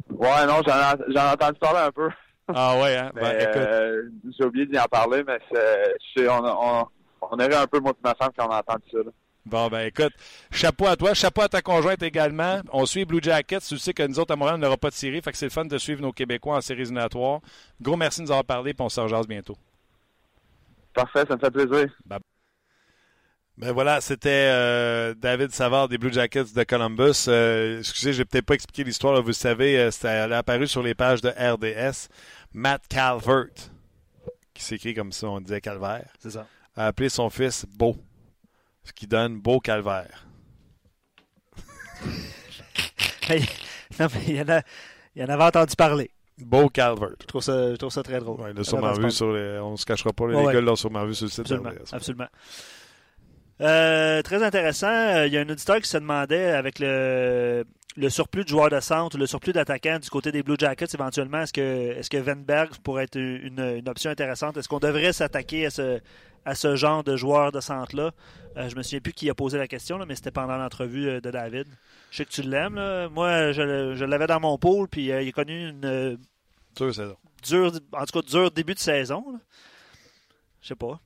Ouais, 0.08 0.46
non, 0.46 0.62
j'en 0.66 0.96
ai 1.06 1.32
entendu 1.32 1.58
parler 1.58 1.80
un 1.80 1.92
peu. 1.92 2.08
Ah 2.48 2.80
ouais, 2.80 2.96
hein? 2.96 3.10
Ben, 3.14 3.22
euh, 3.24 4.08
j'ai 4.36 4.44
oublié 4.44 4.66
d'y 4.66 4.78
en 4.78 4.84
parler, 4.84 5.22
mais 5.26 5.38
c'est, 6.14 6.28
on, 6.28 6.42
on, 6.44 6.86
on 7.22 7.38
avait 7.38 7.54
un 7.54 7.66
peu 7.66 7.78
moi 7.80 7.92
ma 8.02 8.14
femme 8.14 8.30
quand 8.36 8.48
on 8.48 8.50
a 8.52 8.58
entendu 8.58 8.84
ça. 8.92 8.98
Bon, 9.44 9.68
ben 9.68 9.86
écoute, 9.86 10.12
chapeau 10.52 10.86
à 10.86 10.96
toi, 10.96 11.14
chapeau 11.14 11.42
à 11.42 11.48
ta 11.48 11.62
conjointe 11.62 12.02
également. 12.02 12.60
On 12.72 12.86
suit 12.86 13.04
Blue 13.04 13.20
Jackets. 13.20 13.60
Tu 13.60 13.76
sais 13.76 13.92
que 13.92 14.06
nous 14.06 14.20
autres 14.20 14.32
à 14.32 14.36
Montréal, 14.36 14.56
on 14.56 14.60
n'aura 14.60 14.76
pas 14.76 14.90
de 14.90 14.94
série, 14.94 15.20
fait 15.20 15.32
que 15.32 15.38
c'est 15.38 15.46
le 15.46 15.50
fun 15.50 15.64
de 15.64 15.78
suivre 15.78 16.00
nos 16.00 16.12
Québécois 16.12 16.56
en 16.56 16.60
séries 16.60 16.82
éliminatoires. 16.82 17.40
Gros 17.80 17.96
merci 17.96 18.20
de 18.20 18.26
nous 18.26 18.30
avoir 18.30 18.44
parlé, 18.44 18.72
puis 18.72 18.84
on 18.84 18.88
se 18.88 19.00
rejase 19.00 19.26
bientôt. 19.26 19.56
Parfait, 20.94 21.24
ça 21.26 21.34
me 21.34 21.40
fait 21.40 21.50
plaisir. 21.50 21.88
Ben 23.62 23.70
voilà, 23.70 24.00
c'était 24.00 24.48
euh, 24.50 25.14
David 25.14 25.52
Savard 25.52 25.86
des 25.88 25.96
Blue 25.96 26.12
Jackets 26.12 26.52
de 26.52 26.64
Columbus. 26.64 27.26
Euh, 27.28 27.78
excusez, 27.78 28.12
j'ai 28.12 28.24
peut-être 28.24 28.44
pas 28.44 28.54
expliqué 28.54 28.82
l'histoire, 28.82 29.20
vous 29.22 29.28
le 29.28 29.32
savez, 29.32 29.78
euh, 29.78 29.92
c'était 29.92 30.08
apparu 30.08 30.66
sur 30.66 30.82
les 30.82 30.96
pages 30.96 31.20
de 31.20 31.28
RDS. 31.28 32.08
Matt 32.52 32.82
Calvert, 32.88 33.46
qui 34.52 34.64
s'écrit 34.64 34.94
comme 34.94 35.12
ça, 35.12 35.28
on 35.28 35.40
disait 35.40 35.60
Calvaire, 35.60 36.08
C'est 36.18 36.30
ça. 36.30 36.48
a 36.74 36.88
appelé 36.88 37.08
son 37.08 37.30
fils 37.30 37.64
Beau, 37.76 37.94
ce 38.82 38.92
qui 38.92 39.06
donne 39.06 39.38
Beau 39.40 39.60
Calvaire. 39.60 40.26
non, 43.30 43.36
mais 44.12 44.22
il 44.26 44.34
y, 44.38 44.40
en 44.42 44.48
a, 44.48 44.62
il 45.14 45.22
y 45.22 45.24
en 45.24 45.28
avait 45.28 45.44
entendu 45.44 45.76
parler. 45.76 46.10
Beau 46.36 46.68
Calvert. 46.68 47.14
Je 47.20 47.26
trouve 47.26 47.42
ça, 47.42 47.70
je 47.70 47.76
trouve 47.76 47.92
ça 47.92 48.02
très 48.02 48.18
drôle. 48.18 48.40
Ouais, 48.40 48.50
il 48.50 48.56
l'a 48.56 48.64
sûrement 48.64 48.92
vu 48.92 49.08
sur 49.12 49.32
les, 49.32 49.60
on 49.60 49.76
se 49.76 49.86
cachera 49.86 50.12
pas, 50.12 50.26
les 50.26 50.34
Ouais, 50.34 50.46
gars 50.46 50.54
ouais. 50.54 50.60
l'ont 50.62 50.74
sûrement 50.74 51.04
vu 51.04 51.14
sur 51.14 51.26
le 51.26 51.30
site 51.30 51.52
Absolument. 51.92 52.26
Euh, 53.62 54.22
très 54.22 54.42
intéressant. 54.42 54.88
Euh, 54.88 55.26
Il 55.26 55.32
y 55.32 55.38
a 55.38 55.40
un 55.40 55.48
auditeur 55.48 55.78
qui 55.80 55.88
se 55.88 55.96
demandait 55.98 56.50
avec 56.50 56.78
le, 56.80 57.64
le 57.96 58.10
surplus 58.10 58.42
de 58.44 58.48
joueurs 58.48 58.70
de 58.70 58.80
centre, 58.80 59.16
le 59.16 59.26
surplus 59.26 59.52
d'attaquants 59.52 59.98
du 60.00 60.10
côté 60.10 60.32
des 60.32 60.42
Blue 60.42 60.56
Jackets, 60.58 60.94
éventuellement, 60.94 61.42
est-ce 61.42 61.52
que, 61.52 61.92
est-ce 61.96 62.10
que 62.10 62.16
Venberg 62.16 62.74
pourrait 62.82 63.04
être 63.04 63.16
une, 63.16 63.60
une 63.60 63.88
option 63.88 64.10
intéressante? 64.10 64.56
Est-ce 64.56 64.68
qu'on 64.68 64.80
devrait 64.80 65.12
s'attaquer 65.12 65.66
à 65.66 65.70
ce, 65.70 66.00
à 66.44 66.54
ce 66.56 66.74
genre 66.74 67.04
de 67.04 67.16
joueur 67.16 67.52
de 67.52 67.60
centre-là? 67.60 68.10
Euh, 68.56 68.68
je 68.68 68.74
me 68.76 68.82
souviens 68.82 69.00
plus 69.00 69.12
qui 69.12 69.30
a 69.30 69.34
posé 69.34 69.58
la 69.58 69.68
question, 69.68 69.96
là, 69.96 70.06
mais 70.06 70.16
c'était 70.16 70.30
pendant 70.32 70.56
l'entrevue 70.56 71.08
euh, 71.08 71.20
de 71.20 71.30
David. 71.30 71.66
Je 72.10 72.16
sais 72.18 72.24
que 72.24 72.30
tu 72.30 72.42
l'aimes. 72.42 72.80
Moi, 73.12 73.52
je, 73.52 73.94
je 73.94 74.04
l'avais 74.04 74.26
dans 74.26 74.40
mon 74.40 74.58
pôle, 74.58 74.88
puis 74.88 75.12
euh, 75.12 75.22
il 75.22 75.28
a 75.28 75.32
connu 75.32 75.68
une 75.68 75.84
euh, 75.84 76.16
Deux 76.76 76.92
saisons. 76.92 77.16
dur, 77.44 77.72
en 77.92 78.04
tout 78.06 78.20
cas, 78.20 78.26
dur 78.28 78.50
début 78.50 78.74
de 78.74 78.78
saison. 78.80 79.24
là. 79.32 79.38
Je 80.60 80.68
sais 80.68 80.74
pas. 80.74 81.00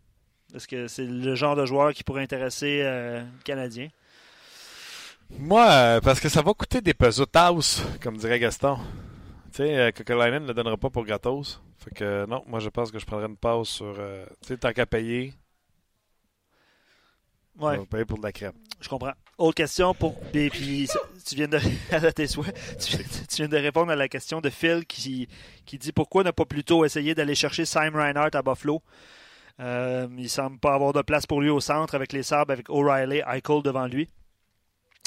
Est-ce 0.55 0.69
que 0.69 0.87
c'est 0.89 1.05
le 1.05 1.35
genre 1.35 1.57
de 1.57 1.67
joueur 1.67 1.93
qui 1.93 2.05
pourrait 2.05 2.23
intéresser 2.23 2.81
euh, 2.83 3.21
le 3.21 3.43
Canadien? 3.45 3.89
Moi, 5.31 5.69
euh, 5.69 6.01
parce 6.01 6.21
que 6.21 6.29
ça 6.29 6.41
va 6.43 6.55
coûter 6.55 6.81
des 6.81 6.95
pesos 6.95 7.27
house, 7.35 7.83
comme 8.01 8.17
dirait 8.17 8.39
Gaston. 8.39 8.79
Tu 9.53 9.59
sais, 9.59 9.77
euh, 9.77 9.91
Kokolainen 9.91 10.43
ne 10.43 10.49
le 10.49 10.55
donnera 10.55 10.77
pas 10.77 10.91
pour 10.91 11.05
gratos. 11.05 11.61
Fait 11.79 11.91
que 11.95 12.27
non, 12.27 12.45
moi 12.47 12.61
je 12.61 12.69
pense 12.69 12.91
que 12.91 12.99
je 12.99 13.07
prendrais 13.07 13.27
une 13.27 13.37
pause 13.37 13.69
sur. 13.69 13.95
euh, 13.99 14.25
tu 14.43 14.49
sais, 14.49 14.57
tant 14.57 14.73
qu'à 14.73 14.87
payer, 14.87 15.33
Ouais, 17.59 17.77
on 17.77 17.81
va 17.81 17.87
payer 17.87 18.05
pour 18.05 18.19
de 18.19 18.23
la 18.23 18.33
crème. 18.33 18.53
je 18.81 18.89
comprends. 18.89 19.13
Autre 19.39 19.55
question 19.55 19.95
pour. 19.95 20.19
Puis, 20.33 20.51
puis, 20.51 20.89
tu 21.27 21.35
viens 21.35 21.49
de. 21.49 21.59
à 21.91 22.13
tes 22.13 22.27
souhaits, 22.27 22.55
tu 22.79 23.37
viens 23.37 23.49
de 23.49 23.57
répondre 23.57 23.91
à 23.91 23.97
la 23.97 24.09
question 24.09 24.41
de 24.41 24.51
Phil 24.51 24.85
qui, 24.87 25.27
qui 25.65 25.79
dit 25.79 25.93
pourquoi 25.93 26.23
ne 26.23 26.31
pas 26.31 26.45
plutôt 26.45 26.85
essayer 26.85 27.15
d'aller 27.15 27.35
chercher 27.35 27.65
Sam 27.65 27.97
Reinhardt 27.97 28.37
à 28.37 28.43
Buffalo? 28.43 28.83
Euh, 29.59 30.07
il 30.19 30.29
semble 30.29 30.59
pas 30.59 30.75
avoir 30.75 30.93
de 30.93 31.03
place 31.03 31.27
pour 31.27 31.41
lui 31.41 31.49
au 31.49 31.61
centre 31.61 31.95
avec 31.95 32.13
les 32.13 32.23
Sabres, 32.23 32.53
avec 32.53 32.69
O'Reilly, 32.69 33.23
Eichel 33.27 33.63
devant 33.63 33.87
lui. 33.87 34.09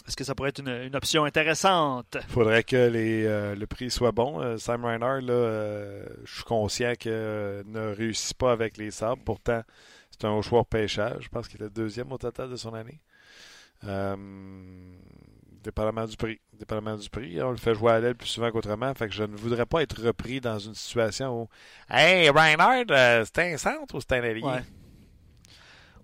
Est-ce 0.10 0.18
que 0.18 0.24
ça 0.24 0.34
pourrait 0.34 0.50
être 0.50 0.62
une, 0.62 0.96
option 0.96 1.24
intéressante? 1.24 2.18
faudrait 2.30 2.64
que 2.64 2.76
euh, 2.76 3.54
le 3.54 3.68
prix 3.68 3.92
soit 3.92 4.12
bon. 4.12 4.42
Euh, 4.42 4.58
Sam 4.58 4.84
Reinhardt, 4.84 5.30
euh, 5.30 6.04
je 6.26 6.34
suis 6.34 6.44
conscient 6.46 6.94
qu'il 6.96 7.12
ne 7.12 7.94
réussit 7.96 8.36
pas 8.36 8.52
avec 8.52 8.78
les 8.78 8.90
sabres. 8.90 9.22
Pourtant, 9.24 9.62
c'est 10.10 10.26
un 10.26 10.32
haut 10.32 10.42
choix 10.42 10.64
pêchage. 10.66 11.26
Je 11.26 11.30
pense 11.30 11.48
qu'il 11.48 11.62
est 11.62 11.70
deuxième 11.70 12.12
au 12.12 12.18
total 12.18 12.50
de 12.50 12.56
son 12.56 12.74
année. 12.74 13.00
Dépendamment 15.64 16.06
du 16.06 16.16
prix. 16.16 16.40
Dépendamment 16.54 16.96
du 16.96 17.10
prix. 17.10 17.42
On 17.42 17.52
le 17.52 17.58
fait 17.58 17.76
jouer 17.76 17.92
à 17.92 18.00
l'aile 18.00 18.16
plus 18.16 18.28
souvent 18.28 18.52
qu'autrement. 18.52 18.94
Fait 18.94 19.08
que 19.08 19.14
je 19.14 19.24
ne 19.24 19.36
voudrais 19.36 19.66
pas 19.66 19.82
être 19.82 20.02
repris 20.02 20.40
dans 20.40 20.58
une 20.58 20.76
situation 20.76 21.42
où 21.44 21.48
Hey, 21.90 22.30
Reinhardt, 22.30 22.92
euh, 22.92 23.26
c'est 23.26 23.54
un 23.54 23.58
centre 23.58 23.96
ou 23.96 24.00
c'est 24.02 24.14
un 24.14 24.24
allié? 24.24 24.44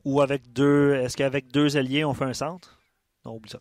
Ou 0.03 0.21
avec 0.21 0.51
deux. 0.51 0.95
Est-ce 0.95 1.17
qu'avec 1.17 1.51
deux 1.51 1.77
alliés, 1.77 2.05
on 2.05 2.13
fait 2.13 2.25
un 2.25 2.33
centre? 2.33 2.79
Non, 3.25 3.35
oublie 3.35 3.49
ça. 3.49 3.59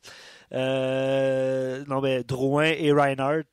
Euh, 0.53 1.85
non, 1.87 2.01
mais 2.01 2.23
Drouin 2.25 2.65
et 2.65 2.93
Reinhardt. 2.93 3.45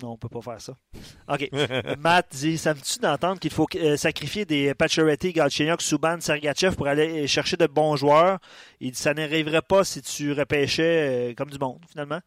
Non, 0.00 0.12
on 0.12 0.16
peut 0.16 0.28
pas 0.28 0.40
faire 0.40 0.60
ça. 0.60 0.74
OK. 1.28 1.50
Matt 1.98 2.28
dit 2.32 2.58
Ça 2.58 2.74
me 2.74 2.80
tue 2.80 2.98
d'entendre 3.00 3.40
qu'il 3.40 3.50
faut 3.50 3.66
euh, 3.76 3.96
sacrifier 3.96 4.44
des 4.44 4.74
Pacioretty, 4.74 5.32
Galchenyuk, 5.32 5.82
Subban, 5.82 6.20
Sergachev 6.20 6.76
pour 6.76 6.86
aller 6.86 7.26
chercher 7.26 7.56
de 7.56 7.66
bons 7.66 7.96
joueurs? 7.96 8.38
Il 8.80 8.92
dit 8.92 8.98
Ça 8.98 9.14
n'arriverait 9.14 9.62
pas 9.62 9.84
si 9.84 10.02
tu 10.02 10.32
repêchais 10.32 11.30
euh, 11.30 11.34
comme 11.34 11.50
du 11.50 11.58
monde, 11.58 11.80
finalement. 11.90 12.20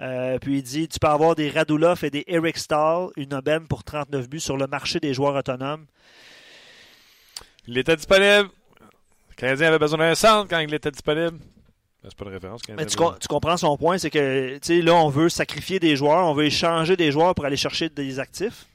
Euh, 0.00 0.38
puis 0.38 0.58
il 0.58 0.62
dit 0.62 0.88
Tu 0.88 0.98
peux 0.98 1.08
avoir 1.08 1.34
des 1.34 1.50
Radulov 1.50 2.04
et 2.04 2.10
des 2.10 2.24
Eric 2.26 2.56
Stahl, 2.56 3.08
une 3.16 3.34
aubaine 3.34 3.66
pour 3.66 3.84
39 3.84 4.28
buts 4.28 4.40
sur 4.40 4.56
le 4.56 4.66
marché 4.66 5.00
des 5.00 5.12
joueurs 5.14 5.34
autonomes. 5.34 5.86
Il 7.66 7.76
était 7.76 7.96
disponible. 7.96 8.48
Le 9.30 9.34
Canadien 9.36 9.68
avait 9.68 9.78
besoin 9.78 9.98
d'un 9.98 10.14
centre 10.14 10.48
quand 10.48 10.58
il 10.58 10.72
était 10.72 10.90
disponible. 10.90 11.38
Ben, 12.08 12.10
C'est 12.10 12.18
pas 12.18 12.24
une 12.26 12.34
référence. 12.34 12.60
Mais 12.76 12.86
tu, 12.86 12.96
com- 12.96 13.14
tu 13.20 13.28
comprends 13.28 13.56
son 13.56 13.76
point, 13.76 13.98
c'est 13.98 14.10
que 14.10 14.58
là, 14.82 14.94
on 14.94 15.08
veut 15.08 15.28
sacrifier 15.28 15.78
des 15.78 15.96
joueurs, 15.96 16.26
on 16.26 16.34
veut 16.34 16.44
échanger 16.46 16.96
des 16.96 17.12
joueurs 17.12 17.34
pour 17.34 17.44
aller 17.44 17.56
chercher 17.56 17.88
des 17.88 18.18
actifs. 18.20 18.66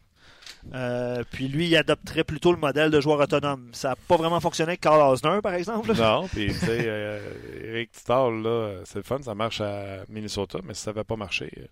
Euh, 0.74 1.24
puis 1.30 1.50
lui, 1.50 1.68
il 1.68 1.76
adopterait 1.76 2.24
plutôt 2.24 2.52
le 2.54 2.58
modèle 2.58 2.90
de 2.90 3.02
joueur 3.02 3.20
autonome. 3.20 3.68
Ça 3.74 3.90
n'a 3.90 3.96
pas 4.08 4.16
vraiment 4.16 4.40
fonctionné 4.40 4.70
avec 4.72 4.82
Carl 4.82 5.02
Osner, 5.12 5.40
par 5.44 5.54
exemple. 5.56 5.94
Non, 5.94 6.28
puis 6.30 6.48
tu 6.48 6.54
sais, 6.54 6.68
euh, 6.86 7.20
Eric 7.66 7.90
là, 8.08 8.76
c'est 8.86 8.96
le 9.00 9.04
fun, 9.04 9.18
ça 9.22 9.36
marche 9.36 9.60
à 9.60 10.06
Minnesota, 10.08 10.60
mais 10.64 10.74
si 10.74 10.82
ça 10.84 10.92
n'avait 10.92 11.04
pas 11.04 11.18
marché. 11.18 11.52
euh, 11.58 11.66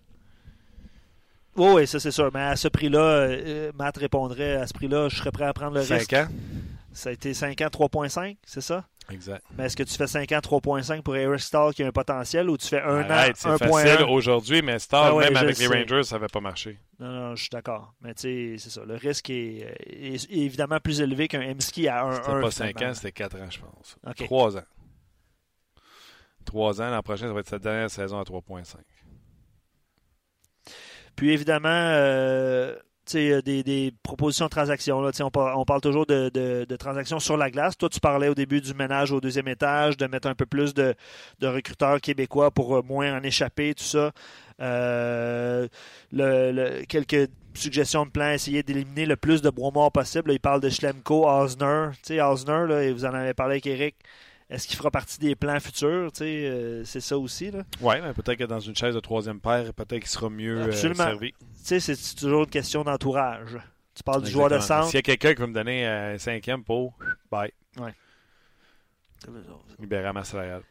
Oui, 1.56 1.68
oui, 1.74 1.86
ça 1.86 2.00
c'est 2.00 2.10
sûr. 2.10 2.30
Mais 2.34 2.40
à 2.42 2.56
ce 2.56 2.68
prix-là, 2.68 3.00
euh, 3.00 3.72
Matt 3.78 3.96
répondrait 3.96 4.56
à 4.56 4.66
ce 4.66 4.74
prix-là, 4.74 5.08
je 5.08 5.16
serais 5.16 5.32
prêt 5.32 5.46
à 5.46 5.52
prendre 5.54 5.74
le 5.76 5.82
Cinq 5.82 5.98
risque. 6.00 6.12
ans? 6.14 6.26
Ça 6.92 7.08
a 7.08 7.12
été 7.12 7.32
5 7.32 7.58
ans, 7.62 7.68
3.5, 7.68 8.36
c'est 8.44 8.60
ça? 8.60 8.84
Exact. 9.10 9.44
Mais 9.56 9.64
est-ce 9.64 9.76
que 9.76 9.82
tu 9.82 9.94
fais 9.94 10.06
5 10.06 10.30
ans, 10.32 10.38
3.5 10.38 11.02
pour 11.02 11.16
Eric 11.16 11.40
Stahl 11.40 11.74
qui 11.74 11.82
a 11.82 11.88
un 11.88 11.92
potentiel 11.92 12.48
ou 12.48 12.56
tu 12.56 12.68
fais 12.68 12.80
1 12.80 13.10
Arrête, 13.10 13.32
an, 13.44 13.56
c'est 13.58 13.66
facile 13.66 13.98
1.1? 13.98 14.04
aujourd'hui, 14.04 14.62
mais 14.62 14.78
Stahl, 14.78 15.06
Ah 15.06 15.14
ouais, 15.14 15.24
même 15.24 15.36
avec 15.36 15.58
les. 15.58 15.66
Rangers, 15.66 16.04
ça 16.04 16.16
n'avait 16.16 16.28
pas 16.28 16.40
marché. 16.40 16.78
Non, 16.98 17.10
non, 17.10 17.34
je 17.34 17.42
suis 17.42 17.50
d'accord. 17.50 17.94
Mais 18.00 18.14
tu 18.14 18.22
sais, 18.22 18.54
c'est 18.58 18.70
ça. 18.70 18.84
Le 18.84 18.94
risque 18.94 19.30
est, 19.30 19.74
évidemment 20.30 20.78
plus 20.78 21.00
élevé 21.00 21.28
qu'un 21.28 21.42
Emski 21.42 21.88
à 21.88 22.04
1 22.04 22.12
C'était 22.12 22.40
pas 22.40 22.50
5 22.50 22.82
ans, 22.82 22.94
c'était 22.94 23.12
4 23.12 23.36
ans, 23.36 23.50
je 23.50 23.58
pense. 23.60 23.96
OK. 24.06 24.24
3 24.24 24.56
ans. 24.58 24.64
3 26.44 26.82
ans, 26.82 26.90
l'an 26.90 27.02
prochain, 27.02 27.26
ça 27.26 27.32
va 27.32 27.40
être 27.40 27.48
sa 27.48 27.58
dernière 27.58 27.90
saison 27.90 28.18
à 28.18 28.22
3.5. 28.24 28.76
Puis 31.16 31.30
évidemment, 31.32 31.68
euh, 31.68 32.76
des, 33.06 33.62
des 33.62 33.92
propositions 34.02 34.46
de 34.46 34.50
transactions. 34.50 35.00
Là, 35.00 35.10
on, 35.20 35.30
on 35.34 35.64
parle 35.64 35.80
toujours 35.80 36.06
de, 36.06 36.30
de- 36.32 36.76
transactions 36.76 37.18
sur 37.18 37.36
la 37.36 37.50
glace. 37.50 37.76
Toi, 37.76 37.88
tu 37.88 38.00
parlais 38.00 38.28
au 38.28 38.34
début 38.34 38.60
du 38.60 38.74
ménage 38.74 39.12
au 39.12 39.20
deuxième 39.20 39.48
étage, 39.48 39.96
de 39.96 40.06
mettre 40.06 40.28
un 40.28 40.34
peu 40.34 40.46
plus 40.46 40.74
de, 40.74 40.94
de 41.40 41.46
recruteurs 41.46 42.00
québécois 42.00 42.50
pour 42.50 42.76
euh, 42.76 42.82
moins 42.82 43.16
en 43.18 43.22
échapper, 43.22 43.74
tout 43.74 43.84
ça. 43.84 44.12
Euh, 44.60 45.68
le- 46.12 46.84
quelques 46.84 47.28
suggestions 47.54 48.06
de 48.06 48.10
plans, 48.10 48.32
essayer 48.32 48.62
d'éliminer 48.62 49.06
le 49.06 49.16
plus 49.16 49.42
de 49.42 49.50
bois 49.50 49.90
possible. 49.90 50.32
Il 50.32 50.40
parle 50.40 50.60
de 50.60 50.70
Schlemko, 50.70 51.28
Osner. 51.28 51.90
Tu 52.04 52.20
Osner, 52.20 52.66
là, 52.68 52.82
et 52.82 52.92
vous 52.92 53.04
en 53.04 53.14
avez 53.14 53.34
parlé 53.34 53.54
avec 53.54 53.66
Eric. 53.66 53.96
Est-ce 54.52 54.68
qu'il 54.68 54.76
fera 54.76 54.90
partie 54.90 55.18
des 55.18 55.34
plans 55.34 55.58
futurs? 55.60 56.10
Euh, 56.20 56.82
c'est 56.84 57.00
ça 57.00 57.18
aussi. 57.18 57.50
Oui, 57.80 57.94
mais 58.02 58.12
peut-être 58.12 58.38
que 58.38 58.44
dans 58.44 58.60
une 58.60 58.76
chaise 58.76 58.94
de 58.94 59.00
troisième 59.00 59.40
paire, 59.40 59.72
peut-être 59.72 60.00
qu'il 60.00 60.08
sera 60.08 60.28
mieux 60.28 60.60
euh, 60.60 60.66
Absolument. 60.66 61.04
servi. 61.04 61.34
C'est 61.54 62.14
toujours 62.14 62.42
une 62.42 62.50
question 62.50 62.84
d'entourage. 62.84 63.58
Tu 63.94 64.02
parles 64.02 64.22
du 64.22 64.30
joueur 64.30 64.50
de 64.50 64.58
centre. 64.58 64.86
S'il 64.86 64.96
y 64.96 64.98
a 64.98 65.02
quelqu'un 65.02 65.34
qui 65.34 65.40
va 65.40 65.46
me 65.46 65.54
donner 65.54 65.86
un 65.86 66.18
cinquième 66.18 66.64
pour, 66.64 66.92
bye, 67.30 67.52
libérer 69.78 70.12
ma 70.12 70.24
salariale. 70.24 70.62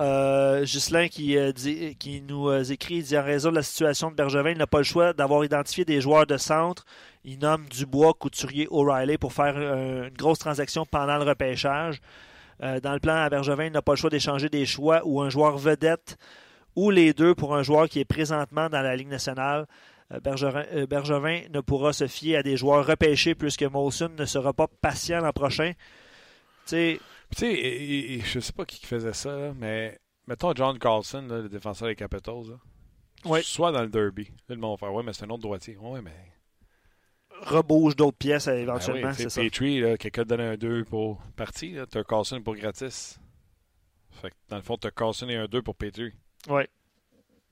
Euh, 0.00 0.64
Ghislain 0.64 1.08
qui, 1.08 1.36
euh, 1.36 1.50
dit, 1.50 1.96
qui 1.96 2.20
nous 2.20 2.48
euh, 2.48 2.62
écrit, 2.62 2.96
il 2.96 3.02
dit 3.02 3.18
en 3.18 3.24
raison 3.24 3.50
de 3.50 3.56
la 3.56 3.64
situation 3.64 4.10
de 4.10 4.14
Bergevin, 4.14 4.50
il 4.50 4.58
n'a 4.58 4.68
pas 4.68 4.78
le 4.78 4.84
choix 4.84 5.12
d'avoir 5.12 5.44
identifié 5.44 5.84
des 5.84 6.00
joueurs 6.00 6.26
de 6.26 6.36
centre. 6.36 6.84
Il 7.24 7.40
nomme 7.40 7.66
Dubois, 7.68 8.14
Couturier, 8.14 8.68
O'Reilly 8.70 9.18
pour 9.18 9.32
faire 9.32 9.54
euh, 9.56 10.06
une 10.06 10.14
grosse 10.14 10.38
transaction 10.38 10.86
pendant 10.86 11.16
le 11.16 11.24
repêchage. 11.24 12.00
Euh, 12.62 12.80
dans 12.80 12.92
le 12.92 13.00
plan 13.00 13.14
à 13.14 13.28
Bergevin, 13.30 13.66
il 13.66 13.72
n'a 13.72 13.82
pas 13.82 13.92
le 13.92 13.96
choix 13.96 14.10
d'échanger 14.10 14.48
des 14.48 14.66
choix 14.66 15.02
ou 15.04 15.20
un 15.20 15.30
joueur 15.30 15.56
vedette 15.58 16.16
ou 16.76 16.90
les 16.90 17.12
deux 17.12 17.34
pour 17.34 17.54
un 17.54 17.62
joueur 17.62 17.88
qui 17.88 18.00
est 18.00 18.04
présentement 18.04 18.68
dans 18.68 18.82
la 18.82 18.96
Ligue 18.96 19.08
nationale. 19.08 19.66
Euh, 20.12 20.20
Bergerin, 20.20 20.64
euh, 20.72 20.86
Bergevin 20.86 21.42
ne 21.50 21.60
pourra 21.60 21.92
se 21.92 22.06
fier 22.06 22.36
à 22.36 22.42
des 22.42 22.56
joueurs 22.56 22.86
repêchés 22.86 23.34
puisque 23.34 23.62
Molson 23.64 24.10
ne 24.16 24.24
sera 24.24 24.52
pas 24.52 24.66
patient 24.80 25.20
l'an 25.20 25.32
prochain. 25.32 25.72
Tu 26.66 26.98
sais, 27.36 28.20
je 28.24 28.40
sais 28.40 28.52
pas 28.52 28.64
qui 28.64 28.84
faisait 28.84 29.12
ça, 29.12 29.52
mais 29.56 29.98
mettons 30.26 30.52
John 30.54 30.78
Carlson, 30.78 31.26
là, 31.28 31.38
le 31.40 31.48
défenseur 31.48 31.88
des 31.88 31.94
Capitals, 31.96 32.48
là, 32.50 32.56
Ouais. 33.24 33.42
soit 33.42 33.72
dans 33.72 33.82
le 33.82 33.88
derby. 33.88 34.24
Là, 34.48 34.54
le 34.54 34.60
monde 34.60 34.78
va 34.80 34.86
faire, 34.86 34.94
ouais, 34.94 35.02
mais 35.02 35.12
c'est 35.12 35.24
un 35.24 35.30
autre 35.30 35.42
droitier. 35.42 35.76
Ouais, 35.76 36.00
mais. 36.00 36.12
Rebouge 37.42 37.96
d'autres 37.96 38.16
pièces 38.16 38.48
euh, 38.48 38.52
Ben 38.52 38.60
éventuellement, 38.62 39.08
oui, 39.10 39.16
tu 39.16 39.22
c'est 39.22 39.28
ça. 39.30 39.40
Petrie, 39.40 39.82
quelqu'un 39.98 40.22
te 40.24 40.28
donne 40.28 40.40
un 40.40 40.56
2 40.56 40.84
pour 40.84 41.20
partie, 41.36 41.72
là, 41.72 41.86
t'as 41.86 42.02
Carlson 42.04 42.40
pour 42.42 42.54
gratis. 42.56 43.18
Fait 44.10 44.30
que 44.30 44.34
dans 44.48 44.56
le 44.56 44.62
fond, 44.62 44.76
t'as 44.76 44.90
Carlson 44.90 45.28
et 45.28 45.36
un 45.36 45.46
2 45.46 45.62
pour 45.62 45.74
Petrie. 45.76 46.12
Ouais. 46.48 46.68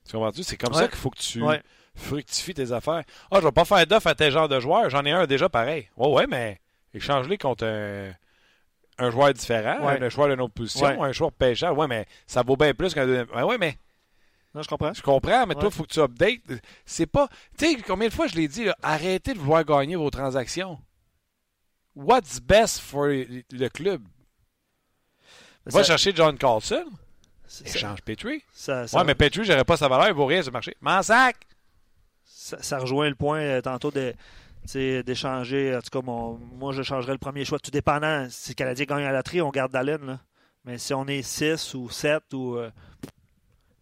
Tu 0.05 0.13
comprends-tu? 0.13 0.43
C'est 0.43 0.57
comme 0.57 0.73
Ouais. 0.75 0.83
ça 0.83 0.89
qu'il 0.89 0.99
faut 0.99 1.11
que 1.11 1.19
tu 1.19 1.43
Ouais. 1.43 1.63
fructifies 1.95 2.55
tes 2.55 2.73
affaires. 2.73 3.03
Ah, 3.31 3.39
je 3.41 3.45
vais 3.47 3.53
pas 3.53 3.65
faire 3.65 3.87
d'offre 3.87 4.07
à 4.09 4.15
tel 4.15 4.33
genre 4.33 4.49
de 4.49 4.61
joueur, 4.61 4.89
j'en 4.91 5.05
ai 5.05 5.11
un 5.13 5.27
déjà 5.27 5.49
pareil. 5.49 5.89
Ouais, 5.97 6.09
ouais, 6.09 6.27
mais 6.29 6.61
Échange-les 6.95 7.37
contre 7.37 7.67
un, 7.67 9.11
joueur 9.11 9.35
différent, 9.35 9.87
un 9.87 10.09
joueur 10.09 10.29
d'une 10.29 10.41
autre 10.41 10.55
position, 10.55 11.03
un 11.03 11.13
joueur 11.13 11.31
pêcheur. 11.31 11.77
Ouais, 11.77 11.87
mais 11.87 12.07
ça 12.27 12.43
vaut 12.43 12.57
bien 12.57 12.73
plus 12.73 12.95
qu'un 12.95 13.05
deuxième. 13.05 13.29
Ouais, 13.31 13.59
mais. 13.59 13.77
Non, 14.57 14.63
je 14.63 14.69
comprends. 14.69 14.95
Je 14.95 15.03
comprends, 15.03 15.47
mais 15.47 15.55
toi, 15.55 15.67
il 15.67 15.71
faut 15.71 15.83
que 15.83 15.93
tu 15.93 16.01
updates. 16.01 16.41
C'est 16.87 17.05
pas. 17.05 17.29
Tu 17.59 17.67
sais, 17.67 17.83
combien 17.83 18.09
de 18.09 18.13
fois 18.15 18.27
je 18.27 18.37
l'ai 18.37 18.49
dit, 18.49 18.65
arrêtez 18.83 19.35
de 19.35 19.39
vouloir 19.39 19.63
gagner 19.67 19.97
vos 19.97 20.09
transactions. 20.09 20.79
What's 21.95 22.41
best 22.41 22.79
for 22.79 23.09
le 23.09 23.69
club? 23.69 24.03
Va 25.67 25.83
chercher 25.83 26.15
John 26.15 26.39
Carlson. 26.39 26.87
Échange 27.67 28.01
Petrie. 28.01 28.43
Ouais, 28.67 29.05
mais 29.05 29.15
Petrie, 29.15 29.45
j'aurais 29.45 29.65
pas 29.65 29.77
sa 29.77 29.89
valeur, 29.89 30.09
il 30.09 30.15
vaut 30.15 30.25
rien 30.25 30.43
ce 30.43 30.51
marché. 30.51 30.75
Mansac! 30.81 31.37
Ça, 32.25 32.63
ça 32.63 32.79
rejoint 32.79 33.11
le 33.11 33.15
point 33.15 33.41
euh, 33.41 33.61
tantôt 33.61 33.91
de 33.91 34.15
d'échanger. 34.75 35.77
En 35.77 35.83
tout 35.83 35.91
cas, 35.91 36.01
moi, 36.03 36.73
je 36.73 36.83
changerais 36.83 37.13
le 37.13 37.19
premier 37.19 37.45
choix. 37.45 37.59
Tout 37.59 37.71
dépendant. 37.71 38.27
Si 38.31 38.53
le 38.53 38.55
Canadien 38.55 38.87
gagne 38.87 39.05
à 39.05 39.13
la 39.13 39.19
loterie, 39.19 39.43
on 39.43 39.51
garde 39.51 39.71
Dallin. 39.71 40.19
Mais 40.65 40.79
si 40.79 40.95
on 40.95 41.07
est 41.07 41.21
6 41.21 41.75
ou 41.75 41.91
7 41.91 42.33
ou. 42.33 42.57
Euh, 42.57 42.71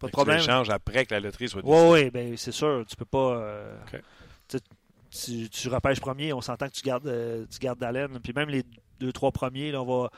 pas 0.04 0.22
de 0.24 0.40
problème. 0.40 0.64
Tu 0.64 0.70
après 0.70 1.06
que 1.06 1.14
la 1.14 1.20
loterie 1.20 1.48
soit 1.48 1.62
décidée. 1.62 1.80
Oui, 1.80 2.02
oui, 2.04 2.10
ben, 2.10 2.36
c'est 2.36 2.52
sûr. 2.52 2.84
Tu 2.88 2.96
peux 2.96 3.04
pas. 3.04 3.36
Euh, 3.36 3.76
tu, 5.10 5.48
tu 5.48 5.68
repêches 5.68 6.00
premier, 6.00 6.32
on 6.32 6.40
s'entend 6.40 6.66
que 6.66 6.72
tu 6.72 6.82
gardes, 6.82 7.06
euh, 7.06 7.46
tu 7.50 7.58
gardes 7.58 7.78
Dallin. 7.78 8.08
Puis 8.22 8.32
même 8.34 8.48
les 8.48 8.64
deux, 9.00 9.12
trois 9.12 9.30
premiers, 9.30 9.70
là, 9.70 9.82
on 9.82 10.02
va. 10.02 10.10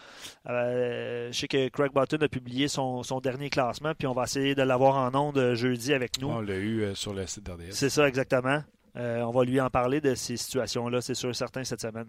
Euh, 0.49 1.31
je 1.31 1.39
sais 1.39 1.49
que 1.49 1.69
Craig 1.69 1.93
Button 1.93 2.19
a 2.21 2.29
publié 2.29 2.69
son, 2.69 3.03
dernier 3.23 3.51
classement, 3.51 3.93
puis 3.95 4.07
on 4.07 4.13
va 4.13 4.25
essayer 4.25 4.55
de 4.55 4.63
l'avoir 4.63 4.97
en 4.97 5.15
ondes 5.15 5.55
jeudi 5.55 5.93
avec 5.93 6.21
nous. 6.21 6.29
On 6.29 6.41
l'a 6.41 6.57
eu 6.57 6.95
sur 6.95 7.13
le 7.13 7.27
site 7.27 7.45
d'RDS. 7.45 7.73
C'est 7.73 7.91
ça, 7.91 8.09
exactement. 8.09 8.63
on 8.95 9.31
va 9.31 9.45
lui 9.45 9.61
en 9.61 9.71
parler 9.71 10.01
de 10.01 10.15
ces 10.15 10.37
situations-là, 10.37 11.01
c'est 11.01 11.15
sûr 11.15 11.35
certain, 11.35 11.65
cette 11.65 11.83
semaine. 11.83 12.09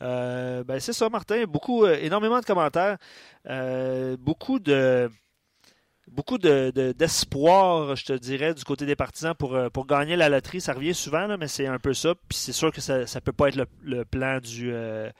ben 0.00 0.80
c'est 0.80 0.92
ça, 0.92 1.08
Martin. 1.08 1.44
Beaucoup, 1.44 1.86
énormément 1.86 2.40
de 2.40 2.44
commentaires. 2.44 2.98
beaucoup 4.18 4.60
de 4.60 5.10
beaucoup 6.08 6.38
d'espoir, 6.38 7.88
de, 7.88 7.94
je 7.94 8.04
te 8.04 8.12
dirais, 8.12 8.54
du 8.54 8.64
côté 8.64 8.86
des 8.86 8.96
partisans 8.96 9.34
pour, 9.34 9.54
euh, 9.54 9.68
pour 9.68 9.86
gagner 9.86 10.16
la 10.16 10.28
loterie. 10.28 10.60
Ça 10.60 10.72
revient 10.72 10.94
souvent, 10.94 11.36
mais 11.36 11.48
c'est 11.48 11.66
un 11.66 11.78
peu 11.78 11.94
ça. 11.94 12.14
Puis 12.28 12.38
c'est 12.38 12.52
sûr 12.52 12.72
que 12.72 12.80
ça 12.80 13.00
ne 13.00 13.20
peut 13.20 13.32
pas 13.32 13.48
être 13.48 13.66
le, 13.82 14.04
plan 14.04 14.38
du, 14.38 14.72
euh, 14.72 15.10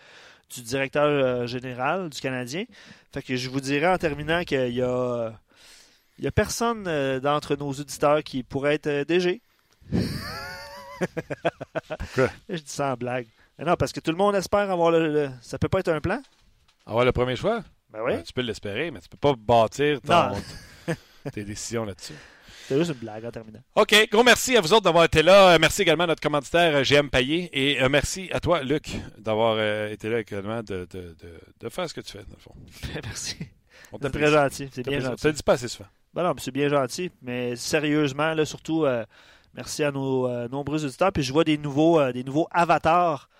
du 0.54 0.62
directeur 0.62 1.06
euh, 1.06 1.46
général 1.46 2.08
du 2.10 2.20
Canadien. 2.20 2.64
Fait 3.12 3.22
que 3.22 3.36
je 3.36 3.48
vous 3.48 3.60
dirais 3.60 3.88
en 3.88 3.98
terminant 3.98 4.44
qu'il 4.44 4.74
y 4.74 4.82
a, 4.82 5.32
il 6.18 6.24
y 6.24 6.28
a 6.28 6.32
personne 6.32 6.84
d'entre 7.20 7.56
nos 7.56 7.70
auditeurs 7.70 8.22
qui 8.22 8.42
pourrait 8.42 8.74
être 8.74 9.06
DG. 9.06 9.40
je 12.48 12.56
dis 12.56 12.62
ça 12.66 12.92
en 12.92 12.96
blague. 12.96 13.26
non, 13.58 13.76
parce 13.76 13.92
que 13.92 14.00
tout 14.00 14.10
le 14.10 14.16
monde 14.16 14.34
espère 14.34 14.70
avoir 14.70 14.90
le, 14.90 15.30
Ça 15.42 15.58
peut 15.58 15.68
pas 15.68 15.80
être 15.80 15.88
un 15.88 16.00
plan? 16.00 16.20
Avoir 16.86 17.04
le 17.04 17.12
premier 17.12 17.36
choix? 17.36 17.62
Ben 17.96 18.02
oui. 18.04 18.22
tu 18.22 18.32
peux 18.32 18.42
l'espérer, 18.42 18.90
mais 18.90 19.00
tu 19.00 19.08
peux 19.08 19.16
pas 19.16 19.34
bâtir 19.34 20.00
ton, 20.02 20.32
tes 21.32 21.44
décisions 21.44 21.84
là-dessus. 21.84 22.12
C'est 22.68 22.76
juste 22.76 22.90
une 22.90 22.98
blague 22.98 23.24
en 23.24 23.30
terminant. 23.30 23.60
OK. 23.74 24.08
Gros 24.10 24.22
merci 24.22 24.54
à 24.56 24.60
vous 24.60 24.72
autres 24.72 24.82
d'avoir 24.82 25.04
été 25.04 25.22
là. 25.22 25.54
Euh, 25.54 25.58
merci 25.58 25.82
également 25.82 26.04
à 26.04 26.08
notre 26.08 26.20
commanditaire 26.20 26.76
euh, 26.76 26.82
GM 26.82 27.08
Payé. 27.08 27.48
Et 27.52 27.82
euh, 27.82 27.88
merci 27.88 28.28
à 28.32 28.40
toi, 28.40 28.62
Luc, 28.62 28.90
d'avoir 29.16 29.58
été 29.88 30.10
là 30.10 30.20
également, 30.20 30.62
de, 30.62 30.86
de, 30.90 31.16
de, 31.58 31.68
faire 31.70 31.88
ce 31.88 31.94
que 31.94 32.02
tu 32.02 32.12
fais, 32.12 32.24
dans 32.24 32.34
le 32.34 32.40
fond. 32.40 32.54
merci. 33.04 33.36
C'est 34.02 34.10
très 34.10 34.30
gentil. 34.30 34.68
C'est 34.72 34.86
bien 34.86 35.00
gentil. 35.00 35.22
Ça 35.22 35.28
ne 35.28 35.32
dit 35.34 35.42
pas 35.42 35.54
assez 35.54 35.68
souvent. 35.68 35.88
Ben 36.12 36.22
non, 36.22 36.34
c'est 36.38 36.50
bien 36.50 36.68
gentil. 36.68 37.10
Mais 37.22 37.56
sérieusement, 37.56 38.34
là, 38.34 38.44
surtout, 38.44 38.84
merci 39.54 39.84
à 39.84 39.90
nos 39.90 40.48
nombreux 40.48 40.84
auditeurs. 40.84 41.12
Puis 41.12 41.22
je 41.22 41.32
vois 41.32 41.44
des 41.44 41.56
nouveaux, 41.56 42.12
des 42.12 42.24
nouveaux 42.24 42.48
avatars 42.50 43.30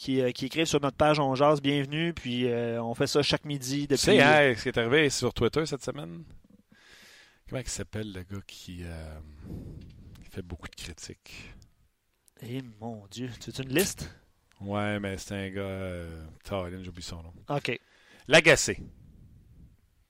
qui, 0.00 0.32
qui, 0.32 0.46
écrivent 0.46 0.66
sur 0.66 0.80
notre 0.80 0.96
page 0.96 1.20
On 1.20 1.34
Jase. 1.34 1.60
Bienvenue. 1.60 2.12
Puis 2.14 2.46
on 2.78 2.94
fait 2.94 3.06
ça 3.06 3.22
chaque 3.22 3.44
midi 3.44 3.82
depuis. 3.82 3.96
Tu 3.96 4.04
sais, 4.04 4.20
hein, 4.20 4.54
ce 4.56 4.62
qui 4.62 4.68
est 4.68 4.78
arrivé 4.78 5.10
sur 5.10 5.32
Twitter 5.34 5.66
cette 5.66 5.84
semaine? 5.84 6.24
Comment 7.48 7.62
il 7.62 7.68
s'appelle 7.68 8.12
le 8.12 8.22
gars 8.22 8.42
qui, 8.46 8.84
euh, 8.84 9.20
fait 10.30 10.42
beaucoup 10.42 10.68
de 10.68 10.74
critiques? 10.74 11.52
Eh 12.42 12.62
mon 12.80 13.04
Dieu, 13.10 13.28
tu 13.40 13.50
une 13.62 13.74
liste? 13.74 14.08
Ouais, 14.60 14.98
mais 15.00 15.16
c'est 15.18 15.34
un 15.34 15.50
gars. 15.50 15.60
Euh, 15.60 16.26
j'oublie 16.82 17.02
son 17.02 17.22
nom. 17.22 17.32
OK. 17.48 17.78
Lagacé. 18.28 18.80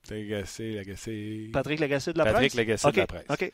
Lagacé, 0.08 0.74
Lagacé. 0.74 1.50
Patrick 1.52 1.80
Lagacé 1.80 2.12
de 2.12 2.18
la 2.18 2.24
presse? 2.24 2.34
Patrick 2.34 2.54
Lagacé 2.54 2.92
de 2.92 2.96
la 2.96 3.06
presse. 3.06 3.26
OK. 3.28 3.52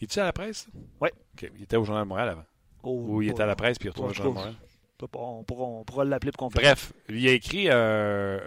Il 0.00 0.04
était 0.04 0.20
à 0.20 0.24
la 0.24 0.32
presse? 0.32 0.66
Oui. 1.00 1.08
OK. 1.34 1.50
Il 1.56 1.62
était 1.62 1.76
au 1.76 1.84
Journal 1.84 2.04
de 2.04 2.08
Montréal 2.08 2.28
avant. 2.30 2.44
Oh, 2.82 3.04
Ou 3.08 3.22
il 3.22 3.30
était 3.30 3.42
à 3.42 3.46
la 3.46 3.56
presse 3.56 3.78
puis 3.78 3.86
il 3.86 3.90
retourne 3.90 4.10
au 4.10 4.14
Journal 4.14 4.32
de 4.32 4.38
Montréal. 4.38 4.67
On 5.00 5.44
pourra, 5.44 6.04
l'appeler 6.04 6.32
pour 6.32 6.48
qu'on 6.48 6.60
Bref, 6.60 6.92
il 7.08 7.26
a 7.28 7.32
écrit 7.32 7.70
un, 7.70 8.40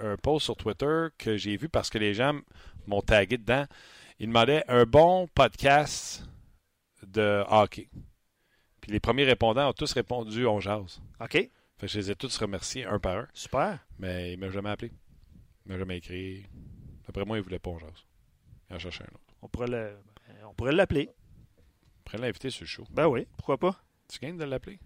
un, 0.00 0.16
post 0.16 0.44
sur 0.44 0.56
Twitter 0.56 1.08
que 1.18 1.36
j'ai 1.36 1.56
vu 1.56 1.68
parce 1.68 1.90
que 1.90 1.98
les 1.98 2.14
gens 2.14 2.38
m'ont 2.86 3.02
tagué 3.02 3.36
dedans. 3.36 3.66
Il 4.18 4.28
demandait 4.28 4.64
un 4.68 4.84
bon 4.84 5.28
podcast 5.34 6.24
de 7.06 7.44
hockey. 7.48 7.88
Puis 8.80 8.90
les 8.90 9.00
premiers 9.00 9.24
répondants 9.24 9.68
ont 9.68 9.72
tous 9.74 9.92
répondu 9.92 10.46
on 10.46 10.60
jase. 10.60 11.00
OK. 11.20 11.32
Fait 11.32 11.50
que 11.78 11.86
je 11.86 11.98
les 11.98 12.10
ai 12.10 12.16
tous 12.16 12.36
remerciés 12.38 12.84
un 12.84 12.98
par 12.98 13.18
un. 13.18 13.28
Super. 13.34 13.78
Mais 13.98 14.32
il 14.32 14.40
ne 14.40 14.46
m'a 14.46 14.50
jamais 14.50 14.70
appelé. 14.70 14.90
Il 15.66 15.72
m'a 15.72 15.78
jamais 15.78 15.98
écrit. 15.98 16.46
Après 17.06 17.24
moi, 17.24 17.36
il 17.36 17.42
voulait 17.42 17.58
pas 17.58 17.70
on 17.70 17.78
jase. 17.78 18.06
Il 18.70 18.76
en 18.76 18.78
cherchait 18.78 19.04
un 19.04 19.14
autre. 19.14 19.34
On 19.42 19.48
pourrait 19.48 19.68
le... 19.68 19.96
on 20.48 20.54
pourrait 20.54 20.72
l'appeler. 20.72 21.10
On 21.98 22.02
pourrait 22.04 22.18
l'inviter 22.18 22.50
sur 22.50 22.64
le 22.64 22.68
show. 22.68 22.84
Ben 22.90 23.06
oui, 23.06 23.26
pourquoi 23.36 23.58
pas? 23.58 23.80
Tu 24.08 24.18
gagnes 24.18 24.38
de 24.38 24.44
l'appeler? 24.44 24.80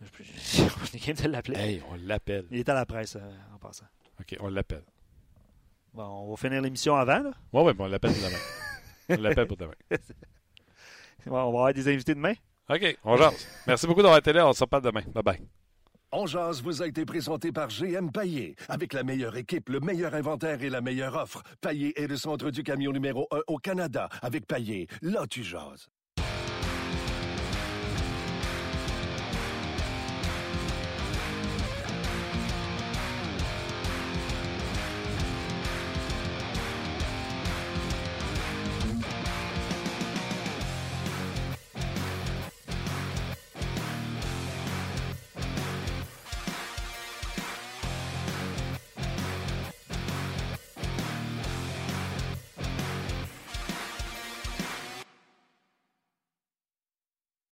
on 0.58 0.96
est 0.96 1.22
de 1.22 1.28
l'appeler. 1.28 1.58
Hey, 1.58 1.82
on 1.90 1.96
l'appelle. 2.06 2.46
Il 2.50 2.58
est 2.58 2.68
à 2.68 2.74
la 2.74 2.84
presse 2.84 3.16
euh, 3.16 3.54
en 3.54 3.58
passant. 3.58 3.86
OK, 4.20 4.36
on 4.40 4.48
l'appelle. 4.48 4.84
Bon, 5.94 6.04
on 6.04 6.30
va 6.30 6.36
finir 6.36 6.60
l'émission 6.60 6.94
avant, 6.96 7.20
là? 7.20 7.30
Oui, 7.52 7.62
oui, 7.62 7.72
on 7.78 7.86
l'appelle 7.86 8.12
demain. 8.12 9.18
on 9.18 9.22
l'appelle 9.22 9.46
pour 9.46 9.56
demain. 9.56 9.74
on 11.26 11.30
va 11.30 11.42
avoir 11.42 11.72
des 11.72 11.88
invités 11.88 12.14
demain? 12.14 12.34
OK, 12.68 12.98
on 13.04 13.16
jase. 13.16 13.46
Merci 13.66 13.86
beaucoup 13.86 14.02
d'avoir 14.02 14.18
été 14.18 14.32
là. 14.32 14.46
On 14.46 14.52
se 14.52 14.62
reparle 14.64 14.82
demain. 14.82 15.02
Bye-bye. 15.14 15.40
On 16.12 16.26
jase 16.26 16.62
vous 16.62 16.82
a 16.82 16.86
été 16.86 17.04
présenté 17.04 17.50
par 17.50 17.68
GM 17.68 18.10
Paillé. 18.10 18.56
Avec 18.68 18.92
la 18.92 19.02
meilleure 19.02 19.36
équipe, 19.36 19.68
le 19.70 19.80
meilleur 19.80 20.14
inventaire 20.14 20.62
et 20.62 20.68
la 20.68 20.80
meilleure 20.80 21.16
offre. 21.16 21.42
Paillé 21.60 21.98
est 22.00 22.06
le 22.06 22.16
centre 22.16 22.50
du 22.50 22.62
camion 22.62 22.92
numéro 22.92 23.26
1 23.30 23.40
au 23.46 23.56
Canada. 23.58 24.08
Avec 24.22 24.46
Paillé, 24.46 24.88
là 25.02 25.26
tu 25.26 25.42
jases. 25.42 25.88